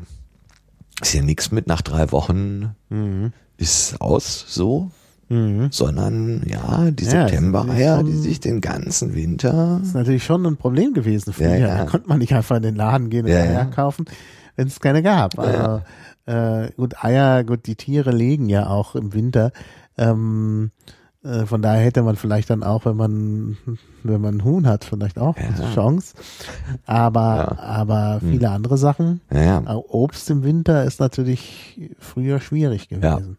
ist 1.00 1.14
ja 1.14 1.22
nichts 1.22 1.52
mit 1.52 1.68
nach 1.68 1.80
drei 1.80 2.10
Wochen 2.10 2.74
mhm. 2.88 3.32
ist 3.56 4.00
aus 4.00 4.46
so, 4.48 4.90
mhm. 5.28 5.68
sondern 5.70 6.42
ja, 6.46 6.90
die 6.90 7.04
ja, 7.04 7.10
September-Eier, 7.10 8.02
die 8.02 8.16
sich 8.16 8.40
den 8.40 8.60
ganzen 8.60 9.14
Winter. 9.14 9.78
Das 9.78 9.88
ist 9.88 9.94
natürlich 9.94 10.24
schon 10.24 10.44
ein 10.44 10.56
Problem 10.56 10.92
gewesen 10.92 11.32
früher. 11.32 11.56
Ja, 11.56 11.68
ja. 11.68 11.78
Da 11.78 11.84
konnte 11.84 12.08
man 12.08 12.18
nicht 12.18 12.34
einfach 12.34 12.56
in 12.56 12.62
den 12.62 12.74
Laden 12.74 13.10
gehen 13.10 13.26
und 13.26 13.30
ja, 13.30 13.38
Eier 13.38 13.66
kaufen, 13.66 14.06
wenn 14.56 14.66
es 14.66 14.80
keine 14.80 15.04
gab. 15.04 15.38
Also, 15.38 15.82
äh, 16.30 16.70
gut, 16.76 17.02
Eier, 17.04 17.44
gut, 17.44 17.66
die 17.66 17.74
Tiere 17.74 18.12
legen 18.12 18.48
ja 18.48 18.68
auch 18.68 18.94
im 18.94 19.12
Winter. 19.12 19.52
Ähm, 19.98 20.70
äh, 21.24 21.44
von 21.44 21.60
daher 21.60 21.84
hätte 21.84 22.02
man 22.02 22.16
vielleicht 22.16 22.50
dann 22.50 22.62
auch, 22.62 22.84
wenn 22.84 22.96
man, 22.96 23.56
wenn 24.02 24.20
man 24.20 24.34
einen 24.34 24.44
Huhn 24.44 24.66
hat, 24.66 24.84
vielleicht 24.84 25.18
auch 25.18 25.36
ja. 25.36 25.44
eine 25.44 25.74
Chance. 25.74 26.14
Aber, 26.86 27.20
ja. 27.20 27.58
aber 27.58 28.20
hm. 28.20 28.30
viele 28.30 28.46
hm. 28.46 28.54
andere 28.54 28.78
Sachen. 28.78 29.20
Ja, 29.32 29.62
Obst 29.74 30.30
im 30.30 30.44
Winter 30.44 30.84
ist 30.84 31.00
natürlich 31.00 31.90
früher 31.98 32.40
schwierig 32.40 32.88
gewesen. 32.88 33.36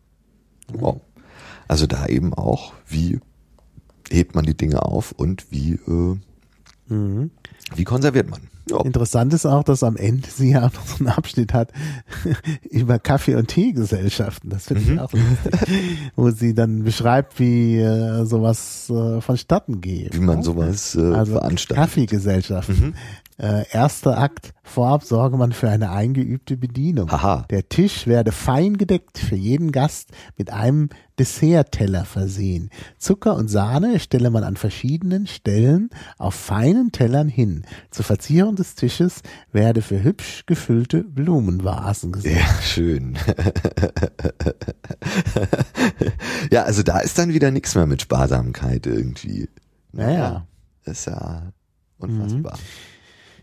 Ja. 0.74 0.82
Oh. 0.82 1.02
Also 1.68 1.88
da 1.88 2.06
eben 2.08 2.34
auch, 2.34 2.74
wie 2.88 3.20
hebt 4.10 4.36
man 4.36 4.44
die 4.44 4.58
Dinge 4.58 4.84
auf 4.84 5.14
und 5.14 5.50
wie, 5.52 5.74
äh, 5.88 6.18
mhm. 6.94 7.32
wie 7.76 7.84
konserviert 7.86 8.30
man? 8.30 8.42
Ja. 8.70 8.82
Interessant 8.82 9.34
ist 9.34 9.46
auch, 9.46 9.64
dass 9.64 9.84
am 9.84 9.98
Ende 9.98 10.28
sie 10.30 10.52
ja 10.52 10.68
auch 10.68 10.74
noch 10.74 10.86
so 10.86 10.98
einen 11.00 11.10
Abschnitt 11.10 11.54
hat 11.54 11.72
über 12.70 13.00
Kaffee- 13.00 13.36
und 13.36 13.48
Teegesellschaften. 13.48 14.50
Das 14.50 14.66
finde 14.68 14.84
ich 14.84 14.90
mhm. 14.90 15.00
auch 15.00 15.12
lustig. 15.14 15.70
Wo 16.16 16.30
sie 16.32 16.54
dann 16.54 16.84
beschreibt, 16.84 17.40
wie 17.40 17.80
äh, 17.80 18.26
sowas 18.26 18.90
äh, 18.90 19.22
vonstatten 19.22 19.82
geht. 19.82 20.16
Wie 20.16 20.20
man 20.20 20.44
sowas 20.44 20.96
äh, 20.96 21.02
also 21.02 21.34
veranstaltet. 21.34 21.84
Kaffeegesellschaften. 21.84 22.80
Mhm. 22.80 22.94
Äh, 23.42 23.66
erster 23.72 24.20
Akt. 24.20 24.54
Vorab 24.62 25.04
sorge 25.04 25.36
man 25.36 25.52
für 25.52 25.68
eine 25.68 25.90
eingeübte 25.90 26.58
Bedienung. 26.58 27.10
Aha. 27.10 27.48
Der 27.50 27.68
Tisch 27.70 28.06
werde 28.06 28.32
fein 28.32 28.78
gedeckt, 28.78 29.18
für 29.18 29.36
jeden 29.36 29.72
Gast 29.72 30.12
mit 30.38 30.54
einem 30.54 30.90
Dessertteller 31.18 32.06
versehen. 32.06 32.70
Zucker 33.00 33.36
und 33.36 33.48
Sahne 33.48 34.00
stelle 34.00 34.30
man 34.30 34.44
an 34.44 34.58
verschiedenen 34.58 35.26
Stellen 35.26 35.90
auf 36.20 36.36
feinen 36.36 36.92
Tellern 36.92 37.30
hin. 37.30 37.64
Zur 37.90 38.06
Verzierung 38.06 38.56
des 38.56 38.76
Tisches 38.76 39.24
werde 39.52 39.82
für 39.82 40.04
hübsch 40.04 40.46
gefüllte 40.46 41.04
Blumenvasen 41.04 42.12
gesorgt. 42.12 42.38
Ja, 42.38 42.62
schön. 42.62 43.18
ja, 46.52 46.62
also 46.62 46.84
da 46.84 47.00
ist 47.00 47.18
dann 47.18 47.34
wieder 47.34 47.50
nichts 47.50 47.74
mehr 47.74 47.88
mit 47.88 48.04
Sparsamkeit 48.04 48.86
irgendwie. 48.86 49.50
Naja. 49.94 50.46
Das 50.86 51.00
ist 51.00 51.06
ja 51.08 51.52
unfassbar. 51.98 52.58
Mhm. 52.58 52.91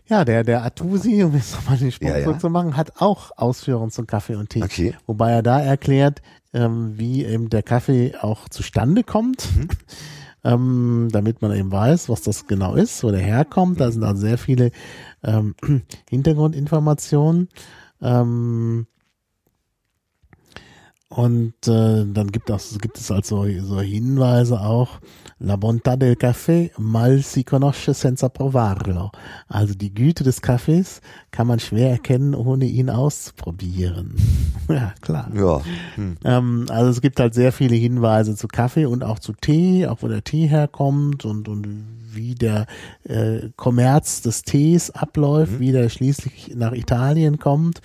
Ja, 0.09 0.25
der, 0.25 0.43
der 0.43 0.63
Atusi, 0.65 1.23
um 1.23 1.35
jetzt 1.35 1.53
nochmal 1.53 1.77
den 1.77 1.91
Sprung 1.91 2.09
ja, 2.09 2.17
ja. 2.17 2.39
zu 2.39 2.49
machen, 2.49 2.75
hat 2.75 2.99
auch 2.99 3.31
Ausführungen 3.37 3.91
zum 3.91 4.07
Kaffee 4.07 4.35
und 4.35 4.49
Tee. 4.49 4.63
Okay. 4.63 4.95
Wobei 5.05 5.31
er 5.31 5.43
da 5.43 5.59
erklärt, 5.59 6.23
ähm, 6.51 6.97
wie 6.97 7.23
eben 7.23 7.49
der 7.49 7.61
Kaffee 7.61 8.13
auch 8.19 8.49
zustande 8.49 9.03
kommt. 9.03 9.47
Mhm. 9.55 9.67
Ähm, 10.41 11.09
damit 11.11 11.41
man 11.41 11.53
eben 11.53 11.69
weiß, 11.69 12.07
was 12.07 12.21
das 12.21 12.47
genau 12.47 12.75
ist, 12.75 13.03
wo 13.03 13.11
der 13.11 13.19
herkommt. 13.19 13.81
Da 13.81 13.91
sind 13.91 14.05
also 14.05 14.21
sehr 14.21 14.37
viele 14.37 14.71
ähm, 15.21 15.53
Hintergrundinformationen. 16.09 17.49
Ähm, 18.01 18.87
und 21.09 21.53
äh, 21.67 22.05
dann 22.05 22.31
gibt 22.31 22.49
es, 22.49 22.77
gibt 22.79 22.97
es 22.97 23.11
also 23.11 23.45
so 23.61 23.81
Hinweise 23.81 24.61
auch, 24.61 24.99
La 25.41 25.55
bontà 25.55 25.95
del 25.95 26.17
café 26.17 26.69
mal 26.77 27.23
si 27.23 27.45
conosce 27.45 27.93
senza 27.93 28.27
provarlo. 28.27 29.09
Also 29.47 29.73
die 29.73 29.93
Güte 29.93 30.25
des 30.25 30.41
Kaffees 30.41 30.99
kann 31.31 31.47
man 31.47 31.61
schwer 31.61 31.91
erkennen, 31.91 32.35
ohne 32.35 32.65
ihn 32.65 32.89
auszuprobieren. 32.89 34.15
ja, 34.67 34.93
klar. 34.99 35.31
Ja. 35.33 35.61
Hm. 35.95 36.17
Ähm, 36.25 36.65
also 36.67 36.89
es 36.89 36.99
gibt 36.99 37.21
halt 37.21 37.33
sehr 37.33 37.53
viele 37.53 37.75
Hinweise 37.75 38.35
zu 38.35 38.49
Kaffee 38.49 38.85
und 38.85 39.01
auch 39.05 39.19
zu 39.19 39.31
Tee, 39.31 39.87
auch 39.87 40.01
wo 40.01 40.09
der 40.09 40.25
Tee 40.25 40.47
herkommt 40.47 41.23
und, 41.23 41.47
und 41.47 41.85
wie 42.11 42.35
der 42.35 42.65
äh, 43.05 43.49
Kommerz 43.55 44.21
des 44.21 44.43
Tees 44.43 44.91
abläuft, 44.91 45.53
mhm. 45.53 45.59
wie 45.61 45.71
der 45.71 45.87
schließlich 45.87 46.51
nach 46.55 46.73
Italien 46.73 47.39
kommt 47.39 47.81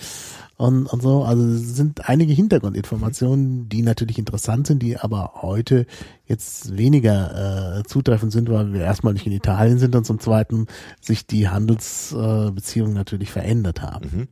und, 0.56 0.86
und 0.86 1.02
so. 1.02 1.24
Also 1.24 1.42
es 1.44 1.76
sind 1.76 2.08
einige 2.08 2.32
Hintergrundinformationen, 2.32 3.68
die 3.68 3.82
natürlich 3.82 4.18
interessant 4.18 4.66
sind, 4.66 4.82
die 4.82 4.96
aber 4.98 5.32
heute 5.42 5.86
jetzt 6.26 6.76
weniger 6.76 7.78
äh, 7.78 7.82
zutreffend 7.84 8.32
sind, 8.32 8.48
weil 8.50 8.72
wir 8.72 8.82
erstmal 8.82 9.12
nicht 9.12 9.26
in 9.26 9.32
Italien 9.32 9.78
sind 9.78 9.94
und 9.96 10.04
zum 10.04 10.20
Zweiten 10.20 10.66
sich 11.00 11.26
die 11.26 11.48
Handelsbeziehungen 11.48 12.92
äh, 12.92 12.98
natürlich 12.98 13.30
verändert 13.30 13.82
haben. 13.82 14.10
Mhm. 14.12 14.28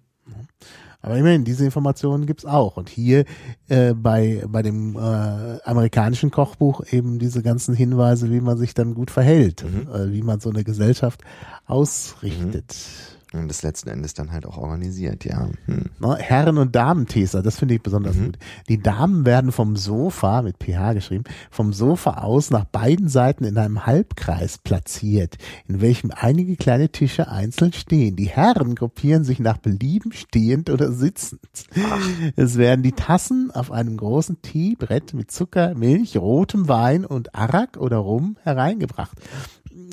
Aber 1.05 1.17
immerhin, 1.17 1.45
diese 1.45 1.65
Informationen 1.65 2.27
gibt's 2.27 2.47
auch. 2.47 2.77
Und 2.77 2.89
hier 2.89 3.25
äh, 3.69 3.93
bei, 3.93 4.45
bei 4.47 4.63
dem 4.63 4.95
äh, 4.95 5.61
amerikanischen 5.65 6.31
Kochbuch 6.31 6.85
eben 6.93 7.19
diese 7.19 7.43
ganzen 7.43 7.75
Hinweise, 7.75 8.31
wie 8.31 8.41
man 8.41 8.57
sich 8.57 8.73
dann 8.73 8.95
gut 8.95 9.11
verhält, 9.11 9.65
mhm. 9.65 9.93
äh, 9.93 10.13
wie 10.13 10.23
man 10.23 10.39
so 10.39 10.51
eine 10.51 10.63
Gesellschaft 10.63 11.23
ausrichtet. 11.67 12.69
Mhm. 12.69 13.22
Und 13.33 13.49
das 13.49 13.63
letzten 13.63 13.89
Endes 13.89 14.13
dann 14.13 14.31
halt 14.31 14.45
auch 14.45 14.59
organisiert, 14.59 15.25
ja. 15.25 15.49
Hm. 15.67 15.91
Herren- 16.19 16.59
und 16.59 16.77
Damen-Teser, 16.77 17.43
das 17.43 17.59
finde 17.59 17.75
ich 17.75 17.83
besonders 17.83 18.17
mhm. 18.17 18.27
gut. 18.27 18.39
Die 18.69 18.83
Damen 18.83 19.25
werden 19.25 19.53
vom 19.53 19.77
Sofa, 19.77 20.43
mit 20.43 20.59
PH 20.59 20.93
geschrieben, 20.93 21.25
vom 21.51 21.73
Sofa 21.73 22.19
aus 22.19 22.51
nach 22.51 22.65
beiden 22.65 23.09
Seiten 23.09 23.45
in 23.45 23.57
einem 23.57 23.87
Halbkreis 23.87 24.59
platziert, 24.59 25.39
in 25.67 25.81
welchem 25.81 26.11
einige 26.15 26.57
kleine 26.57 26.91
Tische 26.91 27.29
einzeln 27.29 27.73
stehen. 27.73 28.17
Die 28.17 28.29
Herren 28.29 28.75
gruppieren 28.75 29.25
sich 29.25 29.39
nach 29.39 29.57
Belieben 29.57 30.13
stehend 30.13 30.69
oder 30.69 30.93
sitzend. 30.93 31.41
Ach. 31.83 32.07
Es 32.37 32.59
werden 32.59 32.83
die 32.83 32.93
Tassen 32.93 33.51
auf 33.51 33.71
einem 33.71 33.97
großen 33.97 34.43
Teebrett 34.43 35.15
mit 35.15 35.31
Zucker, 35.31 35.75
Milch, 35.75 36.17
rotem 36.19 36.69
Wein 36.69 37.07
und 37.07 37.35
Arak 37.35 37.79
oder 37.79 37.97
Rum 37.97 38.37
hereingebracht 38.43 39.17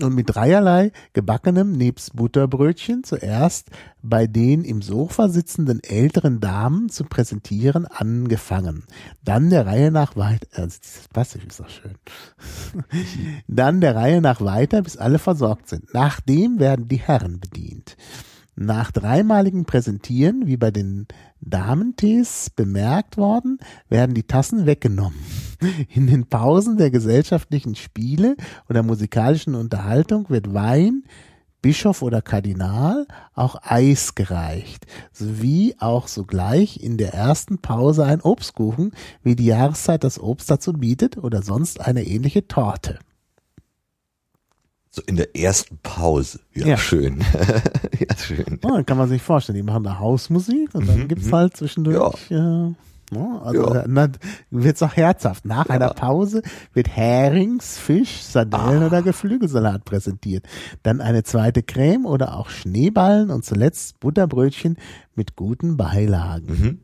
und 0.01 0.15
mit 0.15 0.33
dreierlei 0.33 0.91
gebackenem 1.13 1.71
nebst 1.71 2.15
Butterbrötchen 2.15 3.03
zuerst 3.29 3.69
bei 4.01 4.25
den 4.25 4.63
im 4.63 4.81
Sofa 4.81 5.29
sitzenden 5.29 5.83
älteren 5.83 6.39
Damen 6.39 6.89
zu 6.89 7.03
präsentieren 7.03 7.85
angefangen. 7.85 8.85
Dann 9.23 9.51
der 9.51 9.67
Reihe 9.67 9.91
nach 9.91 10.15
weiter, 10.15 10.47
also 10.53 10.79
dieses 10.83 11.07
Passiv 11.09 11.45
ist 11.45 11.59
doch 11.59 11.69
schön. 11.69 11.95
Dann 13.47 13.81
der 13.81 13.95
Reihe 13.95 14.21
nach 14.21 14.41
weiter, 14.41 14.81
bis 14.81 14.97
alle 14.97 15.19
versorgt 15.19 15.69
sind. 15.69 15.93
Nachdem 15.93 16.59
werden 16.59 16.87
die 16.87 16.97
Herren 16.97 17.39
bedient. 17.39 17.97
Nach 18.55 18.91
dreimaligem 18.91 19.65
Präsentieren, 19.65 20.47
wie 20.47 20.57
bei 20.57 20.71
den 20.71 21.07
Damentees 21.39 22.49
bemerkt 22.49 23.15
worden, 23.15 23.59
werden 23.89 24.15
die 24.15 24.23
Tassen 24.23 24.65
weggenommen. 24.65 25.19
In 25.93 26.07
den 26.07 26.25
Pausen 26.25 26.77
der 26.77 26.89
gesellschaftlichen 26.89 27.75
Spiele 27.75 28.35
oder 28.69 28.81
musikalischen 28.81 29.55
Unterhaltung 29.55 30.29
wird 30.29 30.53
Wein, 30.53 31.03
Bischof 31.61 32.01
oder 32.01 32.21
Kardinal 32.21 33.07
auch 33.33 33.57
Eis 33.61 34.15
gereicht, 34.15 34.85
sowie 35.11 35.75
auch 35.79 36.07
sogleich 36.07 36.81
in 36.81 36.97
der 36.97 37.13
ersten 37.13 37.59
Pause 37.59 38.05
ein 38.05 38.21
Obstkuchen, 38.21 38.91
wie 39.23 39.35
die 39.35 39.45
Jahreszeit 39.45 40.03
das 40.03 40.19
Obst 40.19 40.49
dazu 40.49 40.73
bietet, 40.73 41.17
oder 41.17 41.41
sonst 41.41 41.81
eine 41.81 42.03
ähnliche 42.03 42.47
Torte. 42.47 42.99
So 44.91 45.03
in 45.05 45.17
der 45.17 45.35
ersten 45.35 45.77
Pause. 45.83 46.39
Ja, 46.53 46.67
ja. 46.67 46.77
schön. 46.77 47.19
ja, 47.99 48.17
schön. 48.17 48.59
Ja, 48.63 48.71
dann 48.71 48.85
kann 48.85 48.97
man 48.97 49.07
sich 49.07 49.21
vorstellen, 49.21 49.57
die 49.57 49.63
machen 49.63 49.83
da 49.83 49.99
Hausmusik 49.99 50.73
und 50.73 50.87
dann 50.87 51.01
mhm, 51.01 51.07
gibt's 51.07 51.27
mhm. 51.27 51.35
halt 51.35 51.57
zwischendurch. 51.57 52.29
Ja. 52.29 52.69
Äh, 52.69 52.73
Ne? 53.11 53.41
Also 53.43 53.73
ja. 53.73 53.87
dann 53.87 54.17
wird's 54.49 54.81
auch 54.83 54.95
herzhaft. 54.95 55.45
Nach 55.45 55.67
ja. 55.67 55.75
einer 55.75 55.89
Pause 55.89 56.41
wird 56.73 56.89
Herings, 56.89 57.77
Fisch, 57.77 58.21
Sardellen 58.21 58.83
ah. 58.83 58.87
oder 58.87 59.01
Geflügelsalat 59.01 59.85
präsentiert. 59.85 60.45
Dann 60.83 61.01
eine 61.01 61.23
zweite 61.23 61.63
Creme 61.63 62.05
oder 62.05 62.37
auch 62.37 62.49
Schneeballen 62.49 63.29
und 63.29 63.45
zuletzt 63.45 63.99
Butterbrötchen 63.99 64.77
mit 65.15 65.35
guten 65.35 65.77
Beilagen. 65.77 66.47
Mhm. 66.47 66.79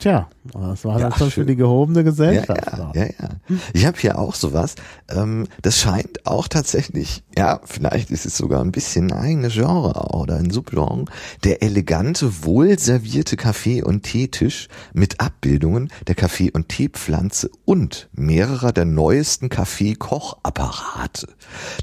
Tja, 0.00 0.30
das 0.44 0.86
war 0.86 0.98
ja, 0.98 1.10
dann 1.10 1.18
schon 1.18 1.30
für 1.30 1.44
die 1.44 1.56
gehobene 1.56 2.02
Gesellschaft. 2.02 2.72
Ja, 2.72 2.90
ja, 2.94 3.04
ja, 3.04 3.10
ja. 3.20 3.56
Ich 3.74 3.84
habe 3.84 3.98
hier 3.98 4.18
auch 4.18 4.34
sowas. 4.34 4.74
Ähm, 5.10 5.46
das 5.60 5.78
scheint 5.78 6.26
auch 6.26 6.48
tatsächlich, 6.48 7.22
ja, 7.36 7.60
vielleicht 7.66 8.10
ist 8.10 8.24
es 8.24 8.34
sogar 8.34 8.62
ein 8.62 8.72
bisschen 8.72 9.12
ein 9.12 9.18
eigenes 9.18 9.52
Genre 9.52 10.14
oder 10.14 10.36
ein 10.36 10.48
Subgenre. 10.48 11.04
Der 11.44 11.62
elegante, 11.62 12.44
wohlservierte 12.44 13.36
Kaffee- 13.36 13.82
und 13.82 14.02
Teetisch 14.02 14.68
mit 14.94 15.20
Abbildungen 15.20 15.92
der 16.06 16.14
Kaffee- 16.14 16.50
und 16.50 16.70
Teepflanze 16.70 17.50
und 17.66 18.08
mehrerer 18.14 18.72
der 18.72 18.86
neuesten 18.86 19.50
Kaffee-Kochapparate. 19.50 21.28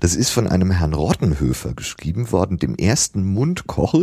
Das 0.02 0.16
ist 0.16 0.32
von 0.32 0.48
einem 0.48 0.72
Herrn 0.72 0.96
Rottenhöfer 0.96 1.76
geschrieben 1.76 2.32
worden, 2.32 2.58
dem 2.58 2.74
ersten 2.78 3.24
Mundkoch 3.24 3.94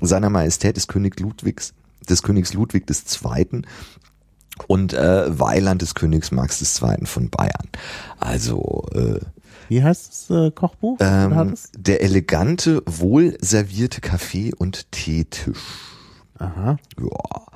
seiner 0.00 0.30
Majestät 0.30 0.78
des 0.78 0.88
König 0.88 1.20
Ludwigs 1.20 1.74
des 2.08 2.22
Königs 2.22 2.54
Ludwig 2.54 2.86
II. 2.88 3.62
und 4.66 4.92
äh, 4.92 5.38
Weiland 5.38 5.82
des 5.82 5.94
Königs 5.94 6.30
Max 6.30 6.60
II. 6.82 7.06
von 7.06 7.30
Bayern. 7.30 7.68
Also 8.18 8.86
äh, 8.94 9.20
wie 9.68 9.84
heißt 9.84 10.08
das 10.08 10.30
äh, 10.30 10.50
Kochbuch? 10.50 10.98
Ähm, 11.00 11.54
der 11.76 12.02
elegante, 12.02 12.82
wohl 12.86 13.38
servierte 13.40 14.00
Kaffee- 14.00 14.52
und 14.52 14.90
Teetisch. 14.90 15.60
Aha. 16.38 16.76
Ja. 16.98 17.46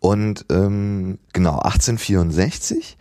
Und 0.00 0.44
ähm, 0.50 1.18
genau, 1.32 1.58
1864 1.60 2.98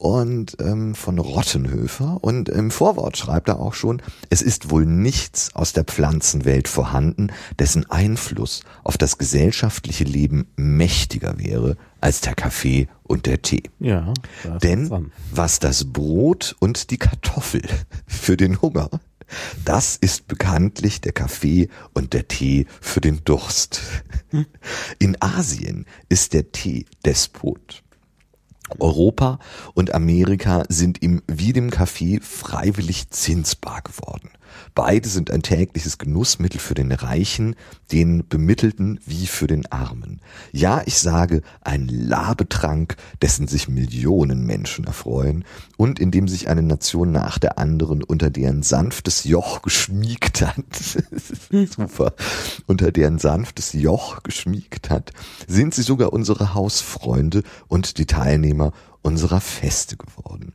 und 0.00 0.56
ähm, 0.60 0.94
von 0.94 1.18
Rottenhöfer. 1.18 2.18
Und 2.22 2.48
im 2.48 2.70
Vorwort 2.70 3.18
schreibt 3.18 3.48
er 3.48 3.60
auch 3.60 3.74
schon, 3.74 4.00
es 4.30 4.40
ist 4.40 4.70
wohl 4.70 4.86
nichts 4.86 5.54
aus 5.54 5.74
der 5.74 5.84
Pflanzenwelt 5.84 6.68
vorhanden, 6.68 7.28
dessen 7.58 7.88
Einfluss 7.90 8.62
auf 8.82 8.96
das 8.96 9.18
gesellschaftliche 9.18 10.04
Leben 10.04 10.46
mächtiger 10.56 11.38
wäre 11.38 11.76
als 12.00 12.22
der 12.22 12.34
Kaffee 12.34 12.88
und 13.02 13.26
der 13.26 13.42
Tee. 13.42 13.64
Ja. 13.78 14.14
Denn 14.62 15.10
was 15.32 15.58
das 15.58 15.92
Brot 15.92 16.56
und 16.60 16.90
die 16.90 16.98
Kartoffel 16.98 17.62
für 18.06 18.38
den 18.38 18.62
Hunger 18.62 18.88
das 19.64 19.96
ist 19.96 20.26
bekanntlich 20.26 21.00
der 21.00 21.12
Kaffee 21.12 21.68
und 21.92 22.14
der 22.14 22.26
Tee 22.26 22.66
für 22.80 23.00
den 23.00 23.22
Durst. 23.24 23.80
Hm. 24.30 24.46
In 24.98 25.16
Asien 25.20 25.86
ist 26.08 26.32
der 26.32 26.50
Tee 26.50 26.86
Despot. 27.04 27.84
Europa 28.78 29.38
und 29.74 29.94
Amerika 29.94 30.64
sind 30.68 31.02
ihm 31.02 31.22
wie 31.26 31.52
dem 31.52 31.70
Kaffee 31.70 32.20
freiwillig 32.20 33.10
zinsbar 33.10 33.82
geworden. 33.82 34.30
Beide 34.74 35.08
sind 35.08 35.30
ein 35.30 35.42
tägliches 35.42 35.98
Genussmittel 35.98 36.60
für 36.60 36.74
den 36.74 36.92
Reichen, 36.92 37.56
den 37.92 38.26
Bemittelten 38.28 39.00
wie 39.06 39.26
für 39.26 39.46
den 39.46 39.70
Armen. 39.70 40.20
Ja, 40.52 40.82
ich 40.86 40.98
sage, 40.98 41.42
ein 41.60 41.88
Labetrank, 41.88 42.96
dessen 43.22 43.48
sich 43.48 43.68
Millionen 43.68 44.46
Menschen 44.46 44.84
erfreuen 44.84 45.44
und 45.76 45.98
in 45.98 46.10
dem 46.10 46.28
sich 46.28 46.48
eine 46.48 46.62
Nation 46.62 47.12
nach 47.12 47.38
der 47.38 47.58
anderen 47.58 48.02
unter 48.02 48.30
deren 48.30 48.62
sanftes 48.62 49.24
Joch 49.24 49.62
geschmiegt 49.62 50.42
hat. 50.42 50.64
Super. 51.50 52.14
Unter 52.66 52.92
deren 52.92 53.18
sanftes 53.18 53.72
Joch 53.72 54.22
geschmiegt 54.22 54.90
hat, 54.90 55.12
sind 55.46 55.74
sie 55.74 55.82
sogar 55.82 56.12
unsere 56.12 56.54
Hausfreunde 56.54 57.42
und 57.68 57.98
die 57.98 58.06
Teilnehmer 58.06 58.72
unserer 59.02 59.40
Feste 59.40 59.96
geworden. 59.96 60.52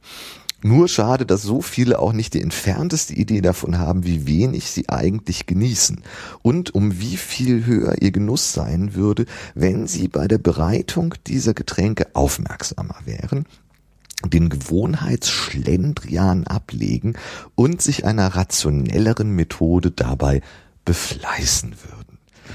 Nur 0.61 0.87
schade, 0.87 1.25
dass 1.25 1.43
so 1.43 1.61
viele 1.61 1.99
auch 1.99 2.13
nicht 2.13 2.33
die 2.33 2.41
entfernteste 2.41 3.13
Idee 3.13 3.41
davon 3.41 3.77
haben, 3.77 4.03
wie 4.05 4.25
wenig 4.25 4.71
sie 4.71 4.89
eigentlich 4.89 5.45
genießen 5.45 6.01
und 6.41 6.73
um 6.73 6.99
wie 6.99 7.17
viel 7.17 7.65
höher 7.65 8.01
ihr 8.01 8.11
Genuss 8.11 8.53
sein 8.53 8.95
würde, 8.95 9.25
wenn 9.53 9.85
sie 9.85 10.07
bei 10.07 10.27
der 10.27 10.39
Bereitung 10.39 11.13
dieser 11.27 11.53
Getränke 11.53 12.07
aufmerksamer 12.15 12.95
wären 13.05 13.45
den 14.29 14.49
Gewohnheitsschlendrian 14.49 16.47
ablegen 16.47 17.15
und 17.53 17.81
sich 17.81 18.05
einer 18.05 18.27
rationelleren 18.27 19.31
Methode 19.31 19.91
dabei 19.91 20.41
befleißen 20.85 21.75
würden. 21.83 22.04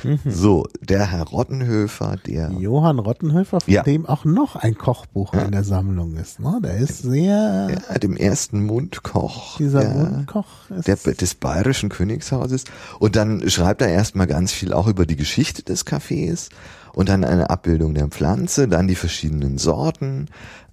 Mhm. 0.04 0.18
So, 0.26 0.66
der 0.80 1.10
Herr 1.10 1.24
Rottenhöfer, 1.24 2.16
der. 2.26 2.50
Johann 2.52 2.98
Rottenhöfer, 2.98 3.60
von 3.60 3.72
ja. 3.72 3.82
dem 3.82 4.06
auch 4.06 4.24
noch 4.24 4.56
ein 4.56 4.76
Kochbuch 4.76 5.34
ja. 5.34 5.42
in 5.42 5.52
der 5.52 5.64
Sammlung 5.64 6.16
ist. 6.16 6.40
Ne? 6.40 6.60
Der 6.62 6.76
ist 6.76 7.02
sehr. 7.02 7.68
Ja, 7.88 7.98
dem 7.98 8.16
ersten 8.16 8.64
Mundkoch. 8.64 9.58
Dieser 9.58 9.80
der, 9.80 9.94
Mundkoch 9.94 10.70
ist. 10.70 10.86
Der, 10.86 10.96
des 10.96 11.34
bayerischen 11.34 11.88
Königshauses. 11.88 12.64
Und 12.98 13.16
dann 13.16 13.48
schreibt 13.48 13.82
er 13.82 13.88
erstmal 13.88 14.26
ganz 14.26 14.52
viel 14.52 14.72
auch 14.72 14.86
über 14.86 15.06
die 15.06 15.16
Geschichte 15.16 15.62
des 15.62 15.84
Kaffees 15.84 16.50
und 16.92 17.08
dann 17.08 17.24
eine 17.24 17.50
Abbildung 17.50 17.94
der 17.94 18.08
Pflanze, 18.08 18.68
dann 18.68 18.88
die 18.88 18.94
verschiedenen 18.94 19.58
Sorten, 19.58 20.26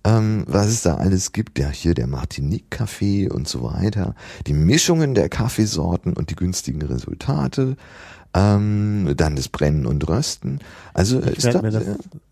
ähm, 0.04 0.46
was 0.48 0.68
es 0.68 0.82
da 0.82 0.96
alles 0.96 1.32
gibt. 1.32 1.60
Ja, 1.60 1.70
hier 1.70 1.94
der 1.94 2.08
Martinique-Kaffee 2.08 3.30
und 3.30 3.48
so 3.48 3.64
weiter. 3.64 4.16
Die 4.46 4.54
Mischungen 4.54 5.14
der 5.14 5.30
Kaffeesorten 5.30 6.14
und 6.14 6.30
die 6.30 6.36
günstigen 6.36 6.82
Resultate 6.82 7.76
ähm, 8.38 9.14
dann 9.16 9.36
das 9.36 9.48
Brennen 9.50 9.86
und 9.86 10.08
Rösten. 10.08 10.60
Also 10.94 11.22
ich 11.24 11.44
werde 11.44 11.62
mir, 11.62 11.72
das, 11.72 11.84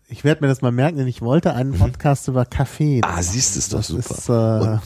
ich 0.08 0.22
werd 0.22 0.40
mir 0.40 0.46
das 0.46 0.62
mal 0.62 0.72
merken, 0.72 0.98
denn 0.98 1.08
ich 1.08 1.20
wollte 1.20 1.54
einen 1.54 1.70
mhm. 1.70 1.78
Podcast 1.78 2.28
mhm. 2.28 2.34
über 2.34 2.44
Kaffee. 2.44 3.00
Ah, 3.02 3.22
siehst 3.22 3.54
du, 3.54 3.58
ist 3.58 3.72
doch 3.72 3.82
super. 3.82 4.14
Ist, 4.14 4.28
äh, 4.28 4.78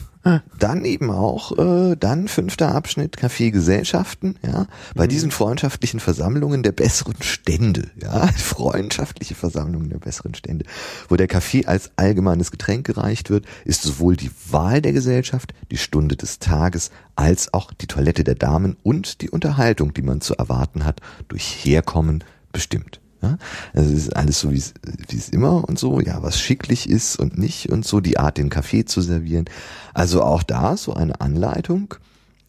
dann 0.58 0.84
eben 0.84 1.10
auch, 1.10 1.56
äh, 1.58 1.96
dann 1.96 2.28
fünfter 2.28 2.74
Abschnitt, 2.74 3.16
Kaffeegesellschaften, 3.16 4.38
ja, 4.44 4.66
bei 4.94 5.04
mhm. 5.04 5.08
diesen 5.08 5.30
freundschaftlichen 5.30 5.98
Versammlungen 5.98 6.62
der 6.62 6.72
besseren 6.72 7.20
Stände, 7.22 7.90
ja, 8.00 8.26
freundschaftliche 8.36 9.34
Versammlungen 9.34 9.88
der 9.88 9.98
besseren 9.98 10.34
Stände, 10.34 10.66
wo 11.08 11.16
der 11.16 11.26
Kaffee 11.26 11.64
als 11.64 11.90
allgemeines 11.96 12.50
Getränk 12.50 12.86
gereicht 12.86 13.30
wird, 13.30 13.46
ist 13.64 13.82
sowohl 13.82 14.16
die 14.16 14.30
Wahl 14.50 14.82
der 14.82 14.92
Gesellschaft, 14.92 15.54
die 15.70 15.78
Stunde 15.78 16.16
des 16.16 16.38
Tages, 16.38 16.90
als 17.16 17.54
auch 17.54 17.72
die 17.72 17.86
Toilette 17.86 18.24
der 18.24 18.34
Damen 18.34 18.76
und 18.82 19.22
die 19.22 19.30
Unterhaltung, 19.30 19.94
die 19.94 20.02
man 20.02 20.20
zu 20.20 20.34
erwarten 20.34 20.84
hat, 20.84 21.00
durch 21.28 21.64
Herkommen 21.64 22.24
bestimmt. 22.52 23.00
Ja? 23.22 23.38
Also 23.72 23.92
es 23.92 24.06
ist 24.06 24.16
alles 24.16 24.40
so, 24.40 24.52
wie 24.52 24.58
es, 24.58 25.28
immer 25.28 25.68
und 25.68 25.78
so, 25.78 26.00
ja, 26.00 26.22
was 26.22 26.40
schicklich 26.40 26.88
ist 26.88 27.16
und 27.16 27.38
nicht 27.38 27.70
und 27.70 27.84
so, 27.84 28.00
die 28.00 28.18
Art, 28.18 28.38
den 28.38 28.50
Kaffee 28.50 28.84
zu 28.84 29.00
servieren. 29.00 29.46
Also 29.94 30.22
auch 30.22 30.42
da 30.42 30.76
so 30.76 30.94
eine 30.94 31.20
Anleitung. 31.20 31.94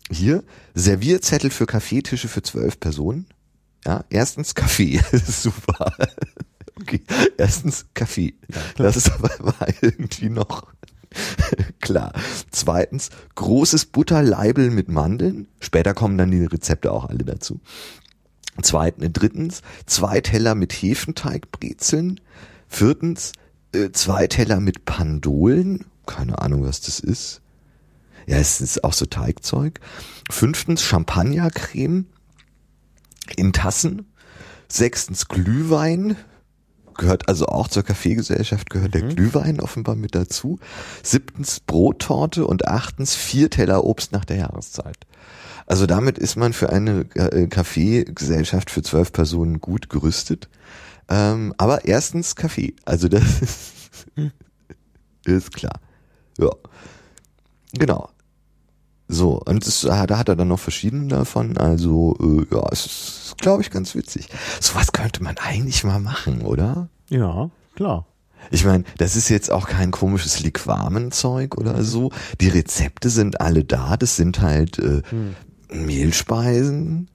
Hier, 0.09 0.43
Servierzettel 0.73 1.49
für 1.49 1.65
Kaffeetische 1.65 2.27
für 2.27 2.43
zwölf 2.43 2.79
Personen. 2.79 3.27
Ja, 3.85 4.03
erstens 4.09 4.55
Kaffee, 4.55 5.01
super. 5.27 5.93
Okay, 6.79 7.01
erstens 7.37 7.85
Kaffee. 7.93 8.35
Das 8.75 8.97
ist 8.97 9.11
aber 9.11 9.29
war 9.39 9.67
irgendwie 9.81 10.29
noch 10.29 10.67
klar. 11.81 12.13
Zweitens, 12.51 13.09
großes 13.35 13.87
Butterleibel 13.87 14.71
mit 14.71 14.89
Mandeln. 14.89 15.47
Später 15.59 15.93
kommen 15.93 16.17
dann 16.17 16.31
die 16.31 16.45
Rezepte 16.45 16.91
auch 16.91 17.05
alle 17.05 17.23
dazu. 17.23 17.59
Zweitens, 18.63 19.09
drittens, 19.13 19.61
zwei 19.85 20.21
Teller 20.21 20.55
mit 20.55 20.73
Hefenteigbrezeln. 20.73 22.19
Viertens, 22.67 23.33
äh, 23.73 23.91
zwei 23.91 24.27
Teller 24.27 24.59
mit 24.59 24.85
Pandolen. 24.85 25.85
Keine 26.05 26.39
Ahnung, 26.39 26.63
was 26.63 26.81
das 26.81 26.99
ist. 26.99 27.41
Ja, 28.27 28.37
es 28.37 28.61
ist 28.61 28.83
auch 28.83 28.93
so 28.93 29.05
Teigzeug. 29.05 29.79
Fünftens, 30.29 30.83
Champagnercreme 30.83 32.05
in 33.35 33.53
Tassen. 33.53 34.11
Sechstens, 34.67 35.27
Glühwein. 35.27 36.15
Gehört 36.97 37.29
also 37.29 37.47
auch 37.47 37.67
zur 37.67 37.83
Kaffeegesellschaft, 37.83 38.69
gehört 38.69 38.93
der 38.93 39.03
mhm. 39.03 39.15
Glühwein 39.15 39.59
offenbar 39.59 39.95
mit 39.95 40.13
dazu. 40.13 40.59
Siebtens, 41.03 41.59
Brottorte 41.61 42.45
und 42.45 42.67
achtens, 42.67 43.15
vier 43.15 43.49
Teller 43.49 43.83
Obst 43.83 44.11
nach 44.11 44.25
der 44.25 44.37
Jahreszeit. 44.37 44.97
Also 45.71 45.85
damit 45.85 46.17
ist 46.17 46.35
man 46.35 46.51
für 46.51 46.69
eine 46.69 47.05
äh, 47.15 47.47
Kaffeegesellschaft 47.47 48.69
für 48.69 48.81
zwölf 48.81 49.13
Personen 49.13 49.61
gut 49.61 49.89
gerüstet. 49.89 50.49
Ähm, 51.07 51.53
aber 51.57 51.85
erstens 51.85 52.35
Kaffee. 52.35 52.75
Also 52.83 53.07
das 53.07 53.41
ist, 53.41 54.07
ist 55.25 55.53
klar. 55.53 55.79
Ja. 56.37 56.49
Genau. 57.71 58.09
So, 59.07 59.41
und 59.45 59.65
das, 59.65 59.79
da 59.79 59.97
hat 59.97 60.27
er 60.27 60.35
dann 60.35 60.49
noch 60.49 60.59
verschiedene 60.59 61.07
davon. 61.07 61.55
Also, 61.55 62.17
äh, 62.19 62.53
ja, 62.53 62.67
es 62.69 62.85
ist, 62.85 63.35
glaube 63.37 63.61
ich, 63.61 63.71
ganz 63.71 63.95
witzig. 63.95 64.27
Sowas 64.59 64.91
könnte 64.91 65.23
man 65.23 65.37
eigentlich 65.37 65.85
mal 65.85 66.01
machen, 66.01 66.41
oder? 66.41 66.89
Ja, 67.07 67.49
klar. 67.75 68.07
Ich 68.49 68.65
meine, 68.65 68.83
das 68.97 69.15
ist 69.15 69.29
jetzt 69.29 69.49
auch 69.51 69.67
kein 69.67 69.91
komisches 69.91 70.41
Liquamenzeug 70.41 71.57
oder 71.57 71.81
so. 71.83 72.11
Die 72.41 72.49
Rezepte 72.49 73.09
sind 73.09 73.39
alle 73.39 73.63
da. 73.63 73.95
Das 73.95 74.17
sind 74.17 74.41
halt 74.41 74.77
äh, 74.77 75.01
hm. 75.09 75.35
Mehlspeisen, 75.71 77.07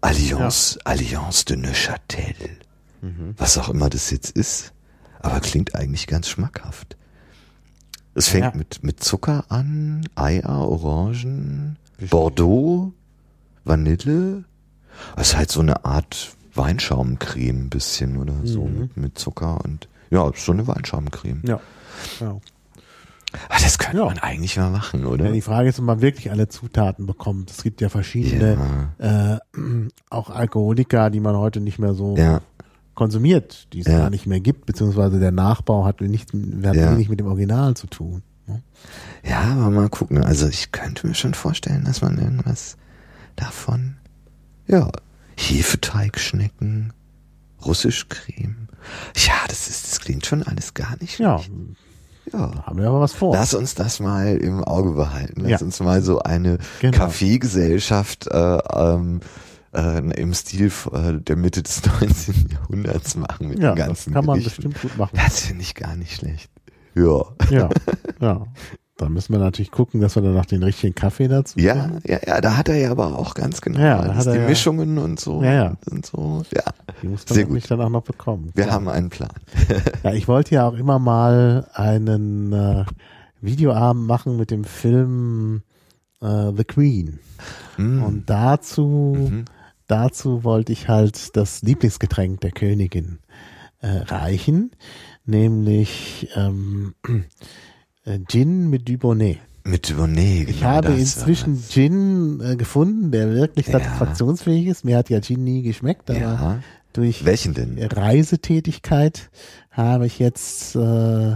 Alliance, 0.00 0.78
ja. 0.78 0.92
Alliance 0.92 1.44
de 1.44 1.56
Neuchâtel, 1.56 2.58
mhm. 3.02 3.34
was 3.36 3.58
auch 3.58 3.68
immer 3.68 3.90
das 3.90 4.10
jetzt 4.10 4.30
ist, 4.30 4.72
aber 5.20 5.40
klingt 5.40 5.74
eigentlich 5.74 6.06
ganz 6.06 6.28
schmackhaft. 6.28 6.96
Es 8.14 8.28
fängt 8.28 8.44
ja. 8.44 8.52
mit, 8.54 8.82
mit 8.82 9.04
Zucker 9.04 9.44
an, 9.48 10.08
Eier, 10.14 10.48
Orangen, 10.48 11.78
Bordeaux, 12.08 12.92
Vanille. 13.64 14.44
Es 15.16 15.28
ist 15.28 15.36
halt 15.36 15.50
so 15.50 15.60
eine 15.60 15.84
Art 15.84 16.34
Weinschaumcreme 16.54 17.64
ein 17.64 17.68
bisschen 17.68 18.16
oder 18.16 18.34
so 18.44 18.64
mhm. 18.64 18.80
mit, 18.80 18.96
mit 18.96 19.18
Zucker 19.18 19.62
und 19.62 19.88
ja, 20.10 20.30
so 20.34 20.52
eine 20.52 20.66
Weinschaumcreme. 20.66 21.42
Ja. 21.44 21.60
ja. 22.20 22.40
Aber 23.48 23.60
das 23.60 23.78
könnte 23.78 23.98
ja. 23.98 24.04
man 24.04 24.18
eigentlich 24.18 24.56
mal 24.56 24.70
machen, 24.70 25.06
oder? 25.06 25.26
Ja, 25.26 25.32
die 25.32 25.40
Frage 25.40 25.68
ist, 25.68 25.78
ob 25.78 25.84
man 25.84 26.00
wirklich 26.00 26.30
alle 26.30 26.48
Zutaten 26.48 27.06
bekommt. 27.06 27.50
Es 27.50 27.62
gibt 27.62 27.80
ja 27.80 27.88
verschiedene, 27.88 28.90
ja. 28.98 29.34
Äh, 29.34 29.38
auch 30.10 30.30
Alkoholiker, 30.30 31.10
die 31.10 31.20
man 31.20 31.36
heute 31.36 31.60
nicht 31.60 31.78
mehr 31.78 31.94
so 31.94 32.16
ja. 32.16 32.40
konsumiert, 32.94 33.72
die 33.72 33.80
es 33.80 33.86
gar 33.86 34.10
nicht 34.10 34.26
mehr 34.26 34.40
gibt, 34.40 34.66
beziehungsweise 34.66 35.20
der 35.20 35.32
Nachbau 35.32 35.84
hat 35.84 36.00
nicht, 36.00 36.32
hat 36.32 36.76
wenig 36.76 37.08
mit 37.08 37.20
dem 37.20 37.26
Original 37.26 37.74
zu 37.74 37.86
tun. 37.86 38.22
Ne? 38.46 38.62
Ja, 39.24 39.42
aber 39.42 39.70
mal 39.70 39.88
gucken. 39.88 40.22
Also 40.22 40.48
ich 40.48 40.72
könnte 40.72 41.06
mir 41.06 41.14
schon 41.14 41.34
vorstellen, 41.34 41.84
dass 41.84 42.02
man 42.02 42.18
irgendwas 42.18 42.76
davon, 43.34 43.96
ja, 44.66 44.90
Hefeteigschnecken, 45.36 46.92
Russischcreme. 47.64 48.68
Ja, 49.16 49.34
das 49.48 49.68
ist, 49.68 49.90
das 49.90 50.00
klingt 50.00 50.26
schon 50.26 50.42
alles 50.42 50.74
gar 50.74 50.96
nicht 51.00 51.16
schlecht. 51.16 51.50
Ja. 52.32 52.48
Da 52.48 52.66
haben 52.66 52.78
wir 52.78 52.88
aber 52.88 53.00
was 53.00 53.12
vor. 53.12 53.34
Lass 53.34 53.54
uns 53.54 53.74
das 53.74 54.00
mal 54.00 54.36
im 54.36 54.64
Auge 54.64 54.92
behalten. 54.92 55.42
Lass 55.42 55.60
ja. 55.60 55.66
uns 55.66 55.80
mal 55.80 56.02
so 56.02 56.20
eine 56.20 56.58
genau. 56.80 56.96
Kaffeegesellschaft 56.96 58.26
äh, 58.28 58.58
ähm, 58.58 59.20
äh, 59.74 59.98
im 60.20 60.34
Stil 60.34 60.72
äh, 60.92 61.12
der 61.20 61.36
Mitte 61.36 61.62
des 61.62 61.82
19. 62.00 62.48
Jahrhunderts 62.52 63.16
machen 63.16 63.48
mit 63.48 63.58
ja, 63.58 63.72
den 63.72 63.86
ganzen 63.86 64.12
das 64.12 64.14
kann 64.14 64.24
man 64.26 64.38
Gerichten. 64.38 64.62
bestimmt 64.62 64.82
gut 64.82 64.98
machen. 64.98 65.16
Das 65.16 65.40
finde 65.40 65.62
ich 65.62 65.74
gar 65.74 65.96
nicht 65.96 66.14
schlecht. 66.14 66.50
Ja. 66.94 67.24
Ja, 67.50 67.68
ja. 68.20 68.46
Da 68.96 69.10
müssen 69.10 69.34
wir 69.34 69.38
natürlich 69.38 69.70
gucken, 69.70 70.00
dass 70.00 70.16
wir 70.16 70.22
dann 70.22 70.34
noch 70.34 70.46
den 70.46 70.62
richtigen 70.62 70.94
Kaffee 70.94 71.28
dazu 71.28 71.58
Ja, 71.58 71.74
finden. 71.74 72.00
ja, 72.06 72.18
ja, 72.26 72.40
da 72.40 72.56
hat 72.56 72.70
er 72.70 72.76
ja 72.76 72.90
aber 72.90 73.18
auch 73.18 73.34
ganz 73.34 73.60
genau 73.60 73.78
ja, 73.78 74.02
da 74.02 74.14
hat 74.14 74.26
er 74.26 74.32
die 74.32 74.38
ja, 74.38 74.48
Mischungen 74.48 74.96
und 74.96 75.20
so. 75.20 75.42
Ja, 75.42 75.52
ja. 75.52 75.76
Und 75.90 76.06
so. 76.06 76.42
Ja. 76.54 76.62
Die 77.02 77.08
muss 77.08 77.28
man 77.28 77.48
gut. 77.48 77.70
dann 77.70 77.80
auch 77.82 77.90
noch 77.90 78.02
bekommen. 78.02 78.52
Wir 78.54 78.70
haben 78.70 78.88
einen 78.88 79.10
Plan. 79.10 79.28
ja, 80.02 80.14
ich 80.14 80.28
wollte 80.28 80.54
ja 80.54 80.66
auch 80.66 80.74
immer 80.74 80.98
mal 80.98 81.68
einen 81.74 82.52
äh, 82.54 82.84
Videoabend 83.42 84.06
machen 84.06 84.38
mit 84.38 84.50
dem 84.50 84.64
Film 84.64 85.62
äh, 86.22 86.52
The 86.56 86.64
Queen. 86.64 87.18
Mm. 87.76 88.02
Und 88.02 88.30
dazu, 88.30 89.14
mhm. 89.18 89.44
dazu 89.88 90.42
wollte 90.42 90.72
ich 90.72 90.88
halt 90.88 91.36
das 91.36 91.60
Lieblingsgetränk 91.60 92.40
der 92.40 92.52
Königin 92.52 93.18
äh, 93.80 93.88
reichen, 93.88 94.70
nämlich 95.26 96.30
ähm, 96.34 96.94
äh, 97.06 97.20
Gin 98.28 98.70
mit 98.70 98.88
Dubonnet. 98.88 99.38
Mit 99.64 99.90
Dubonnet, 99.90 100.46
genau. 100.46 100.50
Ich 100.50 100.64
habe 100.64 100.92
inzwischen 100.92 101.62
Gin 101.68 102.40
äh, 102.40 102.56
gefunden, 102.56 103.10
der 103.10 103.32
wirklich 103.32 103.66
ja. 103.66 103.72
satisfaktionsfähig 103.72 104.66
ist. 104.68 104.84
Mir 104.84 104.96
hat 104.96 105.10
ja 105.10 105.20
Gin 105.20 105.42
nie 105.42 105.62
geschmeckt, 105.62 106.08
aber 106.10 106.18
ja. 106.18 106.58
durch 106.92 107.24
Welchen 107.24 107.54
denn? 107.54 107.78
Reisetätigkeit 107.78 109.30
habe 109.70 110.06
ich 110.06 110.18
jetzt 110.20 110.76
äh, 110.76 111.34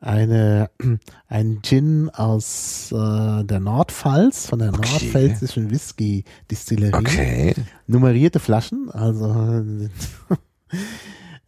eine 0.00 0.70
ein 1.28 1.60
Gin 1.62 2.10
aus 2.10 2.90
äh, 2.92 3.44
der 3.44 3.60
Nordpfalz 3.60 4.46
von 4.46 4.58
der 4.58 4.70
okay. 4.70 4.90
nordpfälzischen 4.90 5.70
Whisky 5.70 6.24
Distillerie. 6.50 6.94
Okay. 6.94 7.54
Nummerierte 7.86 8.40
Flaschen, 8.40 8.90
also 8.90 9.64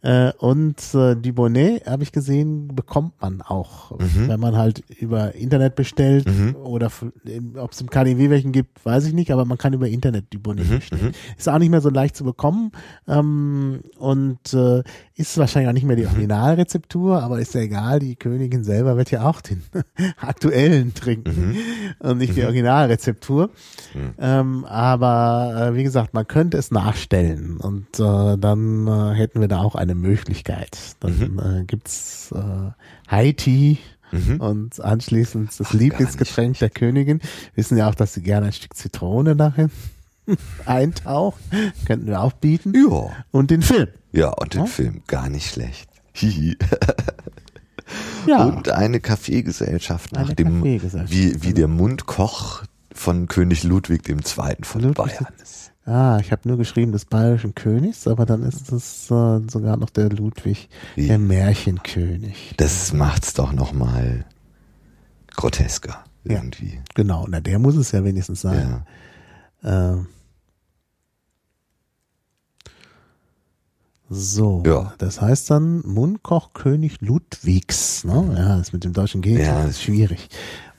Äh, 0.03 0.33
und 0.37 0.75
äh, 0.93 1.15
Dubonnet, 1.15 1.87
habe 1.87 2.03
ich 2.03 2.11
gesehen, 2.11 2.67
bekommt 2.75 3.13
man 3.21 3.41
auch, 3.41 3.97
mhm. 3.97 4.27
wenn 4.27 4.39
man 4.39 4.57
halt 4.57 4.83
über 4.99 5.33
Internet 5.33 5.75
bestellt 5.75 6.27
mhm. 6.27 6.57
oder 6.57 6.91
ob 7.55 7.71
es 7.71 7.79
im 7.79 7.89
KDW 7.89 8.29
welchen 8.29 8.51
gibt, 8.51 8.85
weiß 8.85 9.05
ich 9.05 9.13
nicht, 9.13 9.31
aber 9.31 9.45
man 9.45 9.57
kann 9.57 9.71
über 9.71 9.87
Internet 9.87 10.25
Dubonnet 10.33 10.69
mhm. 10.69 10.75
bestellen. 10.75 11.05
Mhm. 11.05 11.37
Ist 11.37 11.47
auch 11.47 11.57
nicht 11.57 11.69
mehr 11.69 11.79
so 11.79 11.89
leicht 11.89 12.17
zu 12.17 12.25
bekommen 12.25 12.73
ähm, 13.07 13.79
und 13.97 14.53
äh, 14.53 14.83
ist 15.15 15.37
wahrscheinlich 15.37 15.69
auch 15.69 15.73
nicht 15.73 15.85
mehr 15.85 15.95
die 15.95 16.03
mhm. 16.03 16.09
Originalrezeptur, 16.09 17.23
aber 17.23 17.39
ist 17.39 17.53
ja 17.53 17.61
egal, 17.61 17.99
die 17.99 18.17
Königin 18.17 18.65
selber 18.65 18.97
wird 18.97 19.09
ja 19.09 19.23
auch 19.23 19.39
den 19.39 19.63
aktuellen 20.17 20.93
trinken 20.93 21.53
mhm. 22.01 22.09
und 22.09 22.17
nicht 22.17 22.35
die 22.35 22.43
Originalrezeptur. 22.43 23.51
Ähm, 24.19 24.65
aber 24.65 25.69
äh, 25.71 25.75
wie 25.75 25.83
gesagt, 25.83 26.13
man 26.13 26.27
könnte 26.27 26.57
es 26.57 26.71
nachstellen 26.71 27.55
und 27.57 27.99
äh, 27.99 28.37
dann 28.37 28.87
äh, 28.87 29.13
hätten 29.13 29.39
wir 29.39 29.47
da 29.47 29.59
auch 29.59 29.75
eine 29.75 29.92
Möglichkeit. 29.95 30.77
Dann 30.99 31.17
mhm. 31.17 31.39
äh, 31.39 31.63
gibt's 31.65 32.31
äh, 32.31 32.71
High 33.11 33.35
Tea 33.35 33.77
mhm. 34.11 34.39
und 34.39 34.81
anschließend 34.81 35.59
das 35.59 35.67
Ach, 35.69 35.73
Lieblingsgetränk 35.73 36.59
der 36.59 36.69
Königin. 36.69 37.21
Wissen 37.55 37.77
ja 37.77 37.89
auch, 37.89 37.95
dass 37.95 38.13
sie 38.13 38.21
gerne 38.21 38.47
ein 38.47 38.53
Stück 38.53 38.75
Zitrone 38.75 39.35
dahin 39.35 39.71
eintaucht. 40.65 41.41
Könnten 41.85 42.07
wir 42.07 42.21
auch 42.21 42.33
bieten. 42.33 42.73
Ja. 42.75 43.11
Und 43.31 43.51
den 43.51 43.61
Film. 43.61 43.87
Ja, 44.11 44.29
und 44.29 44.53
den 44.53 44.61
ja? 44.61 44.67
Film. 44.67 45.01
Gar 45.07 45.29
nicht 45.29 45.49
schlecht. 45.49 45.89
Hihi. 46.13 46.57
ja. 48.27 48.45
Und 48.45 48.69
eine 48.69 48.99
Kaffeegesellschaft 48.99 50.13
nach 50.13 50.27
eine 50.27 50.35
dem, 50.35 50.59
Kaffeegesellschaft. 50.59 51.11
wie, 51.11 51.43
wie 51.43 51.53
der 51.53 51.67
Mundkoch 51.67 52.63
von 52.93 53.27
König 53.27 53.63
Ludwig 53.63 54.07
II. 54.07 54.17
von 54.61 54.81
Ludwig 54.81 54.95
Bayern 54.95 55.33
ist. 55.41 55.72
Ah, 55.85 56.17
ich 56.21 56.31
habe 56.31 56.47
nur 56.47 56.57
geschrieben 56.57 56.93
des 56.93 57.05
bayerischen 57.05 57.55
Königs, 57.55 58.07
aber 58.07 58.25
dann 58.25 58.43
ist 58.43 58.71
es 58.71 59.11
äh, 59.11 59.41
sogar 59.49 59.75
noch 59.75 59.89
der 59.89 60.09
Ludwig, 60.09 60.69
Wie? 60.95 61.07
der 61.07 61.19
Märchenkönig. 61.19 62.53
Das 62.55 62.93
macht's 62.93 63.33
doch 63.33 63.51
noch 63.51 63.73
mal 63.73 64.25
grotesker 65.35 66.03
irgendwie. 66.23 66.75
Ja, 66.75 66.81
genau, 66.95 67.25
na 67.27 67.41
der 67.41 67.59
muss 67.59 67.75
es 67.75 67.91
ja 67.91 68.03
wenigstens 68.05 68.41
sein. 68.41 68.83
Ja. 69.61 69.93
Äh, 69.95 70.05
so, 74.09 74.63
ja. 74.65 74.93
das 74.99 75.21
heißt 75.21 75.49
dann 75.49 75.81
Mundkoch 75.81 76.53
König 76.53 77.01
Ludwigs. 77.01 78.03
Ne? 78.03 78.33
Ja, 78.37 78.57
das 78.57 78.71
mit 78.71 78.83
dem 78.83 78.93
deutschen 78.93 79.21
G 79.21 79.41
ja. 79.41 79.65
ist 79.65 79.81
schwierig. 79.81 80.29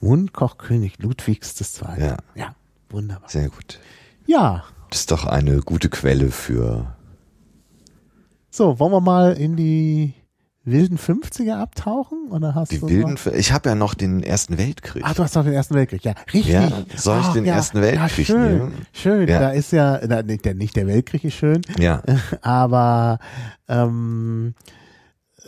Mundkoch 0.01 0.57
König 0.57 0.99
Ludwigs 0.99 1.55
des 1.55 1.75
Zweiten. 1.75 2.05
Ja. 2.05 2.17
ja, 2.35 2.55
wunderbar. 2.91 3.29
Sehr 3.29 3.49
gut. 3.49 3.81
Ja, 4.27 4.65
ist 4.93 5.11
doch 5.11 5.25
eine 5.25 5.61
gute 5.61 5.89
Quelle 5.89 6.31
für. 6.31 6.95
So, 8.51 8.79
wollen 8.79 8.93
wir 8.93 9.01
mal 9.01 9.33
in 9.33 9.57
die 9.57 10.15
wilden 10.65 10.99
50er 10.99 11.57
abtauchen? 11.57 12.29
Oder 12.31 12.55
hast 12.55 12.73
die 12.73 12.81
du 12.81 12.89
wilden, 12.89 13.15
noch? 13.15 13.33
ich 13.33 13.53
habe 13.53 13.69
ja 13.69 13.75
noch 13.75 13.95
den 13.95 14.23
Ersten 14.23 14.59
Weltkrieg. 14.59 15.03
Ach, 15.05 15.15
du 15.15 15.23
hast 15.23 15.35
noch 15.35 15.45
den 15.45 15.53
Ersten 15.53 15.75
Weltkrieg, 15.75 16.05
ja. 16.05 16.15
Richtig. 16.33 16.53
Ja, 16.53 16.71
soll 16.97 17.21
ich 17.21 17.27
Ach, 17.27 17.33
den 17.35 17.45
ja, 17.45 17.55
Ersten 17.55 17.81
Weltkrieg 17.81 18.29
ja, 18.29 18.35
schön, 18.35 18.59
nehmen? 18.59 18.87
Schön, 18.93 19.29
ja. 19.29 19.41
da 19.41 19.51
ist 19.51 19.73
ja, 19.73 20.01
na, 20.07 20.23
nicht, 20.23 20.45
der, 20.45 20.55
nicht 20.55 20.77
der 20.77 20.87
Weltkrieg 20.87 21.25
ist 21.25 21.35
schön. 21.35 21.61
Ja. 21.79 22.03
Aber 22.43 23.19
ähm, 23.69 24.55
äh, 24.59 24.84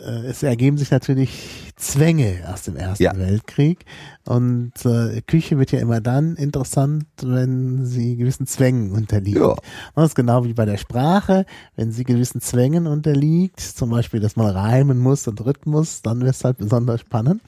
es 0.03 0.43
ergeben 0.43 0.77
sich 0.77 0.91
natürlich 0.91 1.73
Zwänge 1.75 2.43
aus 2.51 2.63
dem 2.63 2.75
Ersten 2.75 3.03
ja. 3.03 3.17
Weltkrieg. 3.17 3.85
Und 4.25 4.73
äh, 4.85 5.21
Küche 5.21 5.57
wird 5.57 5.71
ja 5.71 5.79
immer 5.79 6.01
dann 6.01 6.35
interessant, 6.35 7.05
wenn 7.23 7.85
sie 7.85 8.15
gewissen 8.15 8.47
Zwängen 8.47 8.91
unterliegt. 8.91 9.39
Ja. 9.39 9.55
Das 9.95 10.09
ist 10.09 10.15
genau 10.15 10.43
wie 10.43 10.53
bei 10.53 10.65
der 10.65 10.77
Sprache. 10.77 11.45
Wenn 11.75 11.91
sie 11.91 12.03
gewissen 12.03 12.41
Zwängen 12.41 12.87
unterliegt, 12.87 13.59
zum 13.59 13.89
Beispiel, 13.89 14.19
dass 14.19 14.35
man 14.35 14.47
reimen 14.47 14.99
muss 14.99 15.27
und 15.27 15.43
Rhythmus, 15.45 16.01
dann 16.01 16.21
wird 16.21 16.35
es 16.35 16.43
halt 16.43 16.57
besonders 16.57 17.01
spannend. 17.01 17.41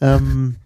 Ähm, 0.00 0.56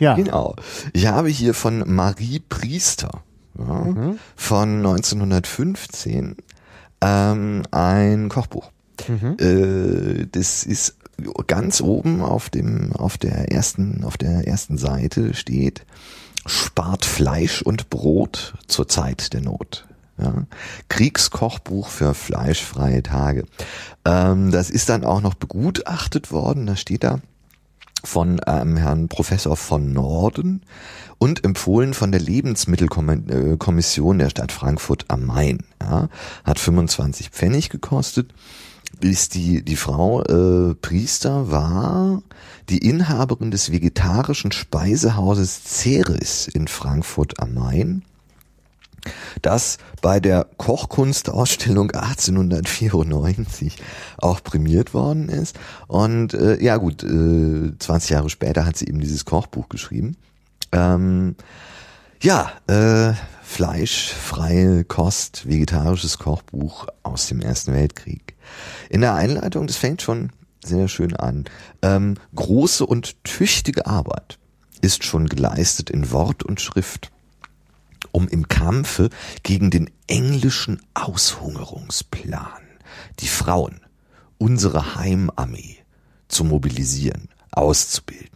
ja. 0.00 0.14
Genau. 0.14 0.56
Ich 0.92 1.06
habe 1.06 1.28
hier 1.28 1.54
von 1.54 1.82
Marie 1.86 2.40
Priester 2.40 3.22
ja, 3.58 3.64
mhm. 3.64 4.18
von 4.34 4.76
1915 4.78 6.36
ähm, 7.00 7.62
ein 7.70 8.28
Kochbuch. 8.28 8.70
Mhm. 9.08 9.36
Äh, 9.38 10.26
das 10.30 10.64
ist 10.64 10.96
ganz 11.46 11.80
oben 11.80 12.22
auf 12.22 12.50
dem, 12.50 12.92
auf 12.92 13.18
der 13.18 13.50
ersten, 13.52 14.04
auf 14.04 14.16
der 14.16 14.46
ersten 14.46 14.78
Seite 14.78 15.34
steht, 15.34 15.86
spart 16.44 17.04
Fleisch 17.04 17.62
und 17.62 17.90
Brot 17.90 18.54
zur 18.66 18.88
Zeit 18.88 19.32
der 19.32 19.40
Not. 19.40 19.86
Ja. 20.18 20.46
Kriegskochbuch 20.88 21.88
für 21.88 22.14
fleischfreie 22.14 23.02
Tage. 23.02 23.44
Ähm, 24.06 24.50
das 24.50 24.70
ist 24.70 24.88
dann 24.88 25.04
auch 25.04 25.20
noch 25.20 25.34
begutachtet 25.34 26.32
worden, 26.32 26.66
da 26.66 26.74
steht 26.76 27.04
da 27.04 27.20
von 28.02 28.40
ähm, 28.46 28.76
Herrn 28.76 29.08
Professor 29.08 29.56
von 29.56 29.92
Norden 29.92 30.62
und 31.18 31.44
empfohlen 31.44 31.92
von 31.92 32.12
der 32.12 32.20
Lebensmittelkommission 32.20 34.18
der 34.18 34.30
Stadt 34.30 34.52
Frankfurt 34.52 35.06
am 35.08 35.24
Main. 35.24 35.64
Ja. 35.82 36.08
Hat 36.44 36.58
25 36.58 37.30
Pfennig 37.30 37.68
gekostet 37.68 38.32
ist 39.00 39.34
die, 39.34 39.62
die 39.62 39.76
Frau 39.76 40.22
äh, 40.22 40.74
Priester 40.74 41.50
war 41.50 42.22
die 42.68 42.78
Inhaberin 42.78 43.50
des 43.50 43.70
vegetarischen 43.70 44.52
Speisehauses 44.52 45.62
Ceres 45.64 46.48
in 46.48 46.66
Frankfurt 46.68 47.40
am 47.40 47.54
Main, 47.54 48.02
das 49.40 49.78
bei 50.02 50.18
der 50.18 50.46
Kochkunstausstellung 50.56 51.92
1894 51.92 53.76
auch 54.18 54.42
prämiert 54.42 54.94
worden 54.94 55.28
ist. 55.28 55.56
Und 55.86 56.34
äh, 56.34 56.62
ja 56.62 56.76
gut, 56.76 57.04
äh, 57.04 57.78
20 57.78 58.10
Jahre 58.10 58.30
später 58.30 58.66
hat 58.66 58.76
sie 58.76 58.88
eben 58.88 59.00
dieses 59.00 59.24
Kochbuch 59.24 59.68
geschrieben. 59.68 60.16
Ähm, 60.72 61.36
ja, 62.20 62.50
äh, 62.66 63.14
fleischfreie 63.42 64.84
Kost, 64.84 65.46
vegetarisches 65.46 66.18
Kochbuch 66.18 66.86
aus 67.04 67.28
dem 67.28 67.40
Ersten 67.40 67.72
Weltkrieg. 67.74 68.35
In 68.90 69.00
der 69.00 69.14
Einleitung, 69.14 69.66
das 69.66 69.76
fängt 69.76 70.02
schon 70.02 70.30
sehr 70.64 70.88
schön 70.88 71.14
an. 71.16 71.44
Ähm, 71.82 72.16
große 72.34 72.84
und 72.84 73.22
tüchtige 73.24 73.86
Arbeit 73.86 74.38
ist 74.80 75.04
schon 75.04 75.26
geleistet 75.26 75.90
in 75.90 76.10
Wort 76.10 76.42
und 76.42 76.60
Schrift, 76.60 77.10
um 78.12 78.28
im 78.28 78.48
Kampfe 78.48 79.10
gegen 79.42 79.70
den 79.70 79.90
englischen 80.06 80.82
Aushungerungsplan 80.94 82.62
die 83.20 83.28
Frauen, 83.28 83.80
unsere 84.38 84.96
Heimarmee, 84.96 85.78
zu 86.28 86.44
mobilisieren, 86.44 87.28
auszubilden 87.52 88.35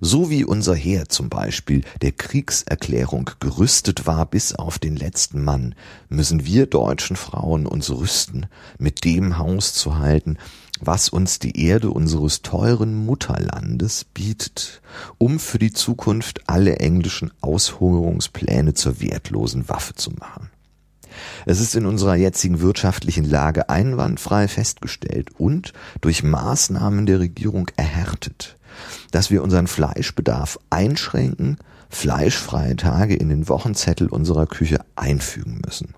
so 0.00 0.30
wie 0.30 0.44
unser 0.44 0.74
Heer 0.74 1.08
zum 1.08 1.28
Beispiel 1.28 1.82
der 2.02 2.12
Kriegserklärung 2.12 3.30
gerüstet 3.40 4.06
war 4.06 4.26
bis 4.26 4.54
auf 4.54 4.78
den 4.78 4.96
letzten 4.96 5.42
Mann, 5.42 5.74
müssen 6.08 6.44
wir 6.44 6.66
deutschen 6.66 7.16
Frauen 7.16 7.66
uns 7.66 7.90
rüsten, 7.90 8.46
mit 8.78 9.04
dem 9.04 9.38
Haus 9.38 9.74
zu 9.74 9.98
halten, 9.98 10.38
was 10.80 11.08
uns 11.08 11.38
die 11.38 11.64
Erde 11.64 11.90
unseres 11.90 12.42
teuren 12.42 12.94
Mutterlandes 13.06 14.04
bietet, 14.04 14.82
um 15.18 15.38
für 15.38 15.58
die 15.58 15.72
Zukunft 15.72 16.48
alle 16.48 16.76
englischen 16.76 17.32
Aushungerungspläne 17.40 18.74
zur 18.74 19.00
wertlosen 19.00 19.68
Waffe 19.68 19.94
zu 19.94 20.10
machen. 20.10 20.50
Es 21.46 21.60
ist 21.60 21.74
in 21.74 21.86
unserer 21.86 22.16
jetzigen 22.16 22.60
wirtschaftlichen 22.60 23.24
Lage 23.24 23.68
einwandfrei 23.68 24.48
festgestellt 24.48 25.30
und 25.38 25.72
durch 26.00 26.22
Maßnahmen 26.22 27.06
der 27.06 27.20
Regierung 27.20 27.70
erhärtet, 27.76 28.55
dass 29.10 29.30
wir 29.30 29.42
unseren 29.42 29.66
Fleischbedarf 29.66 30.58
einschränken, 30.70 31.58
fleischfreie 31.88 32.76
Tage 32.76 33.14
in 33.14 33.28
den 33.28 33.48
Wochenzettel 33.48 34.08
unserer 34.08 34.46
Küche 34.46 34.80
einfügen 34.96 35.60
müssen. 35.64 35.94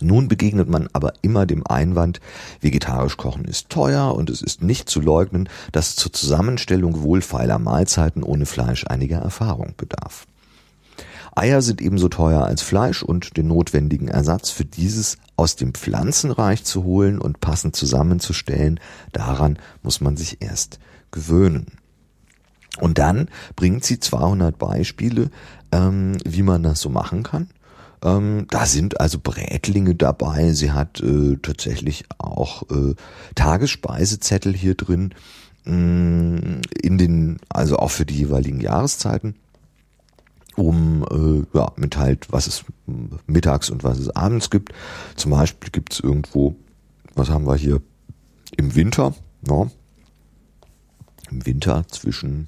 Nun 0.00 0.28
begegnet 0.28 0.68
man 0.68 0.88
aber 0.92 1.14
immer 1.22 1.46
dem 1.46 1.66
Einwand, 1.66 2.20
vegetarisch 2.60 3.16
kochen 3.16 3.44
ist 3.44 3.70
teuer 3.70 4.14
und 4.14 4.28
es 4.28 4.42
ist 4.42 4.62
nicht 4.62 4.88
zu 4.90 5.00
leugnen, 5.00 5.48
dass 5.72 5.94
zur 5.94 6.12
Zusammenstellung 6.12 7.02
wohlfeiler 7.02 7.58
Mahlzeiten 7.58 8.22
ohne 8.22 8.44
Fleisch 8.44 8.84
einiger 8.86 9.18
Erfahrung 9.18 9.74
bedarf. 9.76 10.26
Eier 11.36 11.62
sind 11.62 11.80
ebenso 11.80 12.08
teuer 12.08 12.44
als 12.44 12.62
Fleisch 12.62 13.02
und 13.02 13.36
den 13.36 13.48
notwendigen 13.48 14.08
Ersatz 14.08 14.50
für 14.50 14.64
dieses 14.64 15.18
aus 15.36 15.56
dem 15.56 15.74
Pflanzenreich 15.74 16.64
zu 16.64 16.84
holen 16.84 17.18
und 17.18 17.40
passend 17.40 17.74
zusammenzustellen, 17.74 18.78
daran 19.12 19.58
muss 19.82 20.00
man 20.00 20.16
sich 20.16 20.38
erst 20.40 20.78
gewöhnen. 21.14 21.66
Und 22.80 22.98
dann 22.98 23.28
bringt 23.56 23.84
sie 23.84 24.00
200 24.00 24.58
Beispiele, 24.58 25.30
ähm, 25.72 26.16
wie 26.24 26.42
man 26.42 26.62
das 26.62 26.80
so 26.80 26.90
machen 26.90 27.22
kann. 27.22 27.48
Ähm, 28.02 28.46
da 28.50 28.66
sind 28.66 29.00
also 29.00 29.18
Brätlinge 29.22 29.94
dabei. 29.94 30.52
Sie 30.52 30.72
hat 30.72 31.00
äh, 31.00 31.36
tatsächlich 31.40 32.04
auch 32.18 32.64
äh, 32.70 32.94
Tagespeisezettel 33.36 34.52
hier 34.52 34.74
drin 34.74 35.14
mh, 35.64 35.74
mm, 35.74 36.60
in 36.82 36.98
den, 36.98 37.38
also 37.48 37.76
auch 37.76 37.90
für 37.90 38.04
die 38.04 38.18
jeweiligen 38.18 38.60
Jahreszeiten 38.60 39.36
um 40.56 41.04
äh, 41.10 41.58
ja, 41.58 41.72
mit 41.76 41.96
halt, 41.96 42.32
was 42.32 42.46
es 42.46 42.64
mittags 43.26 43.70
und 43.70 43.84
was 43.84 43.98
es 43.98 44.10
abends 44.10 44.50
gibt. 44.50 44.72
Zum 45.16 45.32
Beispiel 45.32 45.70
gibt 45.70 45.94
es 45.94 46.00
irgendwo, 46.00 46.54
was 47.14 47.28
haben 47.28 47.46
wir 47.46 47.56
hier, 47.56 47.80
im 48.56 48.74
Winter, 48.76 49.14
ja, 49.48 49.68
im 51.34 51.46
Winter 51.46 51.84
zwischen, 51.88 52.46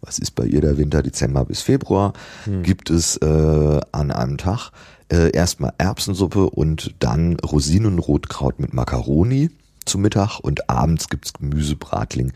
was 0.00 0.18
ist 0.18 0.32
bei 0.32 0.44
ihr 0.44 0.60
der 0.60 0.78
Winter, 0.78 1.02
Dezember 1.02 1.44
bis 1.44 1.62
Februar, 1.62 2.12
hm. 2.44 2.62
gibt 2.62 2.90
es 2.90 3.16
äh, 3.16 3.80
an 3.92 4.10
einem 4.10 4.38
Tag 4.38 4.70
äh, 5.10 5.30
erstmal 5.30 5.72
Erbsensuppe 5.78 6.50
und 6.50 6.94
dann 6.98 7.38
Rosinenrotkraut 7.40 8.60
mit 8.60 8.74
Macaroni 8.74 9.50
zu 9.84 9.98
Mittag 9.98 10.40
und 10.40 10.68
abends 10.68 11.08
gibt's 11.08 11.32
Gemüsebratling 11.32 12.32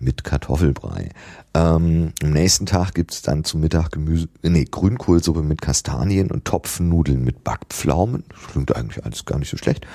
mit 0.00 0.22
Kartoffelbrei. 0.22 1.10
Ähm, 1.54 2.12
am 2.22 2.30
nächsten 2.30 2.66
Tag 2.66 2.94
gibt's 2.94 3.22
dann 3.22 3.44
zum 3.44 3.60
Mittag 3.60 3.90
Gemüse, 3.90 4.28
nee, 4.42 4.64
Grünkohlsuppe 4.64 5.42
mit 5.42 5.60
Kastanien 5.60 6.30
und 6.30 6.44
Topfnudeln 6.44 7.24
mit 7.24 7.42
Backpflaumen. 7.42 8.24
Klingt 8.52 8.74
eigentlich 8.76 9.04
alles 9.04 9.24
gar 9.24 9.38
nicht 9.38 9.50
so 9.50 9.56
schlecht. 9.56 9.86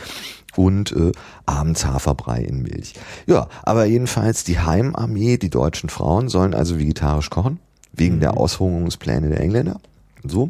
Und 0.56 0.92
äh, 0.92 1.12
abends 1.46 1.86
Haferbrei 1.86 2.42
in 2.42 2.62
Milch. 2.62 2.94
Ja, 3.26 3.48
aber 3.64 3.86
jedenfalls 3.86 4.44
die 4.44 4.60
Heimarmee, 4.60 5.38
die 5.38 5.50
deutschen 5.50 5.90
Frauen 5.90 6.30
sollen 6.30 6.54
also 6.54 6.78
vegetarisch 6.78 7.30
kochen, 7.30 7.60
wegen 7.92 8.18
mhm. 8.18 8.20
der 8.22 8.38
Aushungerungspläne 8.38 9.30
der 9.30 9.40
Engländer. 9.40 9.80
So. 10.24 10.50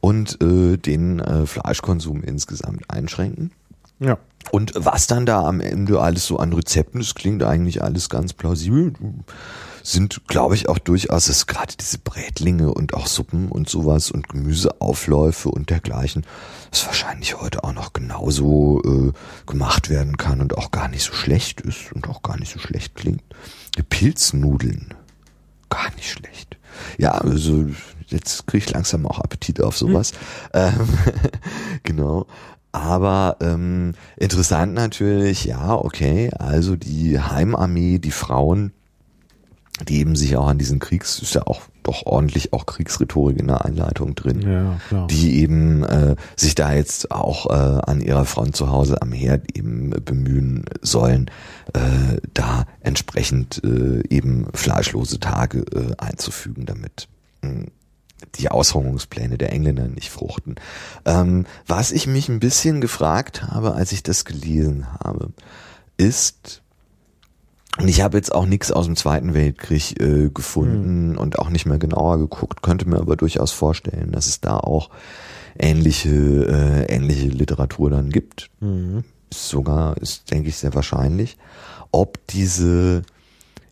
Und 0.00 0.40
äh, 0.42 0.76
den 0.76 1.18
äh, 1.18 1.46
Fleischkonsum 1.46 2.22
insgesamt 2.22 2.88
einschränken. 2.88 3.50
Ja. 4.00 4.18
Und 4.50 4.72
was 4.76 5.06
dann 5.06 5.24
da 5.24 5.42
am 5.44 5.60
Ende 5.60 6.00
alles 6.00 6.26
so 6.26 6.36
an 6.36 6.52
Rezepten, 6.52 7.00
das 7.00 7.14
klingt 7.14 7.42
eigentlich 7.42 7.82
alles 7.82 8.10
ganz 8.10 8.34
plausibel, 8.34 8.92
sind, 9.84 10.26
glaube 10.28 10.54
ich, 10.54 10.68
auch 10.68 10.78
durchaus, 10.78 11.28
ist 11.28 11.46
gerade 11.46 11.74
diese 11.78 11.98
Brätlinge 11.98 12.72
und 12.72 12.94
auch 12.94 13.06
Suppen 13.06 13.50
und 13.50 13.68
sowas 13.68 14.10
und 14.10 14.30
Gemüseaufläufe 14.30 15.50
und 15.50 15.68
dergleichen, 15.68 16.24
das 16.70 16.86
wahrscheinlich 16.86 17.38
heute 17.38 17.62
auch 17.64 17.74
noch 17.74 17.92
genauso 17.92 18.80
äh, 18.82 19.12
gemacht 19.46 19.90
werden 19.90 20.16
kann 20.16 20.40
und 20.40 20.56
auch 20.56 20.70
gar 20.70 20.88
nicht 20.88 21.04
so 21.04 21.12
schlecht 21.12 21.60
ist 21.60 21.92
und 21.92 22.08
auch 22.08 22.22
gar 22.22 22.38
nicht 22.38 22.50
so 22.50 22.58
schlecht 22.58 22.94
klingt. 22.94 23.22
Die 23.76 23.82
Pilznudeln, 23.82 24.94
gar 25.68 25.94
nicht 25.96 26.10
schlecht. 26.10 26.56
Ja, 26.96 27.12
also 27.12 27.66
jetzt 28.06 28.46
kriege 28.46 28.64
ich 28.64 28.72
langsam 28.72 29.06
auch 29.06 29.20
Appetit 29.20 29.60
auf 29.60 29.76
sowas. 29.76 30.12
Hm. 30.52 30.72
Ähm, 30.80 30.88
genau. 31.82 32.26
Aber 32.72 33.36
ähm, 33.40 33.92
interessant 34.16 34.72
natürlich, 34.72 35.44
ja, 35.44 35.74
okay, 35.74 36.30
also 36.38 36.74
die 36.74 37.20
Heimarmee, 37.20 37.98
die 37.98 38.10
Frauen, 38.10 38.72
die 39.82 39.98
eben 39.98 40.14
sich 40.16 40.36
auch 40.36 40.46
an 40.46 40.58
diesen 40.58 40.78
Kriegs, 40.78 41.18
ist 41.18 41.34
ja 41.34 41.46
auch 41.46 41.62
doch 41.82 42.06
ordentlich 42.06 42.52
auch 42.52 42.64
Kriegsrhetorik 42.64 43.38
in 43.38 43.48
der 43.48 43.64
Einleitung 43.64 44.14
drin, 44.14 44.40
ja, 44.40 44.80
klar. 44.88 45.06
die 45.08 45.40
eben 45.40 45.84
äh, 45.84 46.16
sich 46.36 46.54
da 46.54 46.72
jetzt 46.72 47.10
auch 47.10 47.50
äh, 47.50 47.52
an 47.52 48.00
ihrer 48.00 48.24
Front 48.24 48.56
zu 48.56 48.70
Hause 48.70 49.02
am 49.02 49.12
Herd 49.12 49.56
eben 49.56 49.90
bemühen 49.90 50.64
sollen, 50.80 51.30
äh, 51.74 52.18
da 52.32 52.66
entsprechend 52.80 53.62
äh, 53.64 54.02
eben 54.08 54.46
fleischlose 54.54 55.20
Tage 55.20 55.58
äh, 55.74 55.94
einzufügen, 55.98 56.64
damit 56.64 57.08
mh, 57.42 57.66
die 58.36 58.50
Aushungerungspläne 58.50 59.36
der 59.36 59.52
Engländer 59.52 59.88
nicht 59.88 60.10
fruchten. 60.10 60.54
Ähm, 61.04 61.44
was 61.66 61.92
ich 61.92 62.06
mich 62.06 62.28
ein 62.28 62.40
bisschen 62.40 62.80
gefragt 62.80 63.42
habe, 63.42 63.74
als 63.74 63.92
ich 63.92 64.02
das 64.02 64.24
gelesen 64.24 64.86
habe, 65.04 65.32
ist, 65.98 66.62
und 67.78 67.88
ich 67.88 68.02
habe 68.02 68.16
jetzt 68.16 68.32
auch 68.32 68.46
nichts 68.46 68.70
aus 68.70 68.86
dem 68.86 68.96
Zweiten 68.96 69.34
Weltkrieg 69.34 70.00
äh, 70.00 70.28
gefunden 70.28 71.12
mhm. 71.12 71.18
und 71.18 71.38
auch 71.38 71.50
nicht 71.50 71.66
mehr 71.66 71.78
genauer 71.78 72.18
geguckt, 72.18 72.62
könnte 72.62 72.88
mir 72.88 72.98
aber 72.98 73.16
durchaus 73.16 73.52
vorstellen, 73.52 74.12
dass 74.12 74.26
es 74.26 74.40
da 74.40 74.58
auch 74.58 74.90
ähnliche, 75.58 76.08
äh, 76.08 76.94
ähnliche 76.94 77.28
Literatur 77.28 77.90
dann 77.90 78.10
gibt. 78.10 78.50
Mhm. 78.60 79.04
Sogar 79.32 79.96
ist, 79.96 80.30
denke 80.30 80.48
ich, 80.48 80.56
sehr 80.56 80.74
wahrscheinlich. 80.74 81.36
Ob 81.90 82.24
diese 82.28 83.02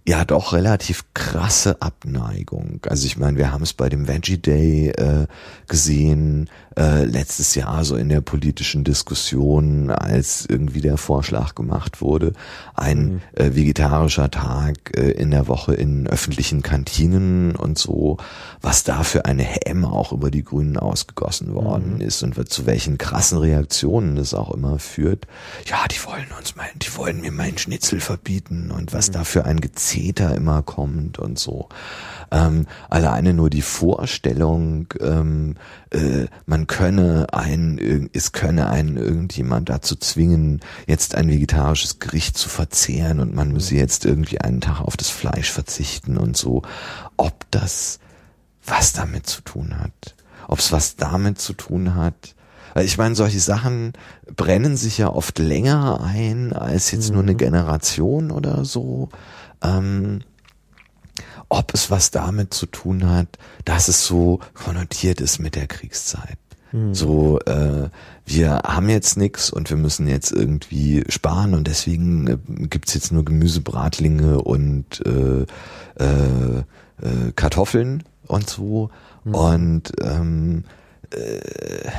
ja 0.06 0.24
doch 0.24 0.52
relativ 0.52 1.04
krasse 1.14 1.80
Abneigung. 1.80 2.80
Also 2.88 3.06
ich 3.06 3.16
meine, 3.16 3.38
wir 3.38 3.52
haben 3.52 3.62
es 3.62 3.72
bei 3.72 3.88
dem 3.88 4.08
Veggie 4.08 4.38
Day 4.38 4.88
äh, 4.88 5.26
gesehen, 5.68 6.50
äh, 6.76 7.04
letztes 7.04 7.54
Jahr 7.54 7.84
so 7.84 7.96
in 7.96 8.08
der 8.08 8.20
politischen 8.20 8.82
Diskussion, 8.82 9.90
als 9.90 10.46
irgendwie 10.48 10.80
der 10.80 10.96
Vorschlag 10.96 11.54
gemacht 11.54 12.00
wurde, 12.00 12.32
ein 12.74 13.04
mhm. 13.04 13.20
äh, 13.34 13.54
vegetarischer 13.54 14.30
Tag 14.30 14.96
äh, 14.96 15.10
in 15.10 15.30
der 15.30 15.46
Woche 15.48 15.74
in 15.74 16.06
öffentlichen 16.06 16.62
Kantinen 16.62 17.54
und 17.54 17.78
so, 17.78 18.16
was 18.60 18.84
da 18.84 19.04
für 19.04 19.26
eine 19.26 19.44
Häme 19.44 19.92
auch 19.92 20.12
über 20.12 20.30
die 20.30 20.42
Grünen 20.42 20.78
ausgegossen 20.78 21.54
worden 21.54 21.94
mhm. 21.96 22.00
ist 22.00 22.22
und 22.22 22.48
zu 22.48 22.66
welchen 22.66 22.98
krassen 22.98 23.38
Reaktionen 23.38 24.16
das 24.16 24.34
auch 24.34 24.52
immer 24.52 24.78
führt. 24.78 25.26
Ja, 25.66 25.86
die 25.88 26.02
wollen 26.04 26.26
uns 26.38 26.56
mein, 26.56 26.70
die 26.76 26.96
wollen 26.96 27.20
mir 27.20 27.32
meinen 27.32 27.58
Schnitzel 27.58 28.00
verbieten 28.00 28.70
und 28.70 28.92
was 28.92 29.08
mhm. 29.08 29.12
da 29.12 29.24
für 29.24 29.44
ein 29.44 29.60
Gezeter 29.92 30.34
immer 30.34 30.62
kommt 30.62 31.18
und 31.18 31.38
so. 31.38 31.68
Ähm, 32.30 32.66
alleine 32.88 33.34
nur 33.34 33.50
die 33.50 33.62
Vorstellung, 33.62 34.86
ähm, 35.00 35.56
äh, 35.90 36.26
man 36.46 36.66
könne 36.66 37.26
ein, 37.32 38.08
es 38.14 38.32
könne 38.32 38.70
einen 38.70 38.96
irgendjemand 38.96 39.68
dazu 39.68 39.96
zwingen, 39.96 40.60
jetzt 40.86 41.14
ein 41.14 41.28
vegetarisches 41.28 41.98
Gericht 41.98 42.38
zu 42.38 42.48
verzehren 42.48 43.20
und 43.20 43.34
man 43.34 43.52
müsse 43.52 43.74
jetzt 43.74 44.06
irgendwie 44.06 44.40
einen 44.40 44.62
Tag 44.62 44.80
auf 44.80 44.96
das 44.96 45.10
Fleisch 45.10 45.50
verzichten 45.50 46.16
und 46.16 46.36
so. 46.36 46.62
Ob 47.18 47.44
das 47.50 47.98
was 48.64 48.94
damit 48.94 49.26
zu 49.26 49.42
tun 49.42 49.78
hat? 49.78 50.14
Ob 50.48 50.58
es 50.60 50.72
was 50.72 50.96
damit 50.96 51.38
zu 51.38 51.52
tun 51.52 51.94
hat? 51.94 52.34
Ich 52.80 52.96
meine, 52.96 53.14
solche 53.14 53.40
Sachen 53.40 53.92
brennen 54.34 54.78
sich 54.78 54.96
ja 54.96 55.10
oft 55.10 55.38
länger 55.38 56.00
ein 56.02 56.54
als 56.54 56.90
jetzt 56.92 57.12
nur 57.12 57.22
eine 57.22 57.32
mhm. 57.32 57.38
Generation 57.38 58.30
oder 58.30 58.64
so. 58.64 59.10
Ähm, 59.62 60.20
ob 61.48 61.74
es 61.74 61.90
was 61.90 62.10
damit 62.10 62.54
zu 62.54 62.66
tun 62.66 63.10
hat, 63.10 63.28
dass 63.66 63.88
es 63.88 64.06
so 64.06 64.40
konnotiert 64.54 65.20
ist 65.20 65.38
mit 65.38 65.54
der 65.54 65.66
Kriegszeit. 65.66 66.38
Hm. 66.70 66.94
So, 66.94 67.38
äh, 67.40 67.90
wir 68.24 68.62
haben 68.64 68.88
jetzt 68.88 69.18
nix 69.18 69.50
und 69.50 69.68
wir 69.68 69.76
müssen 69.76 70.08
jetzt 70.08 70.32
irgendwie 70.32 71.04
sparen 71.08 71.52
und 71.52 71.66
deswegen 71.66 72.26
äh, 72.26 72.38
gibt's 72.66 72.94
jetzt 72.94 73.12
nur 73.12 73.24
Gemüsebratlinge 73.24 74.40
und 74.40 75.02
äh, 75.04 75.42
äh, 76.02 76.58
äh, 76.58 77.32
Kartoffeln 77.36 78.04
und 78.26 78.48
so. 78.48 78.90
Hm. 79.24 79.34
Und 79.34 79.92
ähm, 80.02 80.64
äh, 81.10 81.90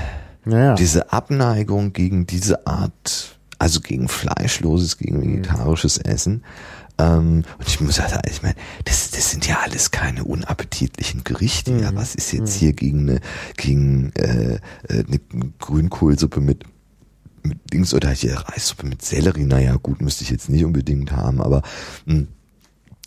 naja. 0.46 0.74
diese 0.74 1.14
Abneigung 1.14 1.94
gegen 1.94 2.26
diese 2.26 2.66
Art, 2.66 3.38
also 3.60 3.80
gegen 3.80 4.08
fleischloses, 4.08 4.98
gegen 4.98 5.22
hm. 5.22 5.22
vegetarisches 5.22 6.00
Essen, 6.00 6.44
ähm, 6.98 7.44
und 7.58 7.68
ich 7.68 7.80
muss 7.82 7.96
sagen, 7.96 8.20
ich 8.30 8.44
meine, 8.44 8.56
das, 8.86 9.12
das 9.12 9.32
sind 9.32 9.48
ja 9.48 9.60
alles 9.64 9.92
keine 9.92 10.24
unappetitlichen 10.24 11.24
Gerichte. 11.24 11.72
Mhm. 11.72 11.80
Ja, 11.80 11.96
was 11.96 12.16
ist 12.16 12.32
jetzt 12.32 12.56
mhm. 12.56 12.60
hier 12.60 12.74
gegen 12.74 13.10
eine, 13.10 13.20
gegen 13.58 14.12
äh, 14.14 14.56
äh, 14.56 14.60
eine 14.90 15.20
Grünkohlsuppe 15.60 16.40
mit 16.40 16.66
mit 17.46 17.74
Dings 17.74 17.94
oder 17.94 18.10
hier 18.12 18.36
Reissuppe 18.38 18.88
mit 18.88 19.02
Sellerie, 19.02 19.44
naja, 19.44 19.76
gut, 19.76 20.02
müsste 20.02 20.24
ich 20.24 20.30
jetzt 20.30 20.48
nicht 20.48 20.64
unbedingt 20.64 21.12
haben, 21.12 21.42
aber 21.42 21.62
mh, 22.06 22.14
hm, 22.16 22.28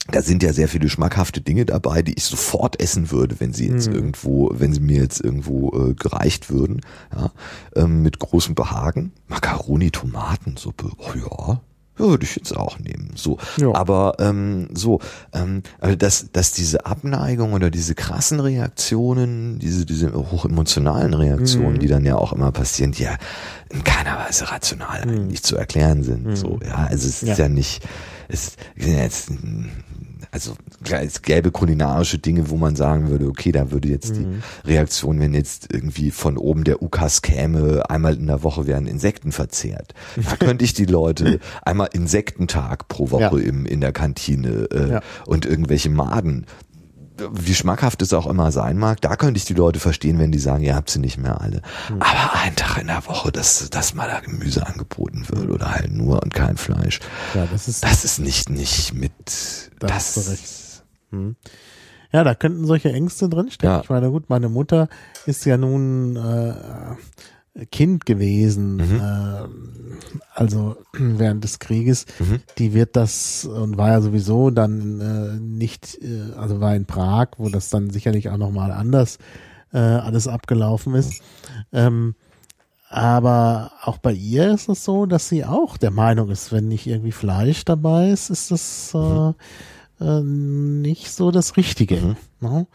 da 0.09 0.23
sind 0.23 0.43
ja 0.43 0.53
sehr 0.53 0.69
viele 0.69 0.89
schmackhafte 0.89 1.41
Dinge 1.41 1.65
dabei, 1.65 2.03
die 2.03 2.15
ich 2.15 2.25
sofort 2.25 2.81
essen 2.81 3.11
würde, 3.11 3.41
wenn 3.41 3.53
sie 3.53 3.69
jetzt 3.69 3.89
mhm. 3.89 3.95
irgendwo, 3.95 4.51
wenn 4.53 4.73
sie 4.73 4.81
mir 4.81 5.01
jetzt 5.01 5.21
irgendwo 5.21 5.71
äh, 5.71 5.95
gereicht 5.95 6.51
würden, 6.51 6.83
ja, 7.13 7.33
ähm, 7.75 8.03
mit 8.03 8.19
großem 8.19 8.55
Behagen. 8.55 9.13
Macaroni, 9.27 9.91
Tomatensuppe, 9.91 10.93
oh 10.99 11.13
ja, 11.17 11.61
würde 11.97 12.25
ich 12.25 12.37
jetzt 12.37 12.57
auch 12.57 12.79
nehmen. 12.79 13.13
So, 13.15 13.39
ja. 13.59 13.75
aber 13.75 14.17
ähm, 14.19 14.69
so, 14.75 15.01
ähm, 15.33 15.63
also 15.81 15.97
dass 15.97 16.31
dass 16.33 16.53
diese 16.53 16.87
Abneigung 16.87 17.53
oder 17.53 17.71
diese 17.71 17.95
krassen 17.95 18.41
Reaktionen, 18.41 19.59
diese 19.59 19.87
diese 19.87 20.13
hochemotionalen 20.13 21.15
Reaktionen, 21.15 21.75
mhm. 21.75 21.79
die 21.81 21.89
dann 21.89 22.05
ja 22.05 22.17
auch 22.17 22.33
immer 22.33 22.53
passieren, 22.53 22.93
die 22.93 23.05
ja 23.05 23.17
in 23.69 23.85
keiner 23.85 24.19
Weise 24.19 24.51
rational 24.51 25.07
mhm. 25.07 25.13
eigentlich 25.13 25.43
zu 25.43 25.57
erklären 25.57 26.03
sind. 26.03 26.27
Mhm. 26.27 26.37
So, 26.37 26.61
ja, 26.65 26.87
also 26.89 27.09
es 27.09 27.23
ist 27.23 27.39
ja, 27.39 27.45
ja 27.45 27.49
nicht, 27.49 27.83
es 28.29 28.49
ist 28.49 28.59
jetzt 28.77 29.31
also 30.31 30.57
es 30.91 31.23
gäbe 31.23 31.51
kulinarische 31.51 32.19
Dinge, 32.19 32.51
wo 32.51 32.57
man 32.57 32.77
sagen 32.77 33.09
würde, 33.09 33.27
okay, 33.27 33.53
da 33.53 33.71
würde 33.71 33.89
jetzt 33.89 34.17
mhm. 34.17 34.43
die 34.65 34.71
Reaktion, 34.71 35.21
wenn 35.21 35.35
jetzt 35.35 35.73
irgendwie 35.73 36.11
von 36.11 36.37
oben 36.37 36.65
der 36.65 36.83
Ukas 36.83 37.23
käme, 37.23 37.89
einmal 37.89 38.17
in 38.17 38.27
der 38.27 38.43
Woche 38.43 38.67
werden 38.67 38.87
Insekten 38.87 39.33
verzehrt. 39.33 39.95
Da 40.17 40.37
könnte 40.45 40.65
ich 40.65 40.75
die 40.75 40.85
Leute 40.85 41.41
einmal 41.65 41.89
Insektentag 41.93 42.89
pro 42.89 43.11
Woche 43.11 43.41
ja. 43.41 43.49
im, 43.49 43.67
in 43.67 43.81
der 43.81 43.93
Kantine 43.93 44.69
äh, 44.71 44.91
ja. 44.93 45.01
und 45.27 45.47
irgendwelche 45.47 45.91
Maden 45.91 46.47
wie 47.33 47.55
schmackhaft 47.55 48.03
es 48.03 48.13
auch 48.13 48.27
immer 48.27 48.53
sein 48.53 48.79
mag, 48.79 49.01
da 49.01 49.17
könnte 49.17 49.39
ich 49.39 49.45
die 49.45 49.55
Leute 49.55 49.81
verstehen, 49.81 50.19
wenn 50.19 50.33
die 50.33 50.39
sagen, 50.39 50.63
ihr 50.63 50.75
habt 50.75 50.91
sie 50.91 50.99
nicht 50.99 51.19
mehr 51.19 51.41
alle. 51.41 51.63
Mhm. 51.89 52.01
Aber 52.01 52.35
ein 52.35 52.57
Tag 52.57 52.79
in 52.79 52.87
der 52.87 53.07
Woche, 53.07 53.33
dass, 53.33 53.69
dass 53.71 53.95
mal 53.95 54.09
da 54.09 54.21
Gemüse 54.21 54.67
angeboten 54.67 55.27
wird 55.29 55.51
oder 55.51 55.73
halt 55.73 55.93
nur 55.93 56.23
und 56.23 56.35
kein 56.35 56.57
Fleisch. 56.57 57.01
Ja, 57.35 57.47
das 57.51 57.69
ist, 57.69 57.85
das 57.85 58.05
ist 58.05 58.19
nicht, 58.19 58.51
nicht 58.51 58.95
mit, 58.95 59.13
das, 59.79 60.15
das 60.15 60.83
hm. 61.11 61.37
Ja, 62.13 62.25
da 62.25 62.35
könnten 62.35 62.67
solche 62.67 62.93
Ängste 62.93 63.29
drinstecken. 63.29 63.75
Ja. 63.75 63.81
Ich 63.83 63.91
meine, 63.91 64.11
gut, 64.11 64.31
meine 64.31 64.49
Mutter 64.49 64.89
ist 65.27 65.45
ja 65.45 65.57
nun 65.57 66.17
äh, 66.17 66.55
Kind 67.71 68.07
gewesen, 68.07 68.77
mhm. 68.77 69.01
äh, 69.01 70.19
also 70.35 70.77
während 70.93 71.45
des 71.45 71.59
Krieges. 71.59 72.07
Mhm. 72.19 72.41
Die 72.59 72.75
wird 72.75 72.97
das 72.97 73.45
und 73.45 73.77
war 73.77 73.91
ja 73.91 74.01
sowieso 74.01 74.51
dann 74.51 75.01
äh, 75.01 75.41
nicht, 75.41 75.99
äh, 76.03 76.33
also 76.37 76.61
war 76.61 76.75
in 76.75 76.87
Prag, 76.87 77.29
wo 77.39 77.49
das 77.49 77.71
dann 77.71 77.91
sicherlich 77.91 78.29
auch 78.29 78.39
nochmal 78.39 78.73
anders 78.73 79.19
äh, 79.73 79.79
alles 79.79 80.29
abgelaufen 80.29 80.95
ist. 80.95 81.23
Ähm, 81.73 82.15
aber 82.89 83.73
auch 83.83 83.99
bei 83.99 84.13
ihr 84.13 84.53
ist 84.53 84.69
es 84.69 84.85
so, 84.85 85.07
dass 85.07 85.29
sie 85.29 85.45
auch 85.45 85.77
der 85.77 85.91
Meinung 85.91 86.31
ist, 86.31 86.53
wenn 86.53 86.69
nicht 86.69 86.87
irgendwie 86.87 87.13
Fleisch 87.13 87.65
dabei 87.65 88.11
ist, 88.11 88.31
ist 88.31 88.51
das 88.51 88.93
äh, 88.95 88.99
mhm 88.99 89.35
äh, 90.01 90.21
nicht 90.21 91.11
so 91.13 91.31
das 91.31 91.57
Richtige. 91.57 91.97
Mhm. 91.97 92.17
Ne? 92.41 92.67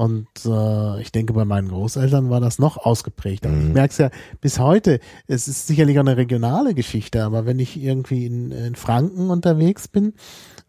Und 0.00 0.28
äh, 0.46 1.02
ich 1.02 1.12
denke, 1.12 1.34
bei 1.34 1.44
meinen 1.44 1.68
Großeltern 1.68 2.30
war 2.30 2.40
das 2.40 2.58
noch 2.58 2.78
ausgeprägt. 2.78 3.44
Mhm. 3.44 3.66
Ich 3.66 3.74
merke 3.74 3.92
es 3.92 3.98
ja 3.98 4.10
bis 4.40 4.58
heute, 4.58 4.98
es 5.26 5.46
ist 5.46 5.66
sicherlich 5.66 5.98
auch 5.98 6.04
eine 6.04 6.16
regionale 6.16 6.72
Geschichte, 6.72 7.22
aber 7.22 7.44
wenn 7.44 7.58
ich 7.58 7.78
irgendwie 7.78 8.24
in, 8.24 8.50
in 8.50 8.76
Franken 8.76 9.28
unterwegs 9.28 9.88
bin, 9.88 10.14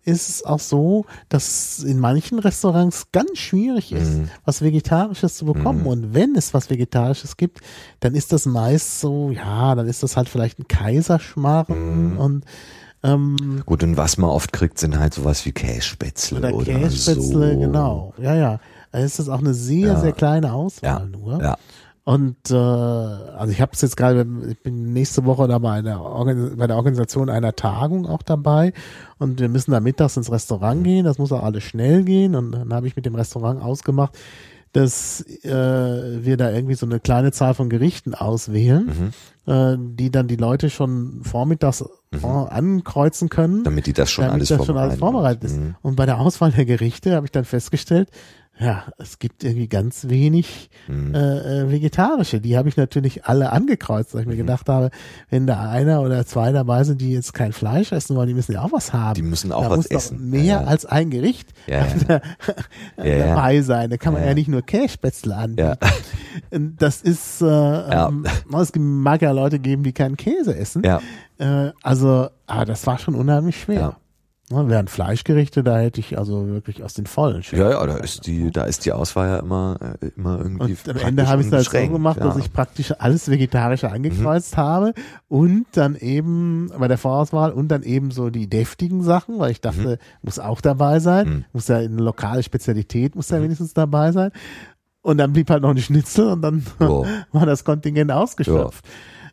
ist 0.03 0.27
es 0.27 0.43
auch 0.43 0.59
so, 0.59 1.05
dass 1.29 1.79
in 1.79 1.97
manchen 1.97 2.39
Restaurants 2.39 3.13
ganz 3.13 3.37
schwierig 3.37 3.93
ist, 3.93 4.17
mhm. 4.17 4.31
was 4.43 4.61
Vegetarisches 4.63 5.37
zu 5.37 5.45
bekommen. 5.45 5.83
Mhm. 5.83 5.87
Und 5.87 6.13
wenn 6.13 6.35
es 6.35 6.53
was 6.53 6.69
Vegetarisches 6.69 7.37
gibt, 7.37 7.61
dann 8.01 8.15
ist 8.15 8.33
das 8.33 8.45
meist 8.45 8.99
so, 8.99 9.31
ja, 9.31 9.75
dann 9.75 9.87
ist 9.87 10.03
das 10.03 10.17
halt 10.17 10.27
vielleicht 10.27 10.59
ein 10.59 10.67
Kaiserschmarrn 10.67 12.15
mhm. 12.15 12.17
und 12.17 12.45
ähm, 13.03 13.63
Gut, 13.65 13.81
und 13.81 13.95
was 13.95 14.17
man 14.17 14.29
oft 14.29 14.51
kriegt, 14.51 14.77
sind 14.77 14.99
halt 14.99 15.13
sowas 15.13 15.45
wie 15.45 15.53
Kässpätzle 15.53 16.39
oder, 16.39 16.53
oder 16.53 16.65
Kässpätzle, 16.65 17.53
so. 17.53 17.59
genau. 17.59 18.13
Ja, 18.17 18.35
ja. 18.35 18.59
Da 18.91 18.99
ist 18.99 19.19
das 19.19 19.29
auch 19.29 19.39
eine 19.39 19.53
sehr, 19.53 19.93
ja. 19.93 19.99
sehr 19.99 20.11
kleine 20.11 20.53
Auswahl 20.53 21.09
ja. 21.11 21.17
nur. 21.17 21.41
Ja. 21.41 21.57
Und 22.03 22.49
äh, 22.49 22.55
also 22.55 23.51
ich 23.51 23.61
habe 23.61 23.71
es 23.73 23.81
jetzt 23.81 23.95
gerade, 23.95 24.25
ich 24.49 24.61
bin 24.63 24.91
nächste 24.91 25.23
Woche 25.25 25.47
da 25.47 25.59
bei, 25.59 25.73
einer 25.73 26.01
Organ 26.01 26.57
bei 26.57 26.65
der 26.65 26.75
Organisation 26.75 27.29
einer 27.29 27.55
Tagung 27.55 28.07
auch 28.07 28.23
dabei 28.23 28.73
und 29.19 29.39
wir 29.39 29.49
müssen 29.49 29.71
da 29.71 29.79
mittags 29.79 30.17
ins 30.17 30.31
Restaurant 30.31 30.83
gehen, 30.83 31.05
das 31.05 31.19
muss 31.19 31.31
auch 31.31 31.43
alles 31.43 31.63
schnell 31.63 32.03
gehen 32.03 32.35
und 32.35 32.53
dann 32.53 32.73
habe 32.73 32.87
ich 32.87 32.95
mit 32.95 33.05
dem 33.05 33.13
Restaurant 33.13 33.61
ausgemacht, 33.61 34.17
dass 34.73 35.21
äh, 35.43 35.49
wir 35.49 36.37
da 36.37 36.51
irgendwie 36.51 36.73
so 36.73 36.87
eine 36.87 36.99
kleine 36.99 37.31
Zahl 37.31 37.53
von 37.53 37.69
Gerichten 37.69 38.15
auswählen, 38.15 39.13
mhm. 39.45 39.53
äh, 39.53 39.77
die 39.79 40.09
dann 40.09 40.27
die 40.27 40.37
Leute 40.37 40.71
schon 40.71 41.21
vormittags 41.23 41.83
mhm. 42.11 42.25
ankreuzen 42.25 43.29
können. 43.29 43.63
Damit 43.63 43.85
die 43.85 43.93
das 43.93 44.09
schon 44.09 44.23
damit 44.23 44.35
alles 44.35 44.49
das 44.49 44.65
schon 44.65 44.77
alles 44.77 44.97
vorbereitet 44.97 45.43
ist. 45.43 45.57
Mhm. 45.57 45.75
Und 45.81 45.97
bei 45.97 46.05
der 46.05 46.19
Auswahl 46.19 46.51
der 46.51 46.65
Gerichte 46.65 47.15
habe 47.15 47.27
ich 47.27 47.31
dann 47.31 47.45
festgestellt, 47.45 48.09
ja, 48.59 48.83
es 48.99 49.17
gibt 49.17 49.43
irgendwie 49.43 49.67
ganz 49.67 50.07
wenig 50.09 50.69
mhm. 50.87 51.15
äh, 51.15 51.61
äh, 51.61 51.71
vegetarische. 51.71 52.39
Die 52.41 52.57
habe 52.57 52.69
ich 52.69 52.77
natürlich 52.77 53.25
alle 53.25 53.51
angekreuzt, 53.51 54.13
weil 54.13 54.21
ich 54.21 54.27
mir 54.27 54.35
mhm. 54.35 54.39
gedacht 54.39 54.69
habe, 54.69 54.91
wenn 55.29 55.47
da 55.47 55.69
einer 55.69 56.01
oder 56.01 56.25
zwei 56.27 56.51
dabei 56.51 56.83
sind, 56.83 57.01
die 57.01 57.11
jetzt 57.11 57.33
kein 57.33 57.53
Fleisch 57.53 57.91
essen 57.91 58.15
wollen, 58.15 58.27
die 58.27 58.35
müssen 58.35 58.51
ja 58.51 58.61
auch 58.61 58.71
was 58.71 58.93
haben. 58.93 59.15
Die 59.15 59.23
müssen 59.23 59.51
auch 59.51 59.63
da 59.63 59.69
was 59.71 59.77
muss 59.77 59.85
essen. 59.87 60.29
Mehr 60.29 60.43
ja, 60.43 60.61
ja. 60.61 60.67
als 60.67 60.85
ein 60.85 61.09
Gericht 61.09 61.49
ja, 61.67 61.87
dabei 62.97 63.61
sein. 63.61 63.89
Da 63.89 63.97
kann 63.97 64.13
man 64.13 64.23
ja, 64.23 64.33
nicht 64.35 64.47
nur 64.47 64.61
Kässpätzle 64.61 65.35
anbieten. 65.35 65.77
Das 66.77 67.01
ist, 67.01 67.41
äh, 67.41 67.45
ähm, 67.45 68.25
es 68.53 68.71
mag 68.75 69.21
ja 69.21 69.31
Leute 69.31 69.59
geben, 69.59 69.83
die 69.83 69.93
keinen 69.93 70.17
Käse 70.17 70.55
essen. 70.55 70.83
Äh, 70.83 71.71
also, 71.81 72.29
aber 72.45 72.65
das 72.65 72.85
war 72.85 72.99
schon 72.99 73.15
unheimlich 73.15 73.59
schwer. 73.59 73.97
Ne, 74.51 74.67
während 74.67 74.89
Fleischgerichte, 74.89 75.63
da 75.63 75.79
hätte 75.79 75.99
ich 75.99 76.17
also 76.17 76.47
wirklich 76.47 76.83
aus 76.83 76.93
den 76.93 77.05
Vollen. 77.05 77.41
Ja, 77.51 77.71
ja, 77.71 77.85
da 77.85 77.97
ist 77.97 78.27
die, 78.27 78.51
da 78.51 78.65
ist 78.65 78.85
die 78.85 78.91
Auswahl 78.91 79.27
ja 79.29 79.39
immer, 79.39 79.77
äh, 80.01 80.07
immer 80.17 80.39
irgendwie. 80.39 80.75
Und 80.85 80.89
am 80.89 80.97
Ende 80.97 81.27
habe 81.27 81.41
ich 81.41 81.47
es 81.47 81.53
halt 81.53 81.69
so 81.69 81.93
gemacht, 81.93 82.17
ja. 82.17 82.25
dass 82.25 82.37
ich 82.37 82.51
praktisch 82.51 82.93
alles 82.99 83.29
Vegetarische 83.29 83.89
angekreuzt 83.89 84.57
mhm. 84.57 84.61
habe 84.61 84.93
und 85.29 85.65
dann 85.73 85.95
eben 85.95 86.69
bei 86.77 86.87
der 86.89 86.97
Vorauswahl 86.97 87.51
und 87.51 87.69
dann 87.69 87.83
eben 87.83 88.11
so 88.11 88.29
die 88.29 88.49
deftigen 88.49 89.03
Sachen, 89.03 89.39
weil 89.39 89.51
ich 89.51 89.61
dachte, 89.61 89.99
mhm. 90.01 90.21
muss 90.21 90.39
auch 90.39 90.59
dabei 90.59 90.99
sein, 90.99 91.27
mhm. 91.27 91.45
muss 91.53 91.69
ja 91.69 91.77
eine 91.77 92.01
lokale 92.01 92.43
Spezialität, 92.43 93.15
muss 93.15 93.29
ja 93.29 93.39
mhm. 93.39 93.43
wenigstens 93.43 93.73
dabei 93.73 94.11
sein. 94.11 94.31
Und 95.01 95.17
dann 95.17 95.33
blieb 95.33 95.49
halt 95.49 95.63
noch 95.63 95.71
eine 95.71 95.81
Schnitzel 95.81 96.27
und 96.27 96.41
dann 96.41 96.65
oh. 96.79 97.05
war 97.31 97.45
das 97.45 97.63
Kontingent 97.63 98.11
ausgeschöpft. 98.11 98.85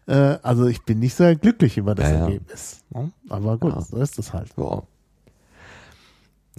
Äh, 0.07 0.39
also 0.43 0.67
ich 0.67 0.83
bin 0.85 1.01
nicht 1.01 1.15
sehr 1.15 1.37
glücklich 1.37 1.77
über 1.77 1.95
das 1.95 2.09
ja, 2.09 2.19
Ergebnis. 2.21 2.85
Ne? 2.91 3.13
Aber 3.29 3.59
gut, 3.59 3.75
so 3.85 3.99
ist 3.99 4.17
das 4.19 4.33
halt. 4.33 4.49
Ja. 4.57 4.83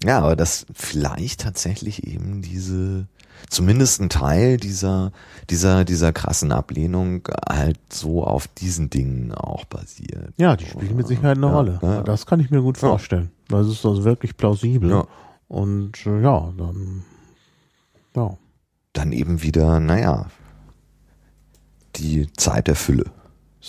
Ja, 0.03 0.19
aber 0.19 0.35
dass 0.35 0.65
vielleicht 0.73 1.41
tatsächlich 1.41 2.05
eben 2.07 2.41
diese, 2.41 3.07
zumindest 3.49 4.01
ein 4.01 4.09
Teil 4.09 4.57
dieser, 4.57 5.11
dieser, 5.49 5.85
dieser 5.85 6.13
krassen 6.13 6.51
Ablehnung 6.51 7.27
halt 7.49 7.79
so 7.91 8.23
auf 8.23 8.47
diesen 8.47 8.89
Dingen 8.89 9.33
auch 9.33 9.65
basiert. 9.65 10.33
Ja, 10.37 10.55
die 10.55 10.65
spielen 10.65 10.95
mit 10.95 11.07
Sicherheit 11.07 11.37
eine 11.37 11.47
ja, 11.47 11.53
Rolle. 11.53 11.79
Ja. 11.81 12.03
Das 12.03 12.25
kann 12.25 12.39
ich 12.39 12.49
mir 12.49 12.61
gut 12.61 12.77
vorstellen. 12.77 13.31
Das 13.47 13.67
ist 13.67 13.85
also 13.85 14.03
wirklich 14.03 14.37
plausibel. 14.37 14.89
Ja. 14.89 15.07
Und 15.47 16.05
äh, 16.05 16.21
ja, 16.21 16.53
dann, 16.57 17.03
ja. 18.15 18.37
Dann 18.93 19.11
eben 19.11 19.41
wieder, 19.41 19.79
naja, 19.79 20.27
die 21.95 22.31
Zeit 22.33 22.67
der 22.67 22.75
Fülle. 22.75 23.05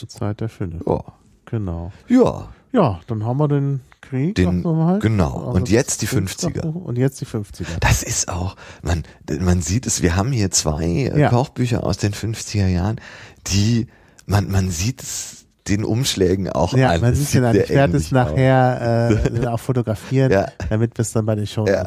Die 0.00 0.06
Zeit 0.06 0.40
der 0.40 0.48
Fülle. 0.48 0.80
Ja. 0.86 1.02
Genau. 1.46 1.92
Ja. 2.08 2.48
Ja, 2.72 3.00
dann 3.06 3.24
haben 3.24 3.38
wir 3.38 3.48
den 3.48 3.80
Krieg. 4.00 4.34
Den, 4.34 4.64
halt. 4.64 5.02
Genau. 5.02 5.34
Also 5.34 5.50
und 5.50 5.70
jetzt 5.70 6.02
die 6.02 6.08
50er. 6.08 6.66
Und 6.66 6.98
jetzt 6.98 7.20
die 7.20 7.26
50er. 7.26 7.66
Das 7.80 8.02
ist 8.02 8.28
auch, 8.28 8.56
man, 8.82 9.04
man 9.40 9.60
sieht 9.60 9.86
es, 9.86 10.02
wir 10.02 10.16
haben 10.16 10.32
hier 10.32 10.50
zwei 10.50 10.84
äh, 10.84 11.20
ja. 11.20 11.28
Kochbücher 11.28 11.84
aus 11.84 11.98
den 11.98 12.12
50er 12.12 12.68
Jahren, 12.68 13.00
die, 13.46 13.86
man, 14.26 14.50
man 14.50 14.70
sieht 14.70 15.02
es 15.02 15.40
den 15.68 15.84
Umschlägen 15.84 16.48
auch 16.48 16.74
ja, 16.74 16.90
an. 16.90 17.00
Man 17.00 17.14
sieht 17.14 17.34
ja, 17.34 17.52
ich 17.52 17.68
werde 17.68 17.96
es 17.96 18.10
nachher 18.10 19.20
äh, 19.32 19.46
auch 19.46 19.60
fotografieren, 19.60 20.32
ja. 20.32 20.46
damit 20.68 20.96
wir 20.96 21.02
es 21.02 21.12
dann 21.12 21.26
bei 21.26 21.34
den 21.34 21.46
Shows 21.46 21.68
ja. 21.68 21.86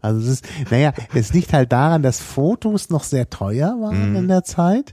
Also 0.00 0.20
es 0.20 0.26
ist, 0.26 0.44
naja, 0.70 0.92
es 1.14 1.32
liegt 1.32 1.52
halt 1.52 1.72
daran, 1.72 2.02
dass 2.02 2.20
Fotos 2.20 2.90
noch 2.90 3.04
sehr 3.04 3.30
teuer 3.30 3.76
waren 3.80 4.12
mm. 4.12 4.16
in 4.16 4.28
der 4.28 4.44
Zeit. 4.44 4.92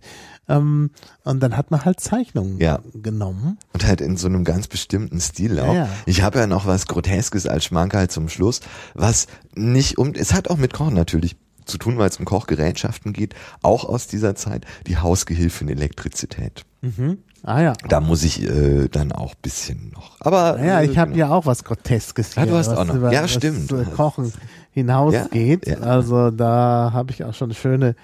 Ähm, 0.50 0.92
und 1.24 1.42
dann 1.42 1.56
hat 1.56 1.72
man 1.72 1.86
halt 1.86 2.00
Zeichnungen 2.00 2.58
ja. 2.60 2.80
genommen. 2.94 3.58
Und 3.74 3.86
halt 3.86 4.02
in 4.02 4.18
so 4.18 4.28
einem 4.28 4.44
ganz 4.44 4.68
bestimmten 4.68 5.20
Stil 5.20 5.60
auch. 5.60 5.74
Ja, 5.74 5.86
ja. 5.86 5.90
Ich 6.06 6.22
habe 6.22 6.40
ja 6.40 6.48
noch 6.48 6.66
was 6.66 6.88
Groteskes 6.88 7.48
als 7.48 7.66
Schmankerl 7.66 8.10
zum 8.10 8.30
Schluss, 8.30 8.62
was 8.94 9.28
nicht 9.56 9.98
um, 9.98 10.14
es 10.14 10.34
hat 10.34 10.50
auch 10.50 10.58
mit 10.58 10.74
Kochen 10.74 10.94
natürlich 10.96 11.36
zu 11.66 11.78
tun, 11.78 11.98
weil 11.98 12.10
es 12.10 12.18
um 12.18 12.26
Kochgerätschaften 12.26 13.14
geht, 13.14 13.36
auch 13.62 13.86
aus 13.86 14.08
dieser 14.08 14.36
Zeit, 14.36 14.66
die 14.88 14.98
Hausgehilfin 14.98 15.70
Elektrizität. 15.70 16.66
Mhm. 16.82 17.20
Ah 17.44 17.62
ja. 17.62 17.74
Da 17.88 18.02
muss 18.02 18.24
ich 18.24 18.44
äh, 18.44 18.88
dann 18.88 19.12
auch 19.12 19.34
bisschen 19.36 19.92
noch. 19.92 20.20
Aber 20.20 20.64
ja, 20.64 20.82
ich 20.82 20.98
habe 20.98 21.12
genau. 21.12 21.28
ja 21.28 21.34
auch 21.34 21.46
was 21.46 21.64
Groteskes 21.64 22.34
hier. 22.34 22.44
Ja, 22.44 22.52
du 22.52 22.56
hast 22.56 22.70
auch 22.70 22.86
noch. 22.86 22.96
Über, 22.96 23.12
ja, 23.12 23.28
stimmt. 23.28 23.74
Kochen 23.96 24.32
hinausgeht. 24.72 25.66
Ja, 25.66 25.74
ja. 25.74 25.80
Also 25.80 26.30
da 26.30 26.92
habe 26.94 27.12
ich 27.12 27.24
auch 27.24 27.34
schon 27.34 27.54
schöne 27.54 27.96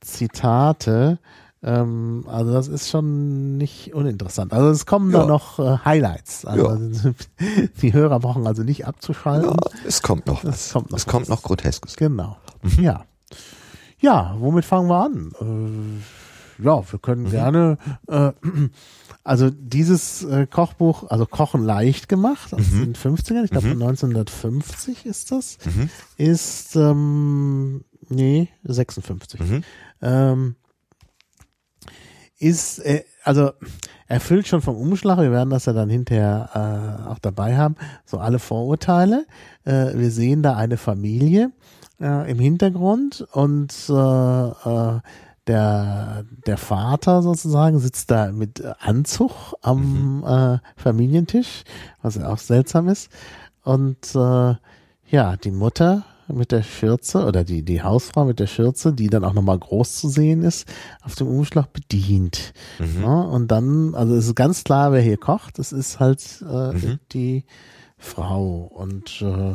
Zitate. 0.00 1.18
Ähm, 1.64 2.24
also 2.26 2.52
das 2.52 2.68
ist 2.68 2.90
schon 2.90 3.56
nicht 3.56 3.94
uninteressant. 3.94 4.52
Also 4.52 4.70
es 4.70 4.84
kommen 4.84 5.12
ja. 5.12 5.20
da 5.20 5.26
noch 5.26 5.58
äh, 5.58 5.78
Highlights. 5.84 6.44
Also 6.44 6.74
ja. 6.74 7.12
die 7.82 7.92
Hörer 7.92 8.18
brauchen 8.20 8.46
also 8.46 8.62
nicht 8.62 8.86
abzuschalten. 8.86 9.50
Ja, 9.50 9.70
es 9.86 10.02
kommt 10.02 10.26
noch 10.26 10.44
was. 10.44 10.66
Es 10.66 10.72
kommt 10.72 10.90
noch, 10.90 10.98
es 10.98 11.06
kommt 11.06 11.28
noch 11.28 11.42
Groteskes. 11.42 11.96
Genau. 11.96 12.36
Mhm. 12.62 12.82
Ja. 12.82 13.04
Ja, 13.98 14.34
womit 14.40 14.64
fangen 14.64 14.88
wir 14.88 15.04
an? 15.04 15.32
Äh, 16.60 16.64
ja, 16.64 16.82
wir 16.90 16.98
können 16.98 17.24
mhm. 17.24 17.30
gerne 17.30 17.78
äh, 18.08 18.32
also 19.24 19.50
dieses 19.50 20.24
äh, 20.24 20.46
Kochbuch, 20.46 21.08
also 21.10 21.26
Kochen 21.26 21.62
leicht 21.62 22.08
gemacht 22.08 22.52
aus 22.52 22.70
mhm. 22.70 22.92
den 22.92 22.94
50ern, 22.94 23.44
ich 23.44 23.50
glaube 23.50 23.68
mhm. 23.68 23.82
1950 23.82 25.06
ist 25.06 25.30
das, 25.30 25.58
mhm. 25.64 25.88
ist 26.16 26.74
ähm, 26.76 27.84
nee, 28.08 28.48
56. 28.64 29.40
Mhm. 29.40 29.64
Ähm, 30.02 30.56
ist, 32.42 32.80
äh, 32.80 33.04
also 33.24 33.52
erfüllt 34.08 34.48
schon 34.48 34.60
vom 34.60 34.76
Umschlag, 34.76 35.18
wir 35.18 35.30
werden 35.30 35.50
das 35.50 35.66
ja 35.66 35.72
dann 35.72 35.88
hinterher 35.88 36.50
äh, 37.06 37.08
auch 37.08 37.18
dabei 37.18 37.56
haben, 37.56 37.76
so 38.04 38.18
alle 38.18 38.38
Vorurteile. 38.38 39.26
Äh, 39.64 39.94
wir 39.94 40.10
sehen 40.10 40.42
da 40.42 40.56
eine 40.56 40.76
Familie 40.76 41.52
äh, 42.00 42.30
im 42.30 42.38
Hintergrund 42.38 43.26
und 43.32 43.72
äh, 43.88 43.92
äh, 43.94 45.00
der, 45.46 46.24
der 46.46 46.56
Vater 46.56 47.22
sozusagen 47.22 47.78
sitzt 47.78 48.10
da 48.10 48.30
mit 48.30 48.62
Anzug 48.80 49.54
am 49.60 50.18
mhm. 50.18 50.24
äh, 50.24 50.58
Familientisch, 50.76 51.64
was 52.00 52.16
ja 52.16 52.28
auch 52.28 52.38
seltsam 52.38 52.88
ist. 52.88 53.10
Und 53.64 54.14
äh, 54.14 54.54
ja, 55.08 55.36
die 55.36 55.50
Mutter 55.50 56.04
mit 56.32 56.52
der 56.52 56.62
Schürze 56.62 57.24
oder 57.24 57.44
die, 57.44 57.62
die 57.62 57.82
Hausfrau 57.82 58.24
mit 58.24 58.38
der 58.40 58.46
Schürze, 58.46 58.92
die 58.92 59.08
dann 59.08 59.24
auch 59.24 59.32
nochmal 59.34 59.58
groß 59.58 59.96
zu 59.96 60.08
sehen 60.08 60.42
ist, 60.42 60.66
auf 61.02 61.14
dem 61.14 61.26
Umschlag 61.28 61.72
bedient. 61.72 62.52
Mhm. 62.78 63.02
Ja, 63.02 63.20
und 63.22 63.48
dann, 63.48 63.94
also 63.94 64.14
es 64.14 64.26
ist 64.26 64.34
ganz 64.34 64.64
klar, 64.64 64.92
wer 64.92 65.00
hier 65.02 65.16
kocht, 65.18 65.58
es 65.58 65.72
ist 65.72 66.00
halt 66.00 66.42
äh, 66.48 66.72
Mhm. 66.72 66.98
die 67.12 67.44
Frau. 67.98 68.62
Und 68.74 69.22
äh, 69.22 69.54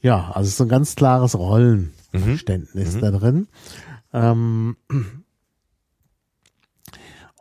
ja, 0.00 0.30
also 0.32 0.46
es 0.48 0.54
ist 0.54 0.60
ein 0.60 0.68
ganz 0.68 0.96
klares 0.96 1.36
Rollenverständnis 1.38 2.94
Mhm. 2.96 3.00
da 3.00 3.10
drin. 3.10 3.48
Ähm, 4.12 4.76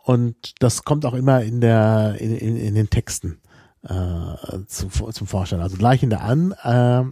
und 0.04 0.54
das 0.60 0.84
kommt 0.84 1.06
auch 1.06 1.14
immer 1.14 1.42
in 1.42 1.62
der 1.62 2.16
in, 2.20 2.36
in, 2.36 2.58
in 2.58 2.76
den 2.76 2.90
Texten 2.90 3.40
äh, 3.88 4.66
zu, 4.68 4.88
zum 4.90 5.28
Vorschein. 5.28 5.62
Also 5.62 5.78
gleich 5.78 6.04
in 6.04 6.10
der 6.10 6.24
An, 6.24 6.54
äh, 6.64 7.04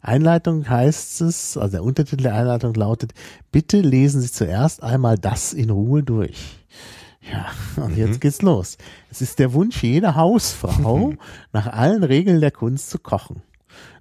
Einleitung 0.00 0.68
heißt 0.68 1.20
es, 1.22 1.56
also 1.56 1.72
der 1.72 1.84
Untertitel 1.84 2.22
der 2.22 2.34
Einleitung 2.34 2.74
lautet, 2.74 3.12
bitte 3.52 3.80
lesen 3.80 4.20
Sie 4.20 4.30
zuerst 4.30 4.82
einmal 4.82 5.18
das 5.18 5.52
in 5.52 5.70
Ruhe 5.70 6.02
durch. 6.02 6.58
Ja, 7.30 7.46
und 7.82 7.96
jetzt 7.96 8.20
geht's 8.20 8.42
los. 8.42 8.78
Es 9.10 9.20
ist 9.20 9.38
der 9.38 9.52
Wunsch 9.52 9.82
jeder 9.82 10.14
Hausfrau, 10.14 11.14
nach 11.52 11.66
allen 11.66 12.02
Regeln 12.02 12.40
der 12.40 12.52
Kunst 12.52 12.90
zu 12.90 12.98
kochen. 12.98 13.42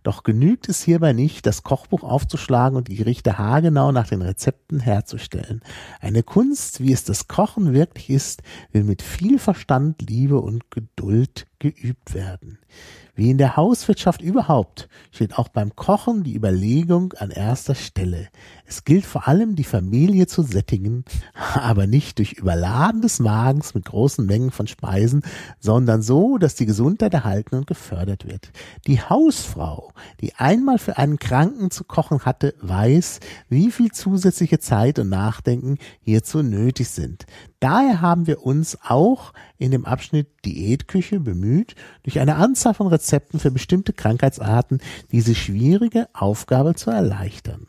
Doch 0.08 0.24
genügt 0.24 0.70
es 0.70 0.84
hierbei 0.84 1.12
nicht, 1.12 1.46
das 1.46 1.64
Kochbuch 1.64 2.02
aufzuschlagen 2.02 2.78
und 2.78 2.88
die 2.88 2.96
Gerichte 2.96 3.38
haargenau 3.38 3.92
nach 3.92 4.08
den 4.08 4.22
Rezepten 4.22 4.80
herzustellen. 4.80 5.62
Eine 6.00 6.24
Kunst, 6.24 6.80
wie 6.80 6.94
es 6.94 7.04
das 7.04 7.28
Kochen 7.28 7.74
wirklich 7.74 8.10
ist, 8.10 8.42
will 8.72 8.86
mit 8.86 9.02
viel 9.02 9.38
Verstand, 9.38 10.10
Liebe 10.10 10.40
und 10.40 10.72
Geduld 10.72 11.46
geübt 11.60 12.14
werden. 12.14 12.58
Wie 13.16 13.32
in 13.32 13.38
der 13.38 13.58
Hauswirtschaft 13.58 14.22
überhaupt 14.22 14.88
steht 15.12 15.38
auch 15.38 15.50
beim 15.50 15.76
Kochen 15.76 16.24
die 16.24 16.36
Überlegung 16.36 17.12
an 17.18 17.32
erster 17.32 17.76
Stelle. 17.76 18.30
Es 18.70 18.84
gilt 18.84 19.06
vor 19.06 19.30
allem, 19.30 19.56
die 19.56 19.64
Familie 19.64 20.28
zu 20.28 20.42
sättigen, 20.42 21.06
aber 21.54 21.88
nicht 21.88 22.18
durch 22.18 22.34
Überladen 22.34 23.02
des 23.02 23.20
Magens 23.20 23.74
mit 23.74 23.86
großen 23.86 24.26
Mengen 24.26 24.52
von 24.52 24.68
Speisen, 24.68 25.24
sondern 25.62 26.02
so, 26.02 26.38
dass 26.38 26.56
die 26.56 26.66
Gesundheit 26.66 27.14
erhalten 27.14 27.56
und 27.56 27.66
gefördert 27.66 28.28
wird. 28.28 28.52
Die 28.86 29.02
Hausfrau, 29.02 29.94
die 30.20 30.36
einmal 30.36 30.80
für 30.80 30.98
einen 30.98 31.18
Kranken 31.18 31.72
zu 31.72 31.86
kochen 31.86 32.26
hatte, 32.26 32.56
weiß, 32.60 33.22
wie 33.48 33.72
viel 33.72 33.94
zusätzliche 33.94 34.60
Zeit 34.60 35.00
und 35.00 35.08
Nachdenken 35.08 35.78
hierzu 36.02 36.44
nötig 36.44 36.90
sind. 36.90 37.26
Daher 37.62 38.02
haben 38.02 38.28
wir 38.28 38.44
uns 38.46 38.78
auch 38.84 39.32
in 39.58 39.72
dem 39.72 39.86
Abschnitt 39.86 40.28
Diätküche 40.44 41.22
bemüht, 41.22 41.76
durch 42.04 42.20
eine 42.20 42.36
Anzahl 42.36 42.74
von 42.74 42.88
Rezepten 42.88 43.40
für 43.40 43.50
bestimmte 43.50 43.94
Krankheitsarten 43.94 44.80
diese 45.14 45.36
schwierige 45.36 46.10
Aufgabe 46.14 46.76
zu 46.76 46.92
erleichtern. 46.92 47.68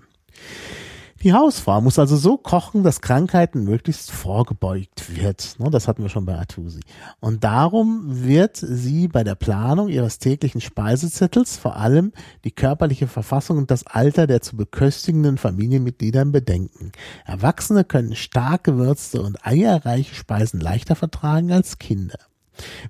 Die 1.25 1.33
Hausfrau 1.33 1.81
muss 1.81 1.99
also 1.99 2.17
so 2.17 2.37
kochen, 2.37 2.85
dass 2.85 3.01
Krankheiten 3.01 3.65
möglichst 3.65 4.13
vorgebeugt 4.13 5.17
wird. 5.17 5.57
Ne, 5.59 5.69
Das 5.69 5.89
hatten 5.89 6.03
wir 6.03 6.11
schon 6.11 6.25
bei 6.25 6.39
Artusi. 6.39 6.81
Und 7.19 7.43
darum 7.43 8.23
wird 8.25 8.57
sie 8.57 9.09
bei 9.09 9.25
der 9.25 9.35
Planung 9.35 9.89
ihres 9.89 10.21
täglichen 10.21 10.61
Speisezettels 10.61 11.57
vor 11.57 11.75
allem 11.75 12.13
die 12.45 12.53
körperliche 12.53 13.09
Verfassung 13.09 13.59
und 13.59 13.73
das 13.73 13.85
Alter 13.85 14.29
der 14.29 14.43
zu 14.43 14.57
beköstigenden 14.57 15.39
Familienmitgliedern 15.39 16.31
bedenken. 16.31 16.93
Erwachsene 17.27 17.83
können 17.83 18.15
stark 18.15 18.63
gewürzte 18.63 19.21
und 19.21 19.45
eierreiche 19.45 20.15
Speisen 20.15 20.61
leichter 20.61 20.95
vertragen 20.95 21.51
als 21.51 21.79
Kinder. 21.79 22.19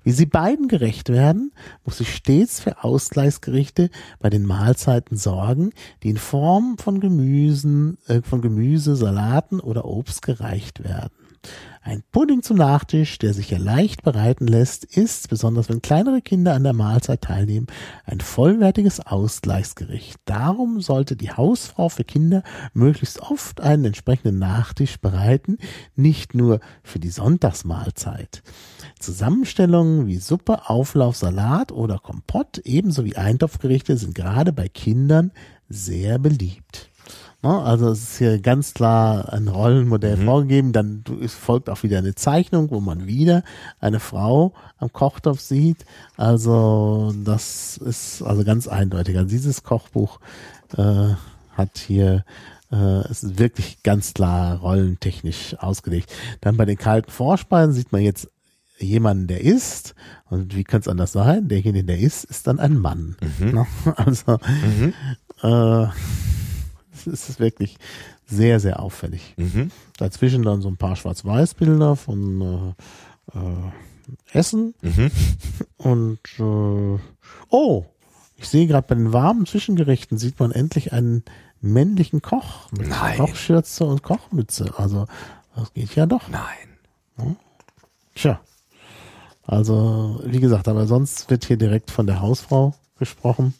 Wie 0.03 0.11
sie 0.11 0.25
beiden 0.25 0.67
gerecht 0.67 1.09
werden, 1.09 1.51
muss 1.85 1.97
sie 1.97 2.05
stets 2.05 2.59
für 2.59 2.83
Ausgleichsgerichte 2.83 3.89
bei 4.19 4.29
den 4.29 4.45
Mahlzeiten 4.45 5.17
sorgen, 5.17 5.71
die 6.03 6.09
in 6.09 6.17
Form 6.17 6.77
von 6.77 6.99
Gemüsen, 6.99 7.97
äh, 8.07 8.21
von 8.21 8.41
Gemüse, 8.41 8.95
Salaten 8.95 9.59
oder 9.59 9.85
Obst 9.85 10.21
gereicht 10.21 10.83
werden. 10.83 11.13
Ein 11.81 12.03
Pudding 12.11 12.43
zum 12.43 12.57
Nachtisch, 12.57 13.19
der 13.19 13.33
sich 13.33 13.51
ja 13.51 13.57
leicht 13.57 14.03
bereiten 14.03 14.47
lässt, 14.47 14.83
ist, 14.83 15.29
besonders 15.29 15.69
wenn 15.69 15.81
kleinere 15.81 16.21
Kinder 16.21 16.53
an 16.53 16.63
der 16.63 16.73
Mahlzeit 16.73 17.21
teilnehmen, 17.21 17.67
ein 18.05 18.19
vollwertiges 18.19 18.99
Ausgleichsgericht. 18.99 20.19
Darum 20.25 20.81
sollte 20.81 21.15
die 21.15 21.31
Hausfrau 21.31 21.87
für 21.87 22.03
Kinder 22.03 22.43
möglichst 22.73 23.21
oft 23.21 23.61
einen 23.61 23.85
entsprechenden 23.85 24.39
Nachtisch 24.39 24.99
bereiten, 24.99 25.57
nicht 25.95 26.35
nur 26.35 26.59
für 26.83 26.99
die 26.99 27.09
Sonntagsmahlzeit. 27.09 28.43
Zusammenstellungen 28.99 30.07
wie 30.07 30.17
Suppe, 30.17 30.69
Auflauf, 30.69 31.15
Salat 31.15 31.71
oder 31.71 31.97
Kompott 31.97 32.57
ebenso 32.65 33.05
wie 33.05 33.15
Eintopfgerichte 33.15 33.95
sind 33.95 34.15
gerade 34.15 34.51
bei 34.51 34.67
Kindern 34.67 35.31
sehr 35.69 36.19
beliebt. 36.19 36.88
Ne, 37.41 37.61
Also 37.61 37.89
es 37.89 38.03
ist 38.03 38.17
hier 38.17 38.39
ganz 38.39 38.73
klar 38.73 39.31
ein 39.31 39.47
Rollenmodell 39.47 40.17
vorgegeben. 40.17 40.73
Dann 40.73 41.03
folgt 41.27 41.69
auch 41.69 41.83
wieder 41.83 41.99
eine 41.99 42.15
Zeichnung, 42.15 42.69
wo 42.71 42.81
man 42.81 43.07
wieder 43.07 43.43
eine 43.79 43.99
Frau 43.99 44.53
am 44.77 44.91
Kochtopf 44.91 45.39
sieht. 45.39 45.85
Also 46.17 47.13
das 47.23 47.77
ist 47.77 48.21
also 48.23 48.43
ganz 48.43 48.67
eindeutig. 48.67 49.17
Also 49.17 49.29
dieses 49.29 49.63
Kochbuch 49.63 50.19
äh, 50.75 51.13
hat 51.55 51.77
hier 51.77 52.25
äh, 52.71 52.75
es 53.09 53.23
ist 53.23 53.39
wirklich 53.39 53.83
ganz 53.83 54.13
klar 54.13 54.59
rollentechnisch 54.59 55.55
ausgelegt. 55.59 56.11
Dann 56.41 56.57
bei 56.57 56.65
den 56.65 56.77
kalten 56.77 57.11
Vorspeisen 57.11 57.73
sieht 57.73 57.91
man 57.91 58.01
jetzt 58.01 58.29
jemanden, 58.77 59.27
der 59.27 59.41
isst. 59.41 59.95
Und 60.29 60.55
wie 60.55 60.63
könnte 60.63 60.89
es 60.89 60.91
anders 60.91 61.11
sein? 61.13 61.47
Derjenige, 61.47 61.85
der 61.85 61.99
isst, 61.99 62.25
ist 62.25 62.47
dann 62.47 62.59
ein 62.59 62.77
Mann. 62.77 63.15
Ne? 63.39 63.65
Also 63.95 64.39
äh, 65.41 65.87
es 67.11 67.29
ist 67.29 67.39
wirklich 67.39 67.77
sehr, 68.25 68.59
sehr 68.59 68.79
auffällig. 68.79 69.33
Mhm. 69.37 69.71
Dazwischen 69.97 70.43
dann 70.43 70.61
so 70.61 70.69
ein 70.69 70.77
paar 70.77 70.95
Schwarz-Weiß-Bilder 70.95 71.95
von 71.95 72.75
äh, 73.33 73.37
äh, 73.37 74.37
Essen. 74.37 74.75
Mhm. 74.81 75.11
Und 75.77 76.19
äh, 76.39 76.99
oh, 77.49 77.85
ich 78.37 78.47
sehe 78.47 78.67
gerade 78.67 78.87
bei 78.87 78.95
den 78.95 79.13
warmen 79.13 79.45
Zwischengerichten 79.45 80.17
sieht 80.17 80.39
man 80.39 80.51
endlich 80.51 80.93
einen 80.93 81.23
männlichen 81.61 82.21
Koch 82.21 82.71
mit 82.71 82.87
Nein. 82.87 83.17
Kochschürze 83.17 83.83
und 83.83 84.01
Kochmütze. 84.01 84.73
Also 84.77 85.07
das 85.55 85.73
geht 85.73 85.93
ja 85.95 86.05
doch. 86.05 86.29
Nein. 86.29 87.35
Tja. 88.15 88.39
Also, 89.45 90.21
wie 90.25 90.39
gesagt, 90.39 90.67
aber 90.67 90.87
sonst 90.87 91.29
wird 91.29 91.45
hier 91.45 91.57
direkt 91.57 91.89
von 91.89 92.05
der 92.05 92.21
Hausfrau 92.21 92.75
gesprochen. 92.97 93.53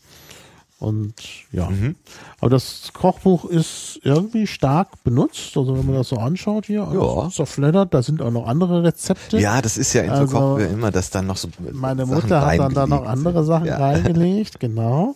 Und 0.79 1.13
ja. 1.51 1.69
Mhm. 1.69 1.95
Aber 2.39 2.49
das 2.49 2.91
Kochbuch 2.93 3.43
ist 3.45 3.99
irgendwie 4.03 4.47
stark 4.47 5.03
benutzt. 5.03 5.57
Also 5.57 5.77
wenn 5.77 5.85
man 5.85 5.95
das 5.95 6.07
so 6.09 6.15
anschaut 6.15 6.67
hier, 6.67 6.87
Ja. 6.93 7.29
zerfleddert, 7.29 7.93
da 7.93 8.01
sind 8.01 8.21
auch 8.21 8.31
noch 8.31 8.47
andere 8.47 8.81
Rezepte. 8.83 9.39
Ja, 9.39 9.61
das 9.61 9.77
ist 9.77 9.91
ja 9.93 10.03
in 10.03 10.09
so 10.09 10.15
Also, 10.15 10.37
Kochbüchern 10.37 10.73
immer, 10.73 10.91
dass 10.91 11.09
dann 11.09 11.27
noch 11.27 11.35
so 11.35 11.49
Meine 11.73 12.05
Sachen 12.05 12.15
Mutter 12.21 12.45
hat 12.45 12.59
dann 12.59 12.73
da 12.73 12.87
noch 12.87 13.05
andere. 13.05 13.43
Sachen 13.43 13.67
ja. 13.67 13.77
reingelegt, 13.77 14.59
genau. 14.61 15.15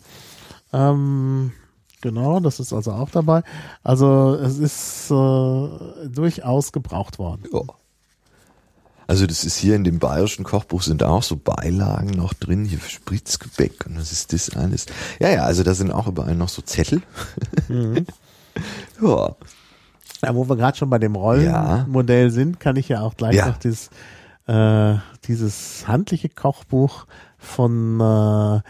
Ähm, 0.73 1.53
genau, 2.01 2.41
das 2.41 2.59
ist 2.59 2.73
also 2.73 2.91
auch 2.91 3.09
dabei. 3.09 3.43
Also 3.83 4.35
es 4.35 4.57
ist 4.59 5.11
äh, 5.11 6.09
durchaus 6.09 6.73
gebraucht 6.73 7.19
worden. 7.19 7.43
Ja. 7.53 7.61
Also 9.13 9.27
das 9.27 9.43
ist 9.43 9.57
hier 9.57 9.75
in 9.75 9.83
dem 9.83 9.99
bayerischen 9.99 10.43
Kochbuch 10.43 10.81
sind 10.81 11.03
auch 11.03 11.21
so 11.21 11.35
Beilagen 11.35 12.09
noch 12.17 12.33
drin, 12.33 12.65
hier 12.65 12.79
Spritzgebäck 12.79 13.85
und 13.85 13.95
was 13.99 14.11
ist 14.11 14.33
das 14.33 14.49
alles. 14.55 14.87
Ja, 15.19 15.29
ja, 15.29 15.43
also 15.43 15.61
da 15.61 15.75
sind 15.75 15.91
auch 15.91 16.07
überall 16.07 16.33
noch 16.35 16.49
so 16.49 16.63
Zettel. 16.63 17.03
Mhm. 17.69 18.07
ja. 19.03 19.35
Ja, 20.23 20.33
wo 20.35 20.49
wir 20.49 20.55
gerade 20.55 20.75
schon 20.75 20.89
bei 20.89 20.97
dem 20.97 21.13
Rollenmodell 21.15 22.31
sind, 22.31 22.59
kann 22.59 22.75
ich 22.75 22.89
ja 22.89 23.01
auch 23.01 23.15
gleich 23.15 23.35
Ja. 23.35 23.49
noch 23.49 23.57
dieses, 23.57 23.91
äh, 24.47 24.95
dieses 25.27 25.87
handliche 25.87 26.29
Kochbuch 26.29 27.05
von, 27.37 27.99
äh, 27.99 28.55
äh, 28.55 28.61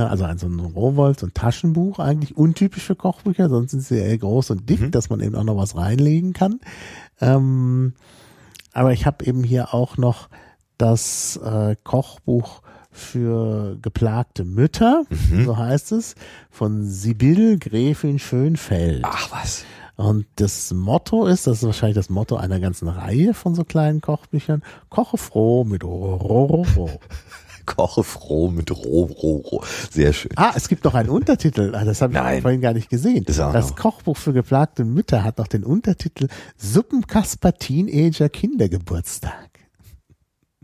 also 0.00 0.24
ein 0.24 0.38
so 0.38 0.48
ein 0.48 0.58
Rowold, 0.58 1.20
so 1.20 1.26
ein 1.26 1.32
Taschenbuch 1.34 2.00
eigentlich, 2.00 2.36
untypisch 2.36 2.82
für 2.82 2.96
Kochbücher, 2.96 3.48
sonst 3.48 3.70
sind 3.70 3.82
sie 3.84 3.98
eher 3.98 4.18
groß 4.18 4.50
und 4.50 4.68
dick, 4.68 4.80
Mhm. 4.80 4.90
dass 4.90 5.10
man 5.10 5.20
eben 5.20 5.36
auch 5.36 5.44
noch 5.44 5.56
was 5.58 5.76
reinlegen 5.76 6.32
kann. 6.32 6.58
Ähm, 7.20 7.92
aber 8.72 8.92
ich 8.92 9.06
habe 9.06 9.24
eben 9.24 9.42
hier 9.44 9.74
auch 9.74 9.96
noch 9.96 10.28
das 10.78 11.36
äh, 11.44 11.76
Kochbuch 11.84 12.62
für 12.90 13.78
geplagte 13.80 14.44
Mütter, 14.44 15.04
Mhm. 15.30 15.44
so 15.46 15.56
heißt 15.56 15.92
es, 15.92 16.14
von 16.50 16.84
Sibylle 16.84 17.58
Gräfin 17.58 18.18
Schönfeld. 18.18 19.02
Ach 19.04 19.30
was. 19.32 19.64
Und 19.96 20.26
das 20.36 20.72
Motto 20.72 21.26
ist, 21.26 21.46
das 21.46 21.58
ist 21.58 21.64
wahrscheinlich 21.66 21.96
das 21.96 22.08
Motto 22.10 22.36
einer 22.36 22.60
ganzen 22.60 22.88
Reihe 22.88 23.34
von 23.34 23.54
so 23.54 23.62
kleinen 23.64 24.00
Kochbüchern, 24.00 24.62
koche 24.90 25.16
froh 25.18 25.64
mit 25.64 25.84
Rororo. 25.84 26.66
Koche 27.66 28.02
froh 28.04 28.48
mit 28.50 28.70
roh, 28.70 29.04
roh, 29.04 29.36
roh. 29.38 29.62
Sehr 29.90 30.12
schön. 30.12 30.32
Ah, 30.36 30.52
es 30.56 30.68
gibt 30.68 30.84
noch 30.84 30.94
einen 30.94 31.08
Untertitel, 31.08 31.74
ah, 31.74 31.84
das 31.84 32.02
habe 32.02 32.12
ich 32.14 32.18
Nein. 32.18 32.42
vorhin 32.42 32.60
gar 32.60 32.72
nicht 32.72 32.88
gesehen. 32.90 33.24
Das 33.26 33.36
Das. 33.36 33.76
Kochbuch 33.76 34.16
für 34.16 34.32
geplagte 34.32 34.84
Mütter 34.84 35.24
hat 35.24 35.38
noch 35.38 35.46
den 35.48 35.64
Untertitel 35.64 36.28
Suppenkasper 36.56 37.54
Teenager 37.54 38.28
Kindergeburtstag. 38.28 39.50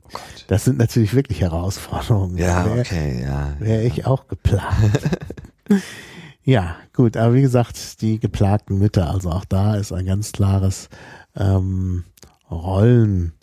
Oh 0.03 0.09
Gott. 0.13 0.45
Das 0.49 0.65
sind 0.65 0.79
natürlich 0.79 1.15
wirklich 1.15 1.41
Herausforderungen. 1.43 2.39
Ja, 2.39 2.65
Wär- 2.65 2.81
okay, 2.81 3.23
ja. 3.23 3.55
Wäre 3.59 3.83
ich 3.85 4.07
auch 4.07 4.27
geplant. 4.29 5.01
Ja, 6.45 6.77
gut, 6.95 7.19
aber 7.19 7.35
wie 7.35 7.43
gesagt, 7.43 8.01
die 8.01 8.19
geplagten 8.19 8.79
Mütter, 8.79 9.11
also 9.11 9.29
auch 9.31 9.45
da 9.45 9.75
ist 9.77 9.93
ein 9.93 10.07
ganz 10.07 10.33
klares 10.33 10.89
ähm, 11.37 12.05
Rollen 12.51 13.35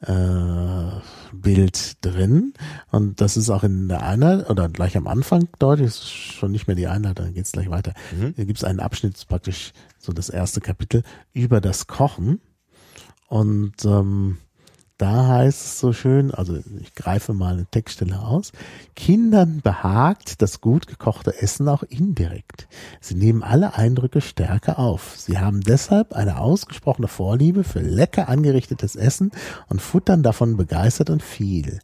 äh, 0.00 1.00
Bild 1.32 2.04
drin. 2.04 2.54
Und 2.90 3.20
das 3.20 3.36
ist 3.36 3.50
auch 3.50 3.64
in 3.64 3.88
der 3.88 4.02
Einheit 4.02 4.48
oder 4.48 4.68
gleich 4.68 4.96
am 4.96 5.06
Anfang 5.06 5.48
deutlich, 5.58 5.88
ist 5.88 6.08
schon 6.08 6.52
nicht 6.52 6.66
mehr 6.66 6.76
die 6.76 6.86
Einheit, 6.86 7.18
dann 7.18 7.34
geht's 7.34 7.52
gleich 7.52 7.70
weiter. 7.70 7.94
Mhm. 8.16 8.34
Hier 8.36 8.46
gibt 8.46 8.58
es 8.58 8.64
einen 8.64 8.80
Abschnitt, 8.80 9.26
praktisch 9.28 9.72
so 9.98 10.12
das 10.12 10.28
erste 10.28 10.60
Kapitel, 10.60 11.02
über 11.32 11.60
das 11.60 11.86
Kochen. 11.86 12.40
Und 13.28 13.84
ähm, 13.84 14.38
da 14.98 15.28
heißt 15.28 15.64
es 15.64 15.80
so 15.80 15.92
schön, 15.92 16.32
also 16.32 16.58
ich 16.80 16.94
greife 16.94 17.32
mal 17.32 17.54
eine 17.54 17.66
Textstelle 17.66 18.20
aus, 18.20 18.50
Kindern 18.96 19.60
behagt 19.62 20.42
das 20.42 20.60
gut 20.60 20.88
gekochte 20.88 21.40
Essen 21.40 21.68
auch 21.68 21.84
indirekt. 21.84 22.66
Sie 23.00 23.14
nehmen 23.14 23.44
alle 23.44 23.74
Eindrücke 23.74 24.20
stärker 24.20 24.80
auf. 24.80 25.14
Sie 25.16 25.38
haben 25.38 25.60
deshalb 25.60 26.14
eine 26.14 26.38
ausgesprochene 26.40 27.06
Vorliebe 27.06 27.62
für 27.62 27.80
lecker 27.80 28.28
angerichtetes 28.28 28.96
Essen 28.96 29.30
und 29.68 29.80
futtern 29.80 30.24
davon 30.24 30.56
begeistert 30.56 31.10
und 31.10 31.22
viel. 31.22 31.78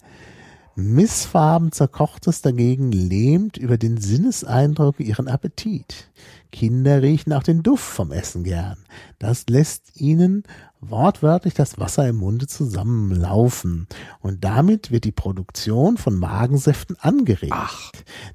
Missfarben 0.77 1.71
zerkochtes 1.71 2.43
dagegen 2.43 2.91
lähmt 2.91 3.57
über 3.57 3.79
den 3.79 3.97
Sinneseindruck 3.97 4.99
ihren 4.99 5.29
Appetit. 5.29 6.11
Kinder 6.51 7.01
riechen 7.01 7.33
auch 7.33 7.45
den 7.45 7.63
Duft 7.63 7.85
vom 7.85 8.11
Essen 8.11 8.43
gern. 8.43 8.79
Das 9.21 9.47
lässt 9.49 10.01
ihnen 10.01 10.43
wortwörtlich 10.91 11.55
das 11.55 11.79
Wasser 11.79 12.09
im 12.09 12.17
Munde 12.17 12.47
zusammenlaufen. 12.47 13.87
Und 14.21 14.45
damit 14.45 14.91
wird 14.91 15.05
die 15.05 15.13
Produktion 15.13 15.97
von 15.97 16.19
Magensäften 16.19 16.97
angeregt. 17.01 17.53
Ach. 17.55 17.91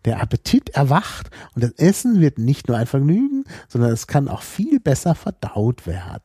Der 0.05 0.21
Appetit 0.21 0.69
erwacht 0.69 1.29
und 1.55 1.63
das 1.63 1.71
Essen 1.73 2.19
wird 2.19 2.37
nicht 2.37 2.67
nur 2.67 2.77
ein 2.77 2.87
Vergnügen, 2.87 3.43
sondern 3.67 3.91
es 3.91 4.07
kann 4.07 4.27
auch 4.27 4.41
viel 4.41 4.79
besser 4.79 5.15
verdaut 5.15 5.87
werden. 5.87 6.23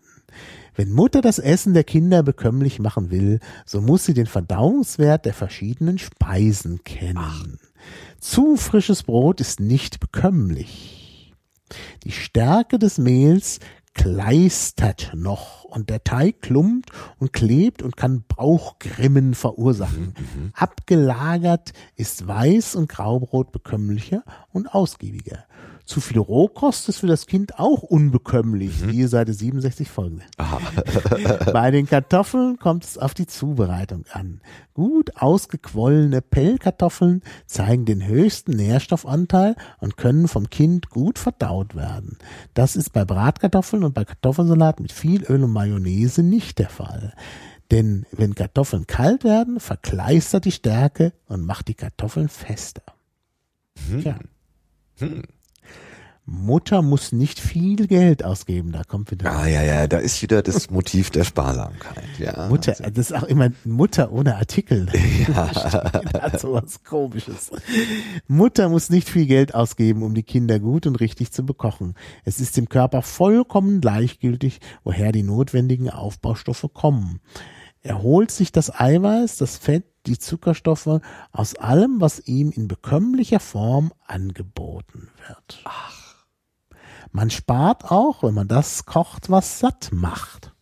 Wenn 0.74 0.90
Mutter 0.90 1.20
das 1.20 1.38
Essen 1.38 1.72
der 1.72 1.84
Kinder 1.84 2.22
bekömmlich 2.22 2.80
machen 2.80 3.10
will, 3.10 3.38
so 3.64 3.80
muss 3.80 4.04
sie 4.04 4.14
den 4.14 4.26
Verdauungswert 4.26 5.24
der 5.24 5.34
verschiedenen 5.34 5.98
Speisen 5.98 6.82
kennen. 6.82 7.18
Ach. 7.18 7.44
Zu 8.18 8.56
frisches 8.56 9.04
Brot 9.04 9.40
ist 9.40 9.60
nicht 9.60 10.00
bekömmlich. 10.00 11.32
Die 12.04 12.12
Stärke 12.12 12.78
des 12.78 12.98
Mehls 12.98 13.60
kleistert 13.94 15.12
noch 15.14 15.64
und 15.64 15.88
der 15.88 16.04
Teig 16.04 16.42
klumpt 16.42 16.90
und 17.18 17.32
klebt 17.32 17.82
und 17.82 17.96
kann 17.96 18.24
Bauchgrimmen 18.26 19.34
verursachen. 19.34 20.14
Mhm, 20.18 20.42
mhm. 20.42 20.52
Abgelagert 20.54 21.72
ist 21.96 22.24
Weiß- 22.24 22.76
und 22.76 22.88
Graubrot 22.88 23.52
bekömmlicher 23.52 24.24
und 24.52 24.72
ausgiebiger. 24.74 25.44
Zu 25.84 26.00
viel 26.00 26.18
Rohkost 26.18 26.88
ist 26.88 26.98
für 26.98 27.06
das 27.06 27.26
Kind 27.26 27.58
auch 27.58 27.82
unbekömmlich, 27.82 28.80
mhm. 28.80 28.90
siehe 28.90 29.08
Seite 29.08 29.34
67 29.34 29.90
folgende. 29.90 30.24
Bei 31.52 31.70
den 31.70 31.86
Kartoffeln 31.86 32.58
kommt 32.58 32.84
es 32.84 32.96
auf 32.96 33.12
die 33.12 33.26
Zubereitung 33.26 34.04
an. 34.10 34.40
Gut 34.72 35.16
ausgequollene 35.16 36.22
Pellkartoffeln 36.22 37.22
zeigen 37.46 37.84
den 37.84 38.06
höchsten 38.06 38.52
Nährstoffanteil 38.52 39.56
und 39.78 39.98
können 39.98 40.26
vom 40.26 40.48
Kind 40.48 40.88
gut 40.88 41.18
verdaut 41.18 41.74
werden. 41.74 42.16
Das 42.54 42.76
ist 42.76 42.92
bei 42.92 43.04
Bratkartoffeln 43.04 43.84
und 43.84 43.94
bei 43.94 44.04
Kartoffelsalat 44.04 44.80
mit 44.80 44.90
viel 44.90 45.24
Öl 45.24 45.44
und 45.44 45.52
Mayonnaise 45.52 46.22
nicht 46.22 46.58
der 46.58 46.70
Fall. 46.70 47.12
Denn 47.70 48.06
wenn 48.10 48.34
Kartoffeln 48.34 48.86
kalt 48.86 49.22
werden, 49.22 49.60
verkleistert 49.60 50.46
die 50.46 50.52
Stärke 50.52 51.12
und 51.28 51.44
macht 51.44 51.68
die 51.68 51.74
Kartoffeln 51.74 52.28
fester. 52.28 52.82
Hm. 53.88 54.00
Tja. 54.00 54.18
Hm. 54.98 55.22
Mutter 56.26 56.80
muss 56.80 57.12
nicht 57.12 57.38
viel 57.38 57.86
Geld 57.86 58.24
ausgeben. 58.24 58.72
Da 58.72 58.82
kommt 58.82 59.10
wieder. 59.10 59.30
Ah, 59.30 59.46
ja, 59.46 59.62
ja, 59.62 59.86
da 59.86 59.98
ist 59.98 60.22
wieder 60.22 60.42
das 60.42 60.70
Motiv 60.70 61.10
der 61.10 61.24
Sparsamkeit. 61.24 62.04
Ja. 62.18 62.48
Mutter, 62.48 62.72
das 62.72 63.10
ist 63.10 63.12
auch 63.12 63.24
immer 63.24 63.50
Mutter 63.64 64.10
ohne 64.12 64.36
Artikel. 64.36 64.86
Ja. 65.28 65.50
hat 66.22 66.40
so 66.40 66.54
was 66.54 66.82
Komisches. 66.82 67.50
Mutter 68.26 68.68
muss 68.68 68.90
nicht 68.90 69.08
viel 69.08 69.26
Geld 69.26 69.54
ausgeben, 69.54 70.02
um 70.02 70.14
die 70.14 70.22
Kinder 70.22 70.58
gut 70.58 70.86
und 70.86 70.96
richtig 70.96 71.30
zu 71.32 71.44
bekochen. 71.46 71.94
Es 72.24 72.40
ist 72.40 72.56
dem 72.56 72.68
Körper 72.68 73.02
vollkommen 73.02 73.80
gleichgültig, 73.80 74.60
woher 74.82 75.12
die 75.12 75.22
notwendigen 75.22 75.88
Aufbaustoffe 75.90 76.68
kommen. 76.72 77.20
Er 77.80 78.02
holt 78.02 78.30
sich 78.30 78.50
das 78.50 78.74
Eiweiß, 78.74 79.36
das 79.36 79.56
Fett, 79.56 79.84
die 80.06 80.18
Zuckerstoffe 80.18 81.00
aus 81.32 81.54
allem, 81.56 82.00
was 82.00 82.20
ihm 82.26 82.50
in 82.50 82.66
bekömmlicher 82.68 83.40
Form 83.40 83.92
angeboten 84.06 85.08
wird. 85.26 85.60
Ach. 85.64 86.03
Man 87.14 87.30
spart 87.30 87.92
auch, 87.92 88.24
wenn 88.24 88.34
man 88.34 88.48
das 88.48 88.86
kocht, 88.86 89.30
was 89.30 89.60
satt 89.60 89.90
macht. 89.92 90.52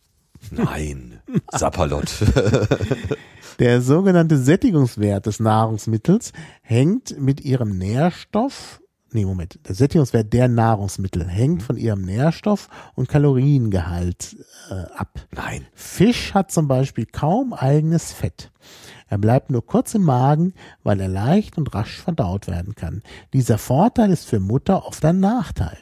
Nein, 0.51 1.19
Sapperlot. 1.51 2.13
Der 3.57 3.81
sogenannte 3.81 4.37
Sättigungswert 4.37 5.25
des 5.25 5.39
Nahrungsmittels 5.39 6.31
hängt 6.61 7.19
mit 7.19 7.41
ihrem 7.41 7.75
Nährstoff, 7.79 8.81
nee, 9.13 9.25
Moment, 9.25 9.67
der 9.67 9.73
Sättigungswert 9.73 10.31
der 10.31 10.47
Nahrungsmittel 10.47 11.27
hängt 11.27 11.61
mhm. 11.61 11.65
von 11.65 11.77
ihrem 11.77 12.03
Nährstoff 12.03 12.69
und 12.93 13.09
Kaloriengehalt 13.09 14.37
äh, 14.69 14.75
ab. 14.95 15.25
Nein. 15.31 15.65
Fisch 15.73 16.35
hat 16.35 16.51
zum 16.51 16.67
Beispiel 16.67 17.07
kaum 17.07 17.53
eigenes 17.53 18.11
Fett. 18.11 18.51
Er 19.07 19.17
bleibt 19.17 19.49
nur 19.49 19.65
kurz 19.65 19.95
im 19.95 20.03
Magen, 20.03 20.53
weil 20.83 20.99
er 20.99 21.07
leicht 21.07 21.57
und 21.57 21.73
rasch 21.73 21.99
verdaut 21.99 22.47
werden 22.47 22.75
kann. 22.75 23.01
Dieser 23.33 23.57
Vorteil 23.57 24.11
ist 24.11 24.25
für 24.25 24.39
Mutter 24.39 24.85
oft 24.85 25.03
ein 25.03 25.19
Nachteil. 25.19 25.77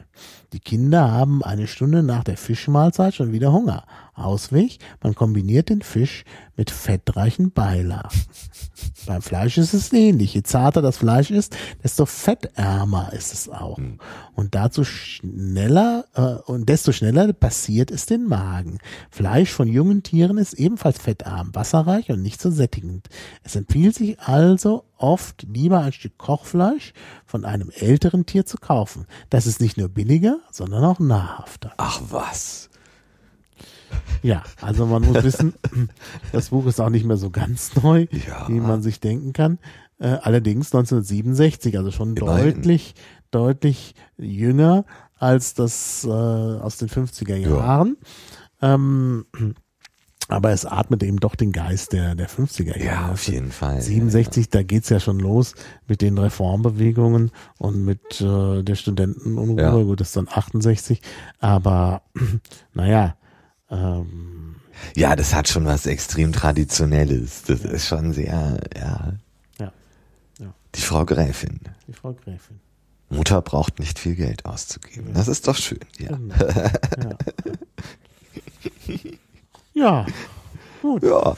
Die 0.54 0.60
Kinder 0.60 1.12
haben 1.12 1.44
eine 1.44 1.68
Stunde 1.68 2.04
nach 2.04 2.24
der 2.24 2.38
Fischmahlzeit 2.38 3.16
schon 3.16 3.32
wieder 3.32 3.54
Hunger. 3.54 3.86
Ausweg, 4.14 4.80
man 5.02 5.16
kombiniert 5.16 5.70
den 5.70 5.82
Fisch 5.82 6.26
mit 6.58 6.70
fettreichen 6.70 7.52
Beilagen. 7.52 8.10
Beim 9.08 9.22
Fleisch 9.22 9.58
ist 9.58 9.74
es 9.74 9.94
ähnlich. 9.94 10.34
Je 10.34 10.44
zarter 10.44 10.82
das 10.82 10.98
Fleisch 10.98 11.32
ist, 11.32 11.56
desto 11.84 12.06
fettärmer 12.06 13.14
ist 13.14 13.34
es 13.34 13.50
auch. 13.50 13.78
Mhm. 13.78 14.00
Und 14.34 14.54
dazu 14.54 14.84
schneller 14.84 16.06
äh, 16.14 16.52
und 16.52 16.68
desto 16.68 16.92
schneller 16.92 17.32
passiert 17.34 17.90
es 17.90 18.06
den 18.06 18.28
Magen. 18.28 18.80
Fleisch 19.10 19.52
von 19.52 19.68
jungen 19.68 20.04
Tieren 20.04 20.38
ist 20.38 20.54
ebenfalls 20.54 21.00
fettarm, 21.00 21.56
wasserreich 21.56 22.12
und 22.12 22.22
nicht 22.22 22.42
so 22.42 22.52
sättigend. 22.52 23.08
Es 23.44 23.56
empfiehlt 23.56 23.96
sich 23.96 24.20
also 24.20 24.84
oft 25.02 25.44
lieber 25.44 25.80
ein 25.80 25.92
Stück 25.92 26.18
Kochfleisch 26.18 26.94
von 27.26 27.46
einem 27.46 27.70
älteren 27.72 28.26
Tier 28.26 28.46
zu 28.46 28.58
kaufen. 28.58 29.06
Das 29.30 29.48
ist 29.48 29.62
nicht 29.62 29.78
nur 29.78 29.90
billiger, 29.90 30.40
sondern 30.52 30.84
auch 30.84 31.00
nahrhafter. 31.00 31.74
Ach 31.78 32.02
was. 32.10 32.70
Ja, 34.24 34.44
also 34.62 34.86
man 34.86 35.04
muss 35.04 35.24
wissen, 35.24 35.54
das 36.32 36.50
Buch 36.50 36.66
ist 36.68 36.80
auch 36.80 36.90
nicht 36.90 37.06
mehr 37.06 37.18
so 37.18 37.30
ganz 37.30 37.76
neu, 37.76 38.08
ja. 38.28 38.48
wie 38.48 38.60
man 38.60 38.82
sich 38.82 39.00
denken 39.00 39.34
kann. 39.34 39.60
Äh, 40.00 40.18
allerdings 40.22 40.68
1967, 40.68 41.78
also 41.78 41.92
schon 41.92 42.16
Immerhin. 42.16 42.54
deutlich, 42.54 42.96
deutlich 43.32 43.96
jünger 44.18 44.86
als 45.18 45.54
das 45.54 46.04
äh, 46.04 46.10
aus 46.10 46.78
den 46.78 46.90
50er 46.90 47.36
Jahren. 47.36 47.98
Ja. 48.62 48.76
Ähm, 48.76 49.26
aber 50.28 50.52
es 50.52 50.66
atmet 50.66 51.04
eben 51.04 51.20
doch 51.20 51.36
den 51.36 51.52
Geist 51.52 51.94
der, 51.94 52.16
der 52.16 52.30
50er 52.30 52.78
Jahre. 52.78 52.84
Ja, 52.84 53.12
auf 53.12 53.28
jeden 53.28 53.52
Fall. 53.52 53.82
67, 53.82 54.46
ja. 54.46 54.50
da 54.52 54.64
geht's 54.64 54.90
ja 54.90 55.00
schon 55.00 55.20
los 55.20 55.56
mit 55.88 56.02
den 56.02 56.18
Reformbewegungen 56.18 57.32
und 57.58 57.84
mit 57.84 58.22
äh, 58.22 58.64
der 58.64 58.76
Studentenunruhe. 58.76 59.62
Ja. 59.62 59.72
Gut, 59.72 60.00
das 60.00 60.10
ist 60.10 60.18
dann 60.18 60.30
68. 60.30 61.02
Aber 61.40 62.04
naja, 62.74 63.16
ähm, 63.70 64.56
ja, 64.96 65.16
das 65.16 65.34
hat 65.34 65.48
schon 65.48 65.66
was 65.66 65.86
extrem 65.86 66.32
Traditionelles. 66.32 67.44
Das 67.44 67.64
ja. 67.64 67.70
ist 67.72 67.88
schon 67.88 68.14
sehr, 68.14 68.60
ja. 68.76 69.14
ja. 69.60 69.74
ja. 70.40 70.54
Die 70.76 70.82
Frau 70.82 71.06
Gräfin. 71.06 71.60
Die 71.88 71.94
Frau 71.94 72.14
Gräfin. 72.14 72.60
Mutter 73.10 73.42
braucht 73.42 73.80
nicht 73.80 74.00
viel 74.00 74.16
Geld 74.16 74.46
auszugeben. 74.46 75.14
Das 75.14 75.28
ist 75.28 75.48
doch 75.48 75.58
schön, 75.58 75.80
ja. 75.98 76.16
Genau. 76.16 76.36
Ja. 76.36 77.18
ja. 79.82 80.06
Gut. 80.82 81.04
Ja. 81.04 81.36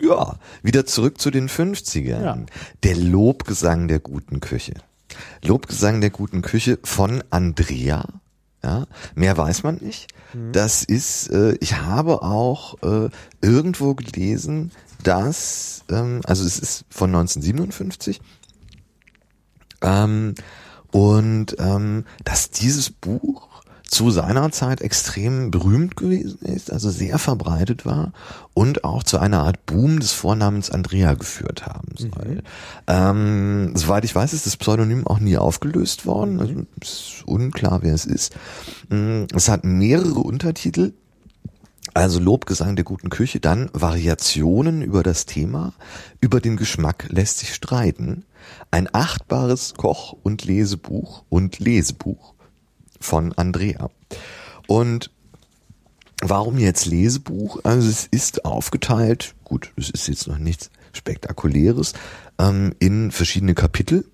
Ja, 0.00 0.36
wieder 0.62 0.86
zurück 0.86 1.20
zu 1.20 1.30
den 1.30 1.48
50ern. 1.48 2.22
Ja. 2.22 2.38
Der 2.84 2.96
Lobgesang 2.96 3.88
der 3.88 3.98
guten 3.98 4.40
Küche. 4.40 4.74
Lobgesang 5.42 6.00
der 6.00 6.10
guten 6.10 6.42
Küche 6.42 6.78
von 6.84 7.24
Andrea 7.30 8.04
ja, 8.62 8.86
mehr 9.14 9.36
weiß 9.36 9.62
man 9.62 9.76
nicht. 9.76 10.08
Mhm. 10.34 10.52
Das 10.52 10.82
ist, 10.82 11.28
äh, 11.28 11.56
ich 11.60 11.76
habe 11.78 12.22
auch 12.22 12.82
äh, 12.82 13.08
irgendwo 13.40 13.94
gelesen, 13.94 14.72
dass, 15.02 15.84
ähm, 15.90 16.20
also 16.24 16.44
es 16.44 16.58
ist 16.58 16.84
von 16.90 17.10
1957, 17.10 18.20
ähm, 19.80 20.34
und 20.90 21.56
ähm, 21.58 22.04
dass 22.24 22.50
dieses 22.50 22.90
Buch 22.90 23.47
zu 23.88 24.10
seiner 24.10 24.52
Zeit 24.52 24.82
extrem 24.82 25.50
berühmt 25.50 25.96
gewesen 25.96 26.40
ist, 26.42 26.70
also 26.70 26.90
sehr 26.90 27.18
verbreitet 27.18 27.86
war 27.86 28.12
und 28.52 28.84
auch 28.84 29.02
zu 29.02 29.18
einer 29.18 29.44
Art 29.44 29.64
Boom 29.64 29.98
des 29.98 30.12
Vornamens 30.12 30.70
Andrea 30.70 31.14
geführt 31.14 31.66
haben 31.66 31.88
soll. 31.96 32.34
Mhm. 32.34 32.42
Ähm, 32.86 33.72
soweit 33.74 34.04
ich 34.04 34.14
weiß, 34.14 34.34
ist 34.34 34.44
das 34.44 34.58
Pseudonym 34.58 35.06
auch 35.06 35.20
nie 35.20 35.38
aufgelöst 35.38 36.04
worden. 36.04 36.38
Also 36.38 36.54
ist 36.80 37.22
unklar, 37.24 37.82
wer 37.82 37.94
es 37.94 38.04
ist. 38.04 38.36
Mm, 38.90 39.24
es 39.34 39.48
hat 39.48 39.64
mehrere 39.64 40.20
Untertitel. 40.20 40.92
Also 41.94 42.20
Lobgesang 42.20 42.76
der 42.76 42.84
guten 42.84 43.08
Küche, 43.08 43.40
dann 43.40 43.70
Variationen 43.72 44.82
über 44.82 45.02
das 45.02 45.24
Thema, 45.24 45.72
über 46.20 46.40
den 46.40 46.58
Geschmack 46.58 47.06
lässt 47.08 47.38
sich 47.38 47.54
streiten, 47.54 48.24
ein 48.70 48.88
achtbares 48.92 49.74
Koch- 49.74 50.14
und 50.22 50.44
Lesebuch 50.44 51.24
und 51.30 51.58
Lesebuch 51.58 52.34
von 53.00 53.32
Andrea. 53.34 53.90
Und 54.66 55.10
warum 56.22 56.58
jetzt 56.58 56.86
Lesebuch? 56.86 57.60
Also 57.64 57.88
es 57.88 58.06
ist 58.06 58.44
aufgeteilt, 58.44 59.34
gut, 59.44 59.72
es 59.76 59.90
ist 59.90 60.08
jetzt 60.08 60.26
noch 60.26 60.38
nichts 60.38 60.70
Spektakuläres, 60.92 61.94
ähm, 62.38 62.74
in 62.78 63.10
verschiedene 63.10 63.54
Kapitel. 63.54 64.04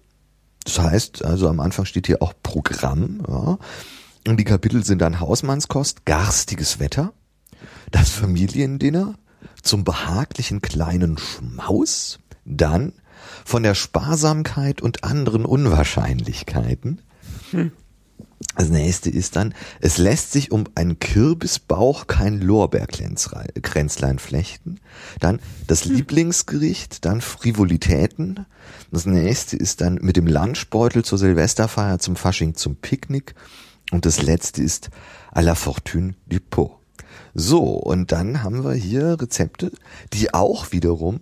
Das 0.64 0.78
heißt, 0.78 1.24
also 1.24 1.48
am 1.48 1.60
Anfang 1.60 1.84
steht 1.84 2.06
hier 2.06 2.22
auch 2.22 2.32
Programm. 2.42 3.22
Ja. 3.28 3.58
Und 4.26 4.38
die 4.38 4.44
Kapitel 4.44 4.84
sind 4.84 5.00
dann 5.00 5.20
Hausmannskost, 5.20 6.06
garstiges 6.06 6.80
Wetter, 6.80 7.12
das 7.90 8.10
Familiendinner, 8.10 9.14
zum 9.62 9.84
behaglichen 9.84 10.62
kleinen 10.62 11.18
Schmaus, 11.18 12.18
dann 12.44 12.92
von 13.44 13.62
der 13.62 13.74
Sparsamkeit 13.74 14.80
und 14.80 15.04
anderen 15.04 15.44
Unwahrscheinlichkeiten, 15.44 17.02
hm. 17.50 17.72
Das 18.56 18.68
nächste 18.68 19.10
ist 19.10 19.36
dann, 19.36 19.54
es 19.80 19.98
lässt 19.98 20.32
sich 20.32 20.52
um 20.52 20.64
einen 20.74 20.98
Kürbisbauch 20.98 22.06
kein 22.06 22.40
Lorbeerkränzlein 22.40 24.18
flechten. 24.18 24.80
Dann 25.18 25.40
das 25.66 25.84
hm. 25.84 25.96
Lieblingsgericht, 25.96 27.04
dann 27.04 27.20
Frivolitäten. 27.20 28.46
Das 28.92 29.06
nächste 29.06 29.56
ist 29.56 29.80
dann 29.80 29.96
mit 29.96 30.16
dem 30.16 30.26
Lunchbeutel 30.26 31.04
zur 31.04 31.18
Silvesterfeier, 31.18 31.98
zum 31.98 32.16
Fasching, 32.16 32.54
zum 32.54 32.76
Picknick. 32.76 33.34
Und 33.90 34.06
das 34.06 34.22
letzte 34.22 34.62
ist 34.62 34.90
à 35.32 35.42
la 35.42 35.54
fortune 35.54 36.14
du 36.26 36.38
pot. 36.38 36.72
So, 37.34 37.64
und 37.64 38.12
dann 38.12 38.44
haben 38.44 38.64
wir 38.64 38.74
hier 38.74 39.20
Rezepte, 39.20 39.72
die 40.12 40.32
auch 40.32 40.70
wiederum, 40.70 41.20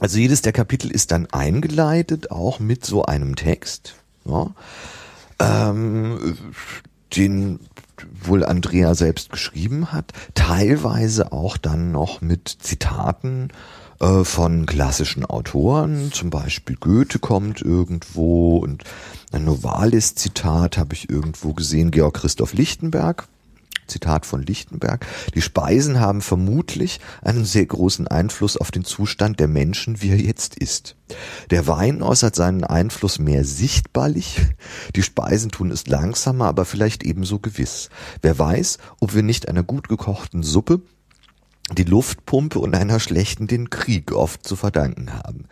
also 0.00 0.18
jedes 0.18 0.40
der 0.40 0.52
Kapitel 0.52 0.90
ist 0.90 1.12
dann 1.12 1.26
eingeleitet, 1.26 2.30
auch 2.30 2.58
mit 2.58 2.86
so 2.86 3.04
einem 3.04 3.36
Text. 3.36 3.96
Ja 4.24 4.54
ähm, 5.42 6.36
den 7.16 7.60
wohl 8.24 8.44
Andrea 8.44 8.94
selbst 8.94 9.30
geschrieben 9.30 9.92
hat, 9.92 10.12
teilweise 10.34 11.32
auch 11.32 11.56
dann 11.56 11.92
noch 11.92 12.20
mit 12.20 12.48
Zitaten 12.48 13.48
äh, 14.00 14.24
von 14.24 14.66
klassischen 14.66 15.24
Autoren, 15.24 16.10
zum 16.12 16.30
Beispiel 16.30 16.76
Goethe 16.76 17.18
kommt 17.18 17.62
irgendwo 17.62 18.58
und 18.58 18.84
ein 19.30 19.44
Novalis-Zitat 19.44 20.78
habe 20.78 20.94
ich 20.94 21.10
irgendwo 21.10 21.52
gesehen, 21.52 21.90
Georg 21.90 22.14
Christoph 22.14 22.54
Lichtenberg 22.54 23.28
Zitat 23.92 24.26
von 24.26 24.42
Lichtenberg, 24.42 25.06
die 25.34 25.42
Speisen 25.42 26.00
haben 26.00 26.20
vermutlich 26.20 26.98
einen 27.22 27.44
sehr 27.44 27.66
großen 27.66 28.08
Einfluss 28.08 28.56
auf 28.56 28.70
den 28.70 28.84
Zustand 28.84 29.38
der 29.38 29.48
Menschen, 29.48 30.02
wie 30.02 30.10
er 30.10 30.20
jetzt 30.20 30.56
ist. 30.56 30.96
Der 31.50 31.66
Wein 31.66 32.02
äußert 32.02 32.34
seinen 32.34 32.64
Einfluss 32.64 33.18
mehr 33.18 33.44
sichtbarlich, 33.44 34.40
die 34.96 35.02
Speisen 35.02 35.50
tun 35.50 35.70
es 35.70 35.86
langsamer, 35.86 36.46
aber 36.46 36.64
vielleicht 36.64 37.02
ebenso 37.02 37.38
gewiss. 37.38 37.90
Wer 38.22 38.38
weiß, 38.38 38.78
ob 39.00 39.14
wir 39.14 39.22
nicht 39.22 39.48
einer 39.48 39.62
gut 39.62 39.88
gekochten 39.88 40.42
Suppe 40.42 40.80
die 41.74 41.84
Luftpumpe 41.84 42.58
und 42.58 42.74
einer 42.74 43.00
schlechten 43.00 43.46
den 43.46 43.70
Krieg 43.70 44.12
oft 44.12 44.46
zu 44.46 44.56
verdanken 44.56 45.12
haben. 45.12 45.44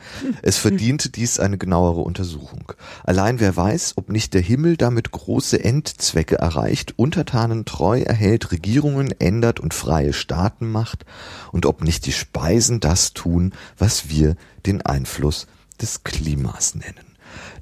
Es 0.43 0.57
verdiente 0.57 1.11
dies 1.11 1.41
eine 1.41 1.59
genauere 1.59 2.01
Untersuchung. 2.01 2.73
Allein 3.05 3.41
wer 3.41 3.57
weiß, 3.57 3.95
ob 3.97 4.09
nicht 4.11 4.35
der 4.35 4.41
Himmel 4.41 4.77
damit 4.77 5.11
große 5.11 5.63
Endzwecke 5.63 6.37
erreicht, 6.37 6.95
Untertanen 6.97 7.65
treu 7.65 8.01
erhält, 8.01 8.53
Regierungen 8.53 9.15
ändert 9.19 9.61
und 9.61 9.75
freie 9.75 10.13
Staaten 10.13 10.71
macht, 10.71 11.05
und 11.53 11.67
ob 11.67 11.83
nicht 11.83 12.07
die 12.07 12.13
Speisen 12.13 12.81
das 12.81 13.13
tun, 13.13 13.53
was 13.79 14.09
wir 14.09 14.37
den 14.67 14.83
Einfluss 14.83 15.47
des 15.81 16.05
Klimas 16.05 16.75
nennen. 16.75 17.17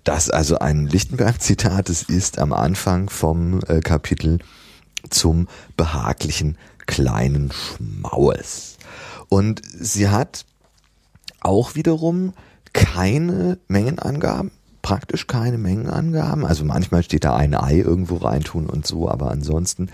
Das 0.04 0.30
also 0.30 0.58
ein 0.58 0.86
Lichtenberg-Zitat, 0.86 1.90
es 1.90 2.02
ist 2.02 2.38
am 2.38 2.52
Anfang 2.52 3.10
vom 3.10 3.60
äh, 3.68 3.80
Kapitel 3.80 4.38
zum 5.10 5.48
behaglichen 5.76 6.56
kleinen 6.88 7.52
Schmaues. 7.52 8.78
Und 9.28 9.62
sie 9.64 10.08
hat 10.08 10.46
auch 11.40 11.76
wiederum 11.76 12.32
keine 12.72 13.58
Mengenangaben, 13.68 14.50
praktisch 14.82 15.26
keine 15.26 15.58
Mengenangaben. 15.58 16.44
Also 16.44 16.64
manchmal 16.64 17.02
steht 17.04 17.24
da 17.24 17.36
ein 17.36 17.54
Ei 17.54 17.78
irgendwo 17.78 18.16
reintun 18.16 18.68
und 18.68 18.86
so, 18.86 19.08
aber 19.08 19.30
ansonsten. 19.30 19.90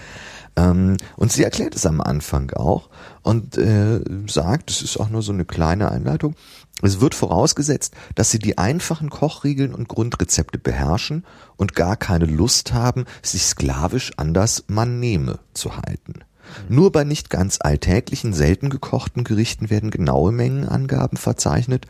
Ähm, 0.56 0.96
und 1.16 1.32
sie 1.32 1.42
erklärt 1.42 1.74
es 1.74 1.84
am 1.84 2.00
Anfang 2.00 2.52
auch 2.52 2.88
und 3.22 3.58
äh, 3.58 4.00
sagt, 4.28 4.70
es 4.70 4.80
ist 4.80 4.98
auch 4.98 5.10
nur 5.10 5.22
so 5.22 5.32
eine 5.32 5.44
kleine 5.44 5.90
Einleitung. 5.90 6.36
Es 6.80 7.00
wird 7.00 7.14
vorausgesetzt, 7.14 7.94
dass 8.14 8.30
sie 8.30 8.38
die 8.38 8.58
einfachen 8.58 9.10
Kochregeln 9.10 9.74
und 9.74 9.88
Grundrezepte 9.88 10.58
beherrschen 10.58 11.24
und 11.56 11.74
gar 11.74 11.96
keine 11.96 12.26
Lust 12.26 12.72
haben, 12.72 13.04
sich 13.22 13.44
sklavisch 13.44 14.12
an 14.16 14.32
das 14.32 14.64
Man 14.68 15.00
nehme 15.00 15.40
zu 15.54 15.76
halten. 15.76 16.24
Nur 16.68 16.92
bei 16.92 17.04
nicht 17.04 17.30
ganz 17.30 17.58
alltäglichen, 17.60 18.32
selten 18.32 18.70
gekochten 18.70 19.24
Gerichten 19.24 19.70
werden 19.70 19.90
genaue 19.90 20.32
Mengenangaben 20.32 21.16
verzeichnet. 21.18 21.86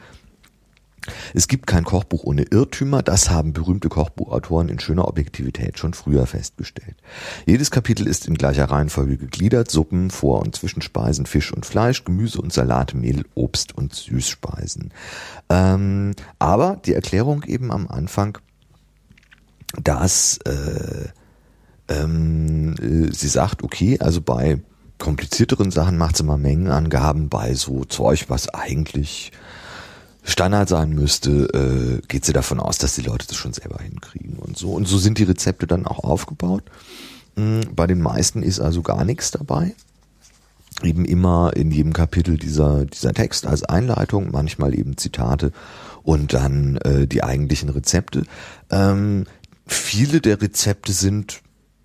Es 1.34 1.48
gibt 1.48 1.66
kein 1.66 1.84
Kochbuch 1.84 2.24
ohne 2.24 2.44
Irrtümer, 2.44 3.02
das 3.02 3.28
haben 3.28 3.52
berühmte 3.52 3.88
Kochbuchautoren 3.88 4.68
in 4.68 4.80
schöner 4.80 5.06
Objektivität 5.06 5.78
schon 5.78 5.92
früher 5.92 6.26
festgestellt. 6.26 6.96
Jedes 7.46 7.70
Kapitel 7.70 8.06
ist 8.06 8.26
in 8.26 8.34
gleicher 8.34 8.70
Reihenfolge 8.70 9.18
gegliedert, 9.18 9.70
Suppen, 9.70 10.10
Vor- 10.10 10.40
und 10.40 10.56
Zwischenspeisen, 10.56 11.26
Fisch 11.26 11.52
und 11.52 11.66
Fleisch, 11.66 12.04
Gemüse 12.04 12.40
und 12.40 12.52
Salat, 12.52 12.94
Mehl, 12.94 13.24
Obst 13.34 13.76
und 13.76 13.94
Süßspeisen. 13.94 14.92
Ähm, 15.50 16.12
aber 16.38 16.80
die 16.84 16.94
Erklärung 16.94 17.42
eben 17.44 17.70
am 17.70 17.86
Anfang, 17.88 18.38
dass 19.82 20.38
äh, 20.46 21.08
ähm, 21.88 22.74
äh, 22.80 23.12
sie 23.12 23.28
sagt, 23.28 23.62
okay, 23.62 23.98
also 24.00 24.20
bei 24.20 24.60
komplizierteren 24.98 25.70
Sachen 25.70 25.98
macht 25.98 26.16
sie 26.16 26.22
mal 26.24 26.38
Mengenangaben, 26.38 27.28
bei 27.28 27.54
so 27.54 27.84
Zeug, 27.84 28.26
was 28.28 28.48
eigentlich 28.48 29.32
Standard 30.22 30.68
sein 30.68 30.90
müsste, 30.90 32.00
äh, 32.00 32.06
geht 32.08 32.24
sie 32.24 32.32
davon 32.32 32.58
aus, 32.58 32.78
dass 32.78 32.94
die 32.94 33.02
Leute 33.02 33.26
das 33.26 33.36
schon 33.36 33.52
selber 33.52 33.82
hinkriegen 33.82 34.38
und 34.38 34.56
so. 34.56 34.72
Und 34.72 34.88
so 34.88 34.96
sind 34.96 35.18
die 35.18 35.24
Rezepte 35.24 35.66
dann 35.66 35.86
auch 35.86 36.02
aufgebaut. 36.02 36.62
Mhm, 37.36 37.74
bei 37.76 37.86
den 37.86 38.00
meisten 38.00 38.42
ist 38.42 38.60
also 38.60 38.80
gar 38.80 39.04
nichts 39.04 39.30
dabei. 39.30 39.74
Eben 40.82 41.04
immer 41.04 41.52
in 41.54 41.70
jedem 41.70 41.92
Kapitel 41.92 42.38
dieser, 42.38 42.86
dieser 42.86 43.12
Text 43.12 43.46
als 43.46 43.64
Einleitung, 43.64 44.30
manchmal 44.32 44.76
eben 44.76 44.96
Zitate 44.96 45.52
und 46.02 46.32
dann 46.32 46.76
äh, 46.78 47.06
die 47.06 47.22
eigentlichen 47.22 47.68
Rezepte. 47.68 48.24
Ähm, 48.70 49.26
viele 49.66 50.20
der 50.20 50.40
Rezepte 50.40 50.92
sind 50.92 51.43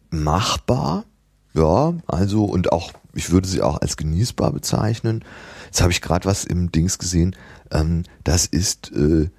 machbar. 0.10 1.06
Ja, 1.53 1.94
also 2.07 2.45
und 2.45 2.72
auch, 2.72 2.94
ich 3.14 3.31
würde 3.31 3.48
sie 3.48 3.61
auch 3.61 3.81
als 3.81 3.98
genießbar 3.98 4.52
bezeichnen. 4.52 5.23
Jetzt 5.65 5.81
habe 5.81 5.91
ich 5.91 6.02
gerade 6.02 6.26
was 6.26 6.45
im 6.45 6.72
Dings 6.72 6.99
gesehen. 6.99 7.36
Ähm, 7.72 8.03
das 8.23 8.45
ist 8.45 8.91
äh, 8.91 9.30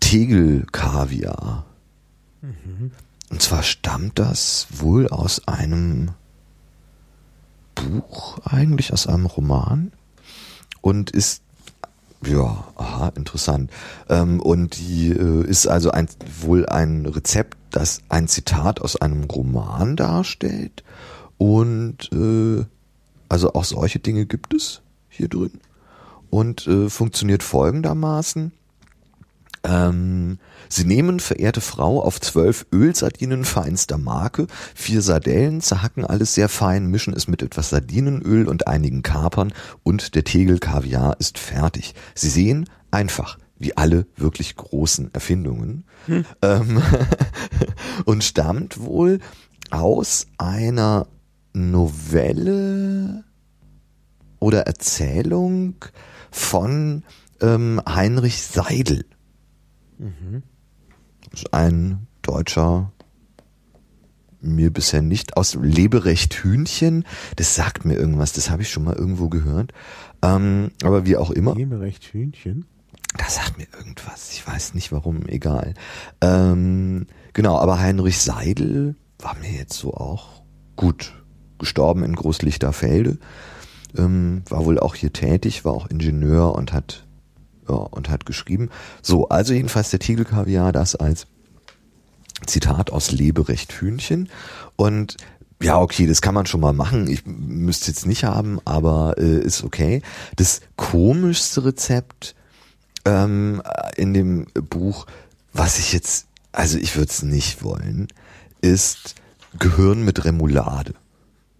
Tegel-Kaviar. 0.00 1.66
Mhm. 2.40 2.90
Und 3.30 3.42
zwar 3.42 3.62
stammt 3.62 4.18
das 4.18 4.66
wohl 4.70 5.08
aus 5.08 5.46
einem 5.48 6.10
Buch, 7.74 8.38
eigentlich 8.44 8.92
aus 8.92 9.06
einem 9.06 9.26
Roman. 9.26 9.92
Und 10.80 11.10
ist 11.10 11.43
ja, 12.26 12.64
aha, 12.76 13.12
interessant. 13.16 13.70
Ähm, 14.08 14.40
und 14.40 14.78
die 14.78 15.10
äh, 15.10 15.46
ist 15.46 15.66
also 15.66 15.90
ein, 15.90 16.08
wohl 16.40 16.66
ein 16.66 17.06
Rezept, 17.06 17.56
das 17.70 18.02
ein 18.08 18.28
Zitat 18.28 18.80
aus 18.80 18.96
einem 18.96 19.24
Roman 19.24 19.96
darstellt. 19.96 20.84
Und 21.38 22.10
äh, 22.12 22.64
also 23.28 23.54
auch 23.54 23.64
solche 23.64 23.98
Dinge 23.98 24.26
gibt 24.26 24.54
es 24.54 24.82
hier 25.08 25.28
drin. 25.28 25.60
Und 26.30 26.66
äh, 26.66 26.88
funktioniert 26.90 27.42
folgendermaßen. 27.42 28.52
Ähm, 29.64 30.38
Sie 30.74 30.84
nehmen, 30.84 31.20
verehrte 31.20 31.60
Frau, 31.60 32.02
auf 32.02 32.20
zwölf 32.20 32.66
Ölsardinen 32.72 33.44
feinster 33.44 33.96
Marke, 33.96 34.48
vier 34.74 35.02
Sardellen, 35.02 35.60
zerhacken 35.60 36.04
alles 36.04 36.34
sehr 36.34 36.48
fein, 36.48 36.86
mischen 36.86 37.14
es 37.14 37.28
mit 37.28 37.42
etwas 37.42 37.70
Sardinenöl 37.70 38.48
und 38.48 38.66
einigen 38.66 39.02
Kapern 39.02 39.52
und 39.84 40.16
der 40.16 40.24
Tegel 40.24 40.58
Kaviar 40.58 41.20
ist 41.20 41.38
fertig. 41.38 41.94
Sie 42.16 42.28
sehen, 42.28 42.68
einfach, 42.90 43.38
wie 43.56 43.76
alle 43.76 44.08
wirklich 44.16 44.56
großen 44.56 45.14
Erfindungen. 45.14 45.84
Hm. 46.06 46.24
Ähm, 46.42 46.82
und 48.04 48.24
stammt 48.24 48.80
wohl 48.80 49.20
aus 49.70 50.26
einer 50.38 51.06
Novelle 51.52 53.22
oder 54.40 54.62
Erzählung 54.62 55.76
von 56.32 57.04
ähm, 57.40 57.80
Heinrich 57.86 58.42
Seidel. 58.42 59.04
Mhm. 59.98 60.42
Ist 61.34 61.52
ein 61.52 62.06
deutscher 62.22 62.92
mir 64.40 64.70
bisher 64.72 65.02
nicht 65.02 65.36
aus 65.36 65.54
Leberecht 65.60 66.34
Hühnchen. 66.34 67.04
Das 67.36 67.54
sagt 67.54 67.84
mir 67.84 67.94
irgendwas, 67.94 68.32
das 68.32 68.50
habe 68.50 68.62
ich 68.62 68.70
schon 68.70 68.84
mal 68.84 68.94
irgendwo 68.94 69.28
gehört. 69.28 69.72
Ähm, 70.22 70.70
aber 70.82 71.06
wie 71.06 71.16
auch 71.16 71.30
immer. 71.30 71.54
Leberecht 71.54 72.04
Hühnchen? 72.04 72.66
Das 73.16 73.36
sagt 73.36 73.58
mir 73.58 73.66
irgendwas. 73.76 74.32
Ich 74.32 74.46
weiß 74.46 74.74
nicht 74.74 74.92
warum, 74.92 75.26
egal. 75.26 75.74
Ähm, 76.20 77.06
genau, 77.32 77.58
aber 77.58 77.78
Heinrich 77.78 78.18
Seidel 78.18 78.96
war 79.18 79.36
mir 79.36 79.50
jetzt 79.50 79.74
so 79.74 79.94
auch 79.94 80.42
gut 80.76 81.14
gestorben 81.58 82.04
in 82.04 82.14
Großlichterfelde. 82.14 83.18
Ähm, 83.96 84.42
war 84.48 84.64
wohl 84.64 84.78
auch 84.78 84.94
hier 84.94 85.12
tätig, 85.12 85.64
war 85.64 85.72
auch 85.72 85.86
Ingenieur 85.88 86.54
und 86.54 86.72
hat 86.72 87.03
ja, 87.68 87.74
und 87.74 88.08
hat 88.08 88.26
geschrieben. 88.26 88.70
So, 89.02 89.28
also 89.28 89.52
jedenfalls 89.54 89.90
der 89.90 90.00
Tigelkaviar, 90.00 90.72
das 90.72 90.96
als 90.96 91.26
Zitat 92.46 92.90
aus 92.90 93.10
Leberecht 93.12 93.72
Hühnchen. 93.72 94.28
Und 94.76 95.16
ja, 95.62 95.80
okay, 95.80 96.06
das 96.06 96.20
kann 96.20 96.34
man 96.34 96.46
schon 96.46 96.60
mal 96.60 96.72
machen. 96.72 97.06
Ich 97.08 97.24
müsste 97.26 97.88
jetzt 97.88 98.06
nicht 98.06 98.24
haben, 98.24 98.60
aber 98.64 99.14
äh, 99.18 99.38
ist 99.38 99.64
okay. 99.64 100.02
Das 100.36 100.60
komischste 100.76 101.64
Rezept 101.64 102.34
ähm, 103.04 103.62
in 103.96 104.14
dem 104.14 104.46
Buch, 104.68 105.06
was 105.52 105.78
ich 105.78 105.92
jetzt, 105.92 106.26
also 106.52 106.78
ich 106.78 106.96
würde 106.96 107.10
es 107.10 107.22
nicht 107.22 107.62
wollen, 107.62 108.08
ist 108.60 109.14
Gehirn 109.58 110.04
mit 110.04 110.24
Remoulade. 110.24 110.94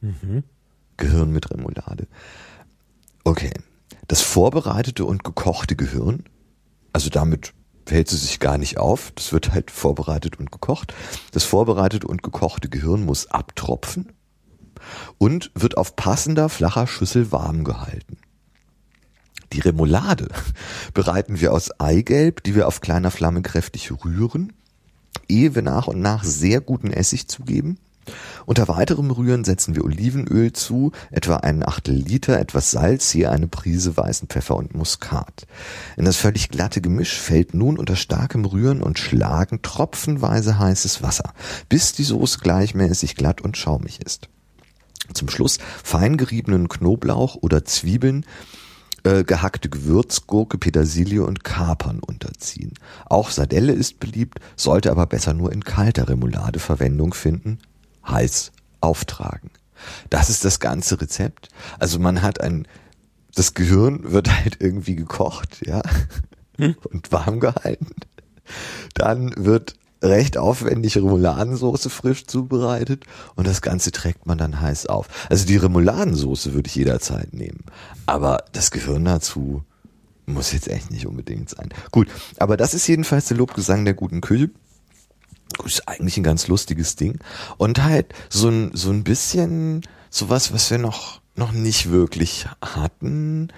Mhm. 0.01 0.43
Gehirn 0.97 1.33
mit 1.33 1.51
Remoulade. 1.51 2.07
Okay. 3.25 3.53
Das 4.09 4.23
vorbereitete 4.23 5.05
und 5.05 5.25
gekochte 5.25 5.77
Gehirn, 5.77 6.25
also 6.93 7.11
damit 7.11 7.53
hält 7.89 8.09
sie 8.09 8.17
sich 8.17 8.41
gar 8.41 8.59
nicht 8.59 8.79
auf. 8.79 9.13
Das 9.15 9.33
wird 9.33 9.53
halt 9.53 9.71
vorbereitet 9.71 10.39
und 10.39 10.51
gekocht. 10.51 10.95
Das 11.33 11.45
vorbereitete 11.45 12.07
und 12.07 12.23
gekochte 12.23 12.69
Gehirn 12.69 13.05
muss 13.05 13.27
abtropfen 13.27 14.13
und 15.19 15.51
wird 15.55 15.77
auf 15.77 15.97
passender 15.97 16.49
flacher 16.49 16.87
Schüssel 16.87 17.33
warm 17.33 17.65
gehalten. 17.65 18.19
Die 19.53 19.61
Remoulade 19.61 20.29
bereiten 20.95 21.41
wir 21.41 21.53
aus 21.53 21.79
Eigelb, 21.81 22.43
die 22.43 22.55
wir 22.55 22.67
auf 22.67 22.81
kleiner 22.81 23.11
Flamme 23.11 23.43
kräftig 23.43 23.91
rühren, 24.05 24.53
ehe 25.29 25.55
wir 25.55 25.63
nach 25.63 25.87
und 25.87 26.01
nach 26.01 26.25
sehr 26.25 26.61
guten 26.61 26.91
Essig 26.91 27.29
zugeben 27.29 27.79
unter 28.47 28.69
weiterem 28.69 29.11
Rühren 29.11 29.45
setzen 29.45 29.75
wir 29.75 29.85
Olivenöl 29.85 30.53
zu, 30.53 30.93
etwa 31.11 31.37
einen 31.37 31.63
Achtel 31.63 31.95
Liter, 31.95 32.39
etwas 32.39 32.71
Salz, 32.71 33.11
hier 33.11 33.31
eine 33.31 33.47
Prise 33.47 33.97
weißen 33.97 34.29
Pfeffer 34.29 34.57
und 34.57 34.75
Muskat. 34.75 35.47
In 35.97 36.05
das 36.05 36.17
völlig 36.17 36.49
glatte 36.49 36.81
Gemisch 36.81 37.19
fällt 37.19 37.55
nun 37.55 37.79
unter 37.79 37.97
starkem 37.97 38.45
Rühren 38.45 38.83
und 38.83 38.99
Schlagen 38.99 39.63
tropfenweise 39.63 40.59
heißes 40.59 41.03
Wasser, 41.03 41.33
bis 41.69 41.93
die 41.93 42.05
Soße 42.05 42.39
gleichmäßig 42.41 43.17
glatt 43.17 43.41
und 43.41 43.57
schaumig 43.57 44.01
ist. 44.05 44.29
Zum 45.13 45.29
Schluss 45.29 45.59
fein 45.83 46.17
geriebenen 46.17 46.69
Knoblauch 46.69 47.37
oder 47.41 47.65
Zwiebeln, 47.65 48.25
äh, 49.05 49.23
gehackte 49.23 49.69
Gewürzgurke, 49.69 50.57
Petersilie 50.57 51.25
und 51.25 51.45
Kapern 51.45 52.01
unterziehen. 52.01 52.73
Auch 53.05 53.31
Sardelle 53.31 53.73
ist 53.73 54.01
beliebt, 54.01 54.41
sollte 54.57 54.91
aber 54.91 55.07
besser 55.07 55.35
nur 55.35 55.53
in 55.53 55.63
kalter 55.63 56.09
Remoulade 56.09 56.59
Verwendung 56.59 57.13
finden, 57.13 57.59
heiß 58.07 58.53
auftragen. 58.81 59.51
Das 60.11 60.31
ist 60.31 60.45
das 60.45 60.61
ganze 60.61 61.01
Rezept. 61.01 61.49
Also 61.79 61.99
man 61.99 62.23
hat 62.23 62.41
ein, 62.41 62.67
das 63.35 63.55
Gehirn 63.55 64.13
wird 64.13 64.31
halt 64.31 64.61
irgendwie 64.61 64.97
gekocht, 64.97 65.67
ja, 65.67 65.83
hm? 66.59 66.77
und 66.91 67.13
warm 67.13 67.41
gehalten. 67.41 67.95
Dann 68.95 69.33
wird 69.37 69.75
recht 70.03 70.37
aufwendig 70.37 70.97
Remouladensoße 70.97 71.89
frisch 71.89 72.27
zubereitet 72.27 73.05
und 73.37 73.47
das 73.47 73.63
Ganze 73.63 73.91
trägt 73.91 74.27
man 74.27 74.39
dann 74.39 74.61
heiß 74.61 74.87
auf. 74.87 75.09
Also 75.31 75.47
die 75.47 75.57
Remouladensoße 75.57 76.53
würde 76.53 76.69
ich 76.69 76.75
jederzeit 76.75 77.33
nehmen. 77.33 77.65
Aber 78.07 78.45
das 78.53 78.71
Gehirn 78.71 79.05
dazu 79.05 79.65
muss 80.27 80.53
jetzt 80.53 80.69
echt 80.69 80.91
nicht 80.91 81.07
unbedingt 81.07 81.51
sein. 81.51 81.71
Gut, 81.91 82.09
aber 82.39 82.57
das 82.57 82.75
ist 82.75 82.87
jedenfalls 82.87 83.27
der 83.27 83.37
Lobgesang 83.37 83.85
der 83.85 83.95
guten 83.95 84.21
Küche 84.21 84.51
ist 85.65 85.89
eigentlich 85.89 86.17
ein 86.17 86.23
ganz 86.23 86.49
lustiges 86.49 86.97
Ding. 86.97 87.19
Und 87.57 87.83
halt 87.83 88.15
so 88.29 88.49
ein, 88.49 88.71
so 88.75 88.91
ein 88.91 89.05
bisschen 89.05 89.83
sowas, 90.11 90.53
was 90.53 90.71
wir 90.71 90.79
noch, 90.79 91.21
noch 91.37 91.53
nicht 91.53 91.91
wirklich 91.91 92.47
hatten, 92.63 93.49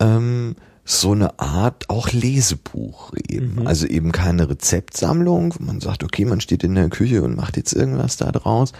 ähm, 0.00 0.56
so 0.84 1.12
eine 1.12 1.38
Art 1.38 1.88
auch 1.88 2.12
Lesebuch 2.12 3.12
eben. 3.28 3.60
Mhm. 3.60 3.66
Also 3.66 3.86
eben 3.86 4.12
keine 4.12 4.48
Rezeptsammlung, 4.48 5.54
wo 5.58 5.64
man 5.64 5.80
sagt, 5.80 6.04
okay, 6.04 6.24
man 6.24 6.40
steht 6.40 6.62
in 6.62 6.74
der 6.74 6.90
Küche 6.90 7.22
und 7.22 7.36
macht 7.36 7.56
jetzt 7.56 7.72
irgendwas 7.72 8.16
da 8.18 8.30
draus, 8.30 8.72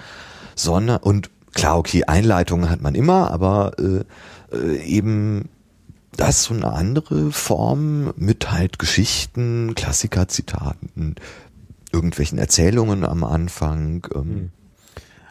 sondern, 0.55 0.99
und 0.99 1.31
klar, 1.55 1.79
okay, 1.79 2.05
Einleitungen 2.05 2.69
hat 2.69 2.83
man 2.83 2.95
immer, 2.95 3.31
aber 3.31 3.73
äh, 3.79 4.05
äh, 4.55 4.83
eben 4.83 5.49
das 6.17 6.41
ist 6.41 6.43
so 6.45 6.55
eine 6.55 6.73
andere 6.73 7.33
Form 7.33 8.13
mit 8.17 8.53
halt 8.53 8.79
Geschichten, 8.79 9.75
Klassikerzitaten, 9.75 11.17
irgendwelchen 11.95 12.39
Erzählungen 12.39 13.05
am 13.05 13.25
Anfang. 13.25 14.07
Ähm, 14.15 14.23
hm. 14.23 14.51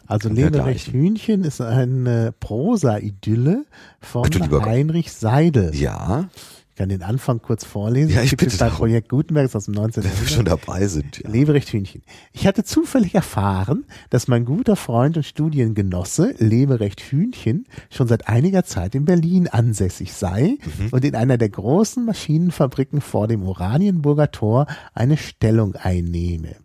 also 0.07 0.29
Leberecht 0.29 0.91
Hühnchen 0.91 1.43
ist 1.43 1.61
eine 1.61 2.33
Prosa-Idylle 2.39 3.65
von 3.99 4.29
Heinrich 4.65 5.11
Seidel. 5.11 5.75
Ja. 5.75 6.29
Ich 6.73 6.77
kann 6.79 6.89
den 6.89 7.03
Anfang 7.03 7.39
kurz 7.39 7.63
vorlesen. 7.63 8.15
Ja, 8.15 8.23
ich 8.23 8.35
bitte 8.35 8.57
bei 8.57 8.67
Projekt 8.67 9.09
Gutenberg 9.09 9.53
aus 9.53 9.65
dem 9.65 9.75
19. 9.75 10.03
Wenn 10.03 10.19
wir 10.19 10.27
schon 10.27 10.45
dabei 10.45 10.87
sind. 10.87 11.19
Ja. 11.19 11.29
Leberecht 11.29 11.69
Hühnchen. 11.69 12.01
Ich 12.31 12.47
hatte 12.47 12.63
zufällig 12.63 13.13
erfahren, 13.13 13.85
dass 14.09 14.27
mein 14.27 14.43
guter 14.43 14.75
Freund 14.75 15.15
und 15.15 15.23
Studiengenosse 15.23 16.33
Leberecht 16.39 16.99
Hühnchen 16.99 17.67
schon 17.91 18.07
seit 18.07 18.27
einiger 18.27 18.63
Zeit 18.63 18.95
in 18.95 19.05
Berlin 19.05 19.47
ansässig 19.47 20.13
sei 20.13 20.57
mhm. 20.79 20.87
und 20.89 21.05
in 21.05 21.13
einer 21.13 21.37
der 21.37 21.49
großen 21.49 22.03
Maschinenfabriken 22.05 23.01
vor 23.01 23.27
dem 23.27 23.43
Oranienburger 23.43 24.31
Tor 24.31 24.65
eine 24.95 25.17
Stellung 25.17 25.75
einnehme. 25.75 26.55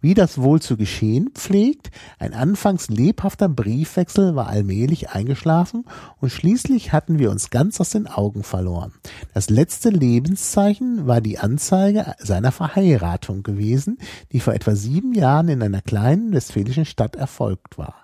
Wie 0.00 0.14
das 0.14 0.40
wohl 0.40 0.60
zu 0.60 0.76
geschehen 0.76 1.30
pflegt, 1.34 1.90
ein 2.18 2.34
anfangs 2.34 2.88
lebhafter 2.88 3.48
Briefwechsel 3.48 4.36
war 4.36 4.48
allmählich 4.48 5.10
eingeschlafen 5.10 5.84
und 6.20 6.30
schließlich 6.30 6.92
hatten 6.92 7.18
wir 7.18 7.30
uns 7.30 7.50
ganz 7.50 7.80
aus 7.80 7.90
den 7.90 8.06
Augen 8.06 8.42
verloren. 8.42 8.92
Das 9.34 9.50
letzte 9.50 9.90
Lebenszeichen 9.90 11.06
war 11.06 11.20
die 11.20 11.38
Anzeige 11.38 12.14
seiner 12.18 12.52
Verheiratung 12.52 13.42
gewesen, 13.42 13.98
die 14.32 14.40
vor 14.40 14.54
etwa 14.54 14.74
sieben 14.74 15.14
Jahren 15.14 15.48
in 15.48 15.62
einer 15.62 15.82
kleinen 15.82 16.32
westfälischen 16.32 16.84
Stadt 16.84 17.16
erfolgt 17.16 17.78
war. 17.78 17.94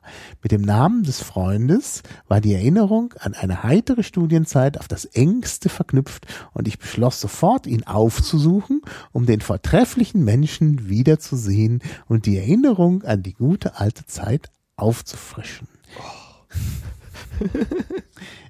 Mit 0.42 0.52
dem 0.52 0.62
Namen 0.62 1.02
des 1.02 1.22
Freundes 1.22 2.02
war 2.28 2.40
die 2.40 2.54
Erinnerung 2.54 3.14
an 3.18 3.34
eine 3.34 3.62
heitere 3.62 4.02
Studienzeit 4.02 4.78
auf 4.78 4.88
das 4.88 5.04
engste 5.04 5.68
verknüpft 5.68 6.26
und 6.52 6.68
ich 6.68 6.78
beschloss 6.78 7.20
sofort, 7.20 7.66
ihn 7.66 7.84
aufzusuchen, 7.84 8.82
um 9.12 9.26
den 9.26 9.40
vortrefflichen 9.40 10.24
Menschen 10.24 10.88
wiederzusehen, 10.88 11.81
und 12.08 12.26
die 12.26 12.38
Erinnerung 12.38 13.02
an 13.04 13.22
die 13.22 13.34
gute 13.34 13.78
alte 13.78 14.06
Zeit 14.06 14.50
aufzufrischen. 14.76 15.68
Oh. 15.98 17.46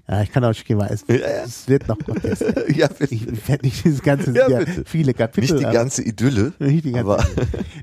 ja, 0.08 0.22
ich 0.22 0.32
kann 0.32 0.44
auch 0.44 0.52
schon 0.52 0.76
mal, 0.76 0.90
es, 0.90 1.04
es 1.04 1.68
wird 1.68 1.86
noch 1.86 1.96
Protest. 1.96 2.44
ja, 2.74 2.88
bitte. 2.88 3.14
Ich 3.14 3.48
werde 3.48 3.64
nicht 3.64 3.84
dieses 3.84 4.02
ganze, 4.02 4.34
ja, 4.34 4.60
viele 4.84 5.14
Kapitel. 5.14 5.54
Nicht 5.54 5.66
die 5.66 5.72
ganze 5.72 6.02
Idylle. 6.02 6.52
Nicht 6.58 6.84
die 6.84 6.92
ganze 6.92 7.12
aber 7.12 7.24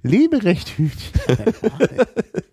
Leberecht 0.03 0.69
Hühnchen. 0.77 1.13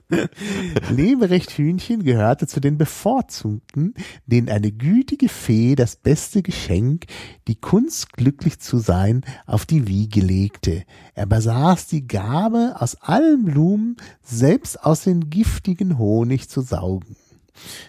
Leberecht 0.90 1.50
Hühnchen 1.52 2.04
gehörte 2.04 2.46
zu 2.46 2.60
den 2.60 2.78
Bevorzugten, 2.78 3.94
denen 4.26 4.48
eine 4.48 4.70
gütige 4.70 5.28
Fee 5.28 5.74
das 5.74 5.96
beste 5.96 6.42
Geschenk, 6.42 7.06
die 7.48 7.56
Kunst 7.56 8.12
glücklich 8.12 8.60
zu 8.60 8.78
sein, 8.78 9.24
auf 9.46 9.66
die 9.66 9.88
Wiege 9.88 10.20
legte. 10.20 10.84
Er 11.14 11.26
besaß 11.26 11.88
die 11.88 12.06
Gabe, 12.06 12.76
aus 12.78 12.94
allen 13.02 13.44
Blumen, 13.44 13.96
selbst 14.22 14.84
aus 14.84 15.02
den 15.02 15.28
giftigen 15.28 15.98
Honig 15.98 16.48
zu 16.48 16.60
saugen. 16.60 17.16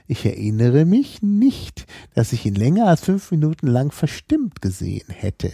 Ich 0.08 0.26
erinnere 0.26 0.86
mich 0.86 1.22
nicht, 1.22 1.86
dass 2.16 2.34
ich 2.34 2.46
ihn 2.46 2.56
länger 2.56 2.88
als 2.88 3.02
fünf 3.02 3.32
Minuten 3.32 3.68
lang 3.68 3.92
verstimmt 3.92 4.62
gesehen 4.62 5.10
hätte. 5.10 5.52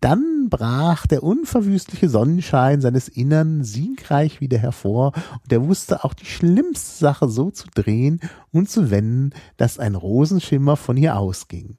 Dann 0.00 0.48
brach 0.50 1.06
der 1.06 1.22
unverwüstliche 1.22 2.08
Sonnenschein 2.08 2.80
seines 2.80 3.06
Innern 3.08 3.62
siegreich 3.62 4.40
wieder 4.40 4.58
hervor, 4.58 5.12
und 5.44 5.52
er 5.52 5.64
wusste 5.64 6.02
auch 6.04 6.12
die 6.12 6.26
schlimmste 6.26 6.98
Sache 6.98 7.28
so 7.28 7.52
zu 7.52 7.68
drehen 7.72 8.20
und 8.50 8.68
zu 8.68 8.90
wenden, 8.90 9.30
dass 9.58 9.78
ein 9.78 9.94
Rosenschimmer 9.94 10.76
von 10.76 10.96
ihr 10.96 11.16
ausging. 11.16 11.76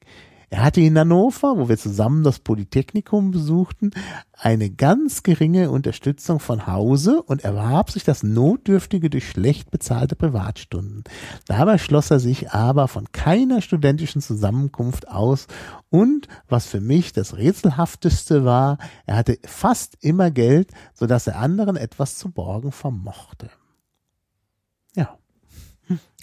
Er 0.54 0.62
hatte 0.62 0.82
in 0.82 1.00
Hannover, 1.00 1.58
wo 1.58 1.68
wir 1.68 1.80
zusammen 1.80 2.24
das 2.24 2.38
Polytechnikum 2.38 3.32
besuchten, 3.32 3.90
eine 4.34 4.70
ganz 4.70 5.24
geringe 5.24 5.72
Unterstützung 5.72 6.40
von 6.40 6.68
Hause 6.68 7.24
und 7.24 7.44
erwarb 7.44 7.90
sich 7.90 8.04
das 8.04 8.22
Notdürftige 8.22 9.10
durch 9.10 9.28
schlecht 9.28 9.72
bezahlte 9.72 10.16
Privatstunden. 10.16 11.06
Dabei 11.48 11.80
schloss 11.80 12.12
er 12.12 12.20
sich 12.20 12.52
aber 12.52 12.88
von 12.88 13.12
keiner 13.12 13.62
studentischen 13.62 14.22
Zusammenkunft 14.22 15.08
aus 15.08 15.48
und, 15.90 16.28
was 16.50 16.68
für 16.68 16.82
mich 16.82 17.14
das 17.14 17.36
Rätselhafteste 17.36 18.46
war, 18.46 18.78
er 19.08 19.16
hatte 19.16 19.40
fast 19.44 19.98
immer 20.02 20.30
Geld, 20.30 20.70
so 20.94 21.08
dass 21.08 21.26
er 21.26 21.40
anderen 21.40 21.78
etwas 21.78 22.20
zu 22.20 22.30
borgen 22.30 22.72
vermochte. 22.72 23.50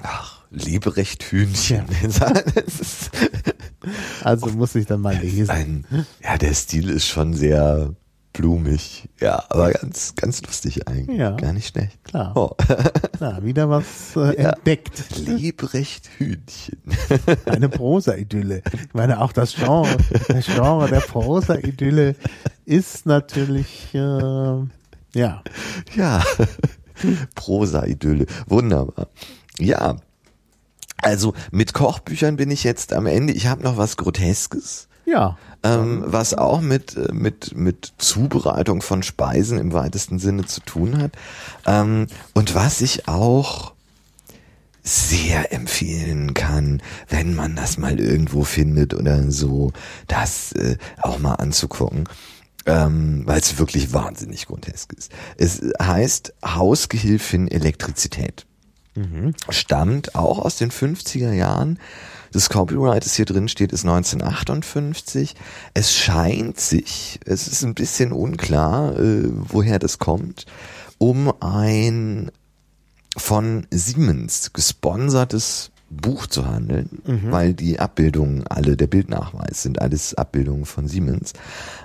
Ach, 0.03 0.43
Leberecht 0.51 1.25
Hühnchen. 1.25 1.85
also 4.25 4.47
muss 4.49 4.75
ich 4.75 4.87
dann 4.87 5.01
mal 5.01 5.17
lesen. 5.17 5.51
Ein, 5.51 5.85
ja, 6.23 6.39
der 6.39 6.55
Stil 6.55 6.89
ist 6.89 7.07
schon 7.07 7.35
sehr 7.35 7.95
blumig. 8.33 9.09
Ja, 9.21 9.45
aber 9.49 9.73
ganz, 9.73 10.15
ganz 10.15 10.43
lustig 10.43 10.89
eigentlich. 10.89 11.19
Ja. 11.19 11.33
Gar 11.33 11.53
nicht 11.53 11.69
schlecht. 11.69 12.03
Klar. 12.05 12.33
Oh. 12.37 12.51
Klar, 13.17 13.45
wieder 13.45 13.69
was 13.69 14.17
äh, 14.17 14.43
ja. 14.43 14.51
entdeckt. 14.51 15.17
Lebrecht 15.19 16.09
Hühnchen. 16.17 16.79
Eine 17.47 17.69
Prosa-Idylle. 17.69 18.63
Ich 18.73 18.95
meine, 18.95 19.21
auch 19.21 19.33
das 19.33 19.55
Genre, 19.55 19.97
das 20.29 20.47
Genre 20.47 20.89
der 20.89 21.01
Prosa-Idylle 21.01 22.17
ist 22.65 23.07
natürlich, 23.07 23.95
äh, 23.95 23.99
ja. 23.99 25.43
Ja. 25.95 26.23
Prosa-Idylle. 27.35 28.27
Wunderbar. 28.47 29.09
Ja. 29.61 29.97
Also 31.03 31.35
mit 31.51 31.73
Kochbüchern 31.73 32.37
bin 32.37 32.51
ich 32.51 32.65
jetzt 32.65 32.93
am 32.93 33.07
Ende. 33.07 33.33
Ich 33.33 33.47
habe 33.47 33.63
noch 33.63 33.77
was 33.77 33.97
Groteskes. 33.97 34.89
Ja. 35.07 35.39
Ähm, 35.63 36.05
was 36.07 36.35
auch 36.35 36.61
mit, 36.61 36.97
äh, 36.97 37.13
mit, 37.13 37.55
mit 37.57 37.93
Zubereitung 37.99 38.81
von 38.83 39.03
Speisen 39.03 39.59
im 39.59 39.73
weitesten 39.73 40.19
Sinne 40.19 40.47
zu 40.47 40.61
tun 40.61 40.99
hat. 40.99 41.13
Ähm, 41.67 42.07
und 42.35 42.55
was 42.55 42.81
ich 42.81 43.09
auch 43.09 43.75
sehr 44.83 45.53
empfehlen 45.53 46.33
kann, 46.33 46.83
wenn 47.09 47.35
man 47.35 47.57
das 47.57 47.77
mal 47.77 48.01
irgendwo 48.01 48.45
findet 48.45 48.95
oder 48.95 49.31
so, 49.31 49.73
das 50.07 50.53
äh, 50.53 50.77
auch 51.03 51.19
mal 51.19 51.35
anzugucken. 51.35 52.09
Ähm, 52.67 53.23
weil 53.25 53.41
es 53.41 53.59
wirklich 53.59 53.95
wahnsinnig 53.95 54.47
grotesk 54.47 54.93
ist. 54.93 55.11
Es 55.39 55.63
heißt 55.83 56.35
Hausgehilfin 56.45 57.49
Elektrizität. 57.49 58.45
Mhm. 58.95 59.35
Stammt 59.49 60.15
auch 60.15 60.39
aus 60.39 60.57
den 60.57 60.71
50er 60.71 61.33
Jahren 61.33 61.79
das 62.33 62.49
Copyright, 62.49 63.05
das 63.05 63.15
hier 63.15 63.25
drin 63.25 63.49
steht, 63.49 63.73
ist 63.73 63.85
1958. 63.85 65.35
Es 65.75 65.93
scheint 65.93 66.61
sich, 66.61 67.19
es 67.25 67.49
ist 67.49 67.65
ein 67.65 67.75
bisschen 67.75 68.13
unklar, 68.13 68.99
äh, 68.99 69.25
woher 69.31 69.79
das 69.79 69.99
kommt, 69.99 70.47
um 70.99 71.33
ein 71.41 72.31
von 73.17 73.67
Siemens 73.71 74.53
gesponsertes 74.53 75.73
Buch 75.91 76.29
zu 76.29 76.47
handeln, 76.47 77.03
mhm. 77.05 77.33
weil 77.33 77.53
die 77.53 77.81
Abbildungen 77.81 78.47
alle, 78.47 78.77
der 78.77 78.87
Bildnachweis 78.87 79.63
sind 79.63 79.83
alles 79.83 80.15
Abbildungen 80.15 80.65
von 80.65 80.87
Siemens. 80.87 81.33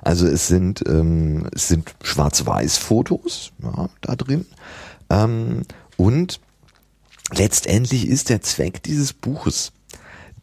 Also 0.04 0.28
es 0.28 0.48
sind, 0.48 0.84
ähm, 0.88 1.48
es 1.56 1.68
sind 1.68 1.96
Schwarz-Weiß-Fotos 2.04 3.52
ja, 3.64 3.90
da 4.02 4.16
drin. 4.16 4.46
Ähm, 5.10 5.64
und 5.98 6.40
letztendlich 7.34 8.08
ist 8.08 8.30
der 8.30 8.42
Zweck 8.42 8.84
dieses 8.84 9.14
Buches 9.14 9.72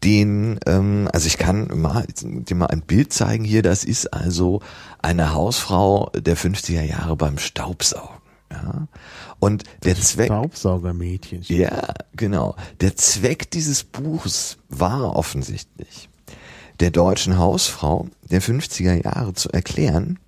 den, 0.04 0.58
ähm, 0.66 1.08
also 1.12 1.26
ich 1.26 1.38
kann 1.38 1.68
mal, 1.80 2.04
dir 2.22 2.56
mal 2.56 2.66
ein 2.66 2.82
Bild 2.82 3.12
zeigen 3.12 3.44
hier, 3.44 3.62
das 3.62 3.84
ist 3.84 4.12
also 4.12 4.60
eine 5.00 5.32
Hausfrau 5.32 6.10
der 6.14 6.36
50er 6.36 6.82
Jahre 6.82 7.16
beim 7.16 7.38
Staubsaugen. 7.38 8.20
Ja. 8.50 8.88
Und 9.38 9.64
der 9.84 9.96
Zweck. 9.96 10.26
Staubsaugermädchen. 10.26 11.42
Ja, 11.46 11.94
genau. 12.14 12.56
Der 12.80 12.96
Zweck 12.96 13.50
dieses 13.50 13.84
Buchs 13.84 14.58
war 14.68 15.16
offensichtlich, 15.16 16.08
der 16.80 16.90
deutschen 16.90 17.38
Hausfrau 17.38 18.08
der 18.30 18.42
50er 18.42 19.02
Jahre 19.04 19.32
zu 19.34 19.50
erklären, 19.50 20.18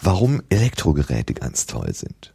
warum 0.00 0.42
Elektrogeräte 0.48 1.34
ganz 1.34 1.66
toll 1.66 1.94
sind. 1.94 2.32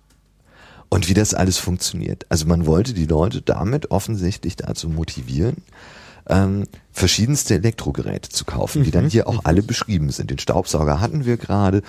Und 0.94 1.10
wie 1.10 1.16
das 1.16 1.34
alles 1.34 1.58
funktioniert. 1.58 2.28
Also 2.30 2.46
man 2.46 2.68
wollte 2.68 2.94
die 2.94 3.08
Leute 3.08 3.42
damit 3.42 3.90
offensichtlich 3.90 4.58
dazu 4.58 4.90
motivieren, 4.90 5.64
ähm, 6.30 6.66
verschiedenste 6.92 7.56
Elektrogeräte 7.56 8.30
zu 8.30 8.46
kaufen, 8.46 8.84
die 8.84 8.92
dann 8.92 9.06
mhm. 9.06 9.10
hier 9.10 9.28
auch 9.28 9.40
alle 9.44 9.64
beschrieben 9.64 10.12
sind. 10.12 10.30
Den 10.30 10.38
Staubsauger 10.38 11.02
hatten 11.02 11.26
wir 11.26 11.38
gerade. 11.38 11.82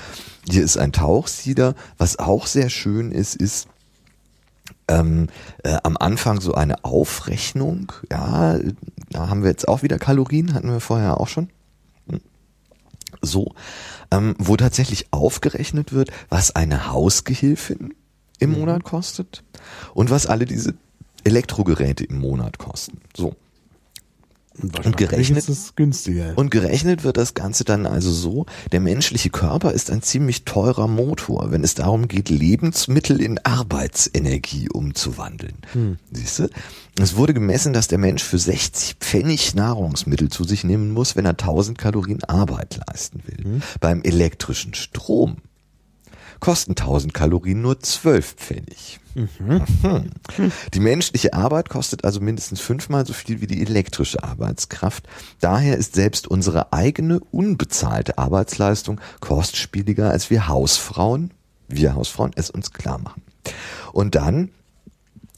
Hier 0.49 0.65
ist 0.65 0.79
ein 0.79 0.91
Tauchsieder. 0.91 1.75
Was 1.99 2.19
auch 2.19 2.47
sehr 2.47 2.71
schön 2.71 3.13
ist, 3.13 3.37
ist 3.37 3.69
ähm, 4.89 5.29
äh, 5.65 5.77
am 5.83 5.99
Anfang 5.99 6.41
so 6.41 6.55
eine 6.55 6.83
Aufrechnung. 6.83 7.93
Ja, 8.11 8.59
da 9.11 9.29
haben 9.29 9.43
wir 9.43 9.51
jetzt 9.51 9.69
auch 9.69 9.83
wieder 9.83 9.99
Kalorien, 9.99 10.55
hatten 10.55 10.71
wir 10.71 10.81
vorher 10.81 11.21
auch 11.21 11.29
schon. 11.29 11.51
So, 13.21 13.55
ähm, 14.11 14.35
wo 14.39 14.57
tatsächlich 14.57 15.09
aufgerechnet 15.11 15.93
wird, 15.93 16.11
was 16.31 16.57
eine 16.57 16.91
Hausgehilfin 16.91 17.93
im 18.45 18.53
mhm. 18.53 18.61
Monat 18.61 18.85
kostet 18.85 19.43
und 19.95 20.11
was 20.11 20.27
alle 20.27 20.45
diese 20.45 20.75
Elektrogeräte 21.25 22.05
im 22.05 22.19
Monat 22.19 22.59
kosten. 22.59 23.01
So. 23.17 23.35
Und 24.57 24.97
gerechnet, 24.97 25.49
ist 25.49 25.75
günstiger. 25.75 26.33
und 26.37 26.53
gerechnet 26.53 27.03
wird 27.03 27.17
das 27.17 27.35
Ganze 27.35 27.65
dann 27.65 27.87
also 27.87 28.13
so, 28.13 28.47
der 28.71 28.79
menschliche 28.79 29.31
Körper 29.31 29.73
ist 29.73 29.91
ein 29.91 30.01
ziemlich 30.01 30.45
teurer 30.45 30.87
Motor, 30.87 31.51
wenn 31.51 31.65
es 31.65 31.75
darum 31.75 32.07
geht, 32.07 32.29
Lebensmittel 32.29 33.21
in 33.21 33.41
Arbeitsenergie 33.43 34.69
umzuwandeln. 34.69 35.57
Hm. 35.73 35.99
Siehst 36.13 36.39
du? 36.39 36.49
Es 37.01 37.17
wurde 37.17 37.35
gemessen, 37.35 37.73
dass 37.73 37.89
der 37.89 37.99
Mensch 37.99 38.23
für 38.23 38.39
60 38.39 38.95
Pfennig 39.01 39.57
Nahrungsmittel 39.57 40.29
zu 40.29 40.45
sich 40.45 40.63
nehmen 40.63 40.93
muss, 40.93 41.17
wenn 41.17 41.25
er 41.25 41.33
1000 41.33 41.77
Kalorien 41.77 42.23
Arbeit 42.23 42.79
leisten 42.87 43.23
will. 43.27 43.45
Hm. 43.45 43.63
Beim 43.81 44.03
elektrischen 44.03 44.75
Strom 44.75 45.39
kosten 46.45 46.73
1000 46.73 47.15
Kalorien 47.15 47.63
nur 47.63 47.81
12 47.81 48.35
Pfennig. 48.35 49.01
Mhm. 49.15 49.63
Die 50.75 50.81
menschliche 50.81 51.33
Arbeit 51.33 51.71
kostet 51.71 52.05
also 52.05 52.21
mindestens 52.21 52.61
fünfmal 52.61 53.07
so 53.07 53.15
viel 53.15 53.41
wie 53.41 53.47
die 53.47 53.63
elektrische 53.63 54.23
Arbeitskraft. 54.23 55.09
Daher 55.41 55.79
ist 55.79 55.95
selbst 55.95 56.29
unsere 56.29 56.71
eigene 56.75 57.21
unbezahlte 57.31 58.19
Arbeitsleistung 58.19 59.01
kostspieliger, 59.21 60.11
als 60.11 60.29
wir 60.29 60.47
Hausfrauen, 60.47 61.31
wir 61.69 61.95
Hausfrauen 61.95 62.33
es 62.35 62.51
uns 62.51 62.73
klar 62.73 62.99
machen. 62.99 63.23
Und 63.95 64.15
dann 64.15 64.51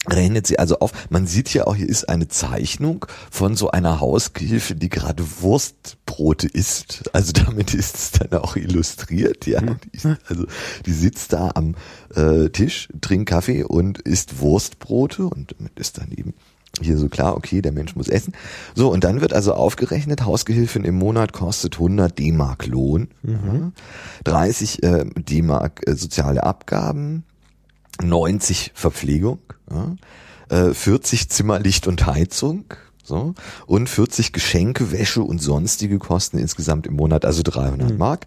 rechnet 0.08 0.46
sie 0.46 0.58
also 0.58 0.78
auf. 0.78 0.92
Man 1.10 1.26
sieht 1.26 1.52
ja 1.52 1.66
auch, 1.66 1.76
hier 1.76 1.88
ist 1.88 2.08
eine 2.08 2.28
Zeichnung 2.28 3.06
von 3.30 3.56
so 3.56 3.70
einer 3.70 4.00
Hausgehilfe, 4.00 4.74
die 4.74 4.88
gerade 4.88 5.24
Wurstbrote 5.40 6.48
isst. 6.48 7.10
Also 7.12 7.32
damit 7.32 7.74
ist 7.74 7.96
es 7.96 8.10
dann 8.12 8.40
auch 8.40 8.56
illustriert. 8.56 9.46
Ja, 9.46 9.60
die 9.60 9.96
ist, 9.96 10.06
also 10.26 10.46
die 10.84 10.92
sitzt 10.92 11.32
da 11.32 11.50
am 11.54 11.74
äh, 12.14 12.48
Tisch, 12.50 12.88
trinkt 13.00 13.28
Kaffee 13.28 13.64
und 13.64 14.00
isst 14.00 14.40
Wurstbrote 14.40 15.24
und 15.24 15.54
damit 15.58 15.78
ist 15.78 15.98
dann 15.98 16.10
eben 16.12 16.34
hier 16.80 16.98
so 16.98 17.08
klar, 17.08 17.36
okay, 17.36 17.62
der 17.62 17.72
Mensch 17.72 17.96
muss 17.96 18.08
essen. 18.08 18.34
So, 18.74 18.92
und 18.92 19.04
dann 19.04 19.20
wird 19.20 19.32
also 19.32 19.54
aufgerechnet, 19.54 20.24
Hausgehilfin 20.24 20.84
im 20.84 20.96
Monat 20.96 21.32
kostet 21.32 21.74
100 21.74 22.18
D-Mark 22.18 22.66
Lohn, 22.66 23.08
mhm. 23.22 23.72
30 24.24 24.82
äh, 24.82 25.04
D-Mark 25.16 25.82
äh, 25.86 25.94
soziale 25.94 26.42
Abgaben, 26.44 27.24
90 28.02 28.72
Verpflegung, 28.74 29.38
ja, 29.70 30.72
40 30.72 31.22
äh, 31.22 31.28
Zimmer 31.28 31.58
Licht 31.58 31.86
und 31.86 32.06
Heizung, 32.06 32.64
so, 33.02 33.34
und 33.66 33.88
40 33.88 34.32
Geschenke, 34.32 34.92
Wäsche 34.92 35.22
und 35.22 35.40
sonstige 35.40 35.98
Kosten 35.98 36.38
insgesamt 36.38 36.86
im 36.86 36.94
Monat, 36.94 37.24
also 37.24 37.42
300 37.42 37.90
mhm. 37.90 37.98
Mark 37.98 38.26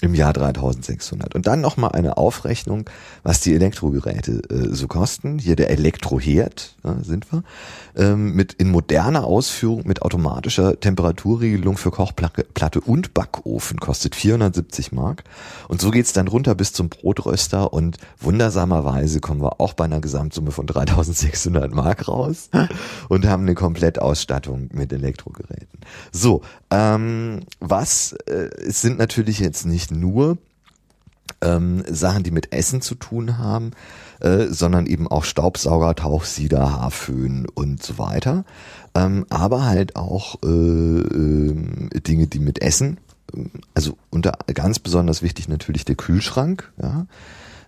im 0.00 0.14
Jahr 0.14 0.32
3600. 0.32 1.34
Und 1.34 1.46
dann 1.48 1.60
nochmal 1.60 1.92
eine 1.92 2.16
Aufrechnung, 2.16 2.88
was 3.24 3.40
die 3.40 3.54
Elektrogeräte 3.54 4.42
äh, 4.48 4.74
so 4.74 4.86
kosten. 4.86 5.40
Hier 5.40 5.56
der 5.56 5.70
Elektroherd, 5.70 6.76
ja, 6.84 6.96
sind 7.02 7.32
wir, 7.32 7.42
ähm, 7.96 8.32
mit 8.34 8.52
in 8.52 8.70
moderner 8.70 9.24
Ausführung 9.24 9.82
mit 9.86 10.02
automatischer 10.02 10.78
Temperaturregelung 10.78 11.76
für 11.76 11.90
Kochplatte 11.90 12.80
und 12.80 13.12
Backofen 13.12 13.80
kostet 13.80 14.14
470 14.14 14.92
Mark. 14.92 15.24
Und 15.66 15.80
so 15.80 15.90
geht's 15.90 16.12
dann 16.12 16.28
runter 16.28 16.54
bis 16.54 16.72
zum 16.72 16.90
Brotröster 16.90 17.72
und 17.72 17.98
wundersamerweise 18.20 19.18
kommen 19.18 19.42
wir 19.42 19.60
auch 19.60 19.72
bei 19.72 19.84
einer 19.84 20.00
Gesamtsumme 20.00 20.52
von 20.52 20.66
3600 20.66 21.74
Mark 21.74 22.06
raus 22.06 22.50
und 23.08 23.26
haben 23.26 23.42
eine 23.42 23.54
Komplettausstattung 23.54 24.68
mit 24.72 24.92
Elektrogeräten. 24.92 25.80
So, 26.12 26.42
ähm, 26.70 27.40
was, 27.58 28.12
äh, 28.26 28.50
es 28.64 28.80
sind 28.80 28.98
natürlich 28.98 29.40
jetzt 29.40 29.66
nicht 29.66 29.87
nur 29.90 30.38
ähm, 31.40 31.84
Sachen, 31.88 32.22
die 32.22 32.30
mit 32.30 32.52
Essen 32.52 32.80
zu 32.80 32.94
tun 32.94 33.38
haben, 33.38 33.72
äh, 34.20 34.46
sondern 34.46 34.86
eben 34.86 35.06
auch 35.06 35.24
Staubsauger, 35.24 35.94
Tauchsieder, 35.94 36.72
Haarföhn 36.72 37.46
und 37.54 37.82
so 37.82 37.98
weiter. 37.98 38.44
Ähm, 38.94 39.26
aber 39.28 39.64
halt 39.64 39.96
auch 39.96 40.36
äh, 40.42 40.48
äh, 40.48 42.00
Dinge, 42.00 42.26
die 42.26 42.40
mit 42.40 42.62
Essen, 42.62 42.98
also 43.74 43.96
unter 44.10 44.38
ganz 44.54 44.78
besonders 44.78 45.22
wichtig 45.22 45.48
natürlich 45.48 45.84
der 45.84 45.96
Kühlschrank, 45.96 46.72
ja. 46.80 47.06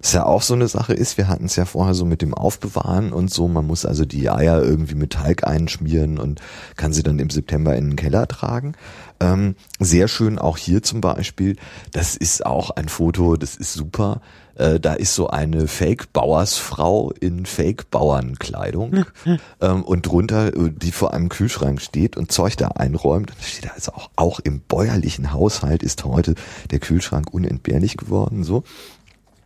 Ist 0.01 0.15
ja 0.15 0.25
auch 0.25 0.41
so 0.41 0.55
eine 0.55 0.67
Sache 0.67 0.95
ist, 0.95 1.19
wir 1.19 1.29
hatten 1.29 1.45
es 1.45 1.57
ja 1.57 1.67
vorher 1.67 1.93
so 1.93 2.07
mit 2.07 2.23
dem 2.23 2.33
Aufbewahren 2.33 3.13
und 3.13 3.31
so, 3.31 3.49
man 3.49 3.67
muss 3.67 3.85
also 3.85 4.07
die 4.07 4.31
Eier 4.31 4.63
irgendwie 4.63 4.95
mit 4.95 5.13
Teig 5.13 5.47
einschmieren 5.47 6.19
und 6.19 6.41
kann 6.77 6.95
sie 6.95 7.03
dann 7.03 7.19
im 7.19 7.29
September 7.29 7.77
in 7.77 7.91
den 7.91 7.97
Keller 7.97 8.27
tragen. 8.27 8.73
Ähm, 9.21 9.57
sehr 9.79 10.09
schön 10.09 10.39
auch 10.39 10.57
hier 10.57 10.83
zum 10.83 11.03
Beispiel, 11.03 11.57
das 11.93 12.17
ist 12.17 12.47
auch 12.47 12.71
ein 12.71 12.89
Foto, 12.89 13.37
das 13.37 13.57
ist 13.57 13.75
super. 13.75 14.23
Äh, 14.55 14.81
da 14.81 14.95
ist 14.95 15.15
so 15.15 15.29
eine 15.29 15.69
Fake-Bauersfrau 15.69 17.13
in 17.21 17.47
Fake-Bauernkleidung 17.47 19.05
ähm, 19.61 19.83
und 19.83 20.07
drunter, 20.07 20.49
äh, 20.49 20.71
die 20.71 20.93
vor 20.93 21.15
einem 21.15 21.29
Kühlschrank 21.29 21.81
steht 21.81 22.17
und 22.17 22.33
Zeug 22.33 22.57
da 22.57 22.69
einräumt. 22.69 23.31
Und 23.31 23.43
steht 23.43 23.73
also 23.73 23.93
auch, 23.93 24.11
auch 24.17 24.41
im 24.41 24.61
bäuerlichen 24.61 25.33
Haushalt 25.33 25.83
ist 25.83 26.05
heute 26.05 26.35
der 26.71 26.79
Kühlschrank 26.79 27.33
unentbehrlich 27.33 27.97
geworden. 27.97 28.45
So. 28.45 28.63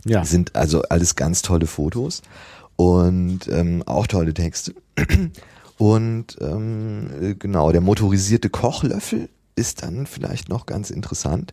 Ja. 0.05 0.25
Sind 0.25 0.55
also 0.55 0.83
alles 0.83 1.17
ganz 1.17 1.43
tolle 1.43 1.67
Fotos 1.67 2.23
und 2.77 3.49
ähm, 3.49 3.83
auch 3.87 4.07
tolle 4.07 4.35
Texte. 4.35 4.75
Und 5.77 6.37
ähm, 6.41 7.37
genau, 7.41 7.73
der 7.73 7.81
motorisierte 7.81 8.49
Kochlöffel 8.49 9.29
ist 9.57 9.83
dann 9.83 10.07
vielleicht 10.07 10.49
noch 10.49 10.67
ganz 10.67 10.91
interessant. 10.91 11.53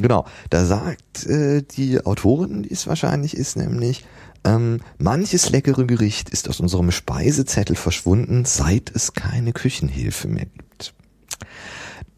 Genau, 0.00 0.26
da 0.50 0.64
sagt 0.64 1.26
äh, 1.26 1.62
die 1.62 2.04
Autorin, 2.04 2.62
die 2.62 2.70
es 2.70 2.86
wahrscheinlich 2.86 3.36
ist, 3.36 3.56
nämlich, 3.56 4.04
ähm, 4.44 4.80
manches 4.98 5.50
leckere 5.50 5.86
Gericht 5.86 6.30
ist 6.30 6.48
aus 6.48 6.60
unserem 6.60 6.92
Speisezettel 6.92 7.74
verschwunden, 7.74 8.44
seit 8.44 8.94
es 8.94 9.12
keine 9.12 9.52
Küchenhilfe 9.52 10.28
mehr 10.28 10.46
gibt. 10.46 10.94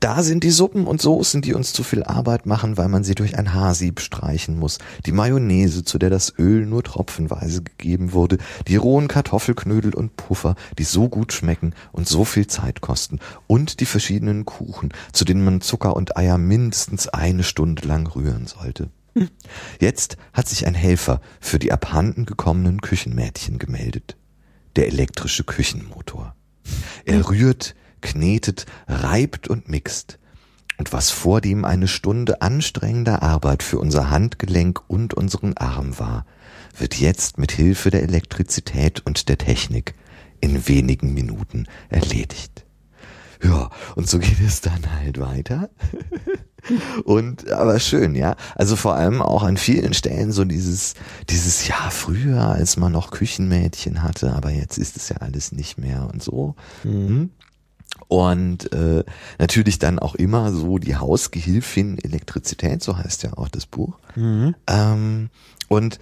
Da 0.01 0.23
sind 0.23 0.45
die 0.45 0.51
Suppen 0.51 0.87
und 0.87 1.03
Soßen, 1.03 1.43
die 1.43 1.53
uns 1.53 1.75
zu 1.75 1.83
viel 1.83 2.03
Arbeit 2.03 2.47
machen, 2.47 2.79
weil 2.79 2.89
man 2.89 3.05
sie 3.05 3.15
durch 3.15 3.37
ein 3.37 3.53
Haarsieb 3.53 4.01
streichen 4.01 4.59
muss. 4.59 4.79
Die 5.05 5.13
Mayonnaise, 5.13 5.85
zu 5.85 5.99
der 5.99 6.09
das 6.09 6.33
Öl 6.39 6.65
nur 6.65 6.83
tropfenweise 6.83 7.63
gegeben 7.63 8.15
wurde. 8.15 8.39
Die 8.67 8.77
rohen 8.77 9.09
Kartoffelknödel 9.09 9.95
und 9.95 10.17
Puffer, 10.17 10.55
die 10.79 10.85
so 10.85 11.11
gut 11.11 11.35
schmecken 11.35 11.75
und 11.93 12.09
so 12.09 12.25
viel 12.25 12.47
Zeit 12.47 12.81
kosten. 12.81 13.19
Und 13.47 13.81
die 13.81 13.85
verschiedenen 13.85 14.47
Kuchen, 14.47 14.89
zu 15.13 15.27
denen 15.27 15.45
man 15.45 15.61
Zucker 15.61 15.95
und 15.95 16.17
Eier 16.17 16.39
mindestens 16.39 17.09
eine 17.09 17.43
Stunde 17.43 17.87
lang 17.87 18.07
rühren 18.07 18.47
sollte. 18.47 18.89
Jetzt 19.81 20.17
hat 20.33 20.49
sich 20.49 20.67
ein 20.67 20.75
Helfer 20.75 21.21
für 21.41 21.59
die 21.59 21.73
abhanden 21.73 22.25
gekommenen 22.25 22.81
Küchenmädchen 22.81 23.59
gemeldet. 23.59 24.17
Der 24.77 24.87
elektrische 24.87 25.45
Küchenmotor. 25.45 26.35
Er 27.05 27.29
rührt, 27.29 27.75
knetet, 28.03 28.67
reibt 28.89 29.49
und 29.49 29.69
mixt. 29.69 30.19
Und 30.79 30.93
was 30.93 31.11
vor 31.11 31.41
dem 31.41 31.65
eine 31.65 31.89
Stunde 31.89 32.41
anstrengender 32.41 33.23
Arbeit 33.23 33.63
für 33.63 33.79
unser 33.79 34.11
Handgelenk 34.11 34.83
und 34.89 35.13
unseren 35.13 35.57
Arm 35.57 35.99
war, 35.99 36.25
wird 36.77 36.95
jetzt 36.95 37.37
mit 37.37 37.53
Hilfe 37.53 37.91
der 37.91 38.03
Elektrizität 38.03 39.05
und 39.05 39.29
der 39.29 39.37
Technik 39.37 39.95
in 40.41 40.67
wenigen 40.69 41.13
Minuten 41.13 41.67
erledigt. 41.91 42.65
Ja, 43.43 43.71
und 43.95 44.09
so 44.09 44.19
geht 44.19 44.41
es 44.41 44.61
dann 44.61 44.81
halt 45.01 45.19
weiter. 45.19 45.71
und 47.05 47.51
aber 47.51 47.81
schön, 47.81 48.15
ja. 48.15 48.37
Also 48.55 48.77
vor 48.77 48.95
allem 48.95 49.23
auch 49.23 49.43
an 49.43 49.57
vielen 49.57 49.95
Stellen 49.95 50.31
so 50.31 50.45
dieses 50.45 50.95
dieses 51.31 51.67
ja 51.67 51.89
früher, 51.91 52.49
als 52.49 52.77
man 52.77 52.93
noch 52.93 53.11
Küchenmädchen 53.11 54.03
hatte, 54.03 54.35
aber 54.35 54.51
jetzt 54.51 54.77
ist 54.77 54.97
es 54.97 55.09
ja 55.09 55.17
alles 55.17 55.53
nicht 55.53 55.79
mehr 55.79 56.09
und 56.13 56.23
so. 56.23 56.55
Mhm. 56.85 57.31
Und 58.09 58.73
äh, 58.73 59.05
natürlich 59.39 59.79
dann 59.79 59.99
auch 59.99 60.15
immer 60.15 60.53
so 60.53 60.79
die 60.79 60.97
Hausgehilfin 60.97 61.99
Elektrizität, 61.99 62.83
so 62.83 62.97
heißt 62.97 63.23
ja 63.23 63.35
auch 63.37 63.49
das 63.49 63.67
Buch. 63.67 63.99
Mhm. 64.17 64.55
Ähm, 64.67 65.31
und 65.69 66.01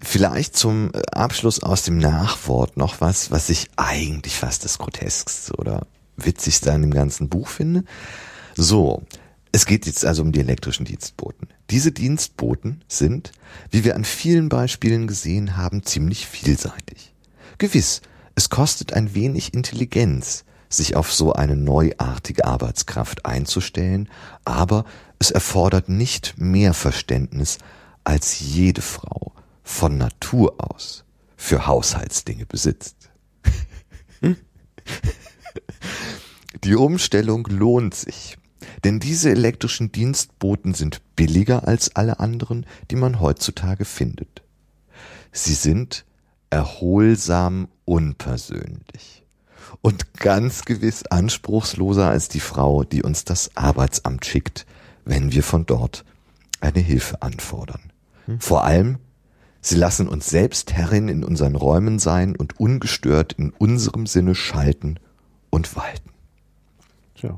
vielleicht 0.00 0.56
zum 0.56 0.92
Abschluss 1.12 1.62
aus 1.62 1.82
dem 1.82 1.98
Nachwort 1.98 2.76
noch 2.76 3.00
was, 3.00 3.30
was 3.30 3.50
ich 3.50 3.68
eigentlich 3.76 4.36
fast 4.36 4.64
das 4.64 4.78
Groteskste 4.78 5.54
oder 5.54 5.86
witzigste 6.16 6.72
an 6.72 6.82
dem 6.82 6.92
ganzen 6.92 7.28
Buch 7.28 7.48
finde. 7.48 7.84
So, 8.54 9.02
es 9.50 9.66
geht 9.66 9.86
jetzt 9.86 10.04
also 10.04 10.22
um 10.22 10.32
die 10.32 10.40
elektrischen 10.40 10.84
Dienstboten. 10.84 11.48
Diese 11.70 11.92
Dienstboten 11.92 12.82
sind, 12.88 13.32
wie 13.70 13.84
wir 13.84 13.96
an 13.96 14.04
vielen 14.04 14.48
Beispielen 14.48 15.06
gesehen 15.06 15.56
haben, 15.56 15.82
ziemlich 15.84 16.26
vielseitig. 16.26 17.12
Gewiss, 17.58 18.00
es 18.34 18.48
kostet 18.48 18.92
ein 18.92 19.14
wenig 19.14 19.52
Intelligenz, 19.54 20.44
sich 20.72 20.96
auf 20.96 21.12
so 21.12 21.32
eine 21.32 21.56
neuartige 21.56 22.44
Arbeitskraft 22.44 23.26
einzustellen, 23.26 24.08
aber 24.44 24.84
es 25.18 25.30
erfordert 25.30 25.88
nicht 25.88 26.34
mehr 26.36 26.74
Verständnis, 26.74 27.58
als 28.04 28.40
jede 28.40 28.82
Frau 28.82 29.32
von 29.62 29.96
Natur 29.96 30.54
aus 30.58 31.04
für 31.36 31.66
Haushaltsdinge 31.66 32.46
besitzt. 32.46 33.10
Die 36.64 36.74
Umstellung 36.74 37.46
lohnt 37.46 37.94
sich, 37.94 38.38
denn 38.84 39.00
diese 39.00 39.30
elektrischen 39.30 39.90
Dienstboten 39.90 40.74
sind 40.74 41.00
billiger 41.16 41.66
als 41.66 41.96
alle 41.96 42.20
anderen, 42.20 42.66
die 42.90 42.96
man 42.96 43.20
heutzutage 43.20 43.84
findet. 43.84 44.42
Sie 45.32 45.54
sind 45.54 46.04
erholsam 46.50 47.68
unpersönlich 47.84 49.21
und 49.80 50.14
ganz 50.14 50.64
gewiss 50.64 51.04
anspruchsloser 51.04 52.08
als 52.08 52.28
die 52.28 52.40
Frau, 52.40 52.84
die 52.84 53.02
uns 53.02 53.24
das 53.24 53.50
Arbeitsamt 53.56 54.24
schickt, 54.26 54.66
wenn 55.04 55.32
wir 55.32 55.42
von 55.42 55.66
dort 55.66 56.04
eine 56.60 56.80
Hilfe 56.80 57.22
anfordern. 57.22 57.92
Hm. 58.26 58.40
Vor 58.40 58.64
allem, 58.64 58.98
sie 59.60 59.76
lassen 59.76 60.08
uns 60.08 60.28
selbst 60.28 60.72
Herrin 60.72 61.08
in 61.08 61.24
unseren 61.24 61.56
Räumen 61.56 61.98
sein 61.98 62.36
und 62.36 62.60
ungestört 62.60 63.32
in 63.32 63.50
unserem 63.50 64.06
Sinne 64.06 64.34
schalten 64.34 64.98
und 65.50 65.74
walten. 65.76 66.10
Tja. 67.14 67.36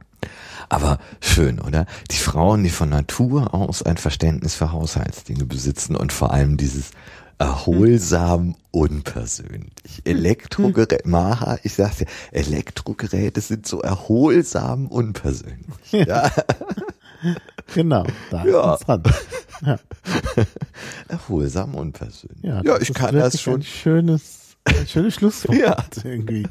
Aber 0.69 0.99
schön, 1.21 1.61
oder? 1.61 1.87
Die 2.11 2.17
Frauen, 2.17 2.63
die 2.63 2.71
von 2.71 2.89
Natur 2.89 3.55
aus 3.55 3.83
ein 3.83 3.97
Verständnis 3.97 4.55
für 4.55 4.73
Haushaltsdinge 4.73 5.45
besitzen 5.45 5.97
und 5.97 6.13
vor 6.13 6.33
allem 6.33 6.57
dieses 6.57 6.91
erholsam 7.39 8.57
unpersönlich. 8.71 10.03
Elektrogeräte, 10.05 11.01
Maha, 11.05 11.59
ich 11.63 11.75
sag's 11.75 11.99
dir, 11.99 12.07
Elektrogeräte 12.33 13.41
sind 13.41 13.67
so 13.67 13.81
erholsam 13.81 14.87
unpersönlich. 14.87 15.93
Ja. 15.93 16.31
genau, 17.75 18.05
da 18.31 18.45
ja. 18.45 18.75
ist 18.75 18.87
dran. 18.87 19.03
Ja. 19.65 19.79
Erholsam 21.09 21.75
unpersönlich. 21.75 22.43
Ja, 22.43 22.63
ja 22.63 22.81
ich 22.81 22.93
kann 22.93 23.15
das 23.15 23.41
schon. 23.41 23.61
Ein 23.61 23.63
schönes, 23.63 24.57
ein 24.65 24.87
schönes 24.87 25.15
Schlusswort 25.15 25.57
ja. 25.57 25.77
irgendwie. 26.03 26.47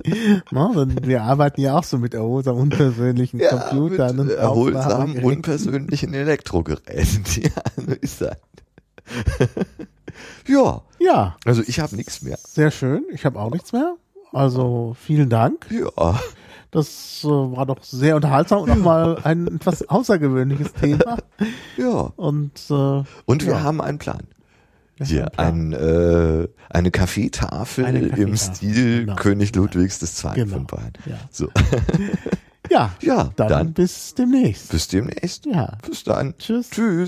No, 0.52 0.86
wir 1.02 1.24
arbeiten 1.24 1.62
ja 1.62 1.78
auch 1.78 1.84
so 1.84 1.98
mit 1.98 2.14
erholsam 2.14 2.58
unpersönlichen 2.58 3.40
ja, 3.40 3.50
Computern 3.58 4.20
und 4.20 4.30
erholsam 4.32 5.16
unpersönlichen 5.16 6.14
Elektrogeräten. 6.14 7.24
Ja, 7.44 7.64
so 7.76 7.92
ist 7.94 8.22
das. 8.22 8.38
Ja. 10.48 10.82
Ja. 11.00 11.38
Also 11.46 11.62
ich 11.66 11.80
habe 11.80 11.96
nichts 11.96 12.22
mehr. 12.22 12.38
Sehr 12.44 12.72
schön. 12.72 13.04
Ich 13.12 13.26
habe 13.26 13.40
auch 13.40 13.52
nichts 13.52 13.74
mehr. 13.74 13.96
Also 14.32 14.96
vielen 15.00 15.30
Dank. 15.30 15.68
Ja. 15.70 16.20
Das 16.72 17.22
äh, 17.24 17.28
war 17.28 17.68
doch 17.68 17.84
sehr 17.84 18.16
unterhaltsam 18.16 18.64
und 18.64 18.70
ja. 18.70 18.76
nochmal 18.76 19.20
ein 19.24 19.48
etwas 19.48 19.88
außergewöhnliches 19.88 20.74
Thema. 20.74 21.18
Ja. 21.78 22.14
Und, 22.16 22.70
äh, 22.70 23.04
und 23.26 23.46
wir 23.46 23.54
ja. 23.54 23.64
haben 23.64 23.82
einen 23.82 23.98
Plan. 23.98 24.22
Hier, 25.02 25.32
ein, 25.38 25.74
äh, 25.74 26.48
eine 26.70 26.92
Kaffeetafel 26.92 27.84
eine 27.84 28.00
Kaffeetafel. 28.10 28.28
im 28.28 28.38
Stil 28.38 29.00
genau. 29.02 29.16
König 29.16 29.56
Ludwigs 29.56 30.02
II. 30.02 30.36
Genau. 30.36 30.54
von 30.54 30.68
Bayern. 30.68 30.94
Ja. 31.06 31.18
So. 31.32 31.50
ja, 32.70 32.92
ja 33.02 33.32
dann, 33.36 33.50
dann 33.50 33.74
bis 33.74 34.14
demnächst. 34.14 34.70
Bis 34.70 34.88
demnächst. 34.88 35.48
Ja. 35.48 35.78
Bis 35.86 36.04
dann. 36.04 36.38
Tschüss. 36.38 36.70
Tschüss. 36.70 37.02